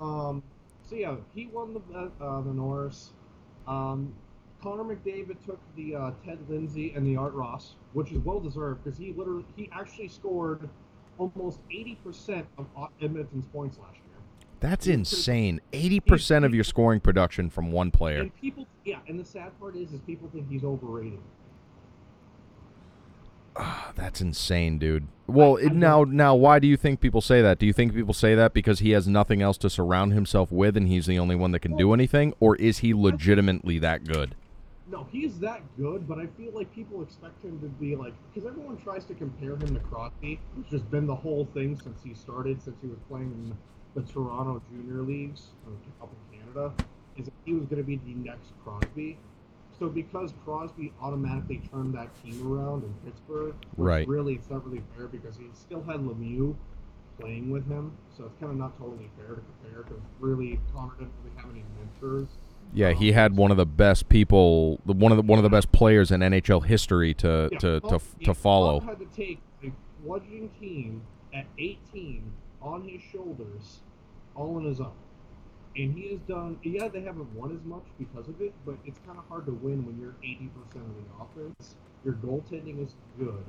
Um, 0.00 0.42
so 0.88 0.96
yeah, 0.96 1.16
he 1.34 1.46
won 1.48 1.74
the 1.74 2.24
uh, 2.24 2.40
the 2.40 2.52
Norris. 2.52 3.12
Um, 3.66 4.14
Connor 4.62 4.84
McDavid 4.84 5.44
took 5.44 5.60
the 5.76 5.94
uh, 5.94 6.10
Ted 6.24 6.38
Lindsay 6.48 6.92
and 6.96 7.06
the 7.06 7.16
Art 7.16 7.34
Ross, 7.34 7.74
which 7.92 8.12
is 8.12 8.18
well 8.18 8.40
deserved 8.40 8.82
because 8.82 8.98
he 8.98 9.12
literally 9.12 9.44
he 9.56 9.68
actually 9.72 10.08
scored 10.08 10.68
almost 11.18 11.60
eighty 11.70 11.96
percent 12.04 12.46
of 12.58 12.66
O- 12.76 12.88
Edmonton's 13.00 13.46
points 13.46 13.78
last 13.78 13.94
year. 13.94 14.02
That's 14.60 14.86
insane. 14.86 15.60
Eighty 15.72 16.00
percent 16.00 16.44
of 16.44 16.54
your 16.54 16.64
scoring 16.64 17.00
production 17.00 17.50
from 17.50 17.72
one 17.72 17.90
player. 17.90 18.22
And 18.22 18.36
people, 18.40 18.66
yeah, 18.84 18.98
and 19.08 19.18
the 19.20 19.24
sad 19.24 19.58
part 19.60 19.76
is, 19.76 19.92
is 19.92 20.00
people 20.00 20.28
think 20.32 20.48
he's 20.50 20.64
overrated. 20.64 21.18
Ah, 23.58 23.92
That's 23.96 24.20
insane, 24.20 24.78
dude. 24.78 25.06
Well, 25.26 25.56
it, 25.56 25.72
now, 25.72 26.04
now, 26.04 26.34
why 26.34 26.58
do 26.58 26.68
you 26.68 26.76
think 26.76 27.00
people 27.00 27.22
say 27.22 27.40
that? 27.40 27.58
Do 27.58 27.64
you 27.64 27.72
think 27.72 27.94
people 27.94 28.12
say 28.12 28.34
that 28.34 28.52
because 28.52 28.80
he 28.80 28.90
has 28.90 29.08
nothing 29.08 29.40
else 29.40 29.56
to 29.58 29.70
surround 29.70 30.12
himself 30.12 30.52
with, 30.52 30.76
and 30.76 30.86
he's 30.86 31.06
the 31.06 31.18
only 31.18 31.34
one 31.34 31.52
that 31.52 31.60
can 31.60 31.74
do 31.74 31.94
anything, 31.94 32.34
or 32.38 32.54
is 32.56 32.78
he 32.78 32.92
legitimately 32.92 33.78
that 33.78 34.04
good? 34.04 34.34
No, 34.88 35.06
he's 35.10 35.38
that 35.40 35.62
good, 35.76 36.06
but 36.06 36.18
I 36.18 36.26
feel 36.26 36.52
like 36.52 36.72
people 36.72 37.02
expect 37.02 37.42
him 37.42 37.58
to 37.60 37.66
be 37.66 37.96
like 37.96 38.14
because 38.32 38.48
everyone 38.48 38.76
tries 38.76 39.04
to 39.06 39.14
compare 39.14 39.56
him 39.56 39.74
to 39.74 39.80
Crosby, 39.80 40.38
which 40.54 40.68
has 40.70 40.82
been 40.82 41.06
the 41.06 41.14
whole 41.14 41.46
thing 41.54 41.76
since 41.76 42.02
he 42.02 42.14
started, 42.14 42.62
since 42.62 42.76
he 42.80 42.86
was 42.86 42.98
playing 43.08 43.32
in 43.32 43.56
the 43.94 44.08
Toronto 44.12 44.62
Junior 44.70 45.02
Leagues 45.02 45.48
up 46.00 46.10
in 46.12 46.38
Canada, 46.38 46.72
is 47.16 47.24
that 47.24 47.34
he 47.44 47.52
was 47.52 47.66
going 47.66 47.78
to 47.78 47.86
be 47.86 47.96
the 47.96 48.14
next 48.14 48.52
Crosby. 48.62 49.18
So 49.78 49.88
because 49.88 50.32
Crosby 50.44 50.92
automatically 51.02 51.62
turned 51.70 51.94
that 51.94 52.08
team 52.22 52.40
around 52.50 52.84
in 52.84 52.94
Pittsburgh, 53.04 53.54
Right. 53.76 54.08
Really, 54.08 54.34
it's 54.34 54.50
not 54.50 54.66
really 54.66 54.82
fair 54.96 55.06
because 55.06 55.36
he 55.36 55.44
still 55.54 55.82
had 55.82 56.00
Lemieux 56.00 56.56
playing 57.20 57.50
with 57.50 57.66
him, 57.68 57.96
so 58.16 58.24
it's 58.24 58.36
kind 58.40 58.52
of 58.52 58.58
not 58.58 58.76
totally 58.78 59.10
fair 59.16 59.34
to 59.34 59.42
compare 59.42 59.82
because 59.82 60.02
really 60.20 60.60
Connor 60.74 60.92
didn't 60.98 61.12
really 61.22 61.36
have 61.36 61.50
any 61.50 61.64
mentors. 61.78 62.28
Yeah, 62.74 62.92
he 62.92 63.12
had 63.12 63.36
one 63.36 63.50
of 63.50 63.56
the 63.56 63.66
best 63.66 64.08
people, 64.08 64.80
the 64.84 64.92
one 64.92 65.12
of 65.12 65.16
the 65.16 65.22
one 65.22 65.38
of 65.38 65.42
the 65.42 65.48
best 65.50 65.72
players 65.72 66.10
in 66.10 66.20
NHL 66.20 66.64
history 66.64 67.14
to 67.14 67.48
Yeah, 67.52 67.58
to 67.58 67.80
to, 67.80 68.00
to 68.24 68.34
follow. 68.34 68.80
Had 68.80 68.98
to 68.98 69.06
take 69.06 69.40
a 69.64 69.70
bludgeoning 70.04 70.50
team 70.60 71.02
at 71.34 71.46
18 71.58 72.30
on 72.62 72.86
his 72.88 73.00
shoulders, 73.12 73.80
all 74.34 74.56
on 74.56 74.64
his 74.64 74.80
own. 74.80 74.92
And 75.76 75.94
he 75.96 76.10
has 76.10 76.20
done. 76.20 76.58
Yeah, 76.62 76.88
they 76.88 77.02
haven't 77.02 77.30
won 77.34 77.54
as 77.54 77.62
much 77.64 77.84
because 77.98 78.28
of 78.28 78.40
it, 78.40 78.52
but 78.64 78.76
it's 78.84 78.98
kind 79.06 79.18
of 79.18 79.24
hard 79.28 79.46
to 79.46 79.52
win 79.52 79.84
when 79.86 79.98
you're 80.00 80.14
80% 80.24 80.48
of 80.76 80.94
the 80.96 81.42
offense. 81.44 81.76
Your 82.04 82.14
goaltending 82.14 82.82
is 82.84 82.94
good, 83.18 83.44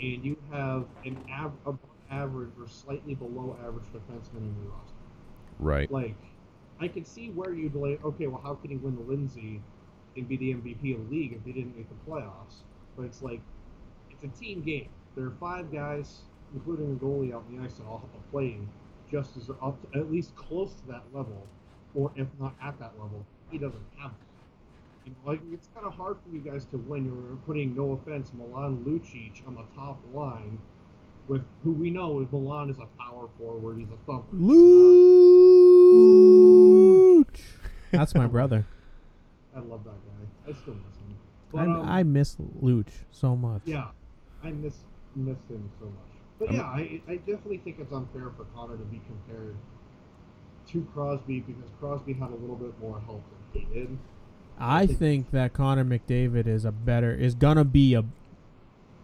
and 0.00 0.24
you 0.24 0.36
have 0.50 0.86
an 1.04 1.18
av- 1.32 1.52
above 1.66 1.78
average 2.10 2.50
or 2.60 2.66
slightly 2.68 3.14
below 3.14 3.56
average 3.64 3.84
defenseman 3.86 4.38
in 4.38 4.54
your 4.62 4.72
roster 4.72 4.94
Right. 5.58 5.90
like 5.90 6.16
I 6.82 6.88
could 6.88 7.06
see 7.06 7.30
where 7.30 7.54
you'd 7.54 7.74
like, 7.74 8.04
okay, 8.04 8.26
well, 8.26 8.40
how 8.42 8.54
can 8.54 8.70
he 8.70 8.76
win 8.76 8.96
the 8.96 9.02
Lindsay 9.02 9.60
and 10.16 10.28
be 10.28 10.36
the 10.36 10.54
MVP 10.54 10.94
of 10.94 11.08
the 11.08 11.14
league 11.14 11.32
if 11.32 11.44
he 11.44 11.52
didn't 11.52 11.76
make 11.76 11.88
the 11.88 12.10
playoffs? 12.10 12.62
But 12.96 13.04
it's 13.04 13.22
like 13.22 13.40
it's 14.10 14.24
a 14.24 14.40
team 14.40 14.62
game. 14.62 14.88
There 15.14 15.26
are 15.26 15.34
five 15.38 15.72
guys, 15.72 16.20
including 16.54 16.98
the 16.98 17.04
goalie 17.04 17.34
out 17.34 17.44
in 17.48 17.58
the 17.58 17.64
ice, 17.64 17.74
that 17.74 17.86
all 17.86 17.98
have 17.98 18.12
to 18.12 18.30
playing 18.30 18.68
just 19.10 19.36
as 19.36 19.50
up 19.50 19.76
to, 19.92 19.98
at 19.98 20.10
least 20.10 20.34
close 20.34 20.72
to 20.72 20.86
that 20.88 21.02
level, 21.12 21.46
or 21.94 22.10
if 22.16 22.26
not 22.40 22.54
at 22.62 22.78
that 22.78 22.92
level. 22.98 23.24
He 23.50 23.58
doesn't 23.58 23.84
have. 23.98 24.12
You 25.04 25.12
know, 25.12 25.30
like 25.30 25.40
it's 25.52 25.68
kind 25.74 25.86
of 25.86 25.94
hard 25.94 26.16
for 26.24 26.34
you 26.34 26.40
guys 26.40 26.64
to 26.66 26.78
win. 26.78 27.04
You're 27.04 27.36
putting, 27.46 27.76
no 27.76 27.92
offense, 27.92 28.30
Milan 28.32 28.82
Lucic 28.86 29.46
on 29.46 29.54
the 29.54 29.64
top 29.76 29.98
line 30.14 30.58
with 31.28 31.42
who 31.62 31.72
we 31.72 31.90
know 31.90 32.20
is 32.20 32.32
Milan 32.32 32.70
is 32.70 32.78
a 32.78 32.86
power 33.00 33.28
forward. 33.38 33.78
He's 33.78 33.88
a 33.88 34.06
thumper. 34.06 34.34
Luch. 34.34 36.41
That's 37.92 38.14
my 38.14 38.26
brother. 38.26 38.66
I 39.56 39.60
love 39.60 39.84
that 39.84 39.90
guy. 39.90 40.50
I 40.50 40.52
still 40.62 40.74
miss 40.74 40.96
him. 40.96 41.16
But, 41.52 41.60
I, 41.60 41.64
um, 41.64 41.88
I 41.88 42.02
miss 42.02 42.36
Luch 42.62 42.88
so 43.10 43.36
much. 43.36 43.62
yeah, 43.66 43.88
I 44.42 44.50
miss 44.50 44.74
miss 45.14 45.36
him 45.48 45.70
so 45.78 45.86
much. 45.86 45.94
But 46.38 46.52
yeah, 46.52 46.62
I, 46.62 47.00
I 47.06 47.16
definitely 47.16 47.58
think 47.58 47.78
it's 47.78 47.92
unfair 47.92 48.30
for 48.36 48.44
Connor 48.54 48.76
to 48.78 48.84
be 48.84 49.00
compared 49.06 49.54
to 50.68 50.88
Crosby 50.94 51.40
because 51.40 51.70
Crosby 51.78 52.14
had 52.14 52.30
a 52.30 52.34
little 52.34 52.56
bit 52.56 52.78
more 52.80 53.00
help 53.00 53.22
than 53.52 53.62
he 53.62 53.74
did. 53.74 53.98
I 54.58 54.86
think 54.86 55.30
that 55.32 55.52
Connor 55.52 55.84
McDavid 55.84 56.46
is 56.46 56.64
a 56.64 56.72
better 56.72 57.14
is 57.14 57.34
gonna 57.34 57.64
be 57.64 57.94
a 57.94 58.04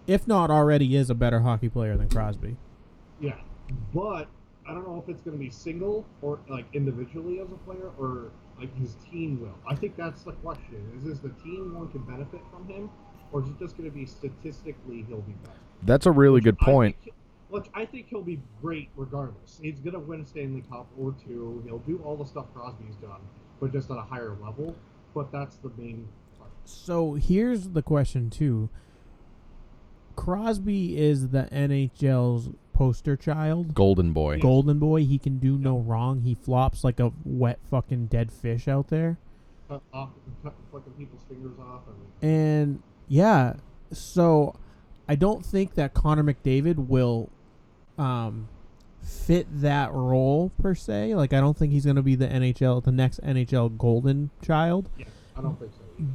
if 0.06 0.26
not 0.26 0.50
already 0.50 0.96
is 0.96 1.10
a 1.10 1.14
better 1.14 1.40
hockey 1.40 1.68
player 1.68 1.96
than 1.96 2.08
Crosby. 2.08 2.56
Yeah, 3.20 3.36
but 3.94 4.28
I 4.66 4.72
don't 4.74 4.86
know 4.86 5.02
if 5.02 5.08
it's 5.08 5.22
going 5.22 5.36
to 5.36 5.42
be 5.42 5.50
single 5.50 6.04
or 6.20 6.38
like 6.48 6.66
individually 6.72 7.40
as 7.40 7.48
a 7.50 7.56
player 7.70 7.90
or 7.98 8.30
like 8.58 8.76
his 8.78 8.96
team 9.10 9.40
will. 9.40 9.58
I 9.66 9.74
think 9.74 9.96
that's 9.96 10.22
the 10.22 10.32
question: 10.32 10.80
is 10.96 11.04
is 11.06 11.20
the 11.20 11.30
team 11.30 11.72
going 11.74 11.90
to 11.92 11.98
benefit 11.98 12.40
from 12.50 12.66
him, 12.68 12.90
or 13.32 13.42
is 13.42 13.48
it 13.48 13.58
just 13.58 13.76
going 13.76 13.88
to 13.90 13.94
be 13.94 14.04
statistically 14.06 15.04
he'll 15.08 15.20
be 15.22 15.32
better? 15.44 15.54
That's 15.82 16.06
a 16.06 16.10
really 16.10 16.40
good 16.40 16.56
I 16.60 16.64
point. 16.64 16.96
think- 17.04 17.14
look, 17.50 17.68
I 17.74 17.84
think 17.86 18.08
he'll 18.08 18.22
be 18.22 18.40
great 18.60 18.90
regardless. 18.96 19.58
He's 19.62 19.78
gonna 19.80 19.98
win 20.00 20.20
a 20.20 20.26
Stanley 20.26 20.62
Cup 20.70 20.86
or 20.98 21.14
two. 21.26 21.62
He'll 21.64 21.78
do 21.78 21.98
all 22.04 22.16
the 22.16 22.26
stuff 22.26 22.46
Crosby's 22.52 22.96
done, 22.96 23.20
but 23.60 23.72
just 23.72 23.90
at 23.90 23.96
a 23.96 24.02
higher 24.02 24.36
level. 24.42 24.74
But 25.14 25.32
that's 25.32 25.56
the 25.56 25.70
main 25.78 26.06
part. 26.38 26.50
So 26.66 27.14
here's 27.14 27.70
the 27.70 27.80
question 27.82 28.28
too. 28.28 28.68
Crosby 30.16 30.98
is 30.98 31.28
the 31.28 31.44
NHL's 31.52 32.50
poster 32.78 33.16
child. 33.16 33.74
Golden 33.74 34.12
boy. 34.12 34.38
Golden 34.38 34.78
boy, 34.78 35.04
he 35.04 35.18
can 35.18 35.38
do 35.38 35.58
no 35.58 35.78
wrong. 35.78 36.20
He 36.20 36.36
flops 36.36 36.84
like 36.84 37.00
a 37.00 37.12
wet 37.24 37.58
fucking 37.68 38.06
dead 38.06 38.30
fish 38.30 38.68
out 38.68 38.86
there. 38.86 39.18
Cut 39.68 39.82
off, 39.92 40.10
cut 40.44 40.54
fucking 40.72 40.92
people's 40.92 41.22
fingers 41.28 41.58
off. 41.58 41.82
And 42.22 42.30
And 42.30 42.82
yeah, 43.08 43.54
so 43.90 44.54
I 45.08 45.16
don't 45.16 45.44
think 45.44 45.74
that 45.74 45.92
Connor 45.92 46.22
McDavid 46.22 46.86
will 46.88 47.30
um, 47.98 48.48
fit 49.02 49.48
that 49.60 49.92
role 49.92 50.52
per 50.62 50.76
se. 50.76 51.16
Like 51.16 51.32
I 51.32 51.40
don't 51.40 51.56
think 51.56 51.72
he's 51.72 51.84
going 51.84 51.96
to 51.96 52.02
be 52.02 52.14
the 52.14 52.28
NHL, 52.28 52.84
the 52.84 52.92
next 52.92 53.20
NHL 53.22 53.76
golden 53.76 54.30
child. 54.40 54.88
yeah, 54.96 55.06
I 55.36 55.42
don't 55.42 55.58
think 55.58 55.72
so. 55.72 55.80
Either. 55.98 56.12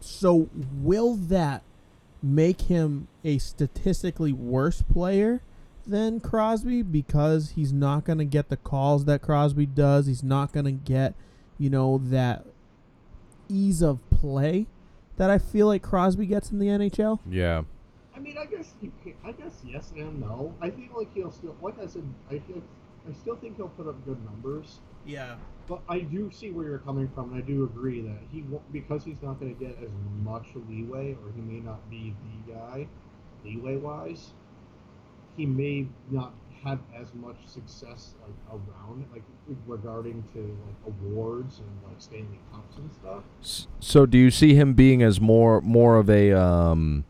So 0.00 0.48
will 0.74 1.14
that 1.14 1.62
make 2.20 2.62
him 2.62 3.06
a 3.24 3.38
statistically 3.38 4.32
worse 4.32 4.82
player 4.82 5.42
than 5.86 6.20
Crosby 6.20 6.82
because 6.82 7.50
he's 7.50 7.72
not 7.72 8.04
going 8.04 8.18
to 8.18 8.24
get 8.24 8.48
the 8.48 8.56
calls 8.56 9.04
that 9.06 9.22
Crosby 9.22 9.66
does. 9.66 10.06
He's 10.06 10.22
not 10.22 10.52
going 10.52 10.66
to 10.66 10.72
get, 10.72 11.14
you 11.58 11.70
know, 11.70 11.98
that 12.04 12.44
ease 13.48 13.82
of 13.82 13.98
play 14.10 14.66
that 15.16 15.30
I 15.30 15.38
feel 15.38 15.66
like 15.66 15.82
Crosby 15.82 16.26
gets 16.26 16.50
in 16.50 16.58
the 16.58 16.66
NHL. 16.66 17.18
Yeah. 17.28 17.62
I 18.14 18.18
mean, 18.18 18.36
I 18.38 18.46
guess 18.46 18.74
you 18.80 18.92
can, 19.02 19.14
I 19.24 19.32
guess 19.32 19.60
yes 19.64 19.92
and 19.96 20.20
no. 20.20 20.54
I 20.60 20.70
feel 20.70 20.90
like 20.96 21.12
he'll 21.14 21.30
still, 21.30 21.56
like 21.60 21.78
I 21.78 21.86
said, 21.86 22.04
I 22.28 22.38
feel, 22.38 22.62
I 23.08 23.12
still 23.12 23.36
think 23.36 23.56
he'll 23.56 23.68
put 23.68 23.86
up 23.86 24.04
good 24.04 24.22
numbers. 24.24 24.80
Yeah. 25.06 25.36
But 25.66 25.80
I 25.88 26.00
do 26.00 26.30
see 26.32 26.50
where 26.50 26.66
you're 26.66 26.78
coming 26.78 27.08
from, 27.14 27.32
and 27.32 27.42
I 27.42 27.46
do 27.46 27.64
agree 27.64 28.02
that 28.02 28.18
he 28.32 28.42
won't, 28.42 28.72
because 28.72 29.04
he's 29.04 29.22
not 29.22 29.40
going 29.40 29.54
to 29.54 29.64
get 29.64 29.78
as 29.82 29.90
much 30.22 30.48
leeway, 30.68 31.12
or 31.12 31.32
he 31.34 31.40
may 31.40 31.60
not 31.60 31.88
be 31.88 32.14
the 32.46 32.52
guy, 32.52 32.88
leeway 33.44 33.76
wise. 33.76 34.32
He 35.40 35.46
may 35.46 35.86
not 36.10 36.34
have 36.64 36.80
as 36.94 37.14
much 37.14 37.36
success 37.46 38.12
like 38.20 38.34
around 38.52 39.06
like 39.10 39.22
regarding 39.66 40.22
to 40.34 40.38
like 40.66 40.76
awards 40.86 41.60
and 41.60 41.68
like 41.88 41.98
Stanley 41.98 42.38
Cups 42.52 42.76
and 42.76 42.90
stuff. 42.92 43.22
So 43.80 44.04
do 44.04 44.18
you 44.18 44.30
see 44.30 44.52
him 44.54 44.74
being 44.74 45.02
as 45.02 45.18
more 45.18 45.62
more 45.62 45.96
of 45.96 46.10
a 46.10 46.38
um, 46.38 47.06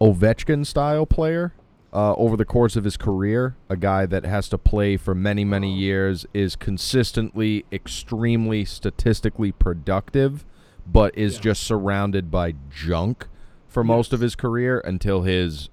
Ovechkin 0.00 0.64
style 0.64 1.04
player 1.04 1.52
uh, 1.92 2.14
over 2.14 2.34
the 2.38 2.46
course 2.46 2.76
of 2.76 2.84
his 2.84 2.96
career? 2.96 3.56
A 3.68 3.76
guy 3.76 4.06
that 4.06 4.24
has 4.24 4.48
to 4.48 4.56
play 4.56 4.96
for 4.96 5.14
many 5.14 5.44
many 5.44 5.70
years 5.76 6.24
is 6.32 6.56
consistently 6.56 7.66
extremely 7.70 8.64
statistically 8.64 9.52
productive, 9.52 10.46
but 10.90 11.14
is 11.14 11.34
Yeah. 11.34 11.40
just 11.42 11.62
surrounded 11.62 12.30
by 12.30 12.54
junk 12.70 13.28
for 13.68 13.84
most 13.84 14.14
of 14.14 14.20
his 14.20 14.34
career 14.34 14.80
until 14.82 15.24
his 15.24 15.68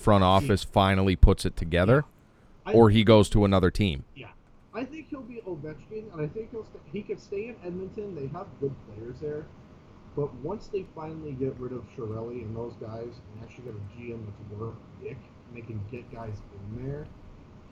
front 0.00 0.24
office 0.24 0.64
finally 0.64 1.16
puts 1.16 1.44
it 1.44 1.56
together, 1.56 2.04
I, 2.66 2.72
or 2.72 2.90
he 2.90 3.04
goes 3.04 3.28
to 3.30 3.44
another 3.44 3.70
team. 3.70 4.04
Yeah, 4.14 4.28
I 4.74 4.84
think 4.84 5.08
he'll 5.10 5.22
be 5.22 5.40
Ovechkin, 5.46 6.12
and 6.12 6.20
I 6.20 6.26
think 6.28 6.50
he'll 6.50 6.64
st- 6.64 6.82
he 6.92 7.02
could 7.02 7.20
stay 7.20 7.48
in 7.48 7.56
Edmonton. 7.64 8.14
They 8.14 8.26
have 8.28 8.46
good 8.60 8.74
players 8.86 9.16
there, 9.20 9.46
but 10.16 10.32
once 10.36 10.68
they 10.68 10.86
finally 10.94 11.32
get 11.32 11.54
rid 11.58 11.72
of 11.72 11.84
Chiarelli 11.96 12.42
and 12.42 12.56
those 12.56 12.74
guys, 12.80 13.20
and 13.32 13.42
actually 13.42 13.64
get 13.64 13.74
a 13.74 14.00
GM 14.00 14.24
that's 14.26 14.60
worth 14.60 14.74
dick, 15.02 15.18
and 15.48 15.56
they 15.56 15.66
can 15.66 15.80
get 15.90 16.10
guys 16.12 16.34
in 16.76 16.86
there, 16.86 17.06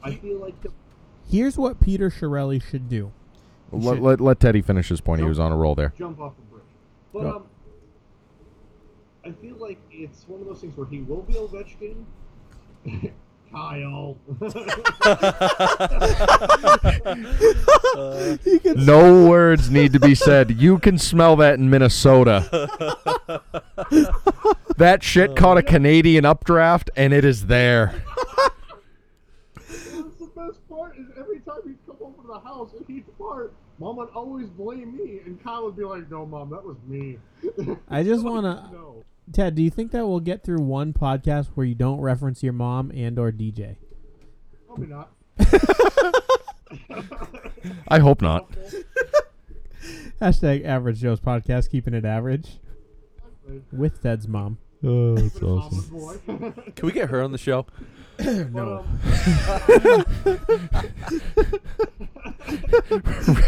I 0.03 0.15
feel 0.15 0.39
like 0.39 0.61
he'll, 0.63 0.73
Here's 1.29 1.59
what 1.59 1.81
Peter 1.81 2.09
Chiarelli 2.11 2.63
should 2.63 2.89
do. 2.89 3.13
Let, 3.73 3.95
Should- 3.97 4.03
let, 4.03 4.21
let 4.21 4.39
Teddy 4.41 4.63
finish 4.63 4.89
his 4.89 5.01
point. 5.01 5.21
He 5.21 5.27
was 5.27 5.41
on 5.41 5.51
a 5.51 5.57
roll 5.57 5.75
there. 5.75 5.93
jump 5.99 6.21
off 6.21 6.35
the 6.37 6.43
bridge. 6.43 6.63
But 7.13 7.23
Go. 7.23 7.37
um, 7.37 7.45
I 9.27 9.33
feel 9.43 9.57
like 9.57 9.79
it's 9.91 10.29
one 10.29 10.41
of 10.41 10.47
those 10.47 10.61
things 10.61 10.77
where 10.77 10.87
he 10.87 11.01
will 11.01 11.23
be 11.23 11.35
Ovechkin. 11.35 12.05
Kyle. 13.51 14.17
He 18.45 18.59
can 18.59 18.85
No 18.85 19.29
words 19.29 19.71
need 19.71 19.93
to 19.95 20.01
be 20.01 20.15
said. 20.15 20.61
You 20.61 20.79
can 20.79 20.99
smell 20.99 21.37
that 21.37 21.55
in 21.55 21.71
Minnesota. 21.71 22.47
that 24.77 25.03
shit 25.03 25.31
oh. 25.31 25.35
caught 25.35 25.59
a 25.59 25.63
Canadian 25.63 26.25
updraft, 26.25 26.91
and 26.95 27.13
it 27.13 27.25
is 27.25 27.47
there. 27.47 28.03
That's 29.57 30.17
the 30.19 30.31
best 30.37 30.69
part 30.69 30.97
is 30.99 31.07
every 31.19 31.41
time 31.41 31.61
he'd 31.65 31.79
come 31.87 31.97
over 32.01 32.23
to 32.23 32.29
the 32.29 32.41
house 32.41 32.73
and 32.77 32.85
he'd 32.87 33.05
fart, 33.19 33.53
Mom 33.79 33.97
would 33.97 34.11
always 34.11 34.49
blame 34.49 34.97
me, 34.97 35.21
and 35.25 35.43
Kyle 35.43 35.65
would 35.65 35.77
be 35.77 35.85
like, 35.85 36.11
"No, 36.11 36.25
Mom, 36.25 36.51
that 36.51 36.65
was 36.65 36.77
me." 36.87 37.19
I 37.89 38.03
just 38.03 38.25
wanna- 38.25 38.71
No. 38.73 39.05
Ted, 39.33 39.55
do 39.55 39.63
you 39.63 39.71
think 39.71 39.93
that 39.93 40.07
we'll 40.07 40.21
get 40.21 40.45
through 40.45 40.61
one 40.63 40.93
podcast 40.93 41.49
where 41.55 41.67
you 41.67 41.75
don't 41.75 42.01
reference 42.01 42.43
your 42.43 42.53
mom 42.53 42.91
and 42.95 43.19
or 43.19 43.33
DJ? 43.33 43.77
Probably 44.67 44.87
not. 44.87 45.11
I 47.89 47.99
hope 47.99 48.23
not. 48.23 48.51
Hashtag 50.21 50.65
Average 50.65 51.01
Joe's 51.01 51.21
podcast, 51.21 51.71
keeping 51.71 51.95
it 51.95 52.05
average 52.05 52.59
with 53.73 54.03
Ted's 54.03 54.27
mom. 54.27 54.59
Oh, 54.85 55.17
that's 55.17 55.41
Mama's 55.41 55.87
boy. 55.87 56.17
Can 56.77 56.87
we 56.87 56.93
get 56.93 57.11
her 57.11 57.23
on 57.23 57.33
the 57.33 57.39
show? 57.39 57.67
no. 58.19 58.85
Um, 59.87 60.05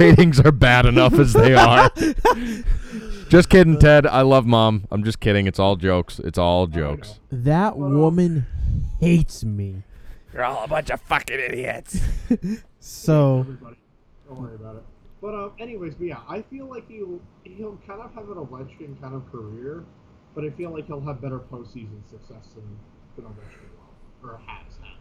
Ratings 0.01 0.41
are 0.41 0.53
bad 0.53 0.87
enough 0.87 1.15
as 1.15 1.33
they 1.33 1.55
are. 1.55 1.91
Just 3.29 3.49
kidding, 3.49 3.79
Ted. 3.79 4.07
I 4.07 4.23
love 4.23 4.47
mom. 4.47 4.87
I'm 4.91 5.05
just 5.05 5.21
kidding. 5.21 5.47
It's 5.47 5.59
all 5.59 5.77
jokes. 5.77 6.19
It's 6.19 6.39
all 6.39 6.67
jokes. 6.67 7.21
That 7.31 7.77
woman 7.77 8.47
hates 9.01 9.45
me. 9.45 9.83
You're 10.33 10.45
all 10.45 10.65
a 10.65 10.69
bunch 10.69 10.91
of 10.91 11.01
fucking 11.03 11.39
idiots. 11.39 12.01
So 12.81 13.41
everybody. 13.41 13.77
Don't 14.29 14.41
worry 14.41 14.55
about 14.55 14.77
it. 14.77 14.83
But 15.21 15.35
um, 15.35 15.53
anyways, 15.59 15.95
but 15.97 16.07
yeah, 16.07 16.21
I 16.29 16.43
feel 16.43 16.67
like 16.67 16.89
he'll 16.89 17.21
he'll 17.45 17.79
kind 17.87 18.01
of 18.01 18.15
have 18.15 18.29
an 18.29 18.37
Ovechkin 18.37 19.01
kind 19.01 19.15
of 19.15 19.31
career, 19.33 19.85
but 20.35 20.45
I 20.45 20.51
feel 20.51 20.71
like 20.71 20.87
he'll 20.87 21.01
have 21.01 21.21
better 21.21 21.41
postseason 21.41 22.09
success 22.09 22.55
than 22.55 22.79
than 23.17 23.25
Ovechkin 23.25 23.69
will, 24.23 24.31
or 24.31 24.41
has 24.47 24.77
had. 24.81 24.93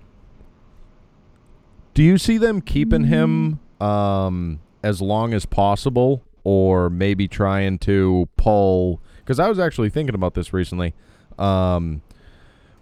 Do 1.94 2.04
you 2.04 2.18
see 2.18 2.38
them 2.38 2.62
keeping 2.62 3.06
him 3.06 3.60
um, 3.80 4.60
as 4.84 5.02
long 5.02 5.34
as 5.34 5.46
possible, 5.46 6.24
or 6.48 6.90
maybe 6.90 7.28
trying 7.28 7.78
to 7.78 8.30
pull? 8.38 9.02
Because 9.18 9.38
I 9.38 9.50
was 9.50 9.60
actually 9.60 9.90
thinking 9.90 10.16
about 10.16 10.34
this 10.34 10.54
recently. 10.54 10.94
Um, 11.38 12.02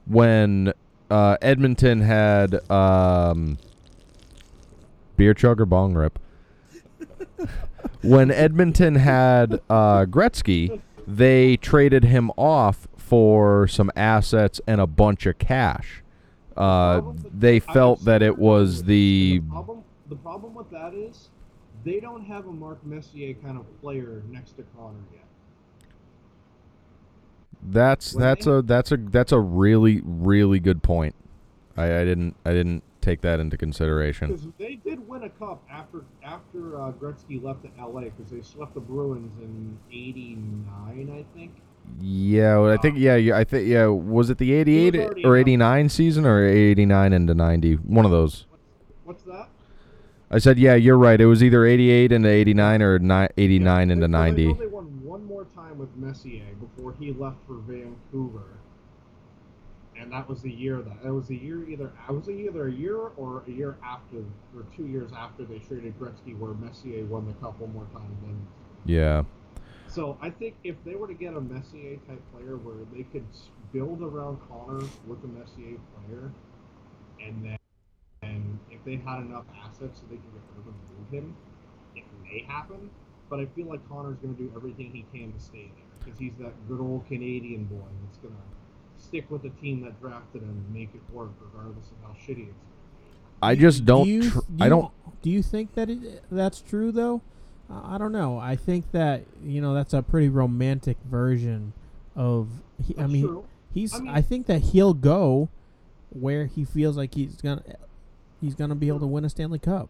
when 0.06 0.72
uh, 1.10 1.38
Edmonton 1.42 2.02
had 2.02 2.70
um, 2.70 3.58
beer 5.18 5.34
chug 5.34 5.60
or 5.60 5.66
bong 5.66 5.96
rip. 5.96 6.20
when 8.04 8.30
Edmonton 8.30 8.96
had 8.96 9.60
uh, 9.68 10.06
Gretzky, 10.06 10.80
they 11.08 11.58
traded 11.58 12.04
him 12.04 12.30
off 12.38 12.88
for 12.98 13.68
some 13.68 13.92
assets 13.96 14.62
and 14.68 14.80
a 14.80 14.86
bunch 14.86 15.26
of 15.26 15.40
cash. 15.40 16.04
Uh, 16.56 17.02
they 17.34 17.60
felt 17.60 18.06
that 18.06 18.22
it 18.22 18.38
was 18.38 18.84
the 18.84 19.40
the 19.40 19.50
problem. 19.50 19.84
The 20.08 20.16
problem 20.16 20.54
with 20.54 20.70
that 20.70 20.94
is 20.94 21.30
they 21.86 22.00
don't 22.02 22.26
have 22.26 22.48
a 22.48 22.52
Mark 22.52 22.86
Messier 22.86 23.34
kind 23.36 23.58
of 23.58 23.82
player 23.82 24.22
next 24.30 24.58
to 24.58 24.64
Connor 24.78 24.98
yet. 25.14 25.22
that's 27.68 28.14
When 28.14 28.22
that's 28.22 28.46
they- 28.46 28.52
a 28.52 28.62
that's 28.62 28.92
a 28.92 28.98
that's 28.98 29.32
a 29.32 29.40
really 29.40 30.02
really 30.04 30.60
good 30.60 30.84
point. 30.84 31.16
I, 31.78 31.86
I 32.02 32.06
didn't 32.06 32.36
I 32.46 32.52
didn't 32.52 32.84
take 33.02 33.22
that 33.22 33.40
into 33.40 33.58
consideration. 33.58 34.54
They 34.58 34.76
did 34.76 35.08
win 35.08 35.24
a 35.24 35.30
cup 35.30 35.64
after 35.70 36.04
after 36.24 36.82
uh, 36.82 36.92
Gretzky 36.94 37.42
left 37.44 37.64
to 37.64 37.70
LA 37.84 38.02
because 38.02 38.32
they 38.32 38.42
swept 38.42 38.74
the 38.74 38.80
Bruins 38.80 39.32
in 39.42 39.78
'89, 39.92 41.10
I 41.12 41.38
think. 41.38 41.52
Yeah, 42.02 42.58
well, 42.58 42.72
I 42.72 42.78
think 42.78 42.98
yeah, 42.98 43.16
yeah 43.16 43.38
I 43.38 43.44
think 43.44 43.68
yeah. 43.68 43.86
Was 43.88 44.30
it 44.30 44.38
the 44.40 44.54
'88 44.54 45.26
or 45.26 45.36
'89 45.38 45.90
season 45.90 46.26
or 46.26 46.44
'89 46.46 47.14
into 47.14 47.36
'90? 47.36 47.74
One 47.76 48.06
of 48.06 48.12
those. 48.12 48.46
What's 49.04 49.24
that? 49.24 49.50
I 50.32 50.40
said 50.40 50.58
yeah, 50.58 50.76
you're 50.76 50.98
right. 50.98 51.20
It 51.20 51.28
was 51.28 51.44
either 51.44 51.66
'88 51.66 52.12
into 52.12 52.30
'89 52.30 52.82
or 52.82 53.00
ni- 53.00 53.28
'89 53.38 53.90
Yeah, 53.90 53.94
into 53.94 54.08
because 54.08 54.16
I 54.16 54.30
know 54.32 54.48
'90. 54.48 54.54
They 54.54 54.68
won 54.68 54.86
one 55.04 55.24
more 55.26 55.46
time 55.56 55.78
with 55.78 55.96
Messier 55.96 56.46
before 56.60 56.94
he 57.00 57.14
left 57.14 57.38
for 57.46 57.56
Vancouver, 57.56 58.58
and 60.00 60.12
that 60.12 60.28
was 60.28 60.42
the 60.42 60.52
year 60.52 60.82
that 60.82 61.04
that 61.04 61.14
was 61.14 61.28
the 61.28 61.36
year 61.38 61.70
either 61.70 61.92
I 62.08 62.12
was 62.12 62.28
either 62.28 62.68
a 62.68 62.72
year 62.72 62.98
or 62.98 63.44
a 63.48 63.52
year 63.52 63.78
after 63.84 64.18
or 64.56 64.66
two 64.76 64.88
years 64.88 65.12
after 65.16 65.46
they 65.46 65.60
traded 65.60 66.00
Gretzky, 66.00 66.38
where 66.38 66.54
Messier 66.54 67.06
won 67.06 67.28
the 67.28 67.34
cup 67.34 67.60
one 67.60 67.74
more 67.74 67.88
time. 67.94 68.18
Then, 68.24 68.48
Yeah, 68.86 69.24
so 69.88 70.18
I 70.22 70.32
think 70.32 70.56
if 70.64 70.76
they 70.84 70.96
were 70.96 71.08
to 71.08 71.14
get 71.14 71.36
a 71.36 71.42
Messier 71.42 71.98
type 72.08 72.22
player 72.34 72.58
where 72.58 72.84
they 72.94 73.04
could 73.04 73.26
build 73.72 74.02
around 74.02 74.40
Connor 74.50 74.86
with 75.08 75.24
a 75.24 75.28
Messier 75.28 75.78
player, 76.08 76.32
and 77.24 77.46
then 77.46 77.52
and 77.52 77.60
they 78.86 78.98
had 78.98 79.20
enough 79.22 79.46
assets 79.64 80.00
so 80.00 80.06
they 80.10 80.18
can 80.18 80.32
get 80.32 80.42
rid 80.56 80.60
of 80.60 80.66
him 80.66 80.76
and 80.76 81.00
move 81.00 81.12
him, 81.12 81.36
it 81.96 82.04
may 82.24 82.46
happen. 82.48 82.90
But 83.30 83.40
I 83.40 83.46
feel 83.48 83.66
like 83.66 83.88
Connor's 83.90 84.18
going 84.18 84.36
to 84.36 84.42
do 84.42 84.52
everything 84.56 84.92
he 84.92 85.06
can 85.18 85.34
to 85.34 85.40
stay 85.40 85.72
there 85.76 85.86
because 86.04 86.20
he's 86.20 86.34
that 86.40 86.54
good 86.68 86.80
old 86.80 87.08
Canadian 87.08 87.66
boy 87.66 87.88
that's 88.04 88.18
going 88.18 88.34
to 88.34 89.04
stick 89.04 89.30
with 89.30 89.42
the 89.42 89.50
team 89.62 89.82
that 89.82 90.00
drafted 90.00 90.44
him 90.44 90.50
and 90.50 90.74
make 90.74 90.90
it 90.94 91.02
work, 91.14 91.32
regardless 91.42 91.88
of 91.88 91.98
how 92.04 92.14
shitty 92.14 92.50
it's. 92.50 92.66
I 93.42 93.56
just 93.56 93.86
don't. 93.86 94.06
Do 94.06 94.12
you, 94.12 94.30
tr- 94.30 94.40
do 94.40 94.64
I 94.64 94.70
don't. 94.70 94.92
Do 95.22 95.30
you 95.30 95.42
think 95.42 95.74
that 95.76 95.90
it, 95.90 96.24
that's 96.32 96.62
true 96.62 96.92
though? 96.92 97.22
Uh, 97.70 97.82
I 97.84 97.98
don't 97.98 98.12
know. 98.12 98.38
I 98.38 98.56
think 98.56 98.92
that 98.92 99.24
you 99.44 99.62
know 99.62 99.74
that's 99.74 99.94
a 99.94 100.02
pretty 100.02 100.30
romantic 100.30 100.98
version 101.06 101.74
of. 102.16 102.48
He, 102.84 102.96
I 102.98 103.08
mean, 103.08 103.28
true. 103.28 103.46
he's. 103.74 103.94
I 103.94 104.16
I, 104.16 104.22
think 104.22 104.48
that 104.48 104.62
he'll 104.62 104.94
go 104.94 105.50
where 106.10 106.46
he 106.46 106.64
feels 106.64 106.98
like 106.98 107.16
he's 107.16 107.42
gonna. 107.42 107.64
He's 108.46 108.54
gonna 108.56 108.76
be 108.76 108.88
able 108.90 109.00
to 109.00 109.08
win 109.08 109.26
a 109.26 109.30
Stanley 109.30 109.58
Cup. 109.58 109.90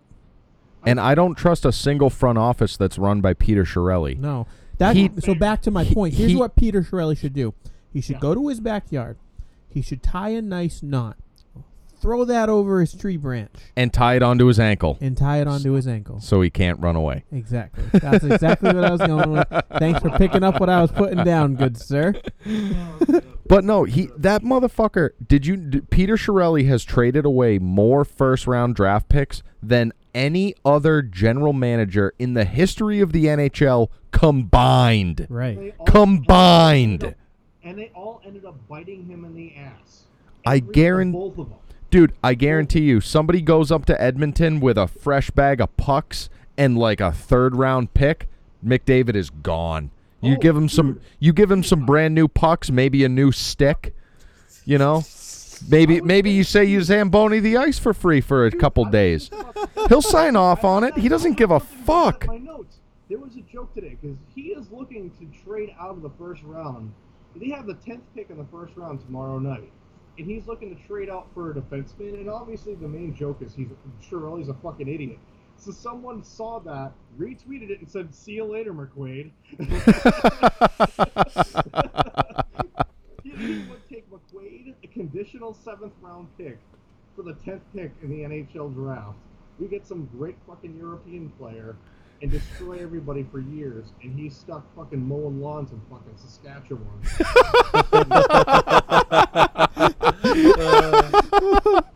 And 0.85 0.97
I 0.97 1.13
don't 1.13 1.35
trust 1.35 1.65
a 1.65 1.73
single 1.73 2.09
front 2.09 2.37
office 2.37 2.77
that's 2.77 2.97
run 2.97 3.19
by 3.19 3.33
Peter 3.33 3.63
Chiarelli. 3.65 4.17
No, 4.17 4.47
that. 4.77 4.95
He- 4.95 5.11
so 5.19 5.35
back 5.35 5.61
to 5.63 5.71
my 5.71 5.83
he- 5.83 5.93
point. 5.93 6.13
Here's 6.13 6.31
he- 6.31 6.37
what 6.37 6.55
Peter 6.55 6.81
Chiarelli 6.81 7.17
should 7.17 7.33
do. 7.33 7.53
He 7.91 7.99
should 7.99 8.15
Yeah. 8.15 8.19
go 8.21 8.33
to 8.33 8.47
his 8.47 8.61
backyard. 8.61 9.17
He 9.67 9.81
should 9.81 10.01
tie 10.01 10.29
a 10.29 10.41
nice 10.41 10.81
knot. 10.81 11.17
Throw 12.05 12.23
that 12.25 12.49
over 12.49 12.79
his 12.81 12.93
tree 12.93 13.17
branch 13.17 13.51
And 13.75 13.91
tie 13.91 14.15
it 14.15 14.21
onto 14.23 14.45
his 14.45 14.59
ankle 14.59 14.97
and 15.01 15.17
tie 15.17 15.41
it 15.41 15.47
onto 15.47 15.71
his 15.73 15.87
ankle. 15.87 16.19
so 16.19 16.41
he 16.41 16.49
can't 16.51 16.79
run 16.79 16.95
away. 16.95 17.23
Exactly. 17.31 17.83
That's 17.93 18.23
exactly 18.23 18.71
what 18.73 18.83
I 18.85 18.91
was 18.91 19.01
going 19.01 19.31
with. 19.31 19.47
Thanks 19.79 20.01
for 20.01 20.11
picking 20.11 20.43
up 20.43 20.59
what 20.59 20.69
I 20.69 20.81
was 20.81 20.91
putting 20.91 21.23
down, 21.23 21.55
good 21.55 21.77
sir. 21.77 22.13
But 23.47 23.63
no, 23.63 23.83
he 23.83 24.09
that 24.17 24.41
motherfucker. 24.41 25.11
Did 25.25 25.45
you? 25.45 25.55
D- 25.55 25.81
Peter 25.81 26.15
Chiarelli 26.15 26.65
has 26.67 26.83
traded 26.83 27.25
away 27.25 27.59
more 27.59 28.03
first 28.03 28.47
round 28.47 28.73
draft 28.75 29.07
picks 29.07 29.43
than 29.61 29.93
any 30.15 30.55
other 30.65 31.03
general 31.03 31.53
manager 31.53 32.15
in 32.17 32.33
the 32.33 32.45
history 32.45 33.01
of 33.01 33.11
the 33.11 33.25
NHL 33.25 33.89
combined. 34.11 35.27
Right. 35.29 35.59
They 35.59 35.73
all- 35.77 35.85
Combined. 35.85 37.13
and 37.63 37.77
they 37.77 37.91
all 37.93 38.19
ended 38.25 38.45
up 38.45 38.55
biting 38.67 39.05
him 39.05 39.23
in 39.25 39.35
the 39.35 39.53
ass. 39.57 40.05
I 40.43 40.57
guarantee 40.57 41.11
both 41.17 41.37
of 41.37 41.49
them. 41.49 41.59
Dude, 41.89 42.13
I 42.23 42.33
guarantee 42.33 42.81
you, 42.81 42.99
somebody 42.99 43.41
goes 43.41 43.71
up 43.71 43.85
to 43.85 44.01
Edmonton 44.01 44.59
with 44.59 44.77
a 44.77 44.87
fresh 44.87 45.29
bag 45.31 45.61
of 45.61 45.75
pucks 45.77 46.29
and 46.57 46.77
like 46.77 46.99
a 46.99 47.11
third 47.11 47.55
round 47.55 47.93
pick, 47.93 48.27
McDavid 48.65 49.15
is 49.15 49.29
gone. 49.29 49.91
You 50.21 50.35
Oh, 50.35 50.39
give 50.39 50.55
him 50.57 50.69
some 50.69 50.99
you 51.19 51.33
give 51.33 51.51
him 51.51 51.63
some 51.63 51.85
brand 51.85 52.15
new 52.15 52.27
pucks, 52.27 52.71
maybe 52.71 53.03
a 53.03 53.09
new 53.09 53.31
stick, 53.31 53.93
you 54.65 54.77
know? 54.77 55.03
Maybe 55.69 56.01
maybe 56.01 56.31
you 56.31 56.43
say 56.43 56.65
you 56.65 56.81
Zamboni 56.81 57.39
the 57.39 57.57
ice 57.57 57.79
for 57.79 57.93
free 57.93 58.21
for 58.21 58.45
a 58.45 58.51
couple 58.51 58.83
days. 58.85 59.29
He'll 59.87 60.01
sign 60.01 60.35
off 60.35 60.63
on 60.65 60.83
it. 60.83 60.97
He 60.97 61.07
doesn't 61.07 61.37
give 61.37 61.51
a 61.51 61.59
fuck. 61.59 62.27
My 62.27 62.37
notes. 62.37 62.77
There 63.07 63.19
was 63.19 63.35
a 63.35 63.41
joke 63.41 63.73
today 63.73 63.97
because 64.01 64.17
he 64.33 64.47
is 64.47 64.69
looking 64.71 65.11
to 65.11 65.43
trade 65.45 65.75
out 65.79 65.91
of 65.91 66.01
the 66.01 66.09
first 66.17 66.41
round. 66.43 66.91
They 67.35 67.49
have 67.49 67.67
the 67.67 67.75
tenth 67.75 68.03
pick 68.15 68.29
in 68.29 68.37
the 68.37 68.45
first 68.45 68.75
round 68.75 68.99
tomorrow 69.01 69.37
night, 69.39 69.71
and 70.17 70.27
he's 70.27 70.47
looking 70.47 70.75
to 70.75 70.87
trade 70.87 71.09
out 71.09 71.27
for 71.33 71.51
a 71.51 71.53
defenseman. 71.53 72.15
And 72.15 72.29
obviously, 72.29 72.75
the 72.75 72.87
main 72.87 73.15
joke 73.15 73.41
is 73.41 73.53
he's 73.53 73.67
Shirley's 74.01 74.49
a 74.49 74.53
fucking 74.53 74.87
idiot. 74.87 75.19
So 75.57 75.71
someone 75.71 76.23
saw 76.23 76.59
that, 76.59 76.91
retweeted 77.17 77.69
it, 77.69 77.79
and 77.79 77.89
said, 77.89 78.13
"See 78.13 78.33
you 78.33 78.45
later, 78.45 78.73
McQuaid." 78.73 79.31
he 83.23 83.63
would 83.69 83.89
take 83.89 84.09
McQuaid, 84.11 84.73
a 84.83 84.87
conditional 84.87 85.53
seventh 85.53 85.93
round 86.01 86.27
pick, 86.37 86.59
for 87.15 87.23
the 87.23 87.33
tenth 87.33 87.63
pick 87.73 87.91
in 88.03 88.09
the 88.09 88.23
NHL 88.23 88.73
draft. 88.73 89.17
We 89.59 89.67
get 89.67 89.87
some 89.87 90.09
great 90.17 90.35
fucking 90.45 90.77
European 90.77 91.29
player 91.31 91.77
and 92.21 92.31
destroy 92.31 92.77
everybody 92.81 93.25
for 93.31 93.39
years, 93.39 93.93
and 94.01 94.17
he's 94.17 94.35
stuck 94.35 94.75
fucking 94.75 95.05
mowing 95.05 95.41
lawns 95.41 95.71
in 95.71 95.81
fucking 95.89 96.15
Saskatchewan. 96.17 96.81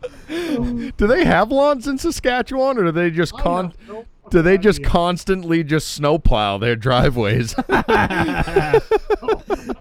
Do 0.96 1.06
they 1.06 1.24
have 1.24 1.50
lawns 1.50 1.86
in 1.86 1.98
Saskatchewan 1.98 2.78
or 2.78 2.84
do 2.84 2.92
they 2.92 3.10
just 3.10 3.34
I 3.34 3.42
con 3.42 3.72
have 3.86 4.06
do 4.30 4.42
they 4.42 4.58
just 4.58 4.78
idea. 4.78 4.90
constantly 4.90 5.64
just 5.64 5.88
snowplow 5.90 6.58
their 6.58 6.76
driveways? 6.76 7.54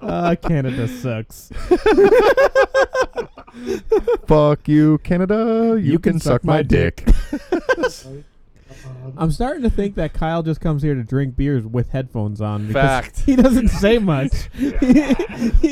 Uh, 0.01 0.35
Canada 0.41 0.87
sucks. 0.87 1.51
Fuck 4.25 4.67
you, 4.67 4.97
Canada. 4.99 5.77
You, 5.79 5.99
can, 5.99 6.19
suck, 6.19 6.43
my 6.43 6.63
dick. 6.63 7.07
Right? 7.31 8.23
I'm 9.18 9.31
starting 9.31 9.64
to 9.64 9.69
think 9.69 9.95
that 9.95 10.14
Kyle 10.14 10.43
just 10.43 10.61
comes 10.61 10.81
here 10.81 10.95
to 10.95 11.03
drink 11.03 11.35
beers 11.35 11.65
with 11.65 11.89
headphones 11.89 12.41
on. 12.41 12.68
because 12.68 12.81
Fact. 12.81 13.19
He 13.22 13.35
doesn't 13.35 13.69
say 13.69 13.97
much. 13.97 14.31
he, 14.53 14.73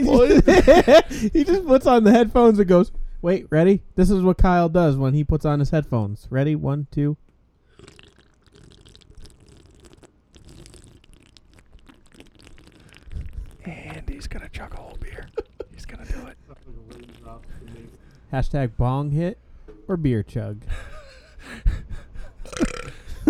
just, 0.01 0.49
he 1.33 1.43
just 1.43 1.65
puts 1.65 1.87
on 1.87 2.03
the 2.03 2.11
headphones 2.11 2.59
and 2.59 2.67
goes, 2.67 2.91
"Wait, 3.21 3.47
ready? 3.49 3.83
This 3.95 4.09
is 4.09 4.21
what 4.21 4.37
Kyle 4.37 4.69
does 4.69 4.97
when 4.97 5.13
he 5.13 5.23
puts 5.23 5.45
on 5.45 5.59
his 5.59 5.69
headphones. 5.69 6.27
Ready? 6.29 6.55
One, 6.55 6.87
two. 6.91 7.17
And 13.65 14.09
he's 14.09 14.27
gonna 14.27 14.49
chug 14.49 14.73
a 14.73 14.77
whole 14.77 14.97
beer. 14.99 15.27
He's 15.73 15.85
gonna 15.85 16.05
do 16.05 16.25
it. 16.27 16.37
sounds 16.47 16.59
like 16.67 16.75
a 16.75 16.97
raindrop 16.97 17.45
to 17.45 17.65
me. 17.65 17.87
Hashtag 18.31 18.77
bong 18.77 19.11
hit 19.11 19.37
or 19.87 19.97
beer 19.97 20.23
chug. 20.23 20.63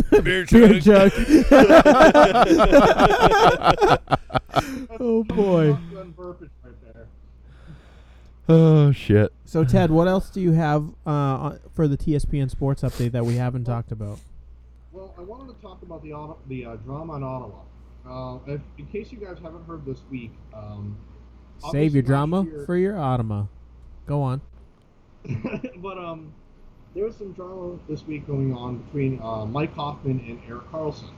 Beer 0.23 0.45
Beer 0.45 0.79
chug. 0.79 0.81
chug. 0.83 1.11
oh 4.99 5.23
boy. 5.23 5.73
Shotgun 5.73 6.11
Burpage 6.11 6.49
right 6.63 6.73
there. 6.93 7.07
Oh 8.49 8.91
shit. 8.91 9.31
So 9.45 9.63
Ted, 9.63 9.91
what 9.91 10.07
else 10.07 10.29
do 10.29 10.41
you 10.41 10.51
have 10.53 10.85
uh, 11.05 11.55
for 11.73 11.87
the 11.87 11.97
TSPN 11.97 12.49
Sports 12.49 12.81
update 12.83 13.11
that 13.11 13.25
we 13.25 13.35
haven't 13.35 13.65
talked 13.65 13.91
about? 13.91 14.19
Well, 14.91 15.13
I 15.17 15.21
wanted 15.21 15.55
to 15.55 15.61
talk 15.61 15.81
about 15.81 16.03
the 16.03 16.13
Otta- 16.13 16.39
the 16.47 16.65
uh, 16.65 16.75
drama 16.77 17.15
in 17.17 17.23
Ottawa. 17.23 17.59
Uh, 18.09 18.39
if, 18.47 18.61
in 18.77 18.85
case 18.87 19.11
you 19.11 19.17
guys 19.19 19.37
haven't 19.41 19.65
heard 19.67 19.85
this 19.85 19.99
week, 20.09 20.31
um, 20.53 20.97
Save 21.71 21.93
your 21.93 22.03
drama 22.03 22.43
year- 22.43 22.65
for 22.65 22.77
your 22.77 22.97
Ottawa. 22.97 23.45
Go 24.05 24.21
on. 24.21 24.41
but 25.77 25.97
um, 25.97 26.33
there 26.97 27.05
was 27.05 27.15
some 27.15 27.31
drama 27.33 27.77
this 27.87 28.03
week 28.07 28.25
going 28.25 28.51
on 28.55 28.77
between 28.79 29.21
uh, 29.21 29.45
Mike 29.45 29.71
Hoffman 29.75 30.19
and 30.27 30.41
Erik 30.49 30.63
Karlsson. 30.71 31.11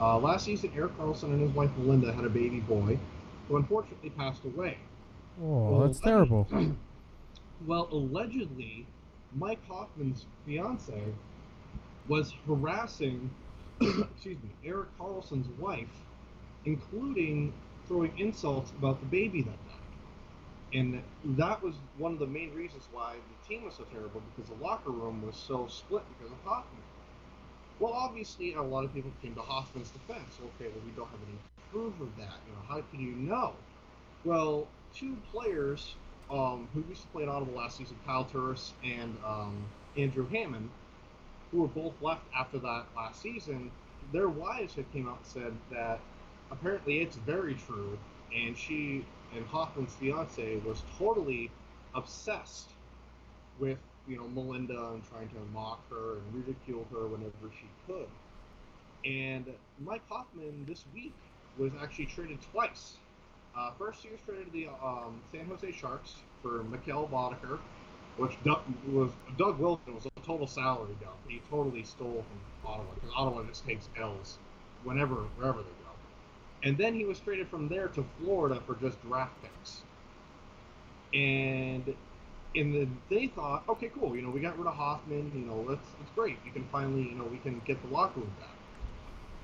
Uh, 0.00 0.18
last 0.18 0.46
season, 0.46 0.72
Erik 0.74 0.96
Karlsson 0.96 1.24
and 1.24 1.42
his 1.42 1.50
wife 1.50 1.70
Melinda 1.76 2.10
had 2.10 2.24
a 2.24 2.30
baby 2.30 2.60
boy, 2.60 2.98
who 3.46 3.58
unfortunately 3.58 4.08
passed 4.08 4.42
away. 4.46 4.78
Oh, 5.42 5.70
Well, 5.70 5.86
that's 5.86 6.00
terrible. 6.00 6.48
Well, 7.66 7.88
allegedly, 7.90 8.86
Mike 9.34 9.58
Hoffman's 9.66 10.26
fiance 10.46 11.02
was 12.06 12.32
harassing, 12.46 13.28
excuse 13.80 14.38
me, 14.40 14.50
Eric 14.64 14.96
Carlson's 14.96 15.48
wife, 15.58 15.88
including 16.66 17.52
throwing 17.88 18.16
insults 18.16 18.70
about 18.78 19.00
the 19.00 19.06
baby 19.06 19.42
that. 19.42 19.67
And 20.72 21.02
that 21.24 21.62
was 21.62 21.74
one 21.96 22.12
of 22.12 22.18
the 22.18 22.26
main 22.26 22.54
reasons 22.54 22.88
why 22.92 23.14
the 23.14 23.48
team 23.48 23.64
was 23.64 23.74
so 23.74 23.84
terrible 23.84 24.22
because 24.36 24.50
the 24.50 24.64
locker 24.64 24.90
room 24.90 25.24
was 25.24 25.36
so 25.36 25.66
split 25.68 26.02
because 26.18 26.32
of 26.32 26.38
Hoffman. 26.44 26.82
Well, 27.78 27.92
obviously, 27.92 28.54
a 28.54 28.62
lot 28.62 28.84
of 28.84 28.92
people 28.92 29.12
came 29.22 29.34
to 29.34 29.40
Hoffman's 29.40 29.90
defense. 29.90 30.36
Okay, 30.40 30.70
well, 30.70 30.84
we 30.84 30.90
don't 30.92 31.08
have 31.08 31.20
any 31.26 31.38
proof 31.72 31.94
of 32.00 32.14
that. 32.16 32.34
You 32.46 32.52
know, 32.52 32.62
how 32.68 32.82
can 32.90 33.00
you 33.00 33.12
know? 33.12 33.52
Well, 34.24 34.66
two 34.94 35.16
players 35.32 35.94
um, 36.30 36.68
who 36.74 36.84
used 36.88 37.02
to 37.02 37.08
play 37.08 37.22
in 37.22 37.28
Ottawa 37.28 37.62
last 37.62 37.78
season, 37.78 37.96
Kyle 38.04 38.24
Turris 38.24 38.72
and 38.84 39.16
um, 39.24 39.64
Andrew 39.96 40.28
Hammond, 40.28 40.68
who 41.50 41.62
were 41.62 41.68
both 41.68 41.94
left 42.02 42.22
after 42.36 42.58
that 42.58 42.84
last 42.96 43.22
season, 43.22 43.70
their 44.12 44.28
wives 44.28 44.74
had 44.74 44.90
came 44.92 45.08
out 45.08 45.18
and 45.18 45.26
said 45.26 45.52
that 45.70 46.00
apparently 46.50 47.00
it's 47.00 47.16
very 47.16 47.54
true, 47.54 47.98
and 48.34 48.56
she 48.56 49.04
and 49.34 49.46
Hoffman's 49.46 49.94
fiance 49.94 50.56
was 50.64 50.82
totally 50.98 51.50
obsessed 51.94 52.68
with 53.58 53.78
you 54.06 54.16
know 54.16 54.28
Melinda 54.28 54.90
and 54.92 55.02
trying 55.10 55.28
to 55.28 55.36
mock 55.52 55.80
her 55.90 56.18
and 56.18 56.34
ridicule 56.34 56.86
her 56.92 57.06
whenever 57.06 57.32
she 57.52 57.66
could. 57.86 58.08
And 59.04 59.46
Mike 59.80 60.02
Hoffman 60.08 60.64
this 60.66 60.84
week 60.94 61.14
was 61.58 61.72
actually 61.80 62.06
traded 62.06 62.38
twice. 62.52 62.94
Uh, 63.56 63.72
first, 63.78 64.02
he 64.02 64.10
was 64.10 64.20
traded 64.24 64.46
to 64.46 64.52
the 64.52 64.68
um, 64.84 65.20
San 65.32 65.46
Jose 65.46 65.72
Sharks 65.72 66.16
for 66.42 66.64
Mikkel 66.64 67.10
Boedker, 67.10 67.58
which 68.16 68.32
Doug, 68.44 68.60
was 68.90 69.10
Doug 69.36 69.58
Wilson 69.58 69.94
was 69.94 70.06
a 70.06 70.20
total 70.20 70.46
salary 70.46 70.96
dump. 71.00 71.16
He 71.26 71.40
totally 71.50 71.82
stole 71.82 72.24
from 72.28 72.70
Ottawa 72.70 72.86
because 72.94 73.10
Ottawa 73.16 73.42
just 73.44 73.66
takes 73.66 73.88
L's 74.00 74.38
whenever 74.84 75.14
wherever 75.36 75.62
they. 75.62 75.77
And 76.62 76.76
then 76.76 76.94
he 76.94 77.04
was 77.04 77.20
traded 77.20 77.48
from 77.48 77.68
there 77.68 77.88
to 77.88 78.04
Florida 78.18 78.60
for 78.66 78.74
just 78.74 79.00
draft 79.02 79.32
picks. 79.42 79.82
And 81.14 81.94
and 82.54 82.74
the 82.74 82.88
they 83.08 83.28
thought, 83.28 83.64
okay, 83.68 83.90
cool, 83.94 84.16
you 84.16 84.22
know, 84.22 84.30
we 84.30 84.40
got 84.40 84.58
rid 84.58 84.66
of 84.66 84.74
Hoffman, 84.74 85.30
you 85.34 85.44
know, 85.46 85.64
let's 85.68 85.86
it's 86.00 86.10
great. 86.14 86.38
We 86.44 86.50
can 86.50 86.64
finally, 86.72 87.02
you 87.02 87.14
know, 87.14 87.24
we 87.24 87.38
can 87.38 87.60
get 87.64 87.80
the 87.82 87.88
locker 87.88 88.20
room 88.20 88.32
back. 88.40 88.56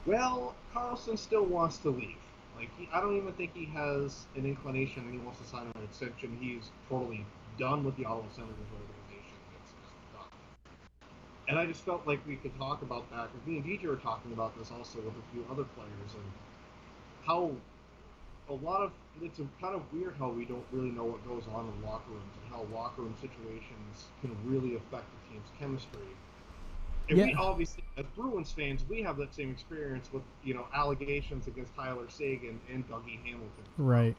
Well, 0.07 0.55
Karlsson 0.75 1.19
still 1.19 1.45
wants 1.45 1.79
to 1.79 1.91
leave. 1.91 2.17
Like 2.57 2.71
he, 2.79 2.89
I 2.93 3.01
don't 3.01 3.17
even 3.17 3.33
think 3.35 3.55
he 3.55 3.67
has 3.67 4.27
an 4.37 4.45
inclination 4.47 5.03
and 5.05 5.13
he 5.13 5.19
wants 5.19 5.41
to 5.41 5.47
sign 5.47 5.67
an 5.75 5.83
extension. 5.85 6.37
He's 6.41 6.71
totally 6.89 7.25
done 7.59 7.85
with 7.85 7.97
the 7.97 8.05
Ottawa 8.05 8.29
Senators 8.35 8.69
organization. 8.73 9.39
It's 9.63 9.73
just 9.73 10.13
done. 10.13 10.29
And 11.49 11.59
I 11.59 11.67
just 11.67 11.85
felt 11.85 12.07
like 12.07 12.27
we 12.27 12.37
could 12.37 12.57
talk 12.59 12.83
about 12.83 13.11
that 13.11 13.29
me 13.47 13.57
and 13.59 13.65
DJ 13.65 13.87
were 13.87 13.97
talking 13.97 14.33
about 14.33 14.57
this 14.59 14.71
also 14.71 14.99
with 14.99 15.15
a 15.15 15.33
few 15.33 15.45
other 15.51 15.65
players 15.65 16.11
and 16.15 16.25
how 17.27 17.53
a 18.49 18.53
lot 18.53 18.83
of 18.83 18.93
it's 19.23 19.39
kind 19.61 19.75
of 19.75 19.83
weird 19.93 20.15
how 20.19 20.29
we 20.31 20.45
don't 20.45 20.65
really 20.73 20.91
know 20.91 21.05
what 21.05 21.27
goes 21.27 21.45
on 21.55 21.67
in 21.67 21.87
locker 21.89 22.11
rooms 22.11 22.33
and 22.43 22.53
how 22.53 22.67
locker 22.77 23.03
room 23.03 23.15
situations 23.21 24.07
can 24.21 24.37
really 24.45 24.75
affect 24.75 25.05
the 25.07 25.33
team's 25.33 25.49
chemistry. 25.59 26.01
And 27.09 27.19
we 27.19 27.31
Yeah. 27.33 27.39
obviously, 27.39 27.85
as 27.97 28.07
Bruins 28.17 28.51
fans, 28.51 28.85
we 28.89 29.03
have 29.03 29.17
that 29.19 29.35
same 29.35 29.51
experience 29.51 30.13
with 30.13 30.23
you 30.43 30.55
know 30.55 30.67
allegations 30.75 31.47
against 31.47 31.75
Tyler 31.75 32.09
Seguin 32.09 32.61
and 32.73 32.87
Dougie 32.89 33.19
Hamilton. 33.25 33.65
Right. 33.79 34.17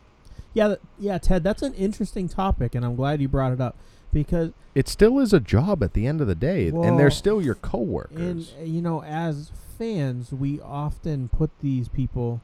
Yeah, 0.53 0.75
yeah, 0.97 1.17
Ted, 1.17 1.43
that's 1.43 1.61
an 1.61 1.73
interesting 1.73 2.29
topic, 2.29 2.75
and 2.75 2.85
I'm 2.85 2.95
glad 2.95 3.21
you 3.21 3.27
brought 3.27 3.51
it 3.51 3.59
up 3.61 3.75
because, 4.13 4.51
It 4.73 4.87
still 4.87 5.19
is 5.19 5.33
a 5.33 5.39
job 5.41 5.83
at 5.83 5.93
the 5.93 6.07
end 6.07 6.21
of 6.21 6.27
the 6.27 6.35
day, 6.35 6.67
and 6.69 6.97
they're 6.97 7.11
still 7.11 7.41
your 7.41 7.55
and 7.55 7.61
coworkers. 7.61 8.53
uh, 8.59 8.63
you 8.63 8.81
know, 8.81 9.03
as 9.03 9.51
fans, 9.77 10.31
we 10.31 10.61
often 10.61 11.27
put 11.27 11.51
these 11.59 11.89
people 11.89 12.39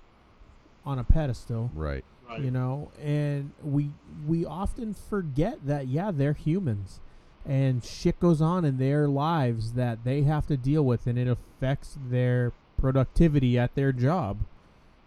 on 0.86 1.00
a 1.00 1.04
pedestal, 1.04 1.72
right. 1.74 2.04
Right. 2.28 2.42
you 2.42 2.52
know, 2.52 2.92
and 3.02 3.52
we 3.64 3.92
we 4.26 4.46
often 4.46 4.94
forget 4.94 5.66
that 5.66 5.88
yeah, 5.88 6.12
they're 6.12 6.34
humans, 6.34 7.00
and 7.46 7.84
shit 7.84 8.20
goes 8.20 8.42
on 8.42 8.66
in 8.66 8.78
their 8.78 9.08
lives 9.08 9.74
that 9.74 10.04
they 10.04 10.24
have 10.24 10.48
to 10.48 10.58
deal 10.58 10.84
with, 10.84 11.08
and 11.08 11.18
it 11.18 11.28
affects 11.28 11.98
their 12.10 12.54
productivity 12.78 13.58
at 13.58 13.76
their 13.76 13.92
job. 13.92 14.40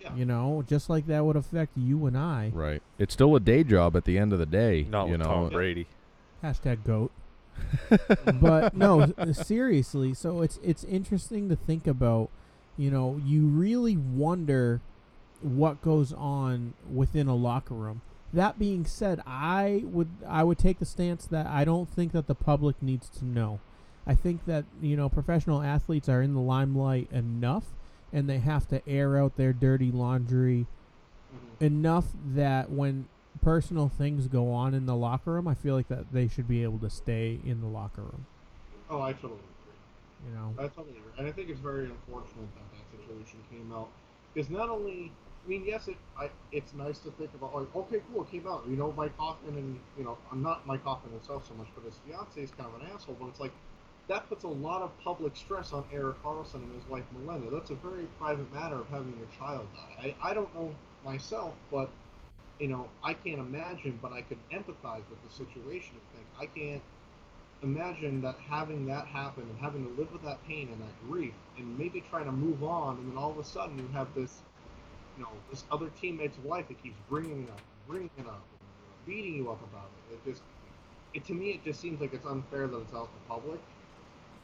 Yeah. 0.01 0.15
You 0.15 0.27
know, 0.27 0.65
just 0.67 0.91
like 0.91 1.07
that 1.07 1.25
would 1.25 1.37
affect 1.37 1.77
you 1.77 2.05
and 2.07 2.17
I. 2.17 2.51
Right. 2.55 2.83
It's 2.99 3.15
still 3.15 3.35
a 3.37 3.41
day 3.41 3.65
job 3.65 3.97
at 3.97 4.05
the 4.05 4.19
end 4.19 4.33
of 4.35 4.39
the 4.39 4.47
day. 4.47 4.87
Not 4.89 5.07
you 5.07 5.13
with 5.13 5.21
know. 5.21 5.27
Tom 5.27 5.49
Brady. 5.49 5.87
Hashtag 6.43 6.85
goat. 6.85 7.11
but 8.41 8.77
no, 8.77 9.13
seriously. 9.33 10.13
So 10.13 10.43
it's 10.43 10.59
it's 10.63 10.85
interesting 10.85 11.49
to 11.49 11.57
think 11.57 11.87
about. 11.87 12.31
You 12.77 12.91
know, 12.91 13.21
you 13.25 13.47
really 13.47 13.97
wonder 13.97 14.81
what 15.43 15.83
goes 15.83 16.13
on 16.13 16.75
within 16.93 17.29
a 17.29 17.35
locker 17.35 17.75
room. 17.75 18.01
That 18.33 18.59
being 18.59 18.85
said, 18.85 19.21
I 19.27 19.83
would 19.85 20.09
I 20.27 20.43
would 20.43 20.59
take 20.59 20.79
the 20.79 20.85
stance 20.85 21.27
that 21.27 21.47
I 21.47 21.65
don't 21.65 21.89
think 21.89 22.13
that 22.13 22.27
the 22.27 22.35
public 22.35 22.83
needs 22.83 23.09
to 23.19 23.25
know. 23.25 23.61
I 24.07 24.15
think 24.15 24.45
that 24.47 24.65
you 24.83 24.97
know 24.97 25.09
professional 25.09 25.63
athletes 25.63 26.09
are 26.09 26.21
in 26.21 26.35
the 26.35 26.41
limelight 26.41 27.11
enough, 27.13 27.65
and 28.13 28.29
they 28.29 28.39
have 28.39 28.67
to 28.69 28.87
air 28.89 29.19
out 29.19 29.37
their 29.37 29.53
dirty 29.53 29.93
laundry 29.93 30.67
Mhm. 31.33 31.65
enough 31.67 32.07
that 32.35 32.71
when 32.71 33.07
personal 33.41 33.89
things 33.89 34.27
go 34.27 34.53
on 34.53 34.75
in 34.75 34.87
the 34.87 34.97
locker 34.97 35.33
room, 35.33 35.47
I 35.47 35.55
feel 35.55 35.75
like 35.75 35.89
that 35.89 36.13
they 36.13 36.27
should 36.29 36.49
be 36.49 36.63
able 36.63 36.79
to 36.81 36.91
stay 36.91 37.39
in 37.45 37.61
the 37.61 37.67
locker 37.69 38.03
room. 38.03 38.27
Oh, 38.91 39.01
I 39.01 39.13
totally 39.13 39.35
agree. 39.41 40.29
You 40.29 40.35
know, 40.35 40.55
I 40.59 40.69
totally 40.69 40.97
agree, 40.97 41.13
and 41.19 41.27
I 41.29 41.33
think 41.33 41.51
it's 41.51 41.61
very 41.61 41.85
unfortunate 41.87 42.49
that 42.55 42.71
that 42.73 42.99
situation 43.01 43.39
came 43.51 43.73
out 43.73 43.89
because 44.33 44.51
not 44.51 44.69
only, 44.71 45.13
I 45.45 45.49
mean, 45.49 45.65
yes, 45.67 45.89
it, 45.89 45.97
I, 46.19 46.31
it's 46.53 46.73
nice 46.73 46.99
to 47.01 47.11
think 47.13 47.31
about 47.35 47.55
like, 47.55 47.75
okay, 47.77 48.01
cool, 48.13 48.23
it 48.23 48.31
came 48.31 48.47
out. 48.47 48.65
You 48.69 48.77
know, 48.77 48.93
Mike 48.97 49.17
Hoffman 49.19 49.57
and 49.57 49.79
you 49.99 50.05
know, 50.05 50.17
I'm 50.33 50.43
not 50.43 50.67
Mike 50.67 50.83
Hoffman 50.85 51.13
himself 51.13 51.47
so 51.47 51.55
much, 51.55 51.69
but 51.75 51.85
his 51.85 51.95
fiance 52.07 52.41
is 52.41 52.51
kind 52.53 52.71
of 52.75 52.81
an 52.81 52.89
asshole. 52.95 53.17
But 53.21 53.29
it's 53.29 53.41
like 53.41 53.53
that 54.09 54.29
puts 54.29 54.45
a 54.45 54.49
lot 54.49 54.83
of 54.83 54.97
public 55.03 55.37
stress 55.37 55.73
on 55.73 55.85
Erik 55.93 56.23
Karlsson 56.23 56.57
and 56.57 56.75
his 56.75 56.89
wife 56.89 57.05
Melinda. 57.13 57.51
That's 57.51 57.71
a 57.71 57.75
very 57.75 58.05
private 58.19 58.53
matter 58.55 58.77
of 58.77 58.89
having 58.89 59.15
your 59.19 59.29
child 59.39 59.67
die. 59.75 60.15
I, 60.23 60.31
I 60.31 60.35
don't 60.35 60.53
know 60.55 60.75
myself, 61.05 61.55
but 61.71 61.91
you 62.59 62.69
know, 62.69 62.89
I 63.03 63.15
can't 63.15 63.41
imagine, 63.41 63.99
but 64.01 64.13
I 64.13 64.23
could 64.23 64.39
empathize 64.51 65.03
with 65.11 65.23
the 65.27 65.35
situation 65.35 65.95
and 65.95 66.03
think 66.15 66.27
I 66.41 66.47
can't 66.59 66.83
imagine 67.63 68.21
that 68.23 68.37
having 68.49 68.87
that 68.87 69.07
happen 69.07 69.43
and 69.43 69.59
having 69.59 69.85
to 69.85 70.01
live 70.01 70.13
with 70.13 70.23
that 70.23 70.45
pain 70.47 70.69
and 70.71 70.81
that 70.81 71.11
grief 71.11 71.33
and 71.57 71.79
maybe 71.79 72.03
trying 72.11 72.27
to 72.27 72.33
move 72.33 72.63
on 72.63 72.97
and 72.99 73.11
then 73.11 73.17
all 73.17 73.31
of 73.31 73.39
a 73.39 73.45
sudden 73.45 73.79
you 73.79 73.89
have 73.93 74.07
this 74.15 74.41
you 75.17 75.23
know 75.23 75.31
this 75.51 75.65
other 75.71 75.89
teammate's 76.01 76.39
wife 76.39 76.69
that 76.69 76.83
keeps 76.83 76.97
bringing 77.09 77.45
it 77.45 77.51
up 77.51 77.61
bringing 77.87 78.11
it 78.19 78.27
up 78.27 78.43
beating 79.07 79.35
you 79.35 79.51
up 79.51 79.61
about 79.63 79.91
it. 80.11 80.15
It 80.15 80.31
just 80.31 80.43
it 81.13 81.25
to 81.27 81.35
me 81.35 81.51
it 81.51 81.65
just 81.65 81.81
seems 81.81 82.01
like 82.01 82.15
it's 82.15 82.27
unfair 82.27 82.67
that 82.67 82.77
it's 82.77 82.95
out 82.95 83.09
in 83.09 83.19
the 83.23 83.29
public. 83.29 83.61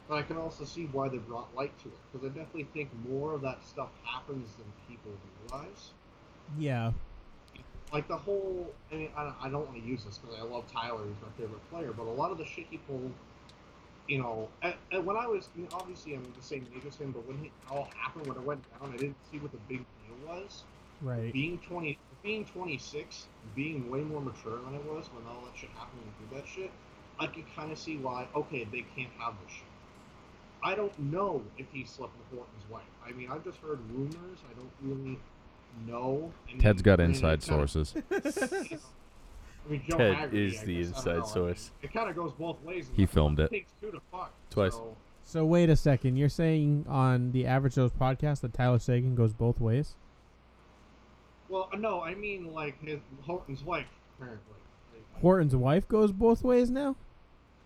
But 0.07 0.15
I 0.15 0.21
can 0.23 0.37
also 0.37 0.65
see 0.65 0.85
why 0.91 1.09
they 1.09 1.17
brought 1.17 1.53
light 1.55 1.77
to 1.83 1.87
it 1.87 1.97
because 2.11 2.25
I 2.25 2.29
definitely 2.29 2.67
think 2.73 2.89
more 3.07 3.33
of 3.33 3.41
that 3.41 3.63
stuff 3.63 3.89
happens 4.03 4.49
than 4.55 4.65
people 4.87 5.11
realize. 5.47 5.91
Yeah, 6.59 6.91
like 7.93 8.07
the 8.07 8.17
whole 8.17 8.73
I 8.91 8.95
mean 8.95 9.09
I, 9.15 9.33
I 9.41 9.49
don't 9.49 9.67
want 9.67 9.81
to 9.81 9.87
use 9.87 10.03
this 10.03 10.17
because 10.17 10.37
I 10.39 10.43
love 10.43 10.65
Tyler 10.71 11.03
he's 11.05 11.21
my 11.21 11.31
favorite 11.37 11.69
player 11.69 11.93
but 11.95 12.03
a 12.03 12.11
lot 12.11 12.31
of 12.31 12.37
the 12.37 12.45
shit 12.45 12.65
he 12.69 12.77
pulled 12.77 13.11
you 14.07 14.19
know 14.19 14.49
and, 14.61 14.73
and 14.91 15.05
when 15.05 15.15
I 15.15 15.27
was 15.27 15.49
I 15.55 15.59
mean, 15.59 15.69
obviously 15.73 16.15
I'm 16.15 16.25
the 16.37 16.43
same 16.43 16.65
age 16.75 16.83
as 16.87 16.95
him 16.95 17.11
but 17.11 17.25
when 17.27 17.45
it 17.45 17.51
all 17.69 17.87
happened 17.95 18.27
when 18.27 18.37
it 18.37 18.43
went 18.43 18.63
down 18.71 18.93
I 18.93 18.97
didn't 18.97 19.17
see 19.31 19.37
what 19.39 19.51
the 19.51 19.59
big 19.69 19.85
was 20.27 20.63
right. 21.01 21.31
being 21.33 21.57
20 21.67 21.97
being 22.23 22.45
26 22.45 23.25
being 23.55 23.89
way 23.89 24.01
more 24.01 24.21
mature 24.21 24.57
than 24.65 24.75
I 24.75 24.77
was 24.93 25.09
when 25.13 25.25
all 25.27 25.43
that 25.45 25.57
shit 25.59 25.69
happened 25.71 26.01
and 26.03 26.29
do 26.29 26.35
that 26.35 26.47
shit 26.47 26.71
I 27.19 27.27
could 27.27 27.45
kind 27.55 27.71
of 27.71 27.77
see 27.79 27.97
why 27.97 28.27
okay 28.35 28.65
they 28.71 28.85
can't 28.95 29.11
have 29.17 29.33
this 29.45 29.53
shit 29.55 29.63
I 30.63 30.75
don't 30.75 30.97
know 30.99 31.41
if 31.57 31.65
he 31.73 31.83
slept 31.85 32.13
with 32.17 32.37
Horton's 32.39 32.69
wife 32.69 32.83
I 33.07 33.11
mean 33.13 33.29
I've 33.31 33.43
just 33.43 33.57
heard 33.57 33.79
rumors 33.91 34.39
I 34.49 34.53
don't 34.53 34.71
really 34.81 35.17
know 35.87 36.31
I 36.47 36.51
mean, 36.51 36.61
Ted's 36.61 36.81
got 36.81 36.97
granted, 36.97 37.15
inside 37.15 37.39
it 37.39 37.41
kinda- 37.47 37.67
sources. 37.67 37.95
I 39.67 39.71
mean, 39.71 39.83
Joe 39.87 39.97
Ted 39.97 40.15
Haggerty, 40.15 40.47
is 40.47 40.59
I 40.61 40.65
the 40.65 40.77
guess, 40.77 40.87
inside 40.87 41.05
know. 41.05 41.11
I 41.11 41.15
mean, 41.17 41.25
source. 41.27 41.71
It 41.83 41.93
kind 41.93 42.09
of 42.09 42.15
goes 42.15 42.31
both 42.33 42.61
ways. 42.63 42.89
He 42.95 43.05
filmed 43.05 43.39
it. 43.39 43.51
takes 43.51 43.71
two 43.79 43.91
to 43.91 44.01
fuck. 44.11 44.33
Twice. 44.49 44.73
So, 44.73 44.97
So 45.23 45.45
wait 45.45 45.69
a 45.69 45.75
second, 45.75 46.17
you're 46.17 46.29
saying 46.29 46.85
on 46.89 47.31
the 47.31 47.45
Average 47.45 47.75
Joe's 47.75 47.91
podcast 47.91 48.41
that 48.41 48.53
Tyler 48.53 48.79
Seguin 48.79 49.13
goes 49.15 49.33
both 49.33 49.59
ways? 49.61 49.93
Well, 51.51 51.69
uh, 51.71 51.77
no, 51.77 52.01
I 52.01 52.15
mean 52.15 52.53
like 52.53 52.81
his 52.83 52.99
Horton's 53.23 53.63
wife, 53.63 53.85
apparently. 54.17 54.55
Horton's 55.19 55.55
wife 55.55 55.87
goes 55.87 56.11
both 56.11 56.43
ways 56.43 56.71
now. 56.71 56.95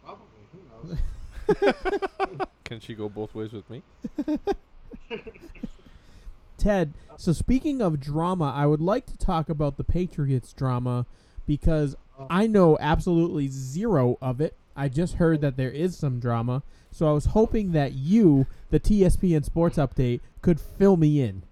Probably. 0.03 0.26
Who 0.52 0.90
knows? 0.90 2.48
Can 2.66 2.80
she 2.80 2.95
go 2.95 3.07
both 3.07 3.36
ways 3.36 3.52
with 3.53 3.70
me? 3.70 3.84
Ted, 6.57 6.94
so 7.18 7.32
speaking 7.32 7.82
of 7.82 7.99
drama, 7.99 8.52
I 8.56 8.66
would 8.66 8.82
like 8.82 9.06
to 9.06 9.18
talk 9.18 9.49
about 9.49 9.78
the 9.78 9.84
Patriots 9.84 10.52
drama 10.52 11.06
because 11.45 11.95
I 12.30 12.48
know 12.48 12.78
absolutely 12.80 13.48
zero 13.49 14.18
of 14.22 14.41
it. 14.41 14.56
I 14.76 14.90
just 14.90 15.16
heard 15.16 15.41
that 15.41 15.57
there 15.57 15.70
is 15.70 15.95
some 15.95 16.20
drama, 16.20 16.64
so 16.91 17.07
I 17.07 17.14
was 17.14 17.26
hoping 17.26 17.72
that 17.74 17.94
you, 17.94 18.48
the 18.72 18.80
TSPN 18.80 19.45
Sports 19.45 19.78
Update, 19.78 20.22
could 20.41 20.60
fill 20.60 20.98
me 20.98 21.22
in. 21.22 21.44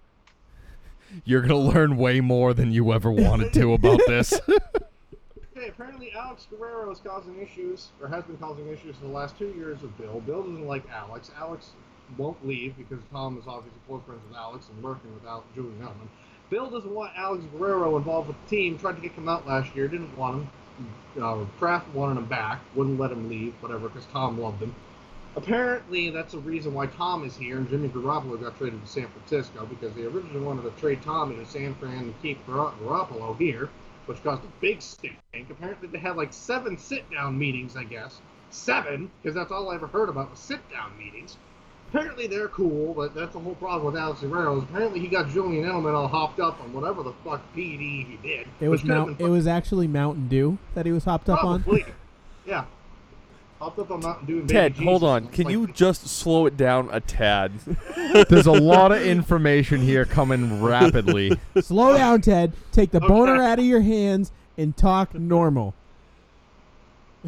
You're 1.24 1.42
gonna 1.42 1.56
learn 1.56 1.96
way 1.96 2.20
more 2.20 2.54
than 2.54 2.72
you 2.72 2.92
ever 2.92 3.10
wanted 3.10 3.52
to 3.54 3.72
about 3.74 4.00
this. 4.06 4.32
Okay, 5.56 5.68
apparently 5.68 6.12
Alex 6.16 6.46
Guerrero 6.50 6.90
is 6.90 6.98
causing 6.98 7.40
issues, 7.40 7.88
or 8.00 8.08
has 8.08 8.24
been 8.24 8.36
causing 8.38 8.68
issues 8.68 8.96
for 8.96 9.06
the 9.06 9.12
last 9.12 9.38
two 9.38 9.48
years 9.56 9.80
with 9.82 9.96
Bill. 9.96 10.20
Bill 10.20 10.42
doesn't 10.42 10.66
like 10.66 10.82
Alex. 10.90 11.30
Alex 11.38 11.70
won't 12.18 12.46
leave 12.46 12.76
because 12.76 12.98
Tom 13.12 13.38
is 13.38 13.44
obviously 13.46 13.80
close 13.86 14.02
friends 14.06 14.20
with 14.28 14.36
Alex 14.36 14.66
and 14.68 14.82
working 14.82 15.12
with 15.14 15.24
Alex, 15.24 15.46
Julian 15.54 15.78
Edelman. 15.80 16.08
Bill 16.50 16.68
doesn't 16.70 16.92
want 16.92 17.12
Alex 17.16 17.42
Guerrero 17.56 17.96
involved 17.96 18.28
with 18.28 18.36
the 18.44 18.50
team. 18.56 18.78
Tried 18.78 18.96
to 18.96 19.00
kick 19.00 19.14
him 19.14 19.28
out 19.28 19.46
last 19.46 19.74
year. 19.74 19.88
Didn't 19.88 20.16
want 20.16 20.42
him. 20.42 21.22
Uh, 21.22 21.44
Kraft 21.58 21.88
wanted 21.94 22.18
him 22.18 22.26
back. 22.26 22.60
Wouldn't 22.74 22.98
let 22.98 23.12
him 23.12 23.28
leave. 23.28 23.54
Whatever, 23.60 23.88
because 23.88 24.06
Tom 24.06 24.40
loved 24.40 24.60
him. 24.62 24.74
Apparently, 25.36 26.10
that's 26.10 26.32
the 26.32 26.38
reason 26.38 26.74
why 26.74 26.86
Tom 26.86 27.24
is 27.24 27.36
here, 27.36 27.56
and 27.56 27.68
Jimmy 27.68 27.88
Garoppolo 27.88 28.40
got 28.40 28.56
traded 28.56 28.80
to 28.80 28.86
San 28.90 29.08
Francisco 29.08 29.66
because 29.66 29.92
they 29.94 30.02
originally 30.02 30.40
wanted 30.40 30.62
to 30.62 30.70
trade 30.80 31.02
Tommy 31.02 31.36
to 31.36 31.46
San 31.46 31.74
Fran 31.74 31.98
and 31.98 32.22
keep 32.22 32.44
Gar- 32.46 32.72
Garoppolo 32.82 33.36
here, 33.36 33.68
which 34.06 34.22
caused 34.22 34.44
a 34.44 34.52
big 34.60 34.80
stink. 34.80 35.16
Apparently, 35.50 35.88
they 35.88 35.98
had 35.98 36.16
like 36.16 36.32
seven 36.32 36.78
sit-down 36.78 37.36
meetings, 37.36 37.76
I 37.76 37.84
guess. 37.84 38.20
Seven, 38.50 39.10
because 39.22 39.34
that's 39.34 39.50
all 39.50 39.70
I 39.70 39.74
ever 39.74 39.88
heard 39.88 40.08
about 40.08 40.30
was 40.30 40.38
sit-down 40.38 40.96
meetings. 40.96 41.36
Apparently, 41.88 42.26
they're 42.28 42.48
cool, 42.48 42.94
but 42.94 43.14
that's 43.14 43.32
the 43.32 43.38
whole 43.38 43.54
problem 43.56 43.92
with 43.92 44.00
Alex 44.00 44.20
Guerrero. 44.20 44.58
Apparently, 44.58 45.00
he 45.00 45.08
got 45.08 45.28
Julian 45.30 45.64
Edelman 45.64 45.94
all 45.94 46.08
hopped 46.08 46.38
up 46.38 46.60
on 46.60 46.72
whatever 46.72 47.02
the 47.02 47.12
fuck 47.24 47.40
PD 47.54 48.06
he 48.06 48.18
did. 48.22 48.46
It 48.60 48.68
was 48.68 48.84
Mount. 48.84 49.20
It 49.20 49.28
was 49.28 49.46
actually 49.48 49.88
Mountain 49.88 50.28
Dew 50.28 50.58
that 50.74 50.86
he 50.86 50.92
was 50.92 51.04
hopped 51.04 51.28
up 51.28 51.42
on. 51.42 51.64
Yeah. 52.46 52.66
Hopped 53.60 53.78
up 53.78 53.90
on 53.90 54.00
Mountain 54.00 54.26
Dew 54.26 54.38
and 54.40 54.48
Ted, 54.48 54.74
Baby 54.74 54.84
hold 54.84 55.00
Jesus. 55.02 55.08
on. 55.10 55.28
Can 55.28 55.44
like- 55.44 55.52
you 55.52 55.66
just 55.68 56.06
slow 56.08 56.46
it 56.46 56.56
down 56.56 56.88
a 56.92 57.00
tad? 57.00 57.52
There's 58.28 58.46
a 58.46 58.52
lot 58.52 58.92
of 58.92 59.00
information 59.02 59.80
here 59.80 60.04
coming 60.04 60.60
rapidly. 60.62 61.38
Slow 61.60 61.96
down, 61.96 62.20
Ted. 62.20 62.52
Take 62.72 62.90
the 62.90 62.98
Okay. 62.98 63.06
boner 63.08 63.42
out 63.42 63.58
of 63.58 63.64
your 63.64 63.80
hands 63.80 64.32
and 64.58 64.76
talk 64.76 65.14
normal. 65.14 65.74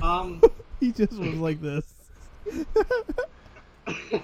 Um, 0.03 0.43
He 0.81 0.93
just 0.93 1.13
was 1.15 1.35
like 1.37 1.63
this. 1.63 1.85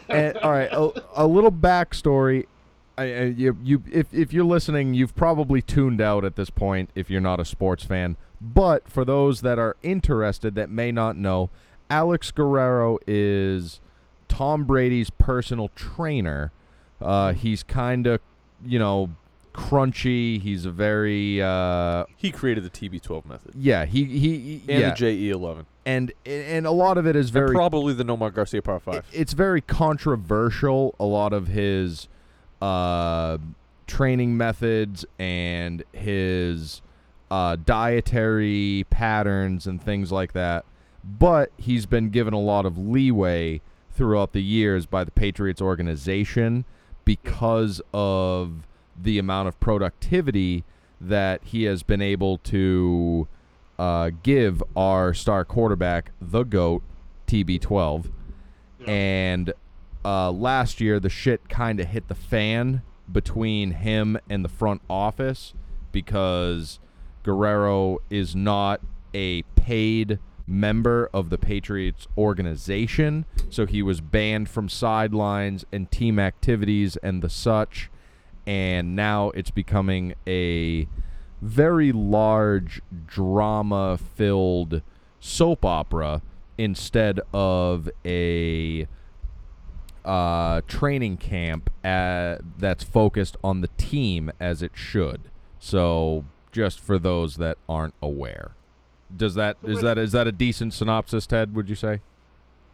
and 0.08 0.36
all 0.38 0.50
right, 0.52 0.68
a, 0.70 1.02
a 1.14 1.26
little 1.26 1.50
backstory. 1.52 2.46
I, 2.98 3.02
I, 3.04 3.22
you, 3.24 3.56
you, 3.62 3.82
if 3.90 4.12
if 4.12 4.34
you're 4.34 4.44
listening, 4.44 4.92
you've 4.92 5.14
probably 5.16 5.62
tuned 5.62 6.00
out 6.02 6.26
at 6.26 6.36
this 6.36 6.50
point 6.50 6.90
if 6.94 7.08
you're 7.08 7.22
not 7.22 7.40
a 7.40 7.44
sports 7.46 7.84
fan. 7.84 8.16
But 8.38 8.86
for 8.88 9.04
those 9.04 9.40
that 9.40 9.58
are 9.58 9.76
interested 9.82 10.54
that 10.56 10.68
may 10.68 10.92
not 10.92 11.16
know, 11.16 11.48
Alex 11.92 12.30
Guerrero 12.30 12.98
is 13.06 13.80
Tom 14.28 14.64
Brady's 14.64 15.10
personal 15.10 15.68
trainer. 15.74 16.50
Uh, 17.02 17.34
he's 17.34 17.62
kind 17.62 18.06
of, 18.06 18.20
you 18.64 18.78
know, 18.78 19.10
crunchy. 19.52 20.40
He's 20.40 20.64
a 20.64 20.70
very, 20.70 21.42
uh, 21.42 22.04
He 22.16 22.30
created 22.30 22.64
the 22.64 22.70
TB12 22.70 23.26
method 23.26 23.52
yeah. 23.54 23.84
He 23.84 24.04
he, 24.04 24.38
he 24.38 24.62
and 24.68 24.80
yeah, 24.80 24.94
the 24.94 25.30
JE11, 25.32 25.66
and 25.84 26.12
and 26.24 26.66
a 26.66 26.70
lot 26.70 26.96
of 26.96 27.06
it 27.06 27.14
is 27.14 27.26
and 27.26 27.34
very 27.34 27.54
probably 27.54 27.92
the 27.92 28.04
Nomar 28.04 28.32
Garcia 28.32 28.62
Par 28.62 28.76
it- 28.76 28.82
Five. 28.82 29.06
it's 29.12 29.34
very 29.34 29.60
controversial. 29.60 30.94
A 30.98 31.04
lot 31.04 31.34
of 31.34 31.48
his 31.48 32.08
uh, 32.62 33.36
training 33.86 34.34
methods 34.38 35.04
and 35.18 35.82
his 35.92 36.80
uh, 37.30 37.56
dietary 37.66 38.86
patterns 38.88 39.66
and 39.66 39.82
things 39.82 40.10
like 40.10 40.32
that. 40.32 40.64
But 41.04 41.50
he's 41.56 41.86
been 41.86 42.10
given 42.10 42.32
a 42.34 42.40
lot 42.40 42.64
of 42.66 42.78
leeway 42.78 43.60
throughout 43.90 44.32
the 44.32 44.42
years 44.42 44.86
by 44.86 45.04
the 45.04 45.10
Patriots 45.10 45.60
organization 45.60 46.64
because 47.04 47.80
of 47.92 48.66
the 49.00 49.18
amount 49.18 49.48
of 49.48 49.58
productivity 49.58 50.64
that 51.00 51.42
he 51.44 51.64
has 51.64 51.82
been 51.82 52.00
able 52.00 52.38
to 52.38 53.26
uh, 53.78 54.10
give 54.22 54.62
our 54.76 55.12
star 55.12 55.44
quarterback, 55.44 56.12
the 56.20 56.44
GOAT, 56.44 56.82
TB12 57.26 58.10
and 58.86 59.52
uh, 60.04 60.30
last 60.30 60.80
year 60.80 60.98
the 61.00 61.08
shit 61.08 61.48
kind 61.48 61.80
of 61.80 61.88
hit 61.88 62.08
the 62.08 62.14
fan 62.14 62.82
between 63.10 63.72
him 63.72 64.18
and 64.28 64.44
the 64.44 64.48
front 64.48 64.82
office 64.88 65.54
because 65.92 66.78
Guerrero 67.22 67.98
is 68.10 68.34
not 68.34 68.80
a 69.14 69.42
paid 69.56 70.18
member 70.52 71.08
of 71.14 71.30
the 71.30 71.38
Patriots 71.38 72.06
organization, 72.16 73.24
so 73.48 73.66
he 73.66 73.82
was 73.82 74.00
banned 74.00 74.50
from 74.50 74.68
sidelines 74.68 75.64
and 75.72 75.90
team 75.90 76.18
activities 76.18 76.96
and 76.98 77.22
the 77.22 77.30
such, 77.30 77.90
and 78.46 78.94
now 78.94 79.30
it's 79.30 79.50
becoming 79.50 80.14
a 80.26 80.86
very 81.40 81.90
large 81.90 82.82
drama 83.06 83.98
filled 83.98 84.82
soap 85.18 85.64
opera 85.64 86.20
instead 86.58 87.18
of 87.32 87.88
a 88.04 88.86
uh, 90.04 90.60
training 90.66 91.16
camp 91.16 91.70
uh 91.84 92.36
that's 92.58 92.82
focused 92.82 93.36
on 93.42 93.60
the 93.60 93.68
team 93.78 94.30
as 94.38 94.62
it 94.62 94.72
should. 94.74 95.22
So, 95.58 96.24
just 96.50 96.80
for 96.80 96.98
those 96.98 97.36
that 97.36 97.56
aren't 97.68 97.94
aware, 98.02 98.56
does 99.16 99.34
that 99.34 99.56
is 99.62 99.80
that 99.82 99.98
is 99.98 100.12
that 100.12 100.26
a 100.26 100.32
decent 100.32 100.74
synopsis, 100.74 101.26
Ted? 101.26 101.54
Would 101.54 101.68
you 101.68 101.74
say? 101.74 102.00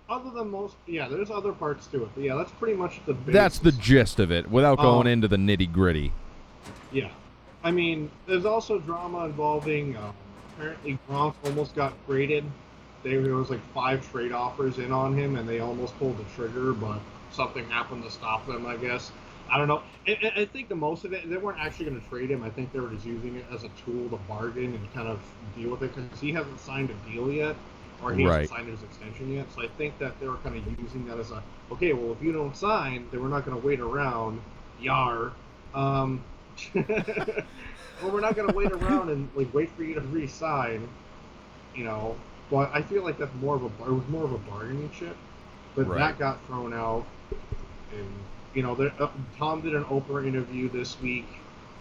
Other 0.09 0.31
than 0.31 0.51
most, 0.51 0.75
yeah, 0.87 1.07
there's 1.07 1.31
other 1.31 1.53
parts 1.53 1.87
to 1.89 2.05
it, 2.05 2.09
but 2.15 2.25
yeah, 2.25 2.35
that's 2.35 2.51
pretty 2.53 2.75
much 2.75 3.01
the. 3.05 3.13
Basis. 3.13 3.35
That's 3.35 3.59
the 3.59 3.73
gist 3.73 4.19
of 4.21 4.31
it, 4.33 4.51
without 4.51 4.79
going 4.79 5.07
Um, 5.07 5.13
into 5.13 5.29
the 5.29 5.37
nitty 5.37 5.71
gritty. 5.71 6.13
Yeah, 6.91 7.11
I 7.63 7.71
mean, 7.71 8.11
there's 8.27 8.47
also 8.47 8.79
drama 8.79 9.27
involving. 9.27 9.97
Uh, 9.97 10.13
apparently, 10.57 10.99
Gronk 11.11 11.35
almost 11.45 11.75
got 11.75 11.93
traded. 12.07 12.45
There 13.03 13.21
was 13.21 13.51
like 13.51 13.61
five 13.75 14.11
trade 14.11 14.33
offers 14.33 14.79
in 14.79 14.93
on 14.93 15.15
him, 15.17 15.37
and 15.37 15.47
they 15.47 15.61
almost 15.61 15.97
pulled 15.99 16.17
the 16.17 16.25
trigger, 16.35 16.73
but 16.73 17.01
something 17.31 17.69
happened 17.69 18.03
to 18.05 18.11
stop 18.11 18.47
them. 18.47 18.65
I 18.65 18.77
guess. 18.77 19.13
I 19.51 19.59
don't 19.59 19.69
know. 19.69 19.83
I, 20.07 20.33
I- 20.37 20.45
think 20.47 20.69
the 20.69 20.75
most 20.75 21.05
of 21.05 21.13
it, 21.13 21.29
they 21.29 21.37
weren't 21.37 21.59
actually 21.61 21.87
going 21.87 22.01
to 22.01 22.09
trade 22.09 22.31
him. 22.31 22.43
I 22.43 22.51
think 22.51 22.73
they 22.73 22.81
were 22.81 22.91
just 22.91 23.07
using 23.07 23.37
it 23.37 23.45
as 23.53 23.65
a 23.65 23.69
tool 23.71 24.09
to 24.11 24.17
bargain 24.29 24.75
and 24.75 24.93
kind 24.95 25.09
of 25.09 25.21
deal 25.57 25.71
with 25.71 25.83
it 25.83 25.95
because 25.95 26.21
he 26.21 26.33
hasn't 26.33 26.61
signed 26.61 26.91
a 26.91 27.11
deal 27.11 27.31
yet, 27.31 27.57
or 28.03 28.13
he 28.13 28.25
Right. 28.27 28.41
hasn't 28.41 28.59
signed 28.59 28.69
his 28.69 28.83
extension 28.83 29.33
yet. 29.33 29.47
So 29.55 29.63
I 29.63 29.69
think 29.69 29.99
that 29.99 30.19
they 30.21 30.29
were 30.29 30.37
kind 30.39 30.57
of 30.57 30.81
using 30.81 31.07
that 31.07 31.19
as 31.19 31.31
a 31.31 31.43
okay. 31.73 31.93
Well, 31.93 32.13
if 32.13 32.23
you 32.23 32.33
don't 32.33 32.57
sign, 32.57 33.07
then 33.11 33.23
we're 33.23 33.29
not 33.29 33.45
going 33.45 33.61
to 33.61 33.67
wait 33.67 33.81
around. 33.81 34.41
Yar. 34.81 35.33
Um, 35.75 36.23
well, 36.75 38.11
we're 38.13 38.21
not 38.21 38.37
going 38.37 38.49
to 38.49 38.55
wait 38.57 38.73
around 38.73 39.11
and 39.11 39.29
like 39.35 39.53
wait 39.55 39.71
for 39.73 39.83
you 39.83 39.95
to 39.95 40.01
re-sign. 40.01 40.89
You 41.75 41.85
know, 41.85 42.17
but 42.51 42.71
I 42.73 42.83
feel 42.83 43.03
like 43.05 43.19
that's 43.19 43.35
more 43.41 43.57
of 43.57 43.63
a 43.63 43.67
it 43.67 43.93
was 43.93 44.07
more 44.09 44.25
of 44.25 44.33
a 44.33 44.39
bargaining 44.39 44.91
chip, 44.91 45.17
but 45.75 45.87
Right. 45.87 45.99
that 45.99 46.19
got 46.19 46.45
thrown 46.47 46.73
out. 46.73 47.07
And 47.93 48.09
you 48.59 48.65
know, 48.65 48.75
there, 48.75 48.93
uh, 48.99 49.07
Tom 49.39 49.61
did 49.61 49.73
an 49.77 49.85
Oprah 49.85 50.27
interview 50.27 50.69
this 50.69 51.01
week, 51.01 51.29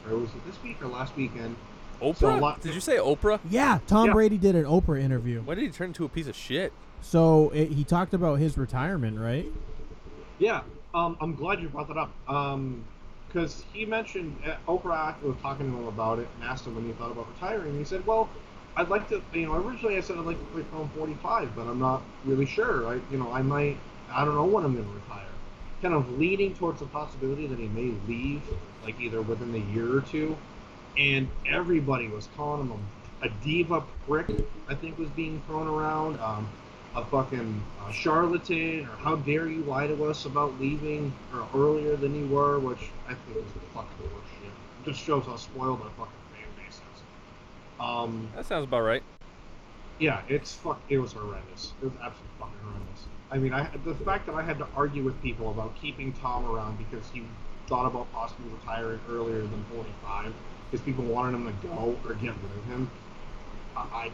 or 0.08 0.16
was 0.16 0.30
it 0.30 0.46
this 0.46 0.62
week 0.62 0.80
or 0.80 0.88
last 0.88 1.16
weekend? 1.16 1.56
Oprah? 2.00 2.18
So 2.18 2.38
lot- 2.38 2.62
Did 2.62 2.76
you 2.76 2.82
say 2.82 2.98
Oprah? 2.98 3.40
Yeah, 3.50 3.80
Tom 3.88 4.06
Yeah. 4.06 4.14
Brady 4.14 4.38
did 4.38 4.56
an 4.56 4.66
Oprah 4.66 5.02
interview. 5.02 5.42
Why 5.42 5.56
did 5.56 5.64
he 5.64 5.72
turn 5.72 5.88
into 5.88 6.06
a 6.06 6.10
piece 6.10 6.28
of 6.28 6.36
shit? 6.36 6.72
So 7.02 7.50
it, 7.50 7.72
he 7.72 7.84
talked 7.84 8.14
about 8.14 8.36
his 8.36 8.60
retirement, 8.60 9.18
right? 9.18 9.48
Yeah, 10.38 10.62
um, 10.94 11.18
I'm 11.20 11.34
glad 11.34 11.64
you 11.64 11.70
brought 11.70 11.88
that 11.88 11.98
up. 11.98 12.12
Um, 12.28 12.84
because 13.28 13.66
he 13.74 13.84
mentioned 13.84 14.38
uh, 14.46 14.56
Oprah 14.72 15.20
was 15.24 15.36
talking 15.42 15.72
to 15.72 15.76
him 15.76 15.88
about 15.88 16.20
it 16.20 16.28
and 16.36 16.48
asked 16.48 16.68
him 16.68 16.76
when 16.76 16.86
he 16.86 16.92
thought 16.92 17.10
about 17.12 17.28
retiring. 17.34 17.76
He 17.76 17.86
said, 17.86 18.06
"Well, 18.06 18.30
I'd 18.76 18.90
like 18.90 19.10
to. 19.10 19.24
You 19.34 19.48
know, 19.48 19.56
originally 19.56 19.98
I 19.98 20.02
said 20.02 20.20
I'd 20.20 20.26
like 20.26 20.38
to 20.38 20.46
play 20.54 20.62
film 20.72 20.92
45, 20.96 21.56
but 21.56 21.64
I'm 21.64 21.80
not 21.80 22.04
really 22.24 22.46
sure. 22.46 22.88
I, 22.88 23.00
you 23.12 23.18
know, 23.18 23.34
I 23.34 23.42
might. 23.42 23.78
I 24.12 24.24
don't 24.24 24.36
know 24.36 24.46
when 24.46 24.64
I'm 24.64 24.74
going 24.76 24.86
to 24.86 24.94
retire. 24.94 25.27
Kind 25.82 25.94
of 25.94 26.18
leading 26.18 26.56
towards 26.56 26.80
the 26.80 26.88
possibility 26.88 27.46
that 27.48 27.60
he 27.60 27.68
may 27.68 27.94
leave, 28.08 28.42
like 28.84 29.00
either 29.00 29.22
within 29.22 29.52
the 29.52 29.60
year 29.60 29.98
or 29.98 30.02
two. 30.02 30.36
And 30.98 31.30
everybody 31.48 32.08
was 32.08 32.28
calling 32.36 32.68
him 32.68 32.80
a, 33.22 33.28
a 33.28 33.30
diva 33.44 33.84
prick. 34.08 34.28
I 34.68 34.74
think 34.76 34.98
was 34.98 35.10
being 35.10 35.42
thrown 35.48 35.68
around. 35.68 36.20
Um, 36.20 36.50
a 36.96 37.06
fucking 37.06 37.64
uh, 37.82 37.92
charlatan, 37.92 38.82
or 38.82 38.96
how 38.98 39.18
dare 39.18 39.48
you 39.48 39.62
lie 39.64 39.86
to 39.86 40.06
us 40.06 40.26
about 40.26 40.60
leaving 40.60 41.14
or 41.32 41.48
earlier 41.54 41.96
than 41.96 42.16
you 42.16 42.28
were, 42.34 42.58
which 42.60 42.90
I 43.08 43.14
think 43.14 43.38
is 43.38 43.44
fucking 43.74 44.08
horseshit. 44.08 44.48
It 44.84 44.86
just 44.90 45.00
shows 45.00 45.26
how 45.26 45.36
spoiled 45.36 45.82
our 45.82 45.90
fucking 45.92 46.14
fan 46.34 46.48
base 46.58 46.76
is. 46.78 47.02
Um, 47.80 48.28
That 48.36 48.48
sounds 48.48 48.64
about 48.64 48.82
right. 48.82 49.04
yeah, 50.00 50.22
it's 50.28 50.54
fuck. 50.56 50.82
It 50.90 50.98
was 50.98 51.14
horrendous. 51.14 51.74
It 51.82 51.86
was 51.86 51.94
absolutely 52.02 52.32
fucking 52.40 52.60
horrendous. 52.64 53.04
I 53.30 53.38
mean, 53.38 53.54
I 53.54 53.70
the 53.84 53.94
fact 53.96 54.26
that 54.28 54.36
I 54.36 54.42
had 54.42 54.58
to 54.60 54.68
argue 54.76 55.04
with 55.04 55.22
people 55.22 55.52
about 55.52 55.76
keeping 55.76 56.14
Tom 56.14 56.46
around 56.46 56.78
because 56.78 57.10
he 57.12 57.24
thought 57.68 57.86
about 57.86 58.12
possibly 58.14 58.50
retiring 58.52 59.00
earlier 59.10 59.42
than 59.42 59.66
45 59.74 60.34
because 60.70 60.86
people 60.86 61.04
wanted 61.04 61.36
him 61.36 61.46
to 61.48 61.68
go 61.68 61.98
or 62.06 62.14
get 62.16 62.34
rid 62.34 62.58
of 62.58 62.66
him. 62.66 62.90
I, 63.76 64.12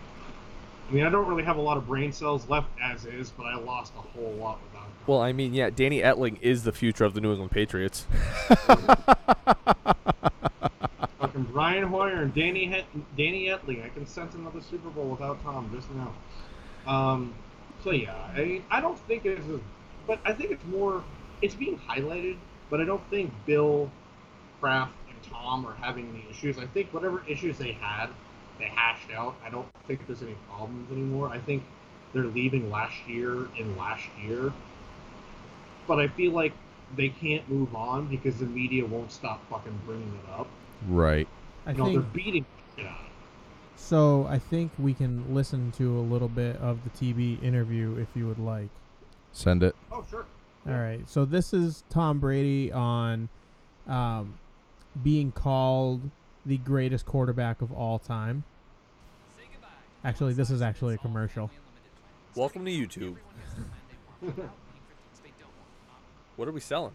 I, 0.90 0.92
mean, 0.92 1.06
I 1.06 1.10
don't 1.10 1.28
really 1.28 1.44
have 1.44 1.58
a 1.58 1.62
lot 1.62 1.78
of 1.78 1.88
brain 1.88 2.12
cells 2.12 2.50
left 2.50 2.68
as 2.82 3.06
is, 3.06 3.30
but 3.30 3.44
I 3.44 3.56
lost 3.56 3.94
a 3.96 4.02
whole 4.02 4.34
lot 4.34 4.60
without 4.64 4.86
him. 4.86 4.92
Well, 5.08 5.22
I 5.22 5.32
mean, 5.32 5.54
yeah, 5.54 5.70
Danny 5.70 6.02
Etling 6.02 6.42
is 6.42 6.64
the 6.64 6.72
future 6.72 7.06
of 7.06 7.14
the 7.14 7.22
New 7.22 7.32
England 7.32 7.52
Patriots. 7.52 8.08
Fucking 11.20 11.44
Brian 11.52 11.84
Hoyer 11.88 12.24
and 12.24 12.34
Danny 12.34 12.66
Het- 12.66 12.86
Danny 13.18 13.46
Etling. 13.46 13.86
I 13.86 13.90
can 13.90 14.08
sense 14.08 14.34
another 14.36 14.62
Super 14.62 14.90
Bowl 14.90 15.06
without 15.06 15.42
Tom 15.44 15.72
just 15.74 15.88
now. 15.92 16.14
Um, 16.92 17.34
so 17.84 17.92
yeah, 17.92 18.16
I 18.36 18.44
mean, 18.44 18.64
I 18.72 18.82
don't 18.82 18.98
think 19.00 19.26
it's, 19.26 19.46
as, 19.48 19.60
but 20.08 20.20
I 20.26 20.34
think 20.34 20.52
it's 20.52 20.64
more. 20.66 21.04
It's 21.42 21.56
being 21.56 21.78
highlighted, 21.78 22.38
but 22.70 22.80
I 22.80 22.86
don't 22.86 23.04
think 23.10 23.32
Bill, 23.46 23.90
Kraft, 24.62 24.94
and 25.10 25.18
Tom 25.32 25.66
are 25.66 25.76
having 25.76 26.10
any 26.10 26.26
issues. 26.30 26.58
I 26.58 26.66
think 26.68 26.94
whatever 26.94 27.24
issues 27.28 27.58
they 27.58 27.74
had, 27.74 28.08
they 28.60 28.66
hashed 28.66 29.12
out. 29.12 29.36
I 29.46 29.50
don't 29.50 29.68
think 29.88 30.08
there's 30.08 30.22
any 30.22 30.36
problems 30.50 30.90
anymore. 30.92 31.30
I 31.30 31.40
think 31.40 31.64
they're 32.14 32.24
leaving 32.24 32.72
last 32.72 32.96
year 33.08 33.48
in 33.58 33.76
last 33.78 34.06
year, 34.24 34.54
but 35.88 36.00
I 36.00 36.08
feel 36.08 36.32
like 36.32 36.54
they 36.96 37.10
can't 37.10 37.48
move 37.50 37.76
on 37.76 38.08
because 38.08 38.40
the 38.40 38.46
media 38.46 38.86
won't 38.86 39.12
stop 39.12 39.42
fucking 39.50 39.78
bringing 39.86 40.14
it 40.24 40.40
up. 40.40 40.48
Right. 40.88 41.28
I 41.66 41.72
You 41.72 41.78
know, 41.78 41.86
think 41.86 41.96
they're 41.96 42.24
beating 42.24 42.46
the 42.76 42.82
shit 42.82 42.90
out 42.90 43.00
of 43.00 43.06
it. 43.06 43.13
So. 43.84 44.26
I 44.30 44.40
think 44.40 44.72
we 44.78 44.94
can 44.94 45.34
listen 45.34 45.72
to 45.74 46.00
a 46.00 46.02
little 46.02 46.28
bit 46.28 46.58
of 46.58 46.80
the 46.84 46.90
TB 46.90 47.44
interview 47.44 47.98
if 47.98 48.08
you 48.16 48.28
would 48.28 48.40
like. 48.40 48.70
Send 49.32 49.64
it. 49.64 49.76
Oh, 49.92 50.04
sure. 50.10 50.26
All 50.68 50.74
right. 50.74 51.08
So 51.10 51.26
this 51.26 51.54
is 51.54 51.84
Tom 51.90 52.20
Brady 52.20 52.72
on 52.72 53.30
um, 53.88 54.36
being 55.04 55.32
called 55.32 56.02
the 56.46 56.58
greatest 56.58 57.06
quarterback 57.06 57.62
of 57.62 57.72
all 57.72 58.00
time. 58.00 58.44
Actually, 60.06 60.34
this 60.34 60.50
is 60.50 60.62
actually 60.62 60.96
a 60.96 60.98
commercial. 60.98 61.50
Welcome 62.36 62.66
to 62.66 62.72
YouTube. 62.72 63.16
What 66.36 66.48
are 66.48 66.52
we 66.52 66.62
selling? 66.62 66.94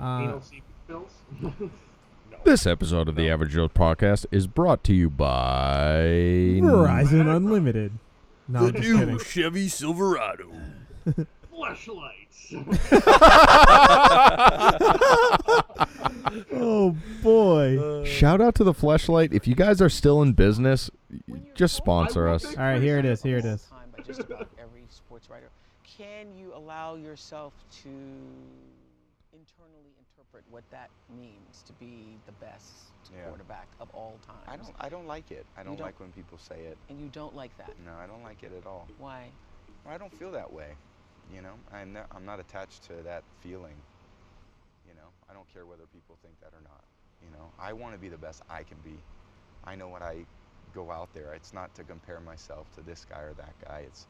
Uh, 0.00 0.20
Anal 0.22 0.42
pills. 0.86 1.12
This 2.44 2.66
episode 2.66 3.08
of 3.08 3.14
the 3.16 3.28
Average 3.30 3.52
Joe 3.52 3.68
podcast 3.68 4.26
is 4.30 4.46
brought 4.46 4.82
to 4.84 4.94
you 4.94 5.10
by 5.10 6.00
Verizon 6.62 7.34
Unlimited. 7.34 7.92
No, 8.46 8.66
I'm 8.66 8.72
just 8.72 8.84
kidding. 8.98 9.18
Chevy 9.18 9.68
Silverado. 9.68 10.50
flashlights. 11.50 12.50
oh 16.52 16.96
boy. 17.22 17.78
Uh, 17.78 18.04
Shout 18.04 18.40
out 18.40 18.54
to 18.56 18.64
the 18.64 18.72
Fleshlight. 18.72 19.32
If 19.34 19.46
you 19.46 19.54
guys 19.54 19.82
are 19.82 19.88
still 19.90 20.22
in 20.22 20.32
business, 20.32 20.90
just 21.54 21.74
sponsor 21.74 22.28
us. 22.28 22.44
All 22.44 22.54
right, 22.62 22.80
here 22.80 22.98
it 22.98 23.04
is. 23.04 23.22
Here 23.22 23.38
it 23.38 23.44
is. 23.44 23.62
time 23.64 23.88
by 23.96 24.02
just 24.02 24.20
about 24.20 24.48
every 24.58 24.84
sports 24.88 25.28
writer. 25.28 25.48
Can 25.84 26.26
you 26.38 26.52
allow 26.54 26.94
yourself 26.94 27.52
to 27.82 27.88
internally 27.88 28.67
interpret 30.38 30.52
what 30.52 30.64
that 30.70 30.90
means 31.08 31.62
to 31.64 31.72
be 31.72 32.18
the 32.26 32.32
best 32.32 32.92
Yeah. 33.12 33.24
quarterback 33.26 33.68
of 33.80 33.90
all 33.90 34.18
time? 34.26 34.36
I 34.46 34.56
don't. 34.56 34.74
I 34.78 34.88
don't 34.88 35.06
like 35.06 35.30
it. 35.30 35.46
I 35.56 35.62
don't, 35.62 35.76
don't- 35.76 35.86
like 35.86 36.00
when 36.00 36.12
people 36.12 36.38
say 36.38 36.64
it. 36.64 36.78
And 36.88 37.00
you 37.00 37.08
don't 37.08 37.34
like 37.34 37.56
that. 37.56 37.78
No, 37.78 37.94
I 37.94 38.06
don't 38.06 38.22
like 38.22 38.42
it 38.42 38.52
at 38.52 38.66
all. 38.66 38.88
Why? 38.98 39.32
I 39.86 39.98
don't 39.98 40.12
feel 40.12 40.30
that 40.32 40.52
way. 40.52 40.76
You 41.32 41.42
know, 41.42 41.54
I'm 41.72 41.92
not, 41.92 42.06
I'm 42.10 42.24
not 42.24 42.40
attached 42.40 42.84
to 42.84 42.94
that 43.04 43.22
feeling. 43.40 43.76
You 44.86 44.94
know, 44.94 45.08
I 45.28 45.34
don't 45.34 45.48
care 45.52 45.66
whether 45.66 45.86
people 45.86 46.16
think 46.22 46.38
that 46.40 46.52
or 46.54 46.62
not. 46.62 46.82
You 47.22 47.30
know, 47.30 47.52
I 47.58 47.72
want 47.72 47.94
to 47.94 47.98
be 47.98 48.08
the 48.08 48.16
best 48.18 48.42
I 48.48 48.62
can 48.62 48.78
be. 48.78 48.98
I 49.64 49.74
know 49.74 49.88
when 49.88 50.02
I 50.02 50.24
go 50.72 50.90
out 50.90 51.12
there, 51.12 51.34
it's 51.34 51.52
not 51.52 51.74
to 51.74 51.84
compare 51.84 52.20
myself 52.20 52.70
to 52.72 52.82
this 52.82 53.04
guy 53.04 53.20
or 53.20 53.34
that 53.34 53.54
guy. 53.66 53.80
It's 53.86 54.06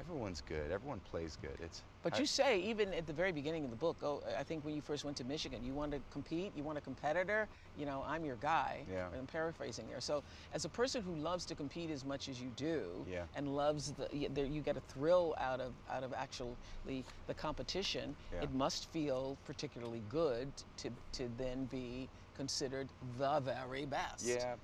everyone's 0.00 0.40
good. 0.40 0.70
Everyone 0.72 1.00
plays 1.00 1.36
good. 1.40 1.56
It's 1.60 1.82
But 2.02 2.14
I- 2.14 2.18
you 2.20 2.26
say 2.26 2.58
even 2.60 2.94
at 2.94 3.06
the 3.06 3.12
very 3.12 3.30
beginning 3.32 3.64
of 3.64 3.70
the 3.70 3.76
book, 3.76 3.96
oh, 4.02 4.22
I 4.38 4.42
think 4.42 4.64
when 4.64 4.74
you 4.74 4.80
first 4.80 5.04
went 5.04 5.16
to 5.18 5.24
Michigan, 5.24 5.62
you 5.62 5.74
want 5.74 5.92
to 5.92 6.00
compete, 6.10 6.52
you 6.56 6.62
want 6.64 6.78
a 6.78 6.80
competitor. 6.80 7.46
You 7.76 7.84
know, 7.86 8.02
I'm 8.06 8.24
your 8.24 8.36
guy. 8.36 8.86
Yeah. 8.90 9.08
I'm 9.16 9.26
paraphrasing 9.26 9.86
there. 9.88 10.00
So, 10.00 10.22
as 10.54 10.64
a 10.64 10.68
person 10.68 11.02
who 11.02 11.14
loves 11.14 11.44
to 11.46 11.54
compete 11.54 11.90
as 11.90 12.04
much 12.04 12.28
as 12.28 12.40
you 12.40 12.48
do, 12.56 13.04
Yeah. 13.06 13.24
and 13.36 13.54
loves 13.54 13.92
the, 13.92 14.08
you 14.16 14.62
get 14.62 14.76
a 14.76 14.80
thrill 14.92 15.34
out 15.38 15.60
of 15.60 15.72
out 15.90 16.02
of 16.02 16.12
actually 16.14 17.04
the 17.26 17.34
competition. 17.34 18.16
Yeah. 18.32 18.42
It 18.44 18.52
must 18.52 18.90
feel 18.92 19.36
particularly 19.44 20.00
good 20.08 20.48
to 20.78 20.90
to 21.12 21.28
then 21.36 21.66
be 21.66 22.08
considered 22.34 22.88
the 23.18 23.40
very 23.40 23.84
best. 23.86 24.24
Yeah, 24.24 24.56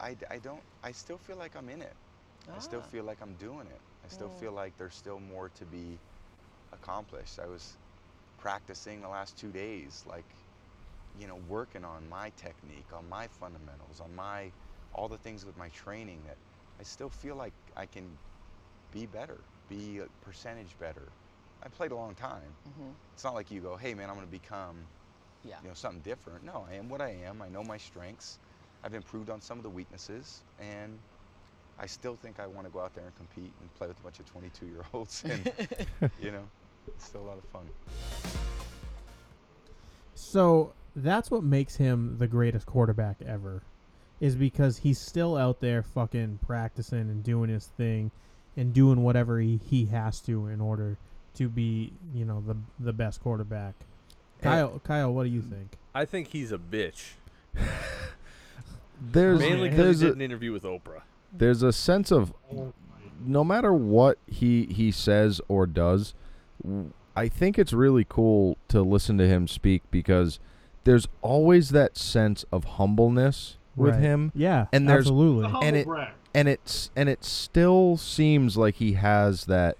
I, 0.00 0.16
I 0.30 0.38
don't. 0.38 0.62
I 0.82 0.92
still 0.92 1.18
feel 1.18 1.36
like 1.36 1.54
I'm 1.56 1.68
in 1.68 1.82
it. 1.82 1.94
I 2.50 2.58
still 2.60 2.80
Ah. 2.82 2.90
feel 2.90 3.04
like 3.04 3.20
I'm 3.20 3.34
doing 3.34 3.66
it. 3.66 3.80
I 4.08 4.10
still 4.10 4.28
Mm. 4.30 4.40
feel 4.40 4.52
like 4.52 4.76
there's 4.78 4.94
still 4.94 5.20
more 5.20 5.50
to 5.50 5.66
be 5.66 5.98
accomplished. 6.72 7.38
I 7.38 7.46
was 7.46 7.76
practicing 8.38 9.02
the 9.02 9.08
last 9.08 9.36
two 9.36 9.52
days, 9.52 10.02
like, 10.06 10.24
you 11.18 11.26
know, 11.26 11.36
working 11.36 11.84
on 11.84 12.08
my 12.08 12.30
technique, 12.30 12.90
on 12.94 13.06
my 13.08 13.28
fundamentals, 13.28 14.00
on 14.00 14.14
my 14.14 14.50
all 14.94 15.08
the 15.08 15.18
things 15.18 15.44
with 15.44 15.58
my 15.58 15.68
training 15.68 16.24
that 16.24 16.38
I 16.80 16.84
still 16.84 17.10
feel 17.10 17.36
like 17.36 17.52
I 17.76 17.84
can 17.84 18.18
be 18.90 19.04
better, 19.04 19.44
be 19.68 19.98
a 19.98 20.06
percentage 20.22 20.78
better. 20.78 21.12
I 21.62 21.68
played 21.68 21.92
a 21.92 21.96
long 21.96 22.14
time. 22.14 22.56
Mhm. 22.66 22.94
It's 23.12 23.24
not 23.24 23.34
like 23.34 23.50
you 23.50 23.60
go, 23.60 23.76
hey 23.76 23.92
man, 23.92 24.08
I'm 24.08 24.16
going 24.16 24.26
to 24.26 24.32
become 24.32 24.88
Yeah. 25.44 25.60
you 25.62 25.68
know 25.68 25.74
something 25.74 26.00
different. 26.00 26.44
No, 26.44 26.64
I 26.66 26.74
am 26.74 26.88
what 26.88 27.02
I 27.02 27.10
am. 27.10 27.42
I 27.42 27.48
know 27.50 27.62
my 27.62 27.76
strengths. 27.76 28.38
I've 28.82 28.94
improved 28.94 29.28
on 29.28 29.42
some 29.42 29.58
of 29.58 29.64
the 29.64 29.70
weaknesses, 29.70 30.44
and 30.58 30.98
I 31.80 31.86
still 31.86 32.16
think 32.16 32.40
I 32.40 32.46
want 32.46 32.66
to 32.66 32.72
go 32.72 32.80
out 32.80 32.94
there 32.94 33.04
and 33.04 33.16
compete 33.16 33.52
and 33.60 33.74
play 33.74 33.86
with 33.86 33.98
a 33.98 34.02
bunch 34.02 34.18
of 34.18 34.26
22 34.30 34.66
year 34.66 34.84
olds, 34.92 35.24
and 35.28 35.52
you 36.20 36.30
know, 36.30 36.44
it's 36.86 37.04
still 37.04 37.22
a 37.22 37.28
lot 37.28 37.38
of 37.38 37.44
fun. 37.44 37.68
So 40.14 40.72
that's 40.96 41.30
what 41.30 41.44
makes 41.44 41.76
him 41.76 42.16
the 42.18 42.26
greatest 42.26 42.66
quarterback 42.66 43.16
ever, 43.24 43.62
is 44.20 44.34
because 44.34 44.78
he's 44.78 44.98
still 44.98 45.36
out 45.36 45.60
there 45.60 45.82
fucking 45.82 46.40
practicing 46.44 47.00
and 47.00 47.22
doing 47.22 47.50
his 47.50 47.66
thing, 47.66 48.10
and 48.56 48.74
doing 48.74 49.04
whatever 49.04 49.38
he, 49.38 49.60
he 49.70 49.86
has 49.86 50.20
to 50.20 50.48
in 50.48 50.60
order 50.60 50.96
to 51.34 51.48
be 51.48 51.92
you 52.12 52.24
know 52.24 52.42
the 52.46 52.56
the 52.80 52.92
best 52.92 53.22
quarterback. 53.22 53.74
Kyle, 54.42 54.80
Kyle, 54.84 55.12
what 55.12 55.24
do 55.24 55.30
you 55.30 55.42
think? 55.42 55.76
I 55.94 56.04
think 56.04 56.28
he's 56.28 56.52
a 56.52 56.58
bitch. 56.58 57.12
There's 59.00 59.38
Mainly 59.38 59.68
because 59.68 59.84
there's 59.84 60.00
he 60.00 60.06
a, 60.06 60.08
did 60.08 60.16
an 60.16 60.22
interview 60.22 60.52
with 60.52 60.64
Oprah. 60.64 61.02
There's 61.32 61.62
a 61.62 61.72
sense 61.72 62.10
of 62.10 62.32
no 63.24 63.44
matter 63.44 63.72
what 63.72 64.18
he 64.26 64.66
he 64.66 64.90
says 64.90 65.40
or 65.48 65.66
does, 65.66 66.14
I 67.16 67.28
think 67.28 67.58
it's 67.58 67.72
really 67.72 68.06
cool 68.08 68.56
to 68.68 68.82
listen 68.82 69.18
to 69.18 69.26
him 69.26 69.48
speak 69.48 69.82
because 69.90 70.38
there's 70.84 71.08
always 71.22 71.70
that 71.70 71.96
sense 71.96 72.44
of 72.52 72.64
humbleness 72.64 73.56
with 73.76 73.94
Right. 73.94 74.00
him, 74.02 74.32
Yeah, 74.34 74.66
And 74.72 74.88
there's- 74.88 75.02
absolutely. 75.06 75.52
And 75.66 75.76
it- 75.76 75.88
and 76.34 76.48
it's 76.48 76.90
and 76.96 77.08
it 77.08 77.24
still 77.24 77.96
seems 77.96 78.56
like 78.56 78.76
he 78.76 78.92
has 78.94 79.44
that, 79.46 79.76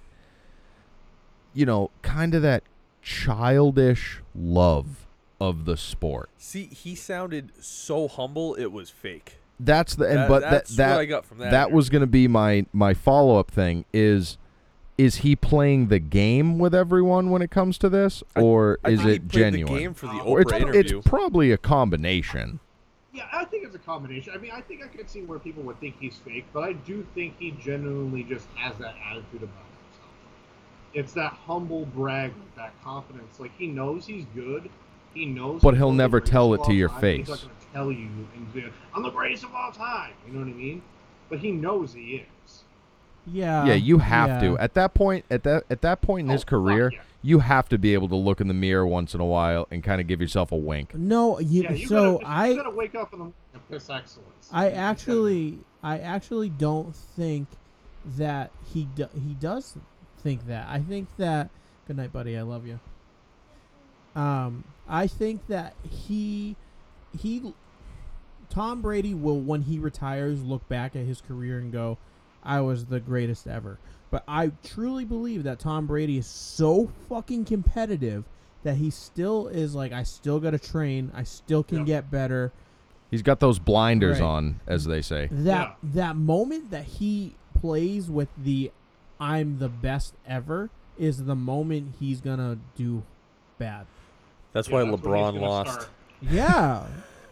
you 1.55 1.67
know, 1.67 1.91
kind 2.03 2.35
of 2.35 2.43
that 2.43 2.63
childish 3.03 4.21
love 4.35 5.07
of 5.41 5.65
the 5.65 5.77
sport. 5.77 6.31
See, 6.37 6.67
he 6.67 6.95
sounded 6.95 7.53
so 7.61 8.09
humble, 8.09 8.55
it 8.55 8.67
was 8.73 8.91
fake. 8.91 9.38
That's 9.61 9.97
the 9.97 10.07
and 10.07 10.19
That- 10.19 10.29
but 10.29 10.41
that 10.43 10.51
that's 10.51 10.77
that 10.77 10.91
what 10.95 11.01
I 11.01 11.05
got 11.07 11.25
from 11.27 11.39
that. 11.39 11.51
that 11.51 11.73
was 11.73 11.91
going 11.91 12.01
to 12.01 12.07
be 12.07 12.29
my 12.29 12.67
my 12.73 12.95
follow 12.95 13.39
up 13.39 13.51
thing 13.51 13.85
is 13.93 14.39
is 14.97 15.17
he 15.17 15.35
playing 15.37 15.89
the 15.89 15.99
game 16.01 16.59
with 16.59 16.75
everyone 16.75 17.31
when 17.31 17.41
it 17.43 17.51
comes 17.51 17.79
to 17.79 17.89
this 17.89 18.23
or 18.37 18.79
I 18.85 18.91
is 18.91 19.01
think 19.03 19.11
it 19.11 19.29
played 19.29 19.43
genuine 19.43 19.75
The 19.75 19.81
game 19.81 19.95
for 19.95 20.07
the 20.07 20.13
Or 20.21 20.39
Or 20.39 20.41
it's, 20.41 20.53
Oprah 20.53 20.61
interview. 20.61 20.99
it's 20.99 21.09
probably 21.09 21.51
a 21.53 21.57
combination 21.59 22.59
Yeah, 23.13 23.27
I 23.33 23.45
think 23.45 23.65
it's 23.65 23.75
a 23.75 23.81
combination. 23.81 24.33
I 24.35 24.39
mean, 24.39 24.51
I 24.53 24.61
think 24.61 24.83
I 24.85 24.87
could 24.89 25.09
see 25.11 25.23
where 25.23 25.39
people 25.41 25.63
would 25.65 25.79
think 25.81 25.97
he's 26.01 26.17
fake, 26.17 26.47
but 26.53 26.63
I 26.65 26.73
do 26.75 27.05
think 27.15 27.35
he 27.39 27.51
genuinely 27.53 28.23
just 28.25 28.47
has 28.57 28.77
that 28.79 28.95
attitude 29.11 29.43
about 29.43 29.65
himself. 29.65 30.13
It's 30.95 31.13
that 31.15 31.33
humble 31.33 31.87
brag, 31.87 32.33
that 32.57 32.73
confidence. 32.85 33.41
Like 33.41 33.51
he 33.59 33.67
knows 33.67 34.07
he's 34.07 34.25
good. 34.35 34.69
He 35.15 35.27
knows. 35.27 35.63
But 35.63 35.75
he'll 35.77 35.87
one 35.89 35.95
of 35.95 35.99
the 35.99 36.03
never 36.05 36.21
tell 36.21 36.55
it 36.55 36.63
to 36.65 36.73
your 36.75 36.89
time, 36.91 37.19
He's 37.19 37.29
face. 37.29 37.47
Not 37.75 37.85
going 37.85 37.97
to 37.97 38.03
tell 38.03 38.05
you 38.05 38.29
and 38.37 38.49
say, 38.55 38.65
"I'm 38.95 39.03
the 39.03 39.11
greatest 39.11 39.45
of 39.45 39.55
all 39.55 39.73
time." 39.73 40.13
You 40.27 40.33
know 40.35 40.41
what 40.41 40.49
I 40.49 40.53
mean? 40.53 40.83
But 41.29 41.39
he 41.41 41.53
knows 41.53 41.93
he 41.93 42.25
is. 42.47 42.65
yeah, 43.27 43.67
yeah 43.67 43.75
you 43.75 43.99
have 43.99 44.29
yeah. 44.29 44.41
to 44.41 44.59
at 44.59 44.75
that 44.75 44.95
point 44.95 45.25
at 45.31 45.43
that 45.43 45.65
at 45.69 45.83
that 45.83 46.01
point 46.01 46.25
in 46.27 46.31
Oh, 46.31 46.33
his 46.33 46.45
career 46.45 46.91
yeah. 46.93 47.01
you 47.23 47.41
have 47.41 47.69
to 47.69 47.77
be 47.77 47.93
able 47.93 48.09
to 48.09 48.17
look 48.17 48.41
in 48.41 48.49
the 48.49 48.55
mirror 48.55 48.87
once 48.87 49.15
in 49.15 49.21
a 49.21 49.27
while 49.27 49.69
and 49.71 49.83
kind 49.85 50.01
of 50.01 50.07
give 50.07 50.21
yourself 50.23 50.51
a 50.53 50.57
wink 50.57 50.95
No, 50.95 51.39
you, 51.39 51.65
Yeah, 51.65 51.73
you 51.73 51.87
so 51.87 52.15
gotta, 52.19 52.27
I 52.27 52.47
you 52.49 52.57
gotta 52.57 52.71
wake 52.71 52.95
up 52.95 53.13
in 53.13 53.19
the 53.19 53.25
morning 53.25 53.35
and 53.53 53.69
piss 53.69 53.91
excellence. 53.91 54.49
I 54.51 54.71
actually, 54.71 55.59
I 55.83 55.99
actually 55.99 56.49
don't 56.49 56.97
think 56.97 57.49
that 58.17 58.51
he 58.73 58.89
do, 58.95 59.09
he 59.13 59.35
does 59.35 59.77
think 60.23 60.47
that. 60.47 60.67
I 60.69 60.79
think 60.81 61.09
that. 61.19 61.51
Good 61.87 61.97
night, 61.99 62.13
buddy. 62.13 62.37
I 62.39 62.43
love 62.43 62.67
you. 62.67 62.81
Um, 64.15 64.65
I 64.89 65.07
think 65.07 65.47
that 65.49 65.75
he, 65.89 66.57
he, 67.17 67.53
Tom 68.51 68.81
Brady 68.83 69.15
will 69.15 69.41
when 69.41 69.63
he 69.63 69.79
retires 69.79 70.43
look 70.43 70.67
back 70.69 70.97
at 70.97 71.05
his 71.07 71.21
career 71.21 71.59
and 71.59 71.71
go, 71.73 71.99
"I 72.43 72.61
was 72.61 72.87
the 72.87 73.01
greatest 73.01 73.47
ever." 73.47 73.79
But 74.11 74.25
I 74.27 74.53
truly 74.65 75.05
believe 75.05 75.43
that 75.45 75.59
Tom 75.59 75.87
Brady 75.87 76.17
is 76.19 76.27
so 76.27 76.91
fucking 77.09 77.45
competitive 77.45 78.25
that 78.63 78.77
he 78.77 78.89
still 78.91 79.49
is 79.49 79.75
like, 79.75 79.93
I 79.93 80.03
still 80.03 80.41
got 80.41 80.51
to 80.53 80.59
train. 80.59 81.13
I 81.15 81.23
still 81.25 81.63
can 81.63 81.79
Yeah. 81.81 81.85
get 81.85 82.11
better. 82.11 82.53
he's 83.11 83.23
got 83.23 83.41
those 83.41 83.59
blinders 83.59 84.21
Right. 84.21 84.27
on 84.27 84.61
as 84.67 84.85
they 84.85 85.01
say 85.01 85.29
that 85.33 85.79
that 85.83 86.15
moment 86.15 86.71
that 86.71 86.85
he 86.85 87.35
plays 87.55 88.11
with 88.11 88.29
the 88.37 88.71
I'm 89.19 89.59
the 89.61 89.71
best 89.71 90.13
ever 90.27 90.69
is 90.99 91.25
the 91.25 91.35
moment 91.35 91.95
he's 91.99 92.21
gonna 92.21 92.59
do 92.77 93.03
bad. 93.59 93.87
That's 94.53 94.69
Yeah, 94.69 94.75
why 94.83 94.91
that's 94.91 95.01
LeBron 95.03 95.41
lost. 95.41 95.71
start. 95.73 95.89
Yeah, 96.21 96.85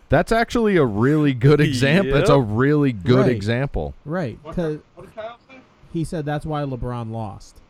that's 0.08 0.30
actually 0.32 0.76
a 0.76 0.84
really 0.84 1.34
good 1.34 1.60
example 1.60 2.12
that's 2.14 2.30
a 2.30 2.38
really 2.40 2.92
good 2.92 3.26
Right. 3.26 3.30
example 3.30 3.94
right. 4.04 4.38
What, 4.42 4.54
Because 4.56 4.78
what 4.94 5.06
did 5.06 5.14
Kyle 5.14 5.36
say? 5.48 5.56
he 5.92 6.04
said 6.04 6.24
that's 6.24 6.46
why 6.46 6.62
LeBron 6.62 7.10
lost, 7.10 7.60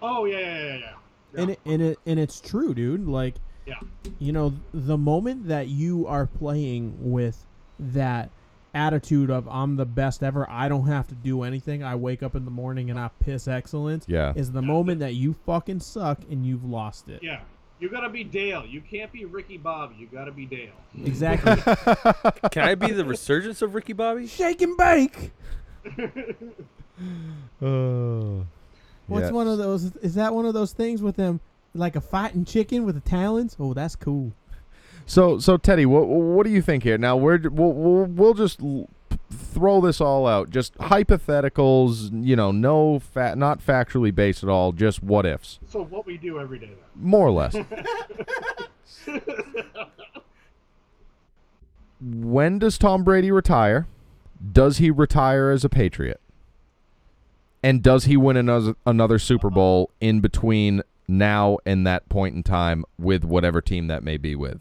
Oh 0.00 0.24
yeah, 0.24 0.38
yeah, 0.38 0.46
yeah, 0.46 0.64
yeah. 0.66 0.78
yeah. 1.34 1.40
and 1.42 1.50
it, 1.50 1.60
and 1.64 1.82
it 1.82 1.98
and 2.06 2.20
it's 2.20 2.40
true, 2.40 2.74
dude. 2.74 3.06
Like, 3.08 3.34
Yeah. 3.66 3.74
you 4.18 4.32
know, 4.32 4.52
the 4.72 4.98
moment 4.98 5.48
that 5.48 5.68
you 5.68 6.06
are 6.06 6.26
playing 6.26 6.94
with 7.00 7.44
that 7.80 8.30
attitude 8.74 9.30
of 9.30 9.48
I'm 9.48 9.76
the 9.76 9.86
best 9.86 10.22
ever, 10.22 10.48
I 10.50 10.68
don't 10.68 10.86
have 10.88 11.06
to 11.08 11.14
do 11.14 11.42
anything. 11.42 11.82
I 11.82 11.94
wake 11.94 12.22
up 12.22 12.34
in 12.36 12.44
the 12.44 12.50
morning 12.50 12.90
and 12.90 12.98
I 12.98 13.08
piss 13.20 13.48
excellence. 13.48 14.04
yeah 14.08 14.32
Is 14.36 14.52
the 14.52 14.62
moment 14.62 15.00
that 15.00 15.14
you 15.14 15.32
fucking 15.46 15.80
suck 15.80 16.20
and 16.30 16.44
you've 16.46 16.64
lost 16.64 17.08
it. 17.08 17.22
Yeah. 17.22 17.40
You 17.84 17.90
gotta 17.90 18.08
be 18.08 18.24
Dale. 18.24 18.64
You 18.64 18.80
can't 18.80 19.12
be 19.12 19.26
Ricky 19.26 19.58
Bobby. 19.58 19.96
You 19.98 20.06
gotta 20.06 20.32
be 20.32 20.46
Dale. 20.46 20.72
Exactly. 21.04 21.52
Can 22.50 22.64
I 22.66 22.74
be 22.74 22.92
the 22.92 23.04
resurgence 23.04 23.60
of 23.60 23.74
Ricky 23.74 23.92
Bobby? 23.92 24.26
Shake 24.26 24.62
and 24.62 24.74
bake. 24.74 25.30
Oh. 27.60 28.46
What's 29.06 29.26
Yeah. 29.26 29.32
one 29.32 29.48
of 29.48 29.58
those? 29.58 29.94
Is 29.96 30.14
that 30.14 30.32
one 30.34 30.46
of 30.46 30.54
those 30.54 30.72
things 30.72 31.02
with 31.02 31.16
them, 31.16 31.40
like 31.74 31.94
a 31.94 32.00
fighting 32.00 32.46
chicken 32.46 32.84
with 32.86 32.94
the 32.94 33.00
talons? 33.02 33.54
Oh, 33.60 33.74
that's 33.74 33.96
cool. 33.96 34.32
So, 35.04 35.38
so 35.38 35.58
Teddy, 35.58 35.84
what 35.84 36.06
what 36.06 36.46
do 36.46 36.52
you 36.52 36.62
think 36.62 36.84
here? 36.84 36.96
Now 36.96 37.16
we're 37.18 37.38
we'll 37.50 37.72
we'll, 37.72 38.04
we'll 38.06 38.34
just 38.34 38.62
l- 38.62 38.88
throw 39.34 39.80
this 39.80 40.00
all 40.00 40.26
out. 40.26 40.50
Just 40.50 40.74
hypotheticals. 40.78 42.10
You 42.24 42.36
know, 42.36 42.50
no 42.52 42.98
fat, 42.98 43.36
not 43.38 43.60
factually 43.60 44.14
based 44.14 44.42
at 44.42 44.48
all. 44.48 44.72
Just 44.72 45.02
what 45.02 45.26
ifs, 45.26 45.58
So 45.68 45.84
what 45.84 46.06
we 46.06 46.16
do 46.16 46.38
every 46.40 46.58
day 46.58 46.66
then. 46.66 46.76
more 46.94 47.26
or 47.26 47.32
less. 47.32 47.56
when 52.00 52.58
does 52.58 52.78
Tom 52.78 53.04
Brady 53.04 53.30
retire? 53.30 53.86
Does 54.52 54.78
he 54.78 54.90
retire 54.90 55.50
as 55.50 55.64
a 55.64 55.68
Patriot? 55.68 56.20
And 57.62 57.82
does 57.82 58.04
he 58.04 58.16
win 58.16 58.36
another 58.36 58.74
another 58.84 59.18
Super 59.18 59.48
Bowl 59.48 59.90
in 60.00 60.20
between 60.20 60.82
now 61.08 61.58
and 61.64 61.86
that 61.86 62.08
point 62.10 62.34
in 62.34 62.42
time 62.42 62.84
with 62.98 63.24
whatever 63.24 63.60
team 63.62 63.86
that 63.86 64.02
may 64.02 64.18
be 64.18 64.34
with? 64.34 64.60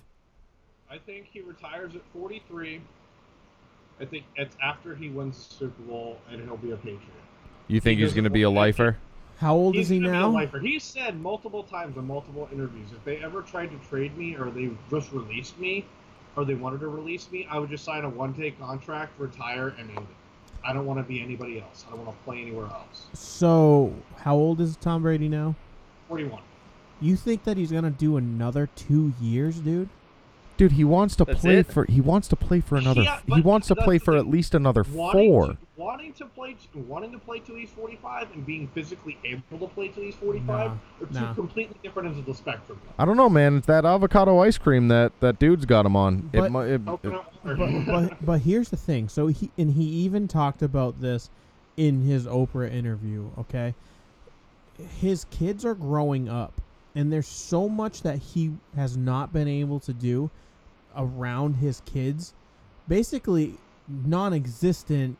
I 0.89 0.97
think 0.99 1.25
he 1.31 1.41
retires 1.41 1.95
at 1.95 2.01
43. 2.13 2.81
I 3.99 4.05
think 4.05 4.25
it's 4.35 4.55
after 4.61 4.95
he 4.95 5.09
wins 5.09 5.47
the 5.47 5.53
Super 5.53 5.81
Bowl 5.83 6.19
and 6.29 6.41
he'll 6.41 6.57
be 6.57 6.71
a 6.71 6.77
Patriot. 6.77 7.01
You 7.67 7.79
think 7.79 7.99
he's 7.99 8.07
Because 8.07 8.15
going 8.15 8.23
to 8.25 8.29
be 8.29 8.41
a 8.43 8.49
lifer? 8.49 8.97
How 9.37 9.55
old 9.55 9.75
He's 9.75 9.87
is 9.87 9.89
he 9.89 9.99
gonna 9.99 10.11
be 10.11 10.17
a 10.17 10.21
now? 10.21 10.29
lifer. 10.29 10.59
He 10.59 10.79
said 10.79 11.19
multiple 11.19 11.63
times 11.63 11.97
in 11.97 12.05
multiple 12.07 12.47
interviews 12.51 12.89
if 12.95 13.03
they 13.03 13.17
ever 13.17 13.41
tried 13.41 13.71
to 13.71 13.77
trade 13.89 14.15
me 14.17 14.35
or 14.35 14.51
they 14.51 14.69
just 14.89 15.11
released 15.11 15.57
me 15.59 15.85
or 16.35 16.45
they 16.45 16.53
wanted 16.53 16.79
to 16.81 16.87
release 16.87 17.29
me, 17.31 17.45
I 17.49 17.57
would 17.59 17.69
just 17.69 17.83
sign 17.83 18.03
a 18.05 18.09
one-day 18.09 18.51
contract, 18.51 19.19
retire, 19.19 19.69
and 19.77 19.89
end 19.89 19.99
it. 19.99 20.15
I 20.65 20.71
don't 20.71 20.85
want 20.85 20.99
to 20.99 21.03
be 21.03 21.21
anybody 21.21 21.59
else. 21.61 21.83
I 21.87 21.91
don't 21.91 22.05
want 22.05 22.17
to 22.17 22.23
play 22.23 22.41
anywhere 22.41 22.67
else. 22.67 23.05
So, 23.13 23.93
how 24.17 24.35
old 24.35 24.61
is 24.61 24.77
Tom 24.77 25.01
Brady 25.01 25.27
now? 25.27 25.55
41. 26.07 26.41
You 27.01 27.15
think 27.17 27.43
that 27.43 27.57
he's 27.57 27.71
gonna 27.71 27.89
do 27.91 28.15
another 28.17 28.69
two 28.75 29.13
years, 29.19 29.59
dude? 29.59 29.89
Dude, 30.55 30.73
he 30.73 30.83
wants 30.83 31.15
to 31.15 31.25
That's 31.25 31.41
play 31.41 31.57
it? 31.57 31.67
for 31.71 31.85
he 31.85 31.99
wants 31.99 32.27
to 32.27 32.35
play 32.35 32.59
for 32.59 32.75
another 32.77 33.01
Yeah, 33.01 33.19
he 33.27 33.41
wants 33.41 33.67
to 33.69 33.73
that's 33.73 33.85
play 33.85 33.97
for 33.97 34.11
thing. 34.13 34.19
at 34.19 34.27
least 34.27 34.53
another 34.53 34.83
Wanting 34.93 35.29
four. 35.31 35.47
To, 35.47 35.57
wanting 35.77 36.13
to 36.13 36.25
play, 36.27 36.55
wanting 36.87 37.11
to 37.11 37.17
play 37.17 37.39
till 37.39 37.55
he's 37.55 37.71
45, 37.71 38.27
and 38.33 38.45
being 38.45 38.67
physically 38.67 39.17
able 39.25 39.41
to 39.57 39.67
play 39.73 39.87
till 39.87 40.03
he's 40.03 40.13
45 40.15 40.45
Nah, 40.47 40.53
are 40.65 40.77
two 41.07 41.13
nah. 41.13 41.33
completely 41.33 41.75
different 41.81 42.09
ends 42.09 42.19
of 42.19 42.25
the 42.27 42.35
spectrum. 42.35 42.79
I 42.99 43.05
don't 43.05 43.17
know, 43.17 43.29
man. 43.29 43.57
It's 43.57 43.65
that 43.67 43.83
avocado 43.83 44.37
ice 44.39 44.59
cream 44.59 44.89
that 44.89 45.11
that 45.21 45.39
dude's 45.39 45.65
got 45.65 45.85
him 45.87 45.95
on. 45.95 46.29
But- 46.31 46.45
it, 46.45 46.49
mu- 46.51 46.59
it, 46.59 46.85
but, 46.85 47.01
but 47.87 48.25
but 48.25 48.41
here's 48.41 48.69
the 48.69 48.77
thing. 48.77 49.09
So 49.09 49.27
he 49.27 49.49
and 49.57 49.71
he 49.73 49.83
even 49.83 50.27
talked 50.27 50.61
about 50.61 51.01
this 51.01 51.31
in 51.77 52.03
his 52.03 52.27
Oprah 52.27 52.71
interview. 52.71 53.29
Okay, 53.39 53.73
his 54.99 55.25
kids 55.25 55.65
are 55.65 55.73
growing 55.75 56.29
up, 56.29 56.53
and 56.95 57.11
there's 57.11 57.27
so 57.27 57.67
much 57.67 58.01
that 58.03 58.19
he 58.19 58.51
has 58.75 58.95
not 58.95 59.33
been 59.33 59.47
able 59.47 59.79
to 59.81 59.93
do 59.93 60.29
around 60.95 61.55
his 61.55 61.81
kids. 61.85 62.33
Basically, 62.87 63.55
non-existent 63.87 65.17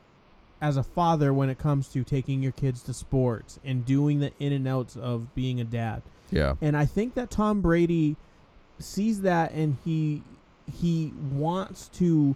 as 0.62 0.78
a 0.78 0.84
father 0.84 1.34
when 1.34 1.50
it 1.50 1.58
comes 1.58 1.90
to 1.90 2.04
taking 2.04 2.42
your 2.42 2.52
kids 2.54 2.84
to 2.84 2.94
sports 2.94 3.60
and 3.66 3.86
doing 3.86 4.20
the 4.20 4.32
in 4.40 4.54
and 4.54 4.68
outs 4.68 4.96
of 4.96 5.34
being 5.36 5.60
a 5.60 5.64
dad. 5.64 6.02
yeah. 6.32 6.56
And 6.62 6.78
I 6.78 6.86
think 6.86 7.16
that 7.16 7.30
Tom 7.30 7.62
Brady 7.62 8.16
sees 8.80 9.22
that 9.22 9.52
and 9.52 9.78
he 9.84 10.24
he 10.80 11.12
wants 11.34 11.90
to 11.90 12.36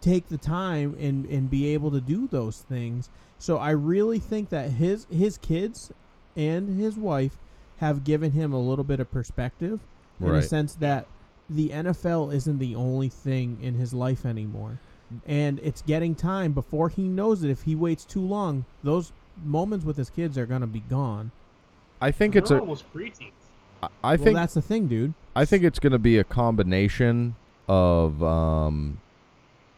take 0.00 0.28
the 0.28 0.38
time 0.38 0.96
and, 0.98 1.26
and 1.26 1.50
be 1.50 1.74
able 1.74 1.90
to 1.90 2.00
do 2.00 2.26
those 2.28 2.58
things. 2.58 3.10
So 3.38 3.58
I 3.58 3.70
really 3.70 4.18
think 4.18 4.48
that 4.48 4.70
his 4.70 5.06
his 5.10 5.36
kids 5.36 5.92
and 6.36 6.80
his 6.80 6.96
wife 6.96 7.36
have 7.78 8.04
given 8.04 8.32
him 8.32 8.52
a 8.52 8.60
little 8.60 8.84
bit 8.84 9.00
of 9.00 9.10
perspective 9.10 9.80
in 10.20 10.34
a 10.34 10.42
sense 10.42 10.74
that 10.74 11.06
the 11.48 11.70
NFL 11.70 12.34
isn't 12.34 12.58
the 12.58 12.74
only 12.74 13.08
thing 13.08 13.58
in 13.62 13.74
his 13.74 13.94
life 13.94 14.26
anymore. 14.26 14.80
And 15.26 15.58
it's 15.60 15.80
getting 15.82 16.14
time 16.14 16.52
before 16.52 16.88
he 16.90 17.02
knows 17.02 17.42
it. 17.42 17.50
If 17.50 17.62
he 17.62 17.74
waits 17.74 18.04
too 18.04 18.20
long, 18.20 18.64
those 18.82 19.12
moments 19.42 19.84
with 19.84 19.96
his 19.96 20.10
kids 20.10 20.36
are 20.36 20.44
going 20.44 20.60
to 20.60 20.66
be 20.66 20.80
gone. 20.80 21.30
I 22.00 22.10
think 22.10 22.34
They're 22.34 22.42
it's 22.42 22.50
a 22.50 22.60
almost 22.60 22.92
preteens. 22.92 23.32
I- 23.82 23.88
I 24.02 24.16
well, 24.16 24.24
think 24.24 24.36
that's 24.36 24.54
the 24.54 24.62
thing, 24.62 24.88
dude. 24.88 25.14
I 25.36 25.44
think 25.44 25.62
it's 25.62 25.78
going 25.78 25.92
to 25.92 25.98
be 26.00 26.18
a 26.18 26.24
combination 26.24 27.36
of 27.68 28.20
um, 28.22 29.00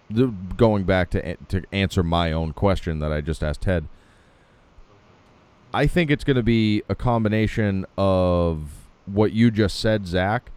the, 0.09 0.29
going 0.57 0.85
back 0.85 1.11
to 1.11 1.37
to 1.37 1.63
answer 1.71 2.03
my 2.03 2.33
own 2.33 2.53
question 2.55 2.99
that 3.01 3.13
I 3.13 3.21
just 3.21 3.43
asked 3.43 3.61
Ted. 3.63 3.87
I 5.73 5.87
think 5.87 6.11
it's 6.11 6.25
going 6.25 6.37
to 6.37 6.43
be 6.43 6.83
a 6.89 6.95
combination 6.95 7.87
of 7.97 8.71
what 9.07 9.33
you 9.33 9.51
just 9.51 9.79
said, 9.81 10.07
Zach, 10.07 10.51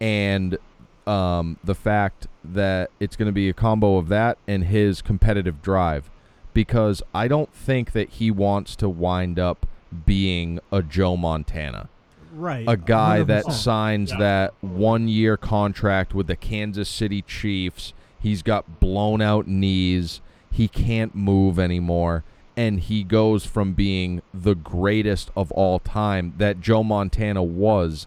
and 0.00 0.58
um, 1.06 1.56
the 1.64 1.74
fact 1.74 2.26
that 2.44 2.90
it's 3.00 3.16
going 3.16 3.26
to 3.26 3.32
be 3.32 3.48
a 3.48 3.52
combo 3.52 3.96
of 3.96 4.08
that 4.08 4.38
and 4.46 4.64
his 4.64 5.02
competitive 5.02 5.62
drive, 5.62 6.10
because 6.52 7.02
I 7.14 7.26
don't 7.28 7.52
think 7.54 7.92
that 7.92 8.10
he 8.10 8.30
wants 8.30 8.76
to 8.76 8.88
wind 8.88 9.38
up 9.38 9.66
being 10.06 10.60
a 10.70 10.82
Joe 10.82 11.16
Montana 11.16 11.88
Right. 12.32 12.64
a 12.68 12.76
guy 12.76 13.24
that 13.24 13.44
100%. 13.46 13.52
signs 13.52 14.10
Yeah. 14.12 14.18
that 14.18 14.54
one 14.60 15.08
year 15.08 15.36
contract 15.36 16.14
with 16.14 16.28
the 16.28 16.36
Kansas 16.36 16.88
City 16.88 17.22
Chiefs. 17.22 17.92
He's 18.20 18.42
got 18.42 18.78
blown 18.78 19.20
out 19.20 19.48
knees. 19.48 20.20
He 20.52 20.68
can't 20.68 21.14
move 21.14 21.58
anymore. 21.58 22.22
And 22.56 22.80
he 22.80 23.04
goes 23.04 23.46
from 23.46 23.72
being 23.72 24.22
the 24.34 24.54
greatest 24.54 25.30
of 25.36 25.50
all 25.52 25.78
time 25.78 26.34
that 26.38 26.60
Joe 26.60 26.82
Montana 26.82 27.42
was 27.42 28.06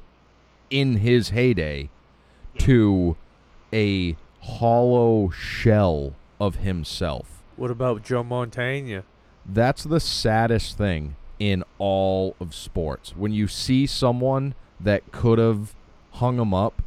in 0.69 0.97
his 0.97 1.29
heyday 1.29 1.89
to 2.59 3.15
a 3.71 4.15
hollow 4.41 5.29
shell 5.29 6.13
of 6.39 6.57
himself. 6.57 7.41
What 7.55 7.71
about 7.71 8.03
Joe 8.03 8.23
Montana? 8.23 9.03
That's 9.45 9.83
the 9.83 9.99
saddest 9.99 10.77
thing 10.77 11.15
in 11.39 11.63
all 11.77 12.35
of 12.39 12.53
sports. 12.53 13.15
When 13.15 13.31
you 13.31 13.47
see 13.47 13.85
someone 13.85 14.55
that 14.79 15.11
could 15.11 15.39
have 15.39 15.73
hung 16.13 16.39
him 16.39 16.53
up 16.53 16.81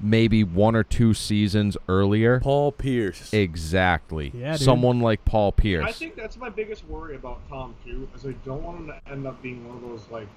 maybe 0.00 0.44
one 0.44 0.76
or 0.76 0.84
two 0.84 1.14
seasons 1.14 1.76
earlier. 1.88 2.40
Paul 2.40 2.72
Pierce. 2.72 3.32
Exactly. 3.32 4.32
Yeah, 4.34 4.52
dude. 4.52 4.60
Someone 4.60 5.00
like 5.00 5.24
Paul 5.24 5.52
Pierce. 5.52 5.86
I 5.86 5.92
think 5.92 6.16
that's 6.16 6.36
my 6.36 6.48
biggest 6.48 6.86
worry 6.86 7.16
about 7.16 7.40
Tom 7.48 7.74
too, 7.84 8.08
is 8.14 8.26
I 8.26 8.32
don't 8.44 8.62
want 8.62 8.78
him 8.80 8.86
to 8.88 9.00
end 9.10 9.26
up 9.26 9.42
being 9.42 9.66
one 9.66 9.76
of 9.76 9.82
those 9.82 10.08
like 10.10 10.28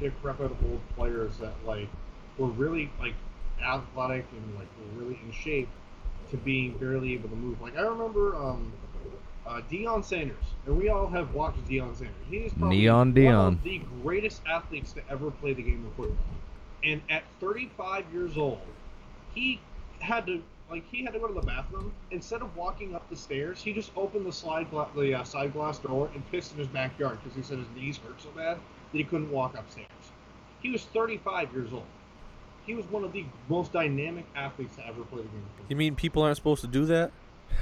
decrepit 0.00 0.50
old 0.50 0.80
players 0.96 1.36
that 1.38 1.54
like 1.64 1.88
were 2.38 2.48
really 2.48 2.90
like 2.98 3.14
athletic 3.62 4.26
and 4.32 4.54
like 4.56 4.68
were 4.78 5.04
really 5.04 5.18
in 5.24 5.32
shape 5.32 5.68
to 6.30 6.36
being 6.38 6.76
barely 6.78 7.14
able 7.14 7.28
to 7.28 7.36
move. 7.36 7.60
Like 7.60 7.76
I 7.76 7.82
remember 7.82 8.36
um 8.36 8.72
uh, 9.46 9.60
Deion 9.70 10.02
Sanders, 10.02 10.44
and 10.66 10.78
we 10.78 10.88
all 10.88 11.06
have 11.08 11.34
watched 11.34 11.62
Deion 11.66 11.94
Sanders. 11.94 12.14
He 12.30 12.38
is 12.38 12.52
probably 12.54 12.78
Neon 12.78 13.14
one 13.14 13.34
of 13.34 13.62
the 13.62 13.82
greatest 14.02 14.40
athletes 14.50 14.92
to 14.94 15.02
ever 15.10 15.30
play 15.30 15.52
the 15.52 15.62
game 15.62 15.84
of 15.86 15.94
football. 15.94 16.16
And 16.82 17.02
at 17.10 17.24
35 17.40 18.06
years 18.12 18.38
old, 18.38 18.60
he 19.34 19.60
had 20.00 20.26
to 20.26 20.42
like 20.70 20.84
he 20.90 21.04
had 21.04 21.12
to 21.12 21.18
go 21.20 21.26
to 21.28 21.34
the 21.34 21.42
bathroom. 21.42 21.92
Instead 22.10 22.40
of 22.42 22.56
walking 22.56 22.94
up 22.94 23.08
the 23.10 23.16
stairs, 23.16 23.62
he 23.62 23.72
just 23.72 23.90
opened 23.96 24.24
the 24.26 24.32
slide 24.32 24.70
gla- 24.70 24.88
the 24.96 25.14
uh, 25.14 25.24
side 25.24 25.52
glass 25.52 25.78
door 25.78 26.10
and 26.14 26.28
pissed 26.30 26.52
in 26.52 26.58
his 26.58 26.68
backyard 26.68 27.18
because 27.22 27.36
he 27.36 27.42
said 27.42 27.58
his 27.58 27.68
knees 27.76 27.98
hurt 27.98 28.20
so 28.20 28.30
bad 28.30 28.56
that 28.56 28.98
he 28.98 29.04
couldn't 29.04 29.30
walk 29.30 29.56
upstairs. 29.56 29.88
He 30.60 30.70
was 30.70 30.84
35 30.84 31.52
years 31.52 31.72
old. 31.72 31.84
He 32.64 32.74
was 32.74 32.86
one 32.86 33.04
of 33.04 33.12
the 33.12 33.26
most 33.50 33.72
dynamic 33.72 34.24
athletes 34.34 34.76
to 34.76 34.86
ever 34.86 35.02
play 35.02 35.18
the 35.22 35.28
game. 35.28 35.42
You 35.68 35.76
mean 35.76 35.94
people 35.96 36.22
aren't 36.22 36.36
supposed 36.36 36.62
to 36.62 36.66
do 36.66 36.86
that? 36.86 37.10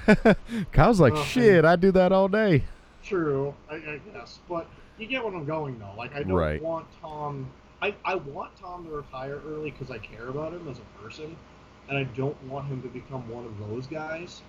Kyle's 0.72 1.00
like, 1.00 1.14
Oh, 1.14 1.24
shit, 1.24 1.64
I 1.64 1.74
do 1.76 1.90
that 1.92 2.12
all 2.12 2.28
day. 2.28 2.62
True, 3.02 3.52
I, 3.68 3.74
I 3.74 4.00
guess, 4.12 4.38
but 4.48 4.68
you 4.96 5.06
get 5.08 5.24
what 5.24 5.34
I'm 5.34 5.44
going 5.44 5.78
though. 5.80 5.92
Like 5.98 6.14
I 6.14 6.22
don't 6.22 6.32
Right. 6.32 6.62
want 6.62 6.86
Tom. 7.00 7.50
I, 7.80 7.94
I 8.04 8.14
want 8.14 8.52
Tom 8.60 8.84
to 8.84 8.90
retire 8.92 9.40
early 9.44 9.72
because 9.72 9.90
I 9.90 9.98
care 9.98 10.28
about 10.28 10.52
him 10.52 10.68
as 10.68 10.78
a 10.78 11.02
person, 11.02 11.36
and 11.88 11.98
I 11.98 12.04
don't 12.04 12.40
want 12.44 12.66
him 12.68 12.82
to 12.82 12.88
become 12.88 13.28
one 13.28 13.44
of 13.44 13.58
those 13.68 13.86
guys. 13.86 14.42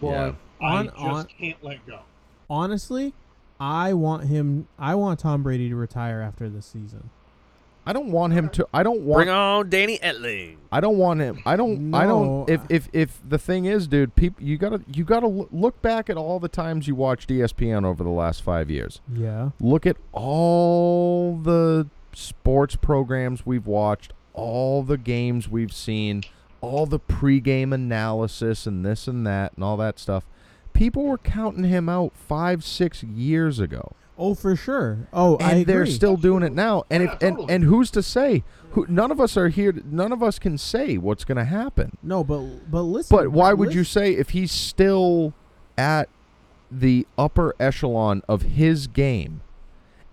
But 0.00 0.08
Yeah. 0.10 0.32
I 0.62 0.82
just 0.84 0.96
on- 0.96 1.24
can't 1.26 1.62
let 1.62 1.84
go. 1.86 2.00
Honestly, 2.48 3.14
I 3.58 3.92
want 3.92 4.24
him. 4.24 4.66
I 4.78 4.94
want 4.94 5.20
Tom 5.20 5.42
Brady 5.42 5.68
to 5.68 5.76
retire 5.76 6.20
after 6.20 6.48
this 6.48 6.66
season. 6.66 7.10
I 7.86 7.92
don't 7.94 8.10
want 8.10 8.34
him 8.34 8.50
to 8.50 8.68
I 8.74 8.82
don't 8.82 9.00
want 9.00 9.18
Bring 9.24 9.28
on 9.30 9.68
Danny 9.70 9.98
Etling. 9.98 10.56
I 10.70 10.80
don't 10.80 10.98
want 10.98 11.20
him. 11.20 11.40
I 11.46 11.56
don't. 11.56 11.92
I 11.94 12.04
don't. 12.06 12.26
No. 12.26 12.44
If 12.46 12.60
if 12.68 12.88
if 12.92 13.20
the 13.26 13.38
thing 13.38 13.64
is, 13.64 13.86
dude, 13.88 14.14
people, 14.16 14.42
you 14.44 14.58
gotta 14.58 14.82
you 14.92 15.02
gotta 15.02 15.26
look 15.26 15.80
back 15.82 16.10
at 16.10 16.16
all 16.16 16.38
the 16.38 16.48
times 16.48 16.86
you 16.86 16.94
watched 16.94 17.30
ESPN 17.30 17.84
over 17.84 18.04
the 18.04 18.10
last 18.10 18.42
five 18.42 18.70
years. 18.70 19.00
Yeah. 19.12 19.50
Look 19.60 19.86
at 19.86 19.96
all 20.12 21.36
the 21.38 21.88
sports 22.12 22.76
programs 22.76 23.46
we've 23.46 23.66
watched, 23.66 24.12
all 24.34 24.82
the 24.82 24.98
games 24.98 25.48
we've 25.48 25.72
seen, 25.72 26.22
all 26.60 26.86
the 26.86 27.00
pregame 27.00 27.72
analysis 27.74 28.66
and 28.66 28.84
this 28.84 29.06
and 29.08 29.26
that 29.26 29.52
and 29.54 29.64
all 29.64 29.76
that 29.78 29.98
stuff. 29.98 30.24
People 30.72 31.04
were 31.04 31.18
counting 31.18 31.64
him 31.64 31.88
out 31.88 32.12
five, 32.14 32.64
six 32.64 33.02
years 33.02 33.58
ago, 33.60 33.92
Oh, 34.16 34.34
for 34.34 34.54
sure. 34.54 35.08
Oh, 35.12 35.36
and 35.38 35.42
I 35.44 35.50
agree. 35.52 35.64
they're 35.64 35.86
still 35.86 36.16
doing 36.16 36.42
it 36.42 36.52
now. 36.52 36.84
And 36.90 37.02
Yeah, 37.02 37.12
if 37.14 37.22
and, 37.22 37.36
totally. 37.36 37.54
and 37.54 37.64
who's 37.64 37.90
to 37.92 38.02
say? 38.02 38.44
Who, 38.72 38.86
none 38.88 39.10
of 39.10 39.20
us 39.20 39.36
are 39.36 39.48
here. 39.48 39.72
to- 39.72 39.82
None 39.94 40.12
of 40.12 40.22
us 40.22 40.38
can 40.38 40.58
say 40.58 40.96
what's 40.98 41.24
going 41.24 41.38
to 41.38 41.44
happen. 41.44 41.96
no, 42.02 42.22
but 42.22 42.70
but 42.70 42.82
listen. 42.82 43.16
But 43.16 43.28
why 43.32 43.52
would 43.54 43.74
you 43.74 43.82
say 43.82 44.12
if 44.12 44.30
he's 44.30 44.52
still 44.52 45.32
at 45.78 46.08
the 46.70 47.06
upper 47.18 47.54
echelon 47.58 48.22
of 48.28 48.42
his 48.42 48.86
game. 48.86 49.40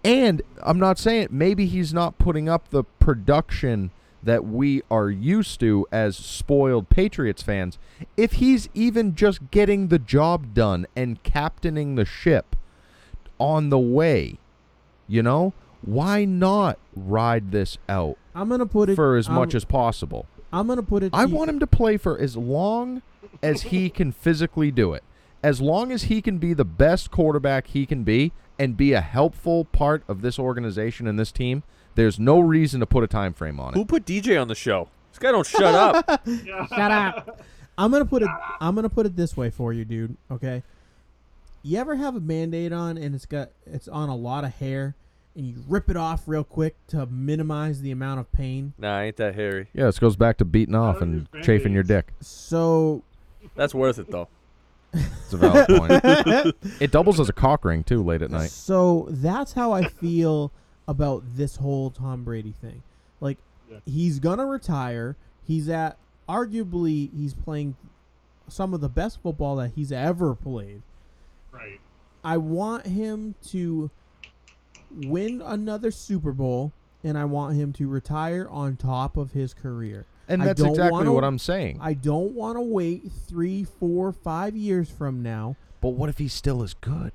And 0.03 0.41
I'm 0.63 0.79
not 0.79 0.97
saying 0.97 1.27
maybe 1.29 1.65
he's 1.67 1.93
not 1.93 2.17
putting 2.17 2.47
up 2.49 2.69
the 2.69 2.83
production 2.83 3.91
that 4.23 4.45
we 4.45 4.81
are 4.89 5.09
used 5.09 5.59
to 5.59 5.87
as 5.91 6.15
spoiled 6.17 6.89
Patriots 6.89 7.41
fans. 7.43 7.77
If 8.15 8.33
he's 8.33 8.69
even 8.73 9.15
just 9.15 9.51
getting 9.51 9.87
the 9.87 9.99
job 9.99 10.53
done 10.53 10.87
and 10.95 11.21
captaining 11.23 11.95
the 11.95 12.05
ship 12.05 12.55
on 13.39 13.69
the 13.69 13.79
way, 13.79 14.37
you 15.07 15.23
know, 15.23 15.53
why 15.81 16.25
not 16.25 16.79
ride 16.95 17.51
this 17.51 17.77
out 17.87 18.17
I'm 18.33 18.49
gonna 18.49 18.65
put 18.65 18.89
it 18.89 18.95
for 18.95 19.15
as 19.15 19.27
I'm- 19.27 19.35
much 19.35 19.55
as 19.55 19.63
possible? 19.65 20.25
I'm 20.51 20.67
gonna 20.67 20.83
put 20.83 21.03
it. 21.03 21.11
I 21.13 21.25
want 21.25 21.49
him 21.49 21.59
to 21.59 21.67
play 21.67 21.97
for 21.97 22.17
as 22.17 22.35
long 22.35 23.01
as 23.43 23.63
he 23.63 23.89
can 23.91 24.11
physically 24.11 24.71
do 24.71 24.93
it. 24.93 25.03
As 25.43 25.61
long 25.61 25.91
as 25.91 26.03
he 26.03 26.21
can 26.21 26.39
be 26.39 26.53
the 26.53 26.65
best 26.65 27.11
quarterback 27.11 27.67
he 27.67 27.85
can 27.85 28.03
be 28.03 28.31
and 28.57 28.75
be 28.75 28.93
a 28.93 29.01
helpful 29.01 29.65
part 29.65 30.03
of 30.07 30.21
this 30.21 30.39
organization 30.39 31.05
and 31.07 31.19
this 31.19 31.31
team, 31.31 31.63
there's 31.97 32.19
no 32.19 32.39
reason 32.39 32.79
to 32.79 32.85
put 32.85 33.03
a 33.03 33.07
time 33.07 33.33
frame 33.33 33.59
on 33.59 33.73
it. 33.73 33.77
Who 33.77 33.83
put 33.83 34.05
DJ 34.05 34.39
on 34.39 34.47
the 34.47 34.55
show? 34.55 34.87
This 35.11 35.19
guy 35.19 35.31
don't 35.31 35.45
shut 35.47 35.63
up. 35.63 36.21
Shut 36.69 36.91
up. 36.91 37.41
I'm 37.77 37.91
gonna 37.91 38.05
put 38.05 38.21
it. 38.21 38.29
I'm 38.61 38.75
gonna 38.75 38.87
put 38.87 39.05
it 39.07 39.15
this 39.15 39.35
way 39.35 39.49
for 39.49 39.73
you, 39.73 39.83
dude. 39.83 40.15
Okay. 40.31 40.61
You 41.63 41.79
ever 41.79 41.95
have 41.95 42.15
a 42.15 42.19
band-aid 42.19 42.71
on 42.71 42.97
and 42.97 43.13
it's 43.15 43.25
got 43.25 43.49
it's 43.65 43.87
on 43.87 44.09
a 44.09 44.15
lot 44.15 44.43
of 44.43 44.53
hair, 44.55 44.95
and 45.35 45.45
you 45.47 45.63
rip 45.67 45.89
it 45.89 45.97
off 45.97 46.27
real 46.27 46.43
quick 46.43 46.75
to 46.89 47.07
minimize 47.07 47.81
the 47.81 47.89
amount 47.91 48.19
of 48.19 48.31
pain. 48.31 48.73
Nah, 48.77 48.99
ain't 48.99 49.17
that 49.17 49.33
hairy. 49.33 49.67
Yeah, 49.73 49.85
this 49.85 49.97
goes 49.97 50.15
back 50.15 50.37
to 50.37 50.45
beating 50.45 50.75
off 50.75 51.01
and 51.01 51.27
chafing 51.41 51.73
your 51.73 51.83
dick. 51.83 52.13
So 52.21 53.01
That's 53.55 53.73
worth 53.73 53.97
it 53.97 54.11
though. 54.11 54.27
It's 54.93 55.33
a 55.33 55.37
valid 55.37 55.67
point. 56.53 56.55
It 56.79 56.91
doubles 56.91 57.19
as 57.19 57.27
a 57.27 57.33
cock 57.33 57.65
ring 57.65 57.83
too 57.83 58.03
late 58.03 58.21
at 58.21 58.29
night. 58.29 58.51
So 58.51 59.07
that's 59.09 59.53
how 59.53 59.71
I 59.71 59.83
feel 59.87 60.51
about 60.87 61.23
this 61.35 61.57
whole 61.57 61.89
Tom 61.89 62.23
Brady 62.23 62.53
thing. 62.61 62.83
Like 63.19 63.37
Yeah. 63.69 63.79
he's 63.85 64.19
gonna 64.19 64.45
retire. 64.45 65.15
He's 65.43 65.67
at 65.69 65.97
arguably 66.29 67.09
he's 67.15 67.33
playing 67.33 67.75
some 68.47 68.73
of 68.73 68.81
the 68.81 68.89
best 68.89 69.21
football 69.21 69.55
that 69.57 69.71
he's 69.75 69.91
ever 69.91 70.33
played. 70.35 70.81
Right. 71.51 71.79
I 72.23 72.37
want 72.37 72.85
him 72.87 73.35
to 73.47 73.89
win 74.91 75.41
another 75.41 75.91
Super 75.91 76.31
Bowl 76.31 76.71
and 77.03 77.17
I 77.17 77.25
want 77.25 77.55
him 77.55 77.73
to 77.73 77.87
retire 77.87 78.47
on 78.49 78.75
top 78.77 79.17
of 79.17 79.31
his 79.33 79.53
career. 79.53 80.05
And 80.29 80.41
that's 80.41 80.61
exactly 80.61 80.91
wanna- 80.91 81.13
what 81.13 81.23
I'm 81.23 81.39
saying. 81.39 81.77
I 81.81 81.93
don't 81.93 82.33
want 82.33 82.57
to 82.57 82.61
wait 82.61 83.09
three, 83.11 83.63
four, 83.63 84.11
five 84.11 84.55
years 84.55 84.89
from 84.89 85.21
now. 85.23 85.55
but 85.79 85.89
what 85.89 86.09
if 86.09 86.17
he's 86.17 86.33
still 86.33 86.63
as 86.63 86.73
good? 86.73 87.11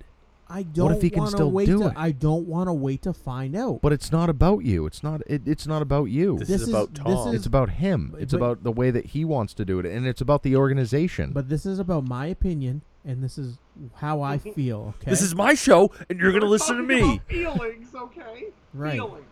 I 0.52 0.62
don't 0.64 0.92
if 0.92 1.00
he 1.02 1.08
can 1.10 1.26
still 1.26 1.50
wait 1.50 1.66
do 1.66 1.78
to, 1.80 1.86
it? 1.88 1.94
I 1.96 2.12
don't 2.12 2.46
want 2.46 2.68
to 2.68 2.72
wait 2.72 3.02
to 3.02 3.12
find 3.12 3.56
out. 3.56 3.80
But 3.82 3.92
it's 3.92 4.12
not 4.12 4.28
about 4.28 4.64
you. 4.64 4.86
It's 4.86 5.02
not. 5.02 5.22
It, 5.26 5.42
it's 5.46 5.66
not 5.66 5.80
about 5.82 6.04
you. 6.06 6.38
This, 6.38 6.48
This 6.48 6.62
is 6.62 6.68
is- 6.68 6.74
about 6.74 6.94
this 6.94 7.02
Tom. 7.04 7.28
is- 7.28 7.34
it's 7.34 7.46
about 7.46 7.70
him. 7.70 8.14
It's 8.18 8.32
but- 8.32 8.36
about 8.36 8.62
the 8.64 8.72
way 8.72 8.90
that 8.90 9.06
he 9.06 9.24
wants 9.24 9.54
to 9.54 9.64
do 9.64 9.78
it, 9.78 9.86
and 9.86 10.06
it's 10.06 10.20
about 10.20 10.42
the 10.42 10.54
organization. 10.56 11.32
But 11.32 11.48
this 11.48 11.64
is 11.64 11.78
about 11.78 12.06
my 12.06 12.26
opinion, 12.26 12.82
and 13.04 13.22
this 13.24 13.38
is 13.38 13.58
how 13.94 14.20
I 14.20 14.38
feel. 14.56 14.94
Okay, 15.00 15.10
This 15.10 15.22
is 15.22 15.34
my 15.34 15.54
show, 15.54 15.90
and 16.10 16.20
you're 16.20 16.32
gonna 16.32 16.44
listen 16.46 16.76
to 16.76 16.82
me. 16.82 17.20
Feelings, 17.28 17.94
okay? 17.94 18.48
Right. 18.74 18.92
Feelings. 18.94 19.24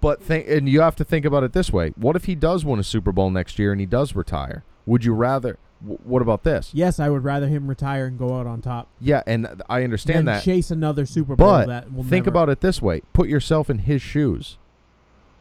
But 0.00 0.22
think, 0.22 0.46
and 0.48 0.68
you 0.68 0.82
have 0.82 0.94
to 0.96 1.04
think 1.04 1.24
about 1.24 1.42
it 1.42 1.52
this 1.54 1.72
way: 1.72 1.94
What 1.96 2.16
if 2.16 2.26
he 2.26 2.34
does 2.34 2.64
win 2.66 2.78
a 2.78 2.84
Super 2.84 3.12
Bowl 3.12 3.30
next 3.30 3.58
year 3.58 3.72
and 3.72 3.80
he 3.80 3.86
does 3.86 4.14
retire? 4.14 4.62
Would 4.84 5.04
you 5.04 5.14
rather? 5.14 5.58
W- 5.82 5.98
what 6.04 6.22
about 6.22 6.42
this? 6.42 6.70
yes. 6.72 6.98
I 6.98 7.08
would 7.10 7.22
rather 7.24 7.48
him 7.48 7.66
retire 7.68 8.06
and 8.06 8.18
go 8.18 8.38
out 8.38 8.46
on 8.46 8.60
top 8.62 8.88
Yeah, 9.00 9.22
and 9.26 9.46
I 9.68 9.78
than 9.80 9.84
understand 9.84 10.28
that. 10.28 10.42
chase 10.42 10.70
another 10.70 11.04
Super 11.06 11.36
Bowl. 11.36 11.46
But 11.46 11.66
that 11.66 11.92
will 11.92 12.02
think 12.02 12.24
never, 12.26 12.30
about 12.30 12.48
it 12.48 12.60
this 12.60 12.80
way: 12.80 13.02
Put 13.12 13.28
yourself 13.28 13.68
in 13.70 13.78
his 13.80 14.00
shoes. 14.02 14.58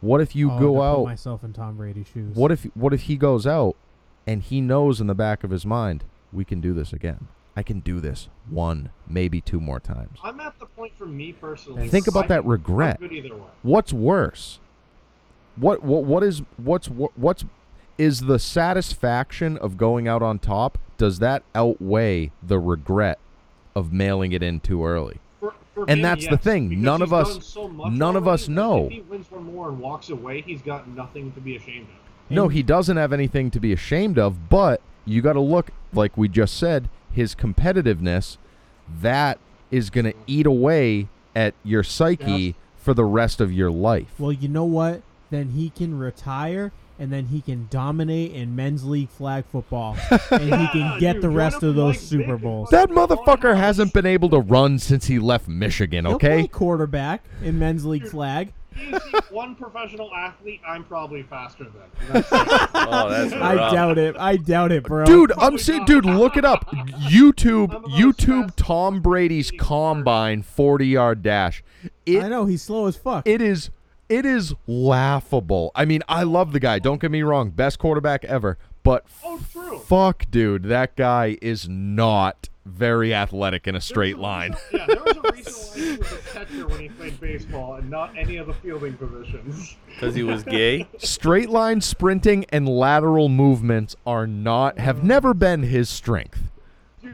What 0.02 0.22
if 0.22 0.36
you 0.36 0.52
Oh, 0.52 0.60
go 0.60 0.66
to 0.74 0.80
put 0.80 0.84
out? 0.84 1.04
myself 1.06 1.44
in 1.44 1.54
Tom 1.54 1.78
Brady's 1.78 2.08
shoes. 2.08 2.36
What 2.36 2.52
if 2.52 2.64
what 2.76 2.94
if 2.94 3.04
he 3.04 3.16
goes 3.16 3.48
out 3.48 3.76
and 4.28 4.42
he 4.42 4.60
knows 4.62 5.00
in 5.02 5.08
the 5.08 5.16
back 5.16 5.44
of 5.44 5.52
his 5.52 5.66
mind, 5.66 6.04
we 6.34 6.44
can 6.46 6.60
do 6.62 6.74
this 6.74 6.92
again. 6.94 7.28
I 7.58 7.64
can 7.64 7.80
do 7.80 8.02
this 8.02 8.28
one, 8.50 8.90
maybe 9.08 9.40
two 9.40 9.62
more 9.62 9.80
times. 9.80 10.20
I'm 10.22 10.42
at 10.42 10.60
the 10.60 10.66
point 10.66 10.92
for 10.98 11.06
me 11.06 11.32
personally. 11.32 11.88
Think 11.88 12.08
about 12.08 12.26
I 12.26 12.28
that 12.28 12.42
think 12.42 12.52
regret. 12.52 12.98
I'm 13.00 13.08
good 13.08 13.16
either 13.16 13.34
way. 13.36 13.48
What's 13.64 13.94
worse? 13.94 14.60
What 15.56 15.82
what 15.84 16.04
what 16.04 16.22
is 16.24 16.42
what's 16.58 16.90
what, 16.90 17.18
what's 17.18 17.46
is 17.98 18.22
the 18.22 18.40
satisfaction 18.40 19.58
of 19.58 19.78
going 19.78 20.08
out 20.08 20.22
on 20.22 20.40
top? 20.40 20.78
Does 20.98 21.20
that 21.20 21.44
outweigh 21.54 22.32
the 22.42 22.60
regret 22.60 23.20
of 23.76 23.92
mailing 23.92 24.32
it 24.32 24.42
in 24.44 24.60
too 24.60 24.86
early? 24.86 25.20
For, 25.40 25.54
for 25.74 25.82
And 25.84 26.00
him, 26.00 26.02
that's 26.02 26.28
the 26.28 26.38
thing. 26.38 26.82
None 26.82 27.02
of 27.02 27.14
us- 27.14 27.46
so 27.46 27.68
none 27.68 28.16
of 28.16 28.28
us 28.28 28.48
know. 28.48 28.86
If 28.86 28.92
he 28.92 29.02
wins 29.02 29.30
one 29.32 29.44
more 29.54 29.70
and 29.70 29.80
walks 29.80 30.10
away, 30.10 30.42
he's 30.42 30.62
got 30.62 30.88
nothing 30.88 31.32
to 31.34 31.42
be 31.42 31.56
ashamed 31.56 31.88
of. 31.88 32.32
No, 32.32 32.48
he 32.48 32.64
doesn't 32.64 32.98
have 32.98 33.14
anything 33.14 33.52
to 33.52 33.60
be 33.60 33.72
ashamed 33.72 34.18
of, 34.18 34.50
but 34.50 34.82
you 35.06 35.22
got 35.22 35.34
to 35.34 35.42
look 35.42 35.70
like 35.94 36.18
we 36.18 36.28
just 36.28 36.58
said, 36.58 36.90
his 37.12 37.36
competitiveness 37.36 38.38
that 39.02 39.38
is 39.72 39.90
going 39.90 40.06
to 40.06 40.14
eat 40.28 40.46
away 40.46 41.08
at 41.36 41.54
your 41.64 41.84
psyche 41.84 42.32
Yes. 42.32 42.54
for 42.78 42.94
the 42.94 43.06
rest 43.06 43.40
of 43.42 43.52
your 43.52 43.70
life. 43.72 44.14
Well, 44.18 44.32
you 44.32 44.48
know 44.48 44.66
what? 44.66 45.02
Then 45.30 45.50
he 45.50 45.70
can 45.70 45.98
retire, 46.00 46.72
and 47.00 47.12
then 47.12 47.26
he 47.28 47.42
can 47.42 47.68
dominate 47.70 48.32
in 48.34 48.56
men's 48.56 48.84
league 48.86 49.10
flag 49.10 49.46
football, 49.52 49.98
and 50.32 50.44
he 50.44 50.68
can 50.68 51.00
get 51.00 51.22
the 51.22 51.30
rest 51.30 51.64
of 51.64 51.76
those 51.76 52.00
Super 52.00 52.38
Bowls. 52.38 52.70
that 52.70 52.90
motherfucker 52.90 53.56
hasn't 53.56 53.94
been 53.94 54.06
able 54.06 54.30
to 54.30 54.40
run 54.40 54.80
since 54.80 55.06
he 55.08 55.20
left 55.20 55.48
Michigan, 55.48 56.06
He'll 56.06 56.20
play 56.20 56.40
okay? 56.40 56.48
quarterback 56.48 57.24
in 57.42 57.60
men's 57.60 57.86
league 57.86 58.08
flag. 58.08 58.54
He's 58.76 59.00
one 59.30 59.56
professional 59.56 60.14
athlete 60.14 60.60
I'm 60.68 60.84
probably 60.84 61.24
faster 61.24 61.64
than. 61.64 61.74
That's. 62.12 62.28
Oh, 62.32 63.10
that's 63.10 63.32
I 63.34 63.56
rough. 63.56 63.74
doubt 63.74 63.98
it. 63.98 64.16
I 64.20 64.36
doubt 64.36 64.74
it, 64.74 64.84
bro. 64.84 65.06
Dude, 65.06 65.32
I'm 65.32 65.38
Probably 65.38 65.60
saying, 65.60 65.86
dude, 65.86 66.06
look 66.06 66.36
it 66.36 66.44
up. 66.44 66.66
YouTube, 66.70 67.70
I'm 67.70 67.86
about 67.86 67.92
YouTube, 67.92 68.42
fast 68.48 68.58
Tom 68.58 69.02
Brady's 69.02 69.50
combine 69.52 70.42
40 70.42 70.88
yard 70.88 71.24
dash. 71.24 71.64
It 72.06 72.22
I 72.22 72.28
know 72.28 72.46
he's 72.46 72.62
slow 72.64 72.88
as 72.88 72.98
fuck. 72.98 73.26
It 73.26 73.42
is 73.42 73.70
it 74.10 74.26
is 74.26 74.54
laughable. 74.68 75.72
I 75.76 75.86
mean, 75.86 76.02
I 76.08 76.24
love 76.24 76.52
the 76.54 76.60
guy. 76.60 76.80
Don't 76.80 77.02
get 77.02 77.12
me 77.12 77.22
wrong, 77.24 77.50
best 77.52 77.80
quarterback 77.80 78.24
ever. 78.26 78.58
But 78.84 79.06
Oh, 79.24 79.40
true. 79.52 79.80
fuck, 79.80 80.26
dude, 80.30 80.64
that 80.64 80.96
guy 80.96 81.38
is 81.42 81.68
not 81.68 82.50
very 82.66 83.14
athletic 83.14 83.68
in 83.68 83.76
a 83.76 83.82
straight 83.82 84.16
was 84.18 84.22
a 84.22 84.24
line. 84.24 84.56
yeah, 84.74 84.86
there 84.88 85.04
was 85.04 85.18
a 85.18 85.32
reason 85.34 85.54
why 85.54 85.80
he 85.92 85.98
was 85.98 86.12
a 86.12 86.18
catcher 86.34 86.68
when 86.68 86.80
he 86.80 86.90
played 86.90 87.20
baseball 87.20 87.76
and 87.76 87.90
not 87.90 88.16
any 88.18 88.38
of 88.38 88.48
the 88.48 88.54
fielding 88.54 88.94
positions. 88.94 89.76
Because 89.88 90.16
he 90.16 90.24
was 90.24 90.44
gay. 90.44 90.88
Straight 90.98 91.50
line 91.50 91.82
sprinting 91.82 92.46
and 92.50 92.68
lateral 92.68 93.30
movements 93.30 93.96
are 94.06 94.26
not 94.28 94.78
have 94.80 95.04
never 95.04 95.34
been 95.34 95.64
his 95.64 95.90
strength. 95.90 96.42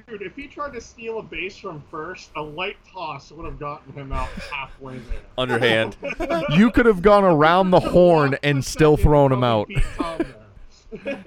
Dude, 0.07 0.21
if 0.21 0.35
he 0.35 0.47
tried 0.47 0.73
to 0.73 0.81
steal 0.81 1.19
a 1.19 1.23
base 1.23 1.57
from 1.57 1.83
first, 1.91 2.31
a 2.35 2.41
light 2.41 2.77
toss 2.91 3.31
would 3.31 3.45
have 3.45 3.59
gotten 3.59 3.93
him 3.93 4.11
out 4.11 4.29
halfway 4.51 4.97
there. 4.99 5.19
Underhand. 5.37 5.97
You 6.49 6.71
could 6.71 6.85
have 6.85 7.01
gone 7.01 7.23
around 7.23 7.71
the 7.71 7.79
horn 7.79 8.37
and 8.43 8.63
still 8.63 8.97
thrown 8.97 9.31
him 9.31 9.43
out. 9.43 9.67
Beat 9.67 9.83
Tom 9.97 10.19
there. 11.03 11.23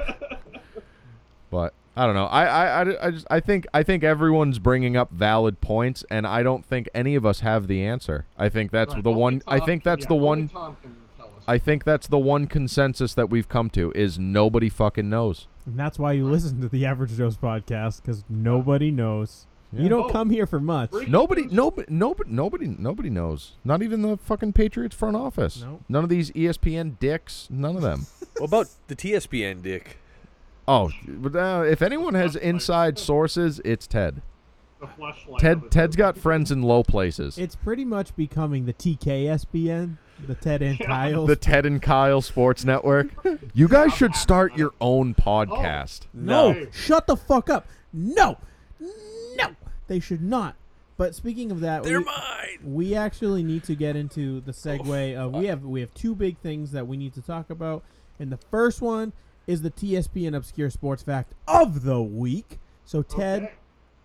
But 1.50 1.72
I 1.96 2.06
don't 2.06 2.14
know. 2.14 2.26
I, 2.26 2.44
I, 2.44 2.82
I, 2.82 3.06
I 3.06 3.10
just 3.10 3.26
I 3.30 3.40
think 3.40 3.66
I 3.72 3.82
think 3.82 4.02
everyone's 4.02 4.58
bringing 4.58 4.96
up 4.96 5.10
valid 5.12 5.60
points, 5.60 6.04
and 6.10 6.26
I 6.26 6.42
don't 6.42 6.64
think 6.64 6.88
any 6.94 7.14
of 7.14 7.24
us 7.24 7.40
have 7.40 7.68
the 7.68 7.84
answer. 7.84 8.26
I 8.36 8.48
think 8.48 8.70
that's 8.70 8.94
Right, 8.94 9.02
the 9.04 9.10
only 9.10 9.20
one. 9.22 9.42
I 9.46 9.60
think 9.60 9.84
that's 9.84 10.02
yeah, 10.02 10.08
the 10.08 10.14
only 10.14 10.26
one. 10.26 10.48
Tom 10.48 10.76
can 10.82 10.96
tell 11.16 11.26
us. 11.26 11.44
I 11.46 11.58
think 11.58 11.84
that's 11.84 12.08
the 12.08 12.18
one 12.18 12.46
consensus 12.46 13.14
that 13.14 13.30
we've 13.30 13.48
come 13.48 13.70
to 13.70 13.92
is 13.94 14.18
nobody 14.18 14.68
fucking 14.68 15.08
knows. 15.08 15.46
And 15.66 15.78
that's 15.78 15.98
why 15.98 16.12
you 16.12 16.26
listen 16.26 16.60
to 16.60 16.68
the 16.68 16.84
Average 16.86 17.16
Joe's 17.16 17.36
podcast 17.36 18.02
because 18.02 18.24
nobody 18.28 18.90
knows. 18.90 19.46
You 19.72 19.88
don't 19.88 20.08
Oh. 20.08 20.12
come 20.12 20.30
here 20.30 20.46
for 20.46 20.60
much. 20.60 20.92
Breaking 20.92 21.10
Nobody, 21.10 21.46
nobody, 21.50 21.86
nobody, 21.90 22.30
nobody, 22.30 22.66
nobody 22.78 23.10
knows. 23.10 23.54
Not 23.64 23.82
even 23.82 24.02
the 24.02 24.16
fucking 24.18 24.52
Patriots 24.52 24.94
front 24.94 25.16
office. 25.16 25.62
Nope. 25.62 25.82
None 25.88 26.04
of 26.04 26.10
these 26.10 26.30
ESPN 26.30 26.96
dicks. 27.00 27.48
None 27.50 27.74
of 27.76 27.82
them. 27.82 28.06
What 28.38 28.46
about 28.48 28.66
the 28.88 28.94
TSPN 28.96 29.62
dick? 29.62 29.98
oh, 30.66 30.90
but 31.08 31.36
uh, 31.36 31.62
if 31.64 31.82
anyone 31.82 32.14
has 32.14 32.34
inside 32.36 32.98
sources, 32.98 33.60
it's 33.64 33.86
Ted. 33.86 34.22
The 34.80 34.86
fleshlight 34.86 35.64
of 35.64 35.70
Ted's 35.70 35.96
got 35.96 36.16
friends 36.18 36.50
in 36.50 36.62
low 36.62 36.82
places. 36.82 37.38
It's 37.38 37.56
pretty 37.56 37.84
much 37.84 38.14
becoming 38.16 38.66
the 38.66 38.72
TKSPN, 38.74 39.96
the 40.26 40.34
Ted 40.34 40.62
and 40.62 40.78
Yeah. 40.78 40.86
Kyle's. 40.86 41.28
the 41.28 41.36
Ted 41.36 41.64
and 41.64 41.80
Kyle 41.80 42.20
Sports 42.20 42.64
Network. 42.64 43.08
You 43.54 43.68
guys 43.68 43.94
should 43.94 44.14
start 44.14 44.56
your 44.56 44.72
own 44.80 45.14
podcast. 45.14 46.02
Oh, 46.06 46.08
no, 46.14 46.52
No. 46.52 46.66
shut 46.72 47.06
the 47.06 47.16
fuck 47.16 47.48
up. 47.48 47.66
No, 47.92 48.36
no, 48.80 49.54
they 49.86 50.00
should 50.00 50.22
not. 50.22 50.56
But 50.96 51.14
speaking 51.14 51.50
of 51.50 51.60
that, 51.60 51.82
They're 51.82 52.00
we, 52.00 52.04
mine. 52.04 52.58
we 52.62 52.94
actually 52.94 53.42
need 53.42 53.64
to 53.64 53.74
get 53.74 53.96
into 53.96 54.40
the 54.40 54.52
segue 54.52 55.16
oh, 55.16 55.26
of 55.26 55.32
we 55.34 55.46
have 55.46 55.64
we 55.64 55.80
have 55.80 55.92
two 55.94 56.14
big 56.14 56.38
things 56.38 56.70
that 56.72 56.86
we 56.86 56.96
need 56.96 57.14
to 57.14 57.22
talk 57.22 57.50
about, 57.50 57.82
and 58.18 58.30
the 58.30 58.36
first 58.36 58.80
one 58.82 59.12
is 59.46 59.62
the 59.62 59.70
TSPN 59.70 60.36
obscure 60.36 60.70
sports 60.70 61.02
fact 61.02 61.32
of 61.48 61.82
the 61.82 62.00
week. 62.02 62.58
So 62.84 63.02
Ted, 63.02 63.42
Okay. 63.44 63.52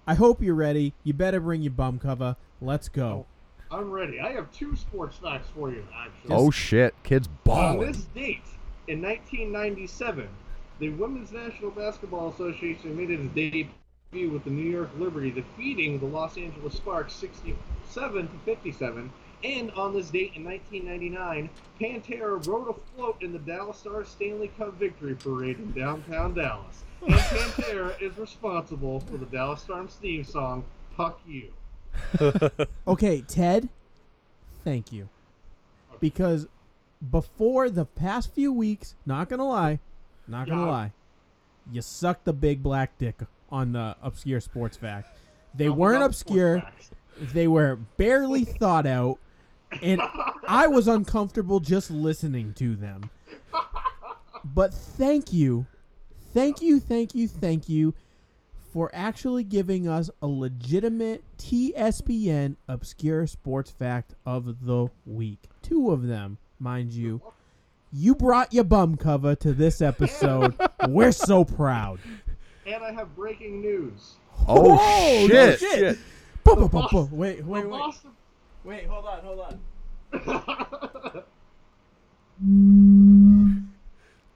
I 0.09 0.15
hope 0.15 0.41
you're 0.41 0.55
ready. 0.55 0.95
You 1.03 1.13
better 1.13 1.39
bring 1.39 1.61
your 1.61 1.69
bum 1.69 1.99
cover. 1.99 2.35
Let's 2.61 2.89
go. 2.89 3.27
Oh, 3.69 3.77
I'm 3.77 3.91
ready. 3.91 4.19
I 4.19 4.31
have 4.31 4.51
two 4.51 4.75
sports 4.75 5.17
facts 5.17 5.49
for 5.53 5.69
you, 5.69 5.85
actually. 5.95 6.35
Oh 6.35 6.49
shit, 6.49 6.95
kids 7.03 7.27
uh, 7.27 7.31
balling. 7.43 7.79
On 7.81 7.85
this 7.85 8.05
date, 8.15 8.41
in 8.87 9.03
1997, 9.03 10.27
the 10.79 10.89
Women's 10.89 11.31
National 11.31 11.69
Basketball 11.69 12.29
Association 12.29 12.97
made 12.97 13.11
its 13.11 13.31
debut 13.35 14.31
with 14.31 14.45
the 14.45 14.49
New 14.49 14.67
York 14.67 14.89
Liberty, 14.97 15.29
defeating 15.29 15.99
the 15.99 16.07
Los 16.07 16.37
Angeles 16.37 16.73
Sparks 16.73 17.13
67 17.13 18.27
to 18.29 18.33
57. 18.45 19.13
And 19.43 19.71
on 19.73 19.93
this 19.93 20.09
date 20.09 20.31
in 20.33 20.43
1999, 20.43 21.51
Pantera 21.79 22.47
rode 22.47 22.69
a 22.69 22.95
float 22.95 23.21
in 23.21 23.31
the 23.31 23.37
Dallas 23.37 23.77
Stars 23.77 24.07
Stanley 24.07 24.49
Cup 24.57 24.73
victory 24.79 25.13
parade 25.13 25.59
in 25.59 25.71
downtown 25.71 26.33
Dallas. 26.33 26.83
And 27.05 27.13
Pantera 27.15 28.01
is 28.01 28.17
responsible 28.17 28.99
for 29.01 29.17
the 29.17 29.25
Dallas 29.25 29.61
Stars 29.61 29.97
theme 30.01 30.23
song, 30.23 30.63
Puck 30.95 31.19
You. 31.27 31.51
Okay, 32.87 33.21
Ted, 33.21 33.67
thank 34.63 34.91
you. 34.91 35.09
Because 35.99 36.47
before 37.11 37.69
the 37.69 37.85
past 37.85 38.33
few 38.33 38.51
weeks, 38.53 38.95
not 39.05 39.29
gonna 39.29 39.47
lie, 39.47 39.79
not 40.27 40.47
gonna 40.47 40.65
Yeah. 40.65 40.71
lie, 40.71 40.93
you 41.71 41.81
sucked 41.81 42.25
the 42.25 42.33
big 42.33 42.61
black 42.63 42.97
dick 42.97 43.19
on 43.51 43.71
the 43.73 43.95
obscure 44.01 44.39
sports 44.39 44.77
fact. 44.77 45.17
They 45.55 45.67
Talk 45.67 45.77
weren't 45.77 46.03
obscure, 46.03 46.63
they 47.33 47.47
were 47.47 47.77
barely 47.97 48.43
thought 48.45 48.85
out, 48.85 49.17
and 49.81 50.01
I 50.47 50.67
was 50.67 50.87
uncomfortable 50.87 51.59
just 51.59 51.89
listening 51.91 52.53
to 52.55 52.75
them. 52.75 53.09
But 54.45 54.73
thank 54.73 55.33
you, 55.33 55.65
thank 56.33 56.61
you, 56.61 56.79
thank 56.79 57.13
you, 57.15 57.27
thank 57.27 57.67
you 57.69 57.93
for 58.73 58.89
actually 58.93 59.43
giving 59.43 59.87
us 59.87 60.09
a 60.21 60.27
legitimate 60.27 61.23
TSPN 61.37 62.55
obscure 62.67 63.25
sports 63.27 63.71
fact 63.71 64.13
of 64.25 64.65
the 64.65 64.87
week. 65.05 65.49
Two 65.61 65.91
of 65.91 66.07
them, 66.07 66.37
mind 66.59 66.91
you. 66.91 67.21
You 67.91 68.13
brought 68.13 68.53
your 68.53 68.63
bum 68.65 68.95
cover 68.97 69.33
to 69.37 69.53
this 69.53 69.81
episode. 69.81 70.53
We're 70.87 71.11
so 71.11 71.43
proud. 71.43 71.99
And 72.67 72.83
I 72.83 72.91
have 72.91 73.15
breaking 73.15 73.61
news. 73.61 74.13
Oh, 74.47 74.75
Whoa, 74.77 75.27
shit. 75.27 75.59
shit. 75.59 75.97
Bu- 76.43 76.55
bu- 76.55 76.61
bu- 76.61 76.69
bu- 76.69 76.79
Boston- 76.81 77.09
Wait, 77.11 77.43
wait, 77.43 77.63
wait. 77.65 77.69
Boston 77.69 78.11
Wait, 78.63 78.85
hold 78.87 79.05
on, 79.05 79.19
hold 79.23 79.59
on. 80.13 81.23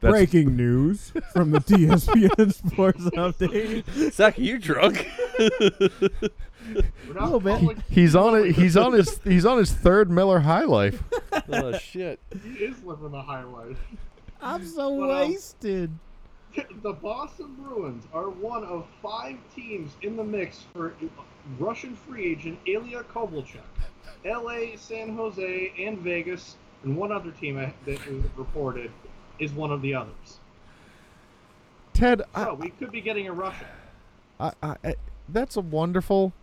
That's- 0.04 0.12
Breaking 0.12 0.56
news 0.56 1.12
from 1.34 1.52
the 1.52 1.60
TSPN 1.60 2.54
Sports 2.72 3.02
Update. 3.06 4.12
Zach, 4.14 4.38
are 4.38 4.42
you 4.42 4.60
drunk? 4.60 5.08
We're 5.40 7.14
not 7.14 7.24
Little 7.24 7.40
bit. 7.40 7.60
calling- 7.60 7.84
He's 7.90 8.16
on 8.16 8.36
it. 8.36 8.52
He's 8.56 8.78
on 8.78 8.94
his. 8.94 9.20
He's 9.24 9.46
on 9.46 9.58
his 9.58 9.72
third 9.72 10.10
Miller 10.12 10.40
High 10.40 10.64
Life. 10.64 11.04
oh 11.52 11.78
shit. 11.78 12.20
He 12.44 12.64
is 12.64 12.82
living 12.84 13.12
the 13.12 13.22
high 13.22 13.44
life. 13.44 13.78
I'm 14.42 14.66
so 14.66 14.98
But, 15.00 15.28
wasted. 15.30 15.92
The 16.84 16.94
Boston 16.94 17.56
Bruins 17.60 18.06
are 18.14 18.30
one 18.30 18.64
of 18.64 18.86
five 19.02 19.38
teams 19.56 19.92
in 20.04 20.16
the 20.16 20.24
mix 20.24 20.64
for 20.74 20.94
Russian 21.60 21.96
free 21.96 22.32
agent 22.32 22.60
Ilya 22.68 23.04
Kovalchuk. 23.04 23.58
LA, 24.26 24.78
San 24.78 25.16
Jose, 25.16 25.74
and 25.80 25.98
Vegas, 26.00 26.56
and 26.84 26.96
one 26.96 27.12
other 27.12 27.32
team 27.32 27.56
that 27.56 27.74
is 28.08 28.24
reported 28.38 28.92
is 29.44 29.52
one 29.52 29.72
of 29.72 29.82
the 29.82 29.94
others. 29.96 30.40
Ted, 31.94 32.20
So 32.20 32.26
I, 32.34 32.54
we 32.54 32.70
could 32.70 32.92
be 32.92 33.02
getting 33.02 33.28
a 33.28 33.34
Russian. 33.34 33.68
I, 34.40 34.52
I, 34.62 34.76
I, 34.84 34.96
that's 35.30 35.56
a 35.56 35.62
wonderful. 35.62 36.34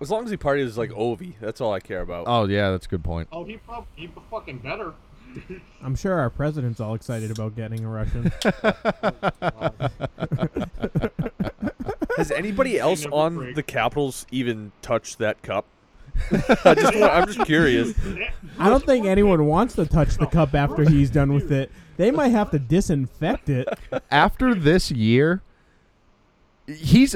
As 0.00 0.10
long 0.10 0.24
as 0.24 0.30
he 0.30 0.36
parties 0.36 0.78
like 0.78 0.90
Ovi, 0.90 1.34
that's 1.40 1.60
all 1.60 1.72
I 1.72 1.80
care 1.80 2.00
about. 2.00 2.24
Oh 2.26 2.46
yeah, 2.46 2.70
that's 2.70 2.86
a 2.86 2.88
good 2.88 3.04
point. 3.04 3.28
Oh, 3.32 3.44
he 3.44 3.56
probably 3.58 3.88
he 3.96 4.10
fucking 4.30 4.58
better. 4.58 4.94
I'm 5.82 5.94
sure 5.94 6.18
our 6.18 6.30
president's 6.30 6.80
all 6.80 6.94
excited 6.94 7.30
about 7.30 7.54
getting 7.56 7.84
a 7.84 7.88
Russian. 7.88 8.32
Has 12.16 12.30
anybody 12.32 12.78
else 12.78 13.06
on 13.06 13.36
break. 13.36 13.54
the 13.54 13.62
Capitals 13.62 14.26
even 14.30 14.72
touched 14.82 15.18
that 15.18 15.40
cup? 15.42 15.64
I 16.64 16.74
just 16.74 16.98
want, 16.98 17.12
I'm 17.12 17.26
just 17.26 17.46
curious. 17.46 17.94
I 18.58 18.68
don't 18.68 18.84
think 18.84 19.06
anyone 19.06 19.46
wants 19.46 19.76
to 19.76 19.86
touch 19.86 20.16
the 20.16 20.26
cup 20.26 20.54
after 20.54 20.82
he's 20.88 21.08
done 21.10 21.32
with 21.32 21.52
it. 21.52 21.70
They 22.00 22.10
might 22.10 22.28
have 22.28 22.50
to 22.52 22.58
disinfect 22.58 23.50
it. 23.50 23.68
After 24.10 24.54
this 24.54 24.90
year, 24.90 25.42
he's 26.66 27.14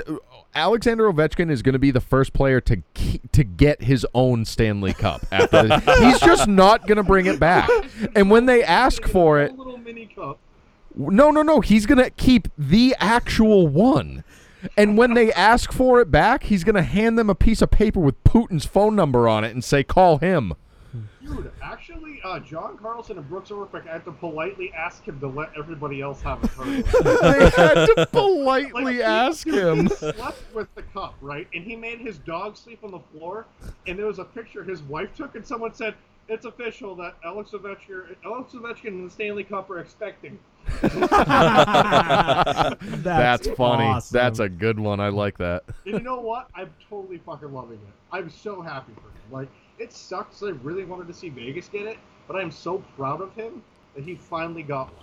Alexander 0.54 1.10
Ovechkin 1.10 1.50
is 1.50 1.62
going 1.62 1.72
to 1.72 1.78
be 1.78 1.90
the 1.90 2.02
first 2.02 2.34
player 2.34 2.60
to 2.60 2.76
ke- 2.94 3.32
to 3.32 3.44
get 3.44 3.84
his 3.84 4.06
own 4.12 4.44
Stanley 4.44 4.92
Cup. 4.92 5.24
After 5.32 5.68
this. 5.68 5.84
he's 6.00 6.20
just 6.20 6.46
not 6.46 6.86
going 6.86 6.98
to 6.98 7.02
bring 7.02 7.24
it 7.24 7.40
back. 7.40 7.70
And 8.14 8.30
when 8.30 8.44
they 8.44 8.62
ask 8.62 9.08
for 9.08 9.40
it, 9.40 9.52
A 9.52 9.54
little 9.54 9.78
mini 9.78 10.04
cup. 10.14 10.38
No, 10.94 11.30
no, 11.30 11.40
no. 11.40 11.60
He's 11.62 11.86
gonna 11.86 12.10
keep 12.10 12.48
the 12.58 12.94
actual 13.00 13.66
one. 13.66 14.22
And 14.76 14.98
when 14.98 15.14
they 15.14 15.32
ask 15.32 15.72
for 15.72 16.02
it 16.02 16.10
back, 16.10 16.42
he's 16.44 16.62
gonna 16.62 16.82
hand 16.82 17.18
them 17.18 17.30
a 17.30 17.34
piece 17.34 17.62
of 17.62 17.70
paper 17.70 18.00
with 18.00 18.22
Putin's 18.22 18.66
phone 18.66 18.94
number 18.94 19.26
on 19.26 19.44
it 19.44 19.52
and 19.54 19.64
say, 19.64 19.82
"Call 19.82 20.18
him." 20.18 20.52
Dude, 21.24 21.50
actually, 21.62 21.83
uh, 22.24 22.40
John 22.40 22.78
Carlson 22.78 23.18
and 23.18 23.28
Brooks 23.28 23.50
Orpik 23.50 23.86
had 23.86 24.04
to 24.06 24.12
politely 24.12 24.72
ask 24.72 25.04
him 25.04 25.20
to 25.20 25.28
let 25.28 25.50
everybody 25.56 26.00
else 26.00 26.22
have 26.22 26.42
a 26.42 26.48
turn. 26.48 26.82
they 27.04 27.50
had 27.50 27.86
to 27.86 28.08
politely 28.10 28.94
he- 28.94 29.02
ask 29.02 29.44
dude, 29.44 29.54
him. 29.54 29.86
He 29.88 29.94
slept 29.94 30.54
with 30.54 30.74
the 30.74 30.82
cup, 30.82 31.14
right? 31.20 31.46
And 31.54 31.64
he 31.64 31.76
made 31.76 32.00
his 32.00 32.18
dog 32.18 32.56
sleep 32.56 32.80
on 32.82 32.90
the 32.90 33.00
floor. 33.12 33.44
And 33.86 33.98
there 33.98 34.06
was 34.06 34.18
a 34.18 34.24
picture 34.24 34.64
his 34.64 34.82
wife 34.82 35.14
took, 35.14 35.34
and 35.34 35.46
someone 35.46 35.74
said, 35.74 35.94
"It's 36.28 36.46
official 36.46 36.94
that 36.96 37.14
Alex 37.24 37.50
Ovechkin, 37.50 38.16
Alex 38.24 38.54
Ovechkin 38.54 38.88
and 38.88 39.06
the 39.06 39.12
Stanley 39.12 39.44
Cup 39.44 39.68
are 39.68 39.80
expecting." 39.80 40.38
That's, 40.80 40.96
That's 43.02 43.48
funny. 43.50 43.84
awesome. 43.84 44.14
That's 44.14 44.38
a 44.38 44.48
good 44.48 44.80
one. 44.80 44.98
I 44.98 45.08
like 45.10 45.36
that. 45.38 45.64
And 45.84 45.94
you 45.94 46.00
know 46.00 46.20
what? 46.20 46.48
I'm 46.54 46.72
totally 46.88 47.18
fucking 47.18 47.52
loving 47.52 47.76
it. 47.86 47.92
I'm 48.12 48.30
so 48.30 48.62
happy 48.62 48.92
for 48.94 49.08
him. 49.08 49.30
Like, 49.30 49.48
it 49.78 49.92
sucks. 49.92 50.42
I 50.42 50.50
really 50.62 50.84
wanted 50.84 51.06
to 51.08 51.14
see 51.14 51.28
Vegas 51.28 51.68
get 51.68 51.82
it, 51.86 51.98
but 52.26 52.36
I'm 52.36 52.50
so 52.50 52.78
proud 52.96 53.20
of 53.20 53.34
him 53.34 53.62
that 53.94 54.04
he 54.04 54.14
finally 54.14 54.62
got 54.62 54.86
one. 54.94 55.00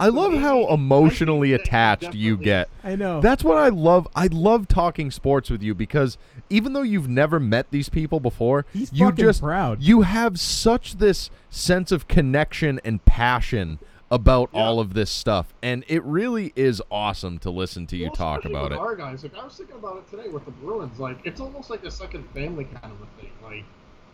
I 0.00 0.08
love 0.08 0.32
how 0.34 0.54
maybe- 0.60 0.68
I 0.70 0.74
emotionally 0.74 1.50
think 1.50 1.62
that 1.62 1.68
he 1.68 1.68
attached 1.68 2.14
you 2.14 2.36
get. 2.36 2.68
I 2.82 2.96
know. 2.96 3.20
That's 3.20 3.44
what 3.44 3.58
I 3.58 3.68
love. 3.68 4.08
I 4.16 4.26
love 4.28 4.66
talking 4.66 5.10
sports 5.10 5.48
with 5.50 5.62
you 5.62 5.74
because 5.74 6.18
even 6.50 6.72
though 6.72 6.82
you've 6.82 7.08
never 7.08 7.38
met 7.38 7.70
these 7.70 7.88
people 7.88 8.18
before, 8.18 8.64
He's 8.72 8.92
you 8.92 9.12
just 9.12 9.42
proud. 9.42 9.80
you 9.82 10.02
have 10.02 10.40
such 10.40 10.96
this 10.96 11.30
sense 11.50 11.92
of 11.92 12.08
connection 12.08 12.80
and 12.84 13.04
passion 13.04 13.78
about 14.10 14.50
Yeah. 14.52 14.60
all 14.60 14.80
of 14.80 14.92
this 14.94 15.10
stuff, 15.10 15.54
and 15.62 15.84
it 15.88 16.02
really 16.04 16.52
is 16.56 16.82
awesome 16.90 17.38
to 17.38 17.50
listen 17.50 17.86
to 17.88 17.96
you 17.96 18.06
Well, 18.06 18.14
talk 18.14 18.44
about 18.44 18.64
with 18.64 18.72
it. 18.72 18.78
Our 18.78 18.96
guys, 18.96 19.22
like 19.22 19.36
I 19.38 19.44
was 19.44 19.54
thinking 19.56 19.76
about 19.76 19.98
it 19.98 20.10
today 20.10 20.28
with 20.28 20.44
the 20.44 20.50
Bruins. 20.50 20.98
Like 20.98 21.18
it's 21.24 21.40
almost 21.40 21.70
like 21.70 21.84
a 21.84 21.90
second 21.90 22.28
family 22.34 22.64
kind 22.64 22.92
of 22.92 23.00
a 23.00 23.20
thing. 23.20 23.30
Like 23.42 23.64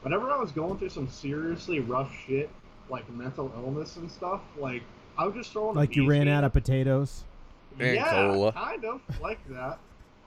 whenever 0.03 0.31
I 0.31 0.37
was 0.37 0.53
going 0.53 0.79
through 0.79 0.91
some 0.91 1.09
seriously 1.09 1.81
rough 1.81 2.13
shit, 2.27 2.51
like 2.91 3.09
mental 3.11 3.53
illness 3.57 3.97
and 3.97 4.11
stuff, 4.11 4.41
like 4.57 4.83
I 5.17 5.27
was 5.27 5.35
just 5.35 5.53
throwing. 5.53 5.77
a 5.77 5.79
like 5.79 5.97
you 5.97 6.09
ran 6.09 6.27
game. 6.27 6.35
out 6.35 6.45
of 6.45 6.53
potatoes. 6.53 7.25
And 7.79 7.95
yeah, 7.95 8.11
cola. 8.11 8.53
kind 8.53 8.85
of 8.85 9.01
like 9.21 9.39
that. 9.51 9.79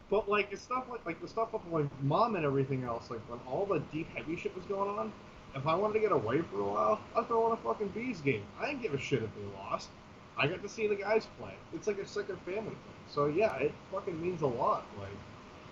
But 0.10 0.30
like 0.30 0.50
it's 0.52 0.62
stuff 0.62 0.86
like 0.90 1.06
like 1.06 1.22
the 1.22 1.28
stuff 1.28 1.54
with 1.54 1.66
my 1.72 1.84
mom 2.02 2.36
and 2.36 2.46
everything 2.46 2.84
else. 2.84 3.10
Like 3.10 3.22
when 3.30 3.40
all 3.48 3.66
the 3.66 3.80
deep 3.92 4.10
heavy 4.16 4.36
shit 4.36 4.56
was 4.56 4.66
going 4.66 4.90
on, 4.98 5.12
if 5.56 5.66
I 5.66 5.76
wanted 5.76 5.96
to 5.96 6.00
get 6.00 6.12
away 6.12 6.42
for 6.42 6.60
a 6.60 6.64
while, 6.64 7.00
I'd 7.16 7.28
throw 7.28 7.46
on 7.46 7.54
a 7.54 7.58
fucking 7.58 7.90
bees 7.90 8.22
game. 8.22 8.44
I 8.60 8.68
didn't 8.68 8.82
give 8.82 8.94
a 8.94 9.00
shit 9.00 9.24
if 9.24 9.30
they 9.36 9.58
lost. 9.58 9.90
I 10.38 10.48
got 10.48 10.62
to 10.64 10.70
see 10.70 10.88
the 10.88 10.96
guys 10.96 11.28
play. 11.40 11.54
It's 11.74 11.88
like 11.88 12.00
a 12.00 12.08
second 12.08 12.40
family 12.42 12.64
thing. 12.64 12.78
So 13.10 13.28
yeah, 13.28 13.56
it 13.58 13.74
fucking 13.92 14.22
means 14.22 14.42
a 14.42 14.48
lot. 14.48 14.86
Like 15.00 15.10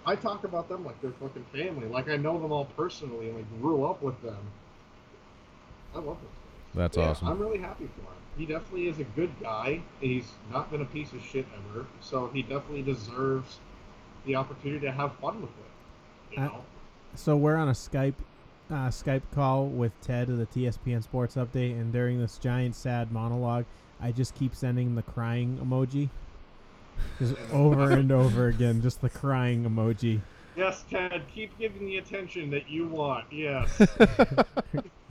I 0.10 0.16
talk 0.16 0.44
about 0.44 0.68
them 0.68 0.84
like 0.84 1.00
they're 1.02 1.12
fucking 1.12 1.46
family. 1.54 1.88
Like 1.88 2.10
I 2.10 2.18
know 2.18 2.40
them 2.40 2.52
all 2.52 2.66
personally 2.66 3.28
and 3.30 3.38
like 3.38 3.62
grew 3.62 3.86
up 3.86 4.02
with 4.02 4.20
them. 4.24 4.40
I 5.94 5.98
love 5.98 6.18
them. 6.20 6.30
That's 6.74 6.98
Yeah, 6.98 7.10
awesome. 7.10 7.28
I'm 7.28 7.38
really 7.40 7.60
happy 7.60 7.86
for 7.96 8.02
him. 8.02 8.18
He 8.36 8.48
definitely 8.48 8.88
is 8.88 8.98
a 9.00 9.04
good 9.04 9.30
guy. 9.40 9.82
He's 10.02 10.32
not 10.52 10.72
been 10.72 10.82
a 10.82 10.86
piece 10.86 11.14
of 11.14 11.22
shit 11.24 11.46
ever, 11.54 11.86
so 12.02 12.28
he 12.34 12.42
definitely 12.42 12.82
deserves 12.82 13.60
the 14.26 14.36
opportunity 14.36 14.84
to 14.88 14.92
have 14.92 15.14
fun 15.18 15.42
with 15.42 15.52
it. 15.52 16.36
You 16.38 16.42
I- 16.44 16.48
know? 16.48 16.64
So 17.16 17.38
we're 17.38 17.56
on 17.56 17.70
a 17.70 17.74
Skype 17.74 18.16
uh, 18.72 18.90
Skype 18.90 19.24
call 19.34 19.68
with 19.68 19.92
Ted 20.02 20.30
of 20.30 20.38
the 20.40 20.46
TSPN 20.48 21.04
Sports 21.04 21.36
Update, 21.36 21.72
and 21.72 21.92
during 21.94 22.20
this 22.20 22.38
giant 22.40 22.76
sad 22.76 23.12
monologue, 23.12 23.66
I 24.02 24.12
just 24.12 24.34
keep 24.36 24.56
sending 24.56 24.96
the 24.96 25.02
crying 25.02 25.60
emoji, 25.64 26.10
just 27.20 27.36
over 27.52 27.92
and 27.92 28.12
over 28.12 28.48
again, 28.48 28.82
just 28.82 29.02
the 29.02 29.10
crying 29.10 29.64
emoji. 29.64 30.22
Yes, 30.56 30.84
Ted. 30.90 31.22
Keep 31.34 31.58
giving 31.58 31.86
the 31.86 31.98
attention 31.98 32.50
that 32.52 32.70
you 32.70 32.88
want. 32.88 33.26
Yes. 33.32 33.82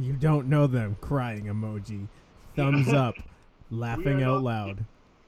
You 0.00 0.12
don't 0.12 0.46
know 0.46 0.68
them, 0.68 0.96
crying 1.00 1.46
emoji. 1.46 2.06
Thumbs 2.54 2.92
up, 2.92 3.16
laughing 3.72 4.22
out 4.22 4.44
not- 4.44 4.44
loud. 4.44 4.84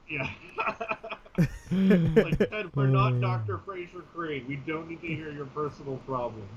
yeah. 0.09 0.29
like, 1.71 2.37
Ted, 2.39 2.73
we're 2.73 2.85
Uh. 2.87 3.09
not 3.09 3.19
Dr. 3.19 3.57
Frasier 3.57 4.01
Crane. 4.15 4.45
We 4.47 4.55
don't 4.55 4.87
need 4.89 5.01
to 5.01 5.07
hear 5.07 5.29
your 5.31 5.47
personal 5.47 5.97
problems. 6.07 6.47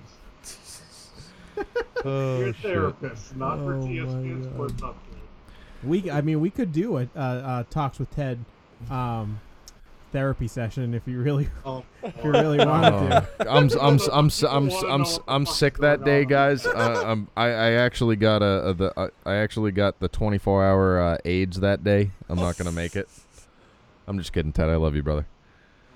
Oh, 2.04 2.38
You're 2.38 2.48
a 2.50 2.52
shit. 2.54 2.62
therapist, 2.62 3.34
not 3.36 3.58
for 3.58 3.74
Oh 3.74 3.80
my 3.80 3.86
TSPN 3.88 4.44
Sports 4.54 4.74
Update. 4.74 4.94
We, 5.82 6.10
I 6.10 6.20
mean, 6.20 6.40
we 6.40 6.50
could 6.50 6.72
do 6.72 6.98
a 6.98 7.08
uh, 7.16 7.18
uh, 7.18 7.62
talks 7.70 7.98
with 7.98 8.14
Ted 8.14 8.44
um, 8.90 9.40
therapy 10.14 10.48
session 10.48 10.94
if 10.94 11.06
you 11.06 11.20
really, 11.20 11.48
Oh, 11.66 11.84
if 12.02 12.24
you 12.24 12.30
really 12.30 12.56
wanted 12.64 12.90
to. 13.10 13.28
Oh, 13.46 13.50
I'm 13.50 13.66
s- 13.66 13.76
I'm 13.76 13.94
s- 13.96 14.08
I'm 14.08 14.30
I'm 14.48 14.68
wanna 14.68 14.86
I'm 14.88 15.00
know 15.02 15.06
s- 15.06 15.16
what 15.18 15.26
the 15.26 15.32
I'm 15.32 15.46
sick 15.46 15.78
that 15.78 16.04
day, 16.04 16.24
guys. 16.24 16.64
uh, 16.66 17.02
um, 17.06 17.28
I 17.36 17.46
I 17.48 17.70
actually 17.72 18.16
got 18.16 18.40
a, 18.42 18.68
a 18.68 18.74
the 18.74 18.92
I, 18.96 19.08
I 19.30 19.34
actually 19.36 19.72
got 19.72 19.98
the 20.00 20.08
24 20.08 20.64
hour 20.64 21.00
uh, 21.00 21.18
AIDS 21.24 21.60
that 21.60 21.84
day. 21.84 22.12
I'm 22.28 22.38
not 22.38 22.56
gonna 22.56 22.72
make 22.72 22.96
it. 22.96 23.08
I'm 24.06 24.16
just 24.18 24.32
kidding, 24.32 24.52
Ted. 24.52 24.68
I 24.70 24.76
love 24.76 24.94
you, 24.94 25.02
brother. 25.02 25.26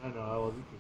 I 0.05 0.09
know, 0.09 0.21
I 0.21 0.35
love 0.37 0.55
you 0.57 0.63
too, 0.63 0.79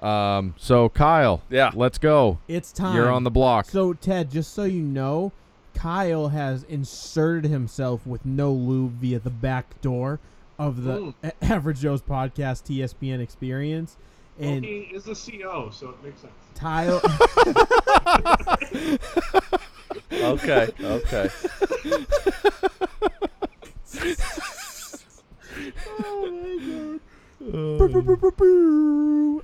buddy. 0.00 0.10
Um, 0.38 0.54
so 0.56 0.88
Kyle, 0.88 1.42
Yeah. 1.50 1.70
let's 1.74 1.98
go. 1.98 2.38
It's 2.48 2.72
time. 2.72 2.96
You're 2.96 3.10
on 3.12 3.24
the 3.24 3.30
block. 3.30 3.66
So 3.66 3.92
Ted, 3.92 4.30
just 4.30 4.54
so 4.54 4.64
you 4.64 4.82
know, 4.82 5.32
Kyle 5.74 6.28
has 6.28 6.62
inserted 6.64 7.50
himself 7.50 8.06
with 8.06 8.24
no 8.24 8.52
lube 8.52 8.92
via 9.00 9.18
the 9.18 9.30
back 9.30 9.80
door 9.80 10.18
of 10.58 10.82
the 10.84 10.98
Mm. 10.98 11.14
A- 11.22 11.32
Average 11.44 11.80
Joe's 11.80 12.02
podcast 12.02 12.64
TSPN 12.64 13.20
experience, 13.20 13.96
and 14.38 14.62
well, 14.62 14.70
he 14.72 14.78
is 14.92 15.06
a 15.08 15.14
CO, 15.14 15.70
so 15.70 15.90
it 15.90 16.02
makes 16.04 16.20
sense. 16.20 16.32
Kyle. 16.56 17.00
Okay. 20.12 20.68
Okay. 20.80 21.28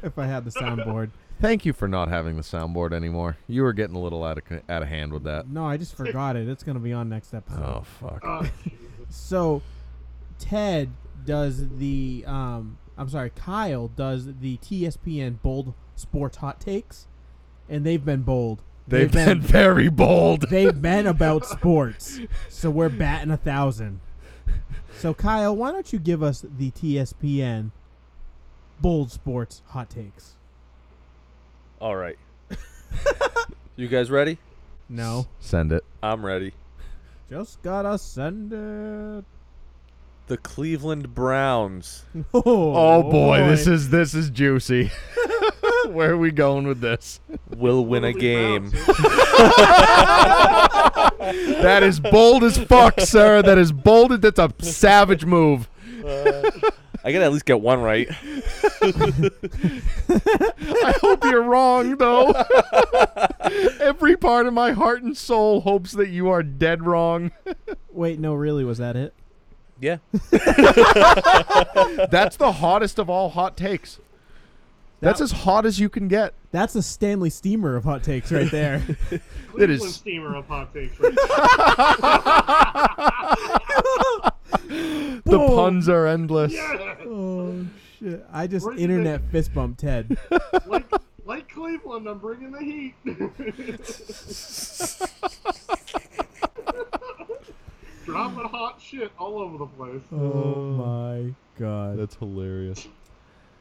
if 0.03 0.19
I 0.19 0.27
had 0.27 0.45
the 0.45 0.51
soundboard. 0.51 1.11
Thank 1.41 1.65
you 1.65 1.73
for 1.73 1.89
not 1.89 2.09
having 2.09 2.37
the 2.37 2.43
soundboard 2.43 2.93
anymore. 2.93 3.37
You 3.47 3.63
were 3.63 3.73
getting 3.73 3.97
a 3.97 4.01
little 4.01 4.25
out 4.25 4.39
of 4.39 4.45
out 4.69 4.83
of 4.83 4.89
hand 4.89 5.13
with 5.13 5.25
that. 5.25 5.49
No, 5.49 5.65
I 5.65 5.77
just 5.77 5.97
forgot 5.97 6.37
it. 6.37 6.49
It's 6.49 6.63
gonna 6.63 6.81
be 6.81 6.93
on 6.93 7.09
next 7.09 7.33
episode. 7.35 7.63
Oh 7.63 7.85
fuck. 8.01 8.23
Uh, 8.27 8.47
So, 9.09 9.63
Ted 10.41 10.91
does 11.25 11.69
the 11.79 12.25
um. 12.27 12.79
I'm 12.99 13.09
sorry, 13.09 13.31
Kyle 13.31 13.89
does 13.89 14.27
the 14.41 14.57
TSPN 14.59 15.41
bold 15.43 15.75
sports 15.95 16.39
hot 16.39 16.61
takes, 16.61 17.07
and 17.69 17.85
they've 17.87 18.05
been 18.05 18.23
bold. 18.23 18.63
They've 18.89 19.11
been 19.11 19.41
very 19.41 19.89
bold. 19.89 20.51
they've 20.51 20.83
been 20.83 21.07
about 21.07 21.47
sports, 21.47 22.19
so 22.49 22.71
we're 22.71 22.89
batting 22.89 23.31
a 23.31 23.37
thousand. 23.37 24.01
So, 24.99 25.15
Kyle, 25.15 25.55
why 25.57 25.71
don't 25.73 25.93
you 25.93 25.99
give 25.99 26.23
us 26.23 26.45
the 26.59 26.71
TSPN 26.73 27.71
bold 28.81 29.13
sports 29.13 29.63
hot 29.69 29.89
takes? 29.89 30.35
All 31.81 31.97
right. 31.97 32.19
you 33.77 33.89
guys 33.89 34.11
ready? 34.11 34.39
No, 34.89 35.27
Send 35.39 35.73
it. 35.73 35.85
I'm 36.03 36.27
ready. 36.27 36.53
just 37.31 37.63
gotta 37.63 37.97
send 37.97 38.53
it. 38.53 39.25
The 40.31 40.39
Cleveland 40.39 41.13
Browns. 41.13 42.05
Oh, 42.33 42.43
Oh 42.47 43.03
boy, 43.03 43.49
this 43.49 43.67
is 43.67 43.91
this 43.91 44.15
is 44.15 44.31
juicy. 44.31 44.93
Where 45.89 46.13
are 46.13 46.17
we 46.17 46.31
going 46.31 46.69
with 46.69 46.81
this? 46.81 47.19
We'll 47.57 47.85
win 47.85 48.05
a 48.05 48.13
game. 48.13 48.71
That 51.61 51.83
is 51.83 52.01
bold 52.01 52.45
as 52.45 52.57
fuck, 52.59 53.01
sir. 53.01 53.43
That 53.43 53.59
is 53.59 53.73
bold. 53.73 54.13
as- 54.13 54.21
That's 54.21 54.39
a 54.39 54.53
savage 54.65 55.25
move. 55.25 55.69
I 56.05 57.13
gotta 57.13 57.25
at 57.25 57.33
least 57.33 57.45
get 57.45 57.61
one 57.61 57.81
right. 57.81 58.09
I 58.83 60.95
hope 61.01 61.25
you're 61.25 61.43
wrong, 61.43 61.97
though. 61.97 62.33
Every 63.81 64.17
part 64.17 64.47
of 64.47 64.55
my 64.55 64.73
heart 64.73 65.03
and 65.03 65.17
soul 65.17 65.61
hopes 65.63 65.93
that 65.93 66.09
you 66.09 66.29
are 66.29 66.43
dead 66.43 66.85
wrong. 66.87 67.33
Wait, 67.91 68.19
no, 68.21 68.35
really, 68.35 68.65
was 68.65 68.79
that 68.79 68.97
it? 68.97 69.15
Yeah. 69.81 69.97
That's 72.11 72.37
the 72.37 72.53
hottest 72.59 72.99
of 72.99 73.09
all 73.11 73.31
hot 73.31 73.57
takes. 73.57 73.99
That's 75.01 75.19
That- 75.21 75.25
as 75.25 75.33
hot 75.33 75.65
as 75.67 75.79
you 75.81 75.89
can 75.89 76.09
get. 76.09 76.35
That's 76.53 76.75
a 76.75 76.83
Stanley 76.83 77.31
Steamer 77.31 77.77
of 77.77 77.85
hot 77.85 78.03
takes 78.03 78.33
right 78.33 78.51
there. 78.51 78.83
Cleveland 79.53 79.93
steamer 79.93 80.35
of 80.35 80.49
hot 80.49 80.75
takes. 80.75 80.99
Right 80.99 81.15
The 85.25 85.39
puns 85.49 85.89
are 85.89 86.07
endless. 86.09 86.53
yeah, 86.53 86.97
oh 87.07 87.65
shit! 87.99 88.27
I 88.33 88.49
just 88.49 88.67
Where 88.67 88.75
did 88.75 88.83
internet 88.83 89.23
fist 89.31 89.55
bumped 89.55 89.79
Ted. 89.81 90.19
like 90.67 90.85
like 91.25 91.49
Cleveland, 91.49 92.09
I'm 92.09 92.19
bringing 92.19 92.51
the 92.51 92.59
heat. 92.59 92.95
Dropping 98.05 98.49
hot 98.49 98.80
shit 98.91 99.13
all 99.19 99.39
over 99.39 99.59
the 99.59 99.67
place. 99.67 100.03
oh 100.13 100.73
my 100.73 101.35
god! 101.59 101.99
That's 101.99 102.17
hilarious. 102.17 102.89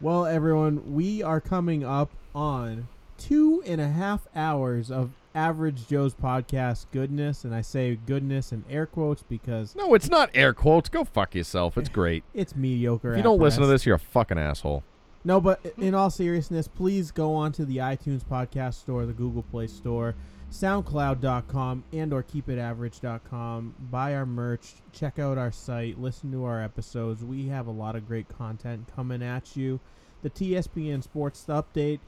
Well, 0.02 0.26
everyone, 0.26 0.94
we 0.94 1.22
are 1.22 1.42
coming 1.42 1.84
up 1.84 2.10
on 2.34 2.88
two 3.18 3.62
and 3.66 3.82
a 3.82 3.90
half 3.90 4.28
hours 4.36 4.90
of 4.90 5.12
Average 5.36 5.88
Joe's 5.88 6.16
podcast 6.16 6.86
goodness, 6.92 7.44
and 7.44 7.54
I 7.54 7.62
say 7.62 8.00
goodness 8.08 8.52
in 8.52 8.64
air 8.70 8.86
quotes 8.86 9.22
because 9.24 9.76
No, 9.76 9.94
it's 9.94 10.10
not 10.10 10.30
air 10.34 10.54
quotes. 10.54 10.90
Go 10.90 11.04
fuck 11.04 11.36
yourself. 11.36 11.78
It's 11.78 11.90
great. 11.90 12.24
it's 12.34 12.56
mediocre. 12.56 13.12
If 13.12 13.18
you 13.18 13.24
don't 13.24 13.40
listen 13.40 13.62
to 13.62 13.68
this, 13.68 13.86
you're 13.86 13.96
a 13.96 14.00
fucking 14.00 14.40
asshole. 14.40 14.84
No, 15.26 15.42
but 15.42 15.60
in 15.78 15.94
all 15.94 16.10
seriousness, 16.10 16.68
please 16.68 17.12
go 17.12 17.36
on 17.36 17.52
to 17.52 17.66
the 17.66 17.78
iTunes 17.78 18.24
podcast 18.24 18.76
store, 18.76 19.06
the 19.06 19.14
Google 19.14 19.44
Play 19.44 19.68
store, 19.68 20.16
soundcloud.com 20.52 21.84
and 21.94 22.14
or 22.14 22.24
keepitaverage.com. 22.24 23.76
Buy 23.92 24.16
our 24.16 24.26
merch, 24.26 24.76
check 24.92 25.20
out 25.20 25.38
our 25.38 25.52
site, 25.52 26.00
listen 26.00 26.32
to 26.32 26.46
our 26.46 26.62
episodes. 26.62 27.24
We 27.24 27.48
have 27.48 27.68
a 27.68 27.72
lot 27.72 27.96
of 27.96 28.08
great 28.08 28.28
content 28.30 28.88
coming 28.96 29.22
at 29.22 29.56
you. 29.56 29.80
The 30.22 30.30
TSPN 30.30 31.04
Sports 31.04 31.46
Update 31.48 32.00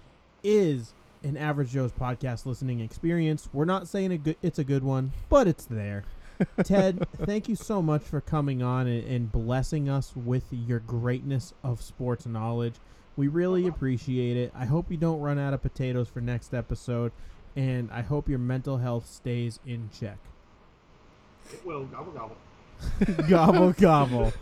is 0.44 0.94
an 1.24 1.38
Average 1.38 1.72
Joe's 1.72 1.92
podcast 1.92 2.46
listening 2.46 2.80
experience. 2.80 3.48
We're 3.54 3.66
not 3.66 3.88
saying 3.88 4.12
a 4.12 4.18
good, 4.18 4.38
it's 4.42 4.60
a 4.60 4.64
good 4.64 4.84
one, 4.84 5.12
but 5.30 5.48
it's 5.48 5.66
there. 5.66 6.04
Ted, 6.64 7.08
thank 7.18 7.48
you 7.48 7.56
so 7.56 7.82
much 7.82 8.02
for 8.02 8.20
coming 8.20 8.64
on 8.64 8.88
and, 8.88 9.08
and 9.08 9.32
blessing 9.32 9.88
us 9.88 10.16
with 10.16 10.46
your 10.52 10.80
greatness 10.80 11.54
of 11.64 11.82
sports 11.82 12.26
knowledge. 12.26 12.76
We 13.16 13.28
really 13.28 13.68
appreciate 13.68 14.38
it. 14.38 14.52
I 14.56 14.66
hope 14.66 14.90
you 14.90 14.98
don't 14.98 15.20
run 15.20 15.38
out 15.38 15.54
of 15.54 15.62
potatoes 15.62 16.10
for 16.10 16.22
next 16.22 16.54
episode, 16.54 17.12
and 17.56 17.90
I 17.92 18.02
hope 18.02 18.30
your 18.30 18.40
mental 18.40 18.78
health 18.78 19.08
stays 19.08 19.60
in 19.66 19.90
check. 19.98 20.18
It 21.52 21.66
will 21.66 21.86
gobble 21.86 22.12
gobble. 22.12 22.38
gobble 23.28 23.74
gobble. 23.74 24.34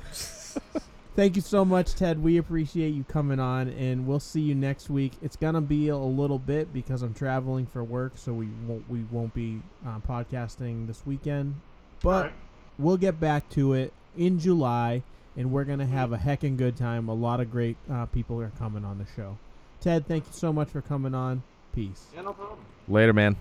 Thank 1.15 1.36
you 1.36 1.41
so 1.41 1.65
much, 1.65 1.95
Ted. 1.95 2.23
We 2.23 2.38
appreciate 2.38 2.90
you 2.90 3.03
coming 3.03 3.40
on, 3.40 3.68
and 3.69 4.07
we'll 4.07 4.22
see 4.22 4.41
you 4.41 4.56
next 4.56 4.90
week. 4.90 5.14
It's 5.22 5.36
gonna 5.36 5.60
be 5.60 5.90
a 5.90 5.98
little 5.98 6.40
bit 6.40 6.72
because 6.72 7.02
I'm 7.02 7.14
traveling 7.14 7.65
for 7.65 7.84
work, 7.84 8.14
so 8.15 8.31
we 8.31 8.48
won't 8.65 8.90
we 8.90 9.03
won't 9.11 9.34
be 9.34 9.61
uh, 9.86 9.99
podcasting 9.99 10.88
this 10.88 11.06
weekend. 11.06 11.60
But 12.02 12.10
Alright. 12.10 12.34
we'll 12.77 12.98
get 12.98 13.19
back 13.19 13.49
to 13.49 13.73
it 13.73 13.91
in 14.18 14.40
July, 14.40 15.03
and 15.36 15.52
we're 15.52 15.65
gonna 15.65 15.88
have 15.88 16.14
a 16.14 16.18
heckin' 16.18 16.56
good 16.56 16.77
time. 16.77 17.10
A 17.10 17.14
lot 17.14 17.41
of 17.41 17.52
great 17.52 17.76
uh, 17.91 18.06
people 18.06 18.40
are 18.40 18.52
coming 18.57 18.86
on 18.86 18.98
the 18.98 19.06
show. 19.15 19.38
Ted, 19.81 20.07
thank 20.07 20.26
you 20.26 20.34
so 20.34 20.53
much 20.53 20.69
for 20.69 20.81
coming 20.81 21.15
on. 21.15 21.44
Peace. 21.80 22.07
Yeah, 22.14 22.23
no 22.23 22.34
problem. 22.34 22.60
Later, 22.89 23.14
man. 23.14 23.38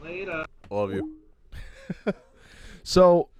Later. 0.00 0.44
Love 0.70 0.92
you. 0.92 1.16
So, 2.86 3.30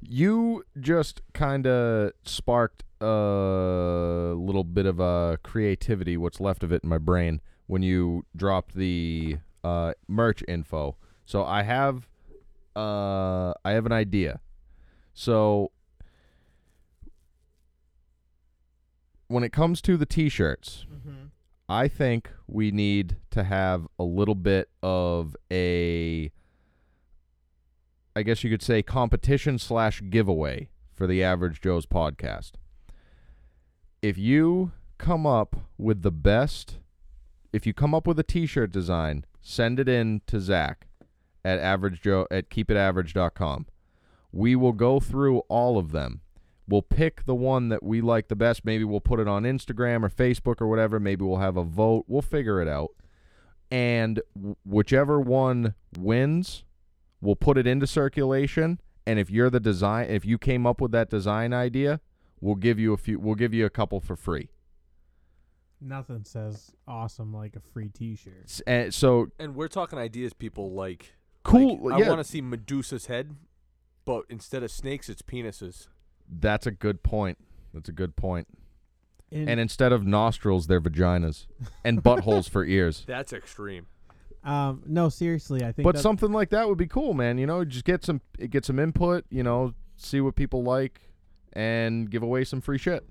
you 0.00 0.64
just 0.80 1.20
kind 1.34 1.66
of 1.66 2.12
sparked 2.24 2.82
a 3.00 4.34
little 4.34 4.64
bit 4.64 4.86
of 4.86 4.98
a 4.98 5.38
creativity, 5.42 6.16
what's 6.16 6.40
left 6.40 6.64
of 6.64 6.72
it 6.72 6.82
in 6.82 6.88
my 6.88 6.96
brain, 6.96 7.42
when 7.66 7.82
you 7.82 8.24
dropped 8.34 8.74
the 8.74 9.36
uh, 9.62 9.92
merch 10.08 10.42
info. 10.48 10.96
So 11.26 11.44
I 11.44 11.62
have, 11.62 12.08
uh, 12.74 13.52
I 13.62 13.72
have 13.72 13.84
an 13.84 13.92
idea. 13.92 14.40
So 15.12 15.72
when 19.28 19.44
it 19.44 19.52
comes 19.52 19.82
to 19.82 19.98
the 19.98 20.06
t-shirts, 20.06 20.86
I 21.70 21.86
think 21.86 22.28
we 22.48 22.72
need 22.72 23.18
to 23.30 23.44
have 23.44 23.86
a 23.96 24.02
little 24.02 24.34
bit 24.34 24.68
of 24.82 25.36
a 25.52 26.32
I 28.16 28.22
guess 28.24 28.42
you 28.42 28.50
could 28.50 28.60
say 28.60 28.82
competition 28.82 29.56
slash 29.56 30.02
giveaway 30.10 30.68
for 30.92 31.06
the 31.06 31.22
Average 31.22 31.60
Joe's 31.60 31.86
podcast. 31.86 32.54
If 34.02 34.18
you 34.18 34.72
come 34.98 35.24
up 35.24 35.54
with 35.78 36.02
the 36.02 36.10
best, 36.10 36.78
if 37.52 37.68
you 37.68 37.72
come 37.72 37.94
up 37.94 38.04
with 38.04 38.18
a 38.18 38.24
T-shirt 38.24 38.72
design, 38.72 39.24
send 39.40 39.78
it 39.78 39.88
in 39.88 40.22
to 40.26 40.40
Zach 40.40 40.88
at 41.44 41.60
Average 41.60 42.02
Joe 42.02 42.26
at 42.32 42.50
keepitaverage.com. 42.50 43.66
We 44.32 44.56
will 44.56 44.72
go 44.72 44.98
through 44.98 45.38
all 45.48 45.78
of 45.78 45.92
them. 45.92 46.22
We'll 46.70 46.82
pick 46.82 47.24
the 47.26 47.34
one 47.34 47.68
that 47.70 47.82
we 47.82 48.00
like 48.00 48.28
the 48.28 48.36
best. 48.36 48.64
Maybe 48.64 48.84
we'll 48.84 49.00
put 49.00 49.18
it 49.18 49.26
on 49.26 49.42
Instagram 49.42 50.04
or 50.04 50.08
Facebook 50.08 50.60
or 50.60 50.68
whatever. 50.68 51.00
Maybe 51.00 51.24
we'll 51.24 51.38
have 51.40 51.56
a 51.56 51.64
vote. 51.64 52.04
We'll 52.06 52.22
figure 52.22 52.62
it 52.62 52.68
out. 52.68 52.90
And 53.72 54.22
whichever 54.64 55.20
one 55.20 55.74
wins, 55.98 56.64
we'll 57.20 57.34
put 57.34 57.58
it 57.58 57.66
into 57.66 57.88
circulation. 57.88 58.80
And 59.04 59.18
if 59.18 59.30
you're 59.30 59.50
the 59.50 59.58
design, 59.58 60.10
if 60.10 60.24
you 60.24 60.38
came 60.38 60.64
up 60.64 60.80
with 60.80 60.92
that 60.92 61.10
design 61.10 61.52
idea, 61.52 62.00
we'll 62.40 62.54
give 62.54 62.78
you 62.78 62.92
a 62.92 62.96
few. 62.96 63.18
We'll 63.18 63.34
give 63.34 63.52
you 63.52 63.66
a 63.66 63.70
couple 63.70 64.00
for 64.00 64.14
free. 64.14 64.50
Nothing 65.80 66.22
says 66.24 66.70
awesome 66.86 67.32
like 67.32 67.56
a 67.56 67.60
free 67.60 67.88
T-shirt. 67.88 68.60
And 68.66 68.88
eh, 68.88 68.90
so 68.90 69.28
And 69.40 69.56
we're 69.56 69.68
talking 69.68 69.98
ideas 69.98 70.34
people 70.34 70.72
like. 70.72 71.14
cool. 71.42 71.78
like, 71.82 71.98
yeah, 71.98 72.06
I 72.06 72.08
want 72.08 72.20
to 72.20 72.30
see 72.30 72.40
Medusa's 72.40 73.06
head, 73.06 73.34
but 74.04 74.24
instead 74.28 74.62
of 74.62 74.70
snakes, 74.70 75.08
it's 75.08 75.22
penises. 75.22 75.88
That's 76.38 76.66
a 76.66 76.70
good 76.70 77.02
point. 77.02 77.38
That's 77.74 77.88
a 77.88 77.92
good 77.92 78.16
point. 78.16 78.46
And, 79.32 79.48
And 79.48 79.60
instead 79.60 79.92
of 79.92 80.04
nostrils, 80.06 80.66
they're 80.66 80.80
vaginas, 80.80 81.46
and 81.84 82.02
buttholes 82.02 82.48
for 82.48 82.64
ears. 82.64 83.04
That's 83.06 83.32
extreme. 83.32 83.86
um, 84.42 84.82
no, 84.86 85.08
seriously, 85.08 85.62
I 85.62 85.72
think. 85.72 85.84
But 85.84 85.98
something 85.98 86.32
like 86.32 86.50
that 86.50 86.68
would 86.68 86.78
be 86.78 86.88
cool, 86.88 87.14
man. 87.14 87.38
You 87.38 87.46
know, 87.46 87.64
just 87.64 87.84
get 87.84 88.04
some 88.04 88.20
get 88.48 88.64
some 88.64 88.78
input. 88.78 89.24
You 89.30 89.42
know, 89.42 89.74
see 89.96 90.20
what 90.20 90.34
people 90.34 90.62
like, 90.64 91.00
and 91.52 92.10
give 92.10 92.22
away 92.22 92.44
some 92.44 92.60
free 92.60 92.78
shit. 92.78 93.04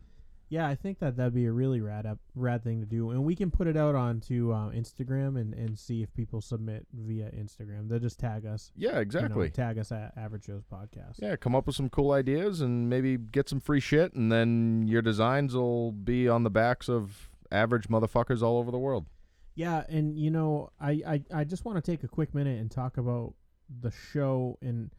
Yeah, 0.50 0.68
I 0.68 0.74
think 0.74 0.98
that 1.00 1.16
that'd 1.16 1.36
be 1.36 1.46
a 1.46 1.52
really 1.52 1.80
rad 1.80 2.08
up, 2.08 2.18
rad 2.34 2.64
thing 2.64 2.80
to 2.80 2.86
do, 2.88 3.12
and 3.12 3.24
we 3.24 3.36
can 3.36 3.52
put 3.52 3.68
it 3.68 3.78
out 3.78 3.94
onto 3.94 4.52
uh, 4.52 4.72
Instagram 4.72 5.40
and, 5.40 5.54
and 5.54 5.78
see 5.78 6.02
if 6.02 6.12
people 6.16 6.42
submit 6.42 6.88
via 6.92 7.30
Instagram. 7.32 7.88
They'll 7.88 8.00
just 8.00 8.20
tag 8.20 8.48
us. 8.48 8.72
Yeah, 8.76 8.90
you 8.90 8.96
know, 8.96 9.02
exactly. 9.02 9.50
tag 9.52 9.78
us 9.78 9.92
at 9.92 10.12
Average 10.18 10.48
Joe's 10.48 10.64
podcast. 10.64 11.18
Yeah, 11.20 11.36
come 11.36 11.56
up 11.56 11.68
with 11.68 11.76
some 11.76 11.90
cool 11.90 12.12
ideas 12.12 12.62
and 12.62 12.90
maybe 12.90 13.16
get 13.18 13.48
some 13.48 13.60
free 13.60 13.80
shit, 13.80 14.14
and 14.14 14.32
then 14.32 14.88
your 14.88 15.04
designs 15.04 15.54
will 15.54 15.92
be 15.92 16.28
on 16.28 16.44
the 16.44 16.50
backs 16.50 16.90
of 16.90 17.30
average 17.52 17.88
motherfuckers 17.88 18.42
all 18.42 18.58
over 18.58 18.72
the 18.72 18.80
world. 18.80 19.06
Yeah, 19.54 19.84
and 19.88 20.18
you 20.18 20.32
know, 20.32 20.72
I 20.80 21.02
I, 21.06 21.24
I 21.32 21.44
just 21.44 21.64
want 21.64 21.84
to 21.84 21.92
take 21.92 22.04
a 22.04 22.08
quick 22.08 22.34
minute 22.34 22.60
and 22.60 22.72
talk 22.72 22.98
about 22.98 23.36
the 23.82 23.92
show 23.92 24.58
and 24.62 24.90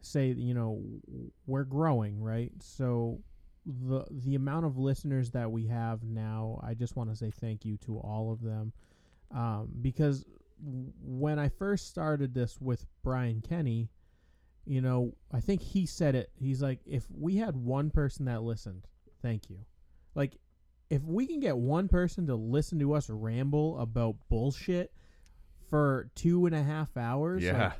say, 0.00 0.28
you 0.28 0.54
know, 0.54 0.82
we're 1.46 1.64
growing, 1.64 2.22
right? 2.22 2.52
So 2.60 3.20
the 3.66 4.04
the 4.10 4.34
amount 4.34 4.66
of 4.66 4.76
listeners 4.78 5.30
that 5.30 5.50
we 5.50 5.66
have 5.66 6.02
now, 6.04 6.60
I 6.62 6.74
just 6.74 6.96
want 6.96 7.10
to 7.10 7.16
say 7.16 7.30
thank 7.30 7.64
you 7.64 7.76
to 7.78 7.96
all 7.98 8.30
of 8.32 8.42
them, 8.42 8.72
um, 9.30 9.68
because 9.80 10.24
when 11.02 11.38
I 11.38 11.48
first 11.48 11.88
started 11.88 12.34
this 12.34 12.60
with 12.60 12.86
Brian 13.02 13.40
Kenny, 13.40 13.90
you 14.66 14.80
know, 14.80 15.14
I 15.32 15.40
think 15.40 15.60
he 15.62 15.84
said 15.86 16.14
it. 16.14 16.30
He's 16.36 16.62
like, 16.62 16.80
if 16.86 17.06
we 17.10 17.36
had 17.36 17.56
one 17.56 17.90
person 17.90 18.26
that 18.26 18.42
listened, 18.42 18.86
thank 19.20 19.50
you. 19.50 19.58
Like, 20.14 20.36
if 20.90 21.02
we 21.02 21.26
can 21.26 21.40
get 21.40 21.56
one 21.56 21.88
person 21.88 22.26
to 22.28 22.34
listen 22.36 22.78
to 22.78 22.92
us 22.94 23.10
ramble 23.10 23.78
about 23.80 24.16
bullshit 24.28 24.92
for 25.68 26.08
two 26.14 26.46
and 26.46 26.54
a 26.54 26.62
half 26.62 26.96
hours, 26.96 27.42
Yeah. 27.42 27.58
like, 27.68 27.72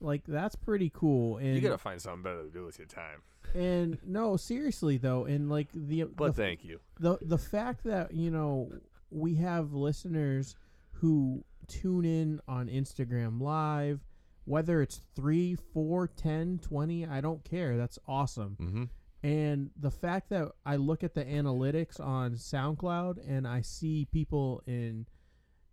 like 0.00 0.22
that's 0.26 0.56
pretty 0.56 0.90
cool. 0.94 1.36
And 1.38 1.54
you 1.54 1.60
gotta 1.60 1.78
find 1.78 2.00
something 2.00 2.22
better 2.22 2.42
to 2.44 2.50
do 2.50 2.64
with 2.64 2.78
your 2.78 2.86
time. 2.86 3.22
and 3.54 3.98
no, 4.06 4.36
seriously 4.36 4.96
though, 4.98 5.24
and 5.24 5.48
like 5.50 5.68
the 5.72 6.04
But 6.04 6.34
the, 6.36 6.42
thank 6.42 6.64
you. 6.64 6.80
the 7.00 7.18
the 7.22 7.38
fact 7.38 7.84
that 7.84 8.12
you 8.14 8.30
know 8.30 8.70
we 9.10 9.34
have 9.36 9.72
listeners 9.72 10.54
who 10.92 11.44
tune 11.66 12.04
in 12.04 12.40
on 12.48 12.68
Instagram 12.68 13.40
live 13.40 14.00
whether 14.44 14.80
it's 14.80 15.02
3 15.14 15.54
4 15.74 16.08
10 16.08 16.58
20 16.62 17.06
I 17.06 17.20
don't 17.20 17.44
care 17.44 17.76
that's 17.76 17.98
awesome 18.08 18.56
Mm-hmm. 18.58 18.84
and 19.22 19.70
the 19.78 19.90
fact 19.90 20.30
that 20.30 20.48
I 20.64 20.76
look 20.76 21.04
at 21.04 21.12
the 21.14 21.24
analytics 21.24 22.00
on 22.00 22.32
SoundCloud 22.32 23.18
and 23.28 23.46
I 23.46 23.60
see 23.60 24.06
people 24.10 24.62
in 24.66 25.06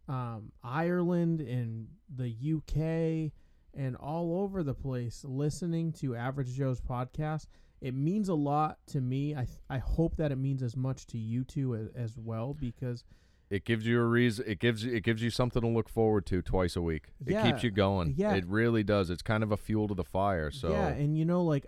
um, 0.10 0.52
Ireland 0.64 1.40
and 1.42 1.88
the 2.14 2.28
UK 2.58 3.32
and 3.76 3.96
all 3.96 4.40
over 4.40 4.64
the 4.64 4.74
place 4.74 5.24
listening 5.28 5.92
to 5.94 6.16
Average 6.16 6.54
Joe's 6.54 6.80
podcast, 6.82 7.48
it 7.82 7.94
means 7.94 8.30
a 8.30 8.34
lot 8.34 8.78
to 8.88 9.02
me. 9.02 9.36
I 9.36 9.48
I 9.70 9.78
hope 9.80 10.16
that 10.18 10.32
it 10.32 10.38
means 10.38 10.64
as 10.64 10.76
much 10.76 11.06
to 11.08 11.18
you 11.18 11.44
two 11.44 11.76
as, 11.76 11.88
as 11.96 12.18
well 12.18 12.54
because 12.54 13.04
It 13.50 13.64
gives 13.66 13.86
you 13.86 14.02
a 14.02 14.06
reason. 14.06 14.46
It 14.48 14.60
gives 14.60 14.84
you 14.84 14.94
it 14.94 15.04
gives 15.04 15.22
you 15.22 15.30
something 15.30 15.62
to 15.62 15.68
look 15.68 15.90
forward 15.90 16.26
to 16.28 16.42
twice 16.42 16.76
a 16.76 16.82
week. 16.82 17.10
It 17.26 17.34
Yeah, 17.34 17.44
keeps 17.44 17.64
you 17.64 17.72
going. 17.72 18.16
yeah. 18.18 18.34
it 18.34 18.46
really 18.48 18.84
does. 18.84 19.10
It's 19.10 19.22
kind 19.22 19.44
of 19.44 19.52
a 19.52 19.58
fuel 19.58 19.88
to 19.90 19.94
the 19.94 20.04
fire. 20.04 20.50
So 20.52 20.70
Yeah, 20.72 20.88
and 20.88 21.18
you 21.18 21.26
know, 21.26 21.44
like 21.44 21.66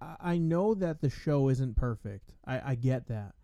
I, 0.00 0.16
I 0.20 0.38
know 0.38 0.74
that 0.74 1.00
the 1.00 1.10
show 1.10 1.48
isn't 1.50 1.76
perfect. 1.76 2.32
I, 2.46 2.70
I 2.70 2.74
get 2.76 3.08
that, 3.08 3.34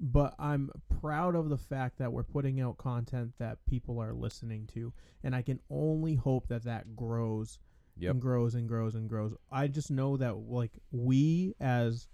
but 0.00 0.34
I'm 0.38 0.70
proud 1.00 1.36
of 1.36 1.48
the 1.50 1.58
fact 1.58 1.98
that 1.98 2.12
we're 2.12 2.22
putting 2.22 2.60
out 2.60 2.78
content 2.78 3.34
that 3.38 3.58
people 3.66 4.00
are 4.00 4.12
listening 4.14 4.66
to, 4.74 4.92
and 5.22 5.34
I 5.36 5.42
can 5.42 5.60
only 5.70 6.14
hope 6.14 6.48
that 6.48 6.64
that 6.64 6.96
grows 6.96 7.58
Yep. 7.98 8.12
and 8.12 8.20
grows 8.22 8.54
and 8.54 8.66
grows 8.66 8.94
and 8.94 9.08
grows. 9.08 9.34
I 9.52 9.68
just 9.68 9.90
know 9.90 10.16
that 10.16 10.36
like 10.36 10.72
we 10.90 11.54
as 11.60 12.08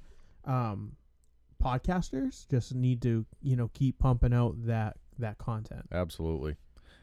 um, 0.45 0.97
podcasters 1.63 2.49
just 2.51 2.75
need 2.75 3.03
to 3.03 3.25
you 3.41 3.57
know 3.57 3.71
keep 3.73 3.99
pumping 3.99 4.33
out 4.35 4.55
that 4.67 4.97
that 5.19 5.39
content. 5.39 5.87
Absolutely. 5.93 6.57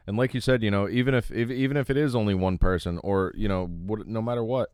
And 0.05 0.17
like 0.17 0.33
you 0.33 0.41
said, 0.41 0.61
you 0.63 0.69
know, 0.69 0.89
even 0.89 1.13
if, 1.13 1.31
if 1.31 1.49
even 1.49 1.77
if 1.77 1.89
it 1.89 1.95
is 1.95 2.13
only 2.13 2.33
one 2.33 2.57
person 2.57 2.99
or, 3.03 3.31
you 3.35 3.47
know, 3.47 3.67
what 3.67 4.05
no 4.05 4.21
matter 4.21 4.43
what, 4.43 4.73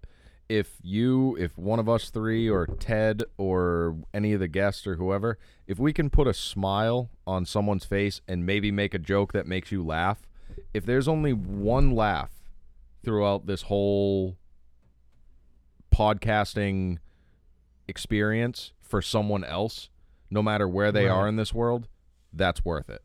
if 0.50 0.78
you 0.82 1.36
if 1.40 1.56
one 1.58 1.78
of 1.80 1.88
us 1.88 2.10
three 2.10 2.50
or 2.50 2.66
Ted 2.66 3.24
or 3.38 3.98
any 4.14 4.34
of 4.34 4.40
the 4.40 4.48
guests 4.48 4.86
or 4.88 4.96
whoever, 4.96 5.38
if 5.68 5.78
we 5.80 5.94
can 5.94 6.10
put 6.10 6.28
a 6.28 6.34
smile 6.34 7.12
on 7.28 7.46
someone's 7.46 7.86
face 7.86 8.20
and 8.28 8.46
maybe 8.46 8.72
make 8.72 8.94
a 8.96 9.00
joke 9.00 9.32
that 9.34 9.46
makes 9.46 9.72
you 9.72 9.86
laugh, 9.86 10.28
if 10.74 10.86
there's 10.86 11.08
only 11.08 11.34
one 11.34 11.92
laugh 11.92 12.32
throughout 13.04 13.46
this 13.46 13.62
whole 13.64 14.38
podcasting 15.94 16.98
experience 17.88 18.74
for 18.82 19.02
someone 19.02 19.44
else, 19.44 19.90
no 20.30 20.42
matter 20.42 20.68
where 20.68 20.92
they 20.92 21.06
Right. 21.06 21.12
are 21.12 21.28
in 21.28 21.36
this 21.36 21.54
world, 21.54 21.88
that's 22.34 22.64
worth 22.64 22.90
it. 22.90 23.02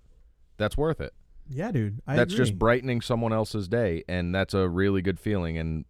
That's 0.56 0.76
worth 0.76 1.00
it 1.00 1.12
Yeah, 1.48 1.72
dude. 1.72 2.00
I 2.06 2.16
that's 2.16 2.32
agree. 2.32 2.46
just 2.46 2.58
brightening 2.58 3.00
someone 3.00 3.32
else's 3.32 3.68
day 3.68 4.04
and 4.08 4.34
that's 4.34 4.54
a 4.54 4.68
really 4.68 5.02
good 5.02 5.18
feeling 5.18 5.58
and 5.58 5.84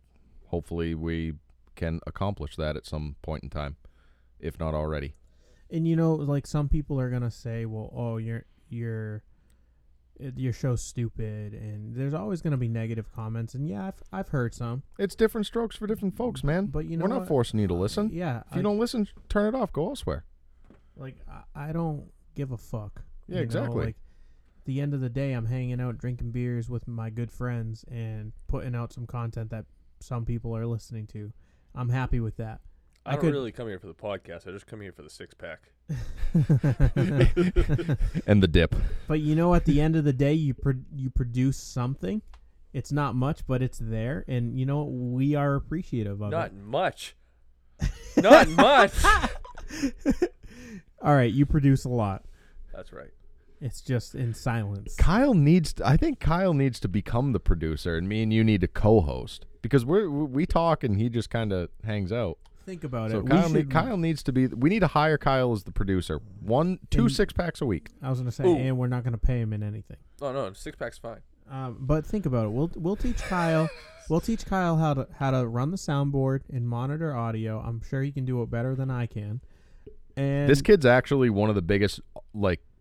hopefully 0.47 0.95
we 0.95 1.35
can 1.75 2.01
accomplish 2.07 2.57
that 2.57 2.77
at 2.77 2.87
some 2.87 3.17
point 3.23 3.43
in 3.43 3.51
time 3.51 3.77
if 4.41 4.59
not 4.61 4.75
already. 4.75 5.15
And 5.71 5.89
you 5.89 5.97
know 5.97 6.15
like 6.15 6.47
some 6.47 6.69
people 6.69 7.01
are 7.01 7.11
gonna 7.11 7.31
say 7.31 7.65
well 7.67 7.91
oh 7.95 8.17
your 8.19 8.45
your 8.69 9.23
it- 10.17 10.39
your 10.39 10.53
show's 10.53 10.83
stupid 10.83 11.55
and 11.55 11.95
there's 11.97 12.15
always 12.15 12.41
gonna 12.41 12.57
be 12.57 12.69
negative 12.69 13.11
comments 13.13 13.55
and 13.55 13.67
yeah 13.69 13.87
i've, 13.89 14.03
I've 14.13 14.29
heard 14.29 14.55
some. 14.55 14.83
It's 14.99 15.15
different 15.15 15.47
strokes 15.47 15.75
for 15.77 15.87
different 15.87 16.17
folks 16.17 16.43
mm, 16.43 16.45
man. 16.45 16.67
But 16.67 16.85
you 16.87 16.97
know 16.97 17.05
we're 17.05 17.09
not 17.09 17.21
what? 17.21 17.29
forcing 17.29 17.59
you 17.61 17.67
to 17.69 17.75
listen. 17.75 18.07
Uh, 18.07 18.11
yeah 18.13 18.43
if 18.51 18.57
you 18.57 18.63
don't 18.63 18.79
listen 18.79 19.09
turn 19.29 19.55
it 19.55 19.59
off. 19.59 19.73
Go 19.73 19.89
elsewhere. 19.89 20.25
Like 20.97 21.17
I, 21.29 21.69
I 21.71 21.73
don't 21.73 22.11
give 22.37 22.53
a 22.53 22.57
fuck 22.59 23.03
Yeah, 23.27 23.35
you 23.35 23.41
know? 23.41 23.43
exactly. 23.43 23.85
like 23.87 23.97
the 24.67 24.81
end 24.81 24.95
of 24.95 25.01
the 25.01 25.09
day 25.11 25.33
i'm 25.33 25.47
hanging 25.47 25.79
out 25.81 25.99
drinking 25.99 26.31
beers 26.31 26.71
with 26.71 26.89
my 26.89 27.11
good 27.11 27.31
friends 27.31 27.85
and 27.91 28.33
putting 28.49 28.75
out 28.75 28.93
some 28.93 29.07
content 29.07 29.51
that 29.51 29.67
some 30.01 30.25
people 30.25 30.57
are 30.57 30.67
listening 30.67 31.07
to 31.07 31.33
i'm 31.75 31.89
happy 31.89 32.21
with 32.21 32.37
that 32.37 32.61
I, 33.07 33.11
I 33.11 33.13
don't 33.15 33.21
could- 33.23 33.33
really 33.35 33.53
come 33.53 33.69
here 33.69 33.79
for 33.79 33.87
the 33.87 33.93
podcast. 33.93 34.49
I 34.49 34.51
just 34.53 34.67
come 34.67 34.81
here 34.81 34.91
for 34.91 35.03
the 35.03 35.11
six 35.11 35.35
pack. 35.35 35.69
and 38.27 38.43
the 38.43 38.49
dip 38.51 38.75
But 39.07 39.21
you 39.21 39.35
know, 39.35 39.55
at 39.55 39.67
the 39.67 39.79
end 39.81 39.95
of 39.97 40.05
the 40.05 40.13
day, 40.15 40.33
you 40.33 40.55
pro- 40.55 40.81
you 40.95 41.11
produce 41.11 41.59
something. 41.59 42.23
It's 42.73 42.91
not 42.93 43.15
much, 43.15 43.47
but 43.47 43.61
it's 43.63 43.79
there, 43.79 44.25
and 44.27 44.59
you 44.59 44.65
know 44.67 44.85
we 44.85 45.35
are 45.35 45.55
appreciative 45.55 46.23
of 46.23 46.31
Not 46.31 46.47
it. 46.47 46.55
Not 46.55 46.65
much. 46.65 47.15
Not 48.17 48.49
much. 48.49 48.93
All 51.03 51.15
right, 51.15 51.33
you 51.33 51.45
produce 51.47 51.85
a 51.85 51.91
lot. 51.91 52.25
That's 52.73 52.91
right. 52.93 53.11
It's 53.61 53.81
just 53.83 54.15
in 54.15 54.35
silence. 54.35 54.95
kyle 54.97 55.33
needs 55.35 55.73
to, 55.75 55.87
i 55.87 55.97
think 55.97 56.21
kyle 56.21 56.53
needs 56.53 56.79
to 56.81 56.89
become 56.89 57.33
the 57.33 57.41
producer 57.41 57.97
and 57.97 58.07
me 58.09 58.23
and 58.23 58.33
you 58.33 58.45
need 58.45 58.61
to 58.61 58.69
co-host 58.69 59.47
because 59.65 59.85
we're 59.85 60.09
we 60.09 60.47
talk 60.47 60.85
and 60.85 60.97
he 61.01 61.09
just 61.09 61.31
kind 61.31 61.53
of 61.53 61.69
hangs 61.85 62.13
out 62.13 62.39
Think 62.67 62.85
about 62.85 63.11
so 63.11 63.19
it. 63.21 63.27
kyle, 63.29 63.47
we 63.49 63.53
need, 63.53 63.59
should, 63.61 63.71
kyle 63.71 63.97
needs 63.97 64.23
to 64.23 64.33
be 64.33 64.47
we 64.47 64.71
need 64.71 64.81
to 64.81 64.87
hire 64.87 65.19
kyle 65.19 65.53
as 65.53 65.65
the 65.65 65.73
producer 65.73 66.21
one 66.41 66.79
two 66.91 67.03
And- 67.03 67.13
six 67.13 67.33
packs 67.33 67.61
a 67.61 67.67
week 67.67 67.89
I 68.03 68.11
was 68.11 68.19
gonna 68.21 68.31
say, 68.33 68.45
Ooh. 68.45 68.57
and 68.57 68.79
we're 68.79 68.87
not 68.89 69.05
gonna 69.05 69.19
pay 69.19 69.41
him 69.41 69.53
in 69.53 69.63
anything. 69.63 69.97
Oh 70.23 70.33
no, 70.33 70.53
six 70.53 70.77
pack's 70.77 70.99
fine. 70.99 71.21
Um, 71.51 71.77
but 71.81 72.07
think 72.07 72.25
about 72.27 72.47
it. 72.47 72.53
We'll 72.53 72.71
we'll 72.75 72.97
teach 72.97 73.19
Kyle. 73.19 73.69
we'll 74.09 74.21
teach 74.21 74.47
Kyle 74.47 74.77
how 74.79 74.95
to 74.95 75.09
how 75.19 75.31
to 75.31 75.47
run 75.47 75.71
the 75.73 75.77
soundboard 75.77 76.41
and 76.51 76.67
monitor 76.69 77.15
audio. 77.15 77.59
I'm 77.61 77.83
sure 77.83 78.03
he 78.03 78.13
can 78.13 78.25
do 78.25 78.41
it 78.43 78.51
better 78.51 78.75
than 78.75 78.91
I 78.91 79.07
can. 79.07 79.41
And 80.17 80.49
this 80.49 80.63
kid's 80.63 80.87
actually 80.87 81.29
one 81.29 81.49
of 81.51 81.55
the 81.55 81.63
biggest 81.63 82.01
like 82.33 82.61
m- 82.61 82.74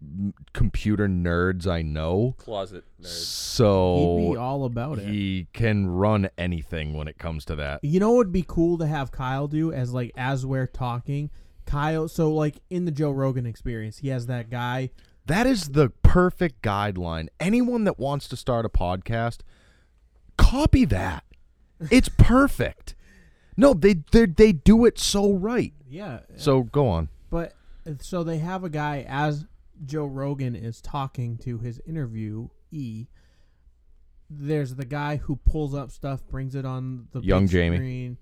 computer 0.53 1.07
nerds 1.07 1.67
I 1.67 1.81
know. 1.81 2.35
Closet 2.37 2.83
nerd. 3.01 3.05
he'd 3.05 3.07
So 3.07 4.17
be 4.31 4.37
all 4.37 4.65
about 4.65 4.99
it. 4.99 5.07
he 5.07 5.47
can 5.53 5.87
run 5.87 6.29
anything 6.37 6.93
when 6.93 7.07
it 7.07 7.17
comes 7.17 7.45
to 7.45 7.55
that. 7.55 7.83
You 7.83 7.99
know 7.99 8.11
what 8.11 8.17
would 8.17 8.31
be 8.31 8.45
cool 8.47 8.77
to 8.79 8.85
have 8.87 9.11
Kyle 9.11 9.47
do 9.47 9.71
as 9.71 9.93
like 9.93 10.11
as 10.15 10.45
we're 10.45 10.67
talking 10.67 11.29
Kyle. 11.65 12.07
So 12.07 12.31
like 12.33 12.57
in 12.69 12.85
the 12.85 12.91
Joe 12.91 13.11
Rogan 13.11 13.45
experience, 13.45 13.99
he 13.99 14.09
has 14.09 14.25
that 14.27 14.49
guy. 14.49 14.89
That 15.25 15.47
is 15.47 15.69
the 15.69 15.89
perfect 16.01 16.61
guideline. 16.61 17.27
Anyone 17.39 17.85
that 17.85 17.97
wants 17.97 18.27
to 18.27 18.35
start 18.35 18.65
a 18.65 18.69
podcast, 18.69 19.39
copy 20.37 20.85
that. 20.85 21.23
It's 21.91 22.07
perfect. 22.09 22.95
No, 23.57 23.73
they 23.73 23.95
they 24.11 24.25
they 24.25 24.51
do 24.53 24.85
it 24.85 24.97
so 24.97 25.33
right. 25.33 25.73
Yeah. 25.89 26.21
So 26.37 26.63
go 26.63 26.87
on. 26.87 27.09
But 27.29 27.53
uh, 27.85 27.91
so 27.99 28.23
they 28.23 28.37
have 28.37 28.63
a 28.63 28.69
guy 28.69 29.05
as 29.07 29.45
Joe 29.85 30.05
Rogan 30.05 30.55
is 30.55 30.81
talking 30.81 31.37
to 31.39 31.57
his 31.59 31.81
interview 31.85 32.49
E. 32.71 33.07
There's 34.29 34.75
the 34.75 34.85
guy 34.85 35.17
who 35.17 35.35
pulls 35.35 35.75
up 35.75 35.91
stuff, 35.91 36.25
brings 36.27 36.55
it 36.55 36.65
on 36.65 37.07
the 37.11 37.19
Young 37.21 37.47
Jamie. 37.47 37.77
screen, 37.77 38.17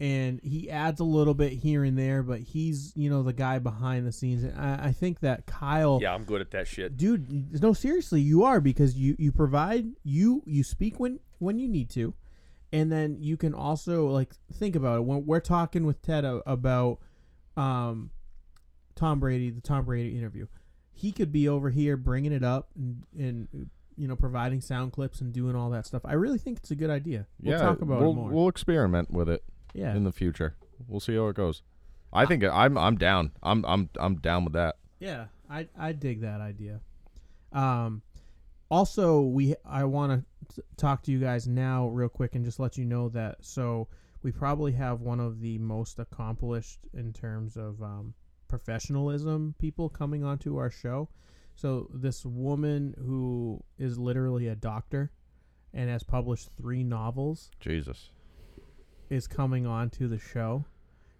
and 0.00 0.40
he 0.42 0.68
adds 0.70 0.98
a 1.00 1.04
little 1.04 1.34
bit 1.34 1.52
here 1.52 1.84
and 1.84 1.96
there. 1.96 2.22
But 2.22 2.40
he's 2.40 2.92
you 2.96 3.08
know 3.10 3.22
the 3.22 3.32
guy 3.32 3.58
behind 3.60 4.06
the 4.06 4.12
scenes. 4.12 4.42
And 4.44 4.58
I, 4.58 4.86
I 4.88 4.92
think 4.92 5.20
that 5.20 5.46
Kyle, 5.46 6.00
Yeah, 6.02 6.14
I'm 6.14 6.24
good 6.24 6.40
at 6.40 6.50
that 6.52 6.66
shit. 6.66 6.96
dude, 6.96 7.62
no, 7.62 7.72
seriously, 7.72 8.20
you 8.20 8.42
are 8.44 8.60
because 8.60 8.96
you 8.96 9.14
you 9.18 9.30
provide 9.30 9.86
you 10.02 10.42
you 10.46 10.64
speak 10.64 10.98
when 10.98 11.20
when 11.38 11.58
you 11.58 11.68
need 11.68 11.90
to, 11.90 12.14
and 12.72 12.90
then 12.90 13.18
you 13.20 13.36
can 13.36 13.54
also 13.54 14.06
like 14.08 14.32
think 14.52 14.74
about 14.74 14.98
it 14.98 15.04
when 15.04 15.26
we're 15.26 15.40
talking 15.40 15.84
with 15.84 16.02
Ted 16.02 16.24
about 16.24 16.98
um 17.56 18.10
Tom 18.96 19.20
Brady, 19.20 19.50
the 19.50 19.60
Tom 19.60 19.84
Brady 19.84 20.16
interview. 20.16 20.46
He 20.94 21.12
could 21.12 21.32
be 21.32 21.48
over 21.48 21.70
here 21.70 21.96
bringing 21.96 22.32
it 22.32 22.44
up 22.44 22.68
and, 22.76 23.02
and 23.18 23.70
you 23.96 24.08
know 24.08 24.16
providing 24.16 24.60
sound 24.60 24.92
clips 24.92 25.20
and 25.20 25.32
doing 25.32 25.56
all 25.56 25.70
that 25.70 25.86
stuff. 25.86 26.02
I 26.04 26.14
really 26.14 26.38
think 26.38 26.58
it's 26.58 26.70
a 26.70 26.76
good 26.76 26.90
idea. 26.90 27.26
We'll 27.40 27.54
yeah, 27.54 27.62
talk 27.62 27.80
about 27.80 28.00
we'll, 28.00 28.12
it 28.12 28.14
more. 28.14 28.30
We'll 28.30 28.48
experiment 28.48 29.10
with 29.10 29.28
it 29.28 29.42
yeah, 29.74 29.94
in 29.94 30.04
the 30.04 30.12
future. 30.12 30.56
We'll 30.88 31.00
see 31.00 31.16
how 31.16 31.28
it 31.28 31.36
goes. 31.36 31.62
I 32.12 32.26
think 32.26 32.44
I'm 32.44 32.76
I'm 32.76 32.96
down. 32.96 33.32
I'm 33.42 33.64
I'm 33.64 33.88
I'm 33.98 34.16
down 34.16 34.44
with 34.44 34.52
that. 34.54 34.76
Yeah, 35.00 35.26
I 35.48 35.68
I 35.78 35.92
dig 35.92 36.20
that 36.20 36.40
idea. 36.40 36.80
Um, 37.52 38.02
also 38.70 39.20
we 39.20 39.54
I 39.64 39.84
want 39.84 40.24
to 40.54 40.62
talk 40.76 41.02
to 41.02 41.12
you 41.12 41.18
guys 41.18 41.46
now 41.46 41.88
real 41.88 42.08
quick 42.08 42.34
and 42.34 42.44
just 42.44 42.58
let 42.58 42.78
you 42.78 42.84
know 42.84 43.08
that 43.10 43.36
so 43.40 43.88
we 44.22 44.32
probably 44.32 44.72
have 44.72 45.00
one 45.00 45.20
of 45.20 45.40
the 45.40 45.58
most 45.58 45.98
accomplished 45.98 46.80
in 46.94 47.12
terms 47.12 47.56
of 47.56 47.82
um, 47.82 48.14
professionalism 48.52 49.54
people 49.58 49.88
coming 49.88 50.22
onto 50.22 50.58
our 50.58 50.68
show. 50.68 51.08
So 51.54 51.88
this 51.90 52.26
woman 52.26 52.94
who 52.98 53.64
is 53.78 53.98
literally 53.98 54.46
a 54.46 54.54
doctor 54.54 55.10
and 55.72 55.88
has 55.88 56.02
published 56.02 56.50
three 56.58 56.84
novels 56.84 57.50
Jesus. 57.60 58.10
is 59.08 59.26
coming 59.26 59.66
on 59.66 59.88
to 59.90 60.06
the 60.06 60.18
show. 60.18 60.66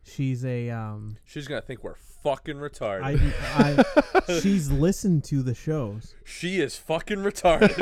She's 0.02 0.44
a 0.44 0.68
um 0.68 1.16
She's 1.24 1.48
gonna 1.48 1.62
think 1.62 1.82
we're 1.82 1.94
fucking 2.22 2.56
retarded. 2.56 3.02
I, 3.56 3.82
I 4.28 4.40
she's 4.40 4.70
listened 4.70 5.24
to 5.24 5.42
the 5.42 5.54
shows. 5.54 6.14
she 6.24 6.60
is 6.60 6.76
fucking 6.76 7.20
retarded. 7.20 7.72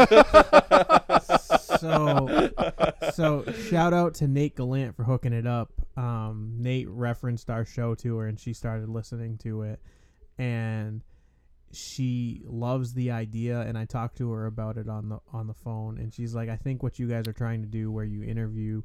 so 1.80 3.10
so 3.10 3.52
shout 3.68 3.92
out 3.92 4.14
to 4.14 4.28
Nate 4.28 4.54
Gallant 4.54 4.94
for 4.94 5.02
hooking 5.02 5.32
it 5.32 5.46
up. 5.46 5.72
Um, 6.00 6.54
Nate 6.58 6.88
referenced 6.88 7.50
our 7.50 7.64
show 7.64 7.94
to 7.96 8.16
her 8.18 8.26
and 8.26 8.38
she 8.38 8.54
started 8.54 8.88
listening 8.88 9.38
to 9.38 9.62
it 9.62 9.80
and 10.38 11.02
she 11.72 12.42
loves 12.46 12.94
the 12.94 13.10
idea 13.10 13.60
and 13.60 13.76
I 13.76 13.84
talked 13.84 14.16
to 14.18 14.30
her 14.32 14.46
about 14.46 14.76
it 14.76 14.88
on 14.88 15.08
the 15.10 15.18
on 15.32 15.46
the 15.46 15.54
phone 15.54 15.98
and 15.98 16.12
she's 16.12 16.34
like 16.34 16.48
I 16.48 16.56
think 16.56 16.82
what 16.82 16.98
you 16.98 17.06
guys 17.06 17.28
are 17.28 17.32
trying 17.32 17.62
to 17.62 17.68
do 17.68 17.92
where 17.92 18.04
you 18.04 18.22
interview 18.22 18.82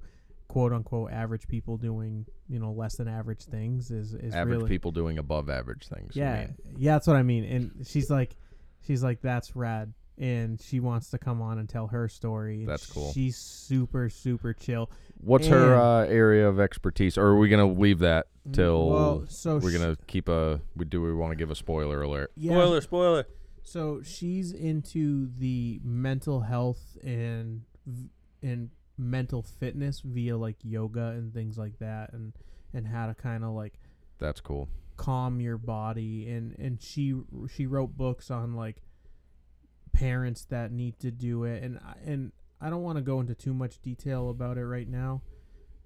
quote 0.47 0.73
unquote 0.73 1.11
average 1.11 1.47
people 1.47 1.77
doing, 1.77 2.25
you 2.47 2.59
know, 2.59 2.71
less 2.71 2.95
than 2.97 3.07
average 3.07 3.43
things 3.43 3.91
is 3.91 4.13
is 4.13 4.33
Average 4.33 4.57
really 4.57 4.69
people 4.69 4.91
doing 4.91 5.17
above 5.17 5.49
average 5.49 5.87
things. 5.87 6.15
yeah, 6.15 6.47
yeah, 6.77 6.93
that's 6.93 7.07
what 7.07 7.15
I 7.15 7.23
mean. 7.23 7.43
And 7.43 7.87
she's 7.87 8.09
like, 8.09 8.35
she's 8.85 9.03
like, 9.03 9.21
that's 9.21 9.55
rad, 9.55 9.93
and 10.17 10.61
she 10.61 10.79
wants 10.79 11.09
to 11.11 11.17
come 11.17 11.41
on 11.41 11.57
and 11.59 11.67
tell 11.67 11.87
her 11.87 12.07
story. 12.07 12.65
That's 12.65 12.85
cool. 12.85 13.11
She's 13.13 13.37
super, 13.37 14.09
super 14.09 14.53
chill. 14.53 14.89
What's 15.21 15.47
her 15.47 15.75
uh, 15.75 16.05
area 16.05 16.47
of 16.47 16.59
expertise? 16.59 17.17
Or 17.17 17.27
are 17.27 17.37
we 17.37 17.49
gonna 17.49 17.71
leave 17.71 17.99
that 17.99 18.27
till 18.51 18.89
well, 18.89 19.25
so 19.27 19.57
we're 19.57 19.71
gonna 19.71 19.97
keep 20.07 20.29
a? 20.29 20.61
We 20.75 20.85
do 20.85 21.01
we 21.01 21.13
want 21.13 21.31
to 21.31 21.35
give 21.35 21.51
a 21.51 21.55
spoiler 21.55 22.01
alert? 22.01 22.31
yeah, 22.35 22.51
spoiler, 22.51 22.81
spoiler. 22.81 23.27
So 23.63 24.01
she's 24.03 24.51
into 24.51 25.29
the 25.37 25.79
mental 25.83 26.41
health 26.41 26.97
and 27.03 27.63
and 28.43 28.69
mental 28.97 29.41
fitness 29.41 30.01
via 30.01 30.37
like 30.37 30.57
yoga 30.61 31.07
and 31.07 31.33
things 31.33 31.57
like 31.57 31.79
that, 31.79 32.13
and 32.13 32.33
and 32.73 32.87
how 32.87 33.07
to 33.07 33.15
kind 33.15 33.43
of 33.43 33.51
like 33.51 33.79
That's 34.19 34.41
cool. 34.41 34.69
calm 34.97 35.41
your 35.41 35.57
body 35.57 36.29
and 36.29 36.55
and 36.59 36.81
she 36.81 37.15
she 37.51 37.65
wrote 37.65 37.97
books 37.97 38.29
on 38.29 38.53
like 38.53 38.83
parents 39.93 40.45
that 40.45 40.71
need 40.71 40.99
to 40.99 41.09
do 41.09 41.45
it 41.45 41.63
and 41.63 41.79
and 42.05 42.31
I 42.61 42.69
don't 42.69 42.83
want 42.83 42.97
to 42.97 43.01
go 43.01 43.19
into 43.19 43.35
too 43.35 43.53
much 43.53 43.81
detail 43.81 44.29
about 44.29 44.57
it 44.57 44.65
right 44.65 44.87
now 44.87 45.21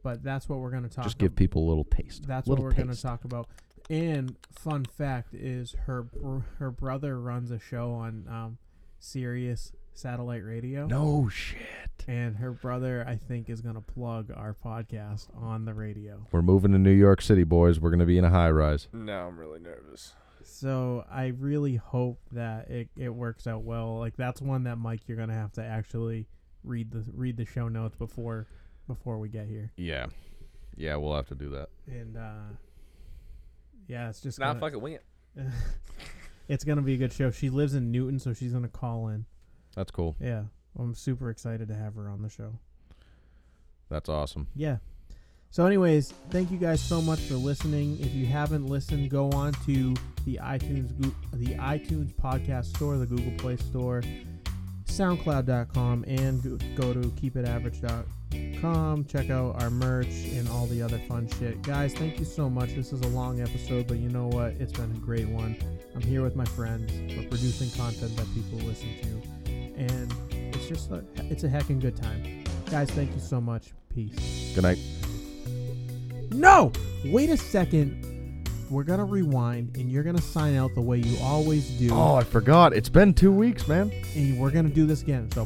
but 0.01 0.23
that's 0.23 0.47
what 0.47 0.59
we're 0.59 0.69
going 0.71 0.83
to 0.83 0.87
talk 0.89 0.99
about. 0.99 1.03
Just 1.07 1.17
give 1.17 1.33
ab- 1.33 1.35
people 1.35 1.65
a 1.65 1.67
little 1.67 1.83
taste. 1.83 2.25
that's 2.25 2.47
what 2.47 2.57
we're 2.59 2.71
going 2.71 2.87
to 2.93 3.01
talk 3.01 3.25
about 3.25 3.47
and 3.89 4.35
fun 4.57 4.85
fact 4.85 5.33
is 5.33 5.75
her 5.87 6.03
br- 6.03 6.39
her 6.59 6.71
brother 6.71 7.19
runs 7.19 7.51
a 7.51 7.59
show 7.59 7.91
on 7.91 8.25
um 8.29 8.57
Sirius 8.99 9.71
satellite 9.93 10.43
radio 10.45 10.85
No 10.85 11.27
shit. 11.29 11.57
and 12.07 12.37
her 12.37 12.51
brother 12.51 13.03
I 13.07 13.15
think 13.15 13.49
is 13.49 13.61
going 13.61 13.75
to 13.75 13.81
plug 13.81 14.31
our 14.33 14.53
podcast 14.53 15.27
on 15.35 15.65
the 15.65 15.73
radio 15.73 16.25
We're 16.31 16.41
moving 16.41 16.71
to 16.73 16.77
New 16.77 16.91
York 16.91 17.21
City, 17.21 17.43
boys. 17.43 17.79
We're 17.79 17.89
gonna 17.91 18.05
be 18.05 18.17
in 18.17 18.23
a 18.25 18.29
high 18.29 18.51
rise. 18.51 18.87
Now 18.93 19.27
I'm 19.27 19.37
really 19.39 19.59
nervous. 19.59 20.13
So 20.43 21.05
I 21.11 21.27
really 21.27 21.75
hope 21.75 22.19
that 22.31 22.69
it, 22.69 22.89
it 22.97 23.09
works 23.09 23.47
out 23.47 23.63
well. 23.63 23.97
Like 23.99 24.15
that's 24.15 24.41
one 24.41 24.63
that 24.63 24.77
Mike 24.77 25.01
you're 25.07 25.17
gonna 25.17 25.33
have 25.33 25.51
to 25.53 25.63
actually 25.63 26.27
read 26.63 26.91
the 26.91 27.03
read 27.13 27.37
the 27.37 27.45
show 27.45 27.67
notes 27.67 27.95
before 27.95 28.47
before 28.87 29.17
we 29.19 29.29
get 29.29 29.47
here. 29.47 29.71
Yeah, 29.77 30.07
yeah, 30.75 30.95
we'll 30.95 31.15
have 31.15 31.27
to 31.27 31.35
do 31.35 31.49
that. 31.49 31.69
And 31.87 32.17
uh 32.17 32.53
yeah, 33.87 34.09
it's 34.09 34.21
just 34.21 34.39
Nah, 34.39 34.47
gonna, 34.53 34.59
fucking 34.59 34.81
wing 34.81 34.93
it. 34.93 35.03
it's 36.47 36.63
gonna 36.63 36.81
be 36.81 36.93
a 36.93 36.97
good 36.97 37.13
show. 37.13 37.31
She 37.31 37.49
lives 37.49 37.73
in 37.75 37.91
Newton, 37.91 38.19
so 38.19 38.33
she's 38.33 38.53
gonna 38.53 38.67
call 38.67 39.07
in. 39.09 39.25
That's 39.75 39.91
cool. 39.91 40.15
Yeah, 40.19 40.43
I'm 40.77 40.93
super 40.95 41.29
excited 41.29 41.67
to 41.69 41.75
have 41.75 41.95
her 41.95 42.09
on 42.09 42.21
the 42.21 42.29
show. 42.29 42.59
That's 43.89 44.09
awesome. 44.09 44.47
Yeah. 44.55 44.77
So, 45.51 45.65
anyways, 45.65 46.13
thank 46.29 46.51
you 46.51 46.59
guys 46.59 46.79
so 46.79 47.01
much 47.01 47.19
for 47.21 47.33
listening. 47.33 47.99
If 47.99 48.13
you 48.13 48.27
haven't 48.27 48.67
listened, 48.67 49.09
go 49.09 49.31
on 49.31 49.53
to 49.65 49.95
the 50.23 50.39
iTunes 50.43 50.89
the 51.33 51.55
iTunes 51.55 52.13
podcast 52.13 52.65
store, 52.65 52.97
the 52.97 53.07
Google 53.07 53.31
Play 53.39 53.57
Store, 53.57 54.03
SoundCloud.com, 54.89 56.03
and 56.07 56.41
go- 56.75 56.93
to 56.93 56.99
KeepItAverage.com. 56.99 59.05
Check 59.05 59.29
out 59.29 59.61
our 59.61 59.69
merch 59.69 60.07
and 60.33 60.49
all 60.49 60.65
the 60.67 60.81
other 60.81 60.99
fun 61.07 61.27
shit, 61.39 61.61
guys. 61.61 61.93
Thank 61.93 62.19
you 62.19 62.25
so 62.25 62.49
much. 62.49 62.73
This 62.75 62.91
is 62.91 63.01
a 63.01 63.07
long 63.09 63.41
episode, 63.41 63.87
but 63.87 63.97
you 63.97 64.09
know 64.09 64.27
what? 64.27 64.51
It's 64.59 64.73
been 64.73 64.91
a 64.91 64.99
great 64.99 65.29
one. 65.29 65.55
I'm 65.95 66.01
here 66.01 66.21
with 66.21 66.35
my 66.35 66.45
friends. 66.45 66.91
We're 67.15 67.27
producing 67.29 67.69
content 67.71 68.15
that 68.17 68.27
people 68.33 68.59
listen 68.67 68.89
to, 69.01 69.21
and 69.77 70.13
it's 70.53 70.67
just 70.67 70.91
a, 70.91 71.03
it's 71.29 71.43
a 71.43 71.47
heckin' 71.49 71.79
good 71.79 71.95
time, 71.95 72.43
guys. 72.69 72.89
Thank 72.91 73.13
you 73.13 73.21
so 73.21 73.39
much. 73.39 73.71
Peace. 73.93 74.51
Good 74.53 74.63
night. 74.63 74.79
No! 76.31 76.71
Wait 77.05 77.29
a 77.29 77.37
second. 77.37 78.05
We're 78.69 78.83
gonna 78.83 79.05
rewind, 79.05 79.77
and 79.77 79.91
you're 79.91 80.03
gonna 80.03 80.21
sign 80.21 80.55
out 80.55 80.75
the 80.75 80.81
way 80.81 80.97
you 80.99 81.17
always 81.23 81.67
do. 81.71 81.89
Oh, 81.91 82.15
I 82.15 82.23
forgot. 82.23 82.73
It's 82.73 82.89
been 82.89 83.13
two 83.15 83.31
weeks, 83.31 83.67
man. 83.67 83.91
And 84.15 84.39
we're 84.39 84.51
gonna 84.51 84.69
do 84.69 84.85
this 84.85 85.01
again. 85.01 85.29
So, 85.31 85.45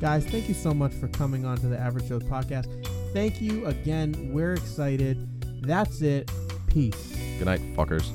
guys, 0.00 0.26
thank 0.26 0.48
you 0.48 0.54
so 0.54 0.74
much 0.74 0.92
for 0.92 1.08
coming 1.08 1.46
on 1.46 1.56
to 1.58 1.68
the 1.68 1.78
Average 1.78 2.08
Joe 2.08 2.18
podcast. 2.18 2.68
Thank 3.14 3.40
you 3.40 3.64
again. 3.66 4.30
We're 4.32 4.52
excited. 4.52 5.16
That's 5.62 6.02
it. 6.02 6.30
Peace. 6.66 7.16
Good 7.38 7.46
night, 7.46 7.60
fuckers. 7.74 8.12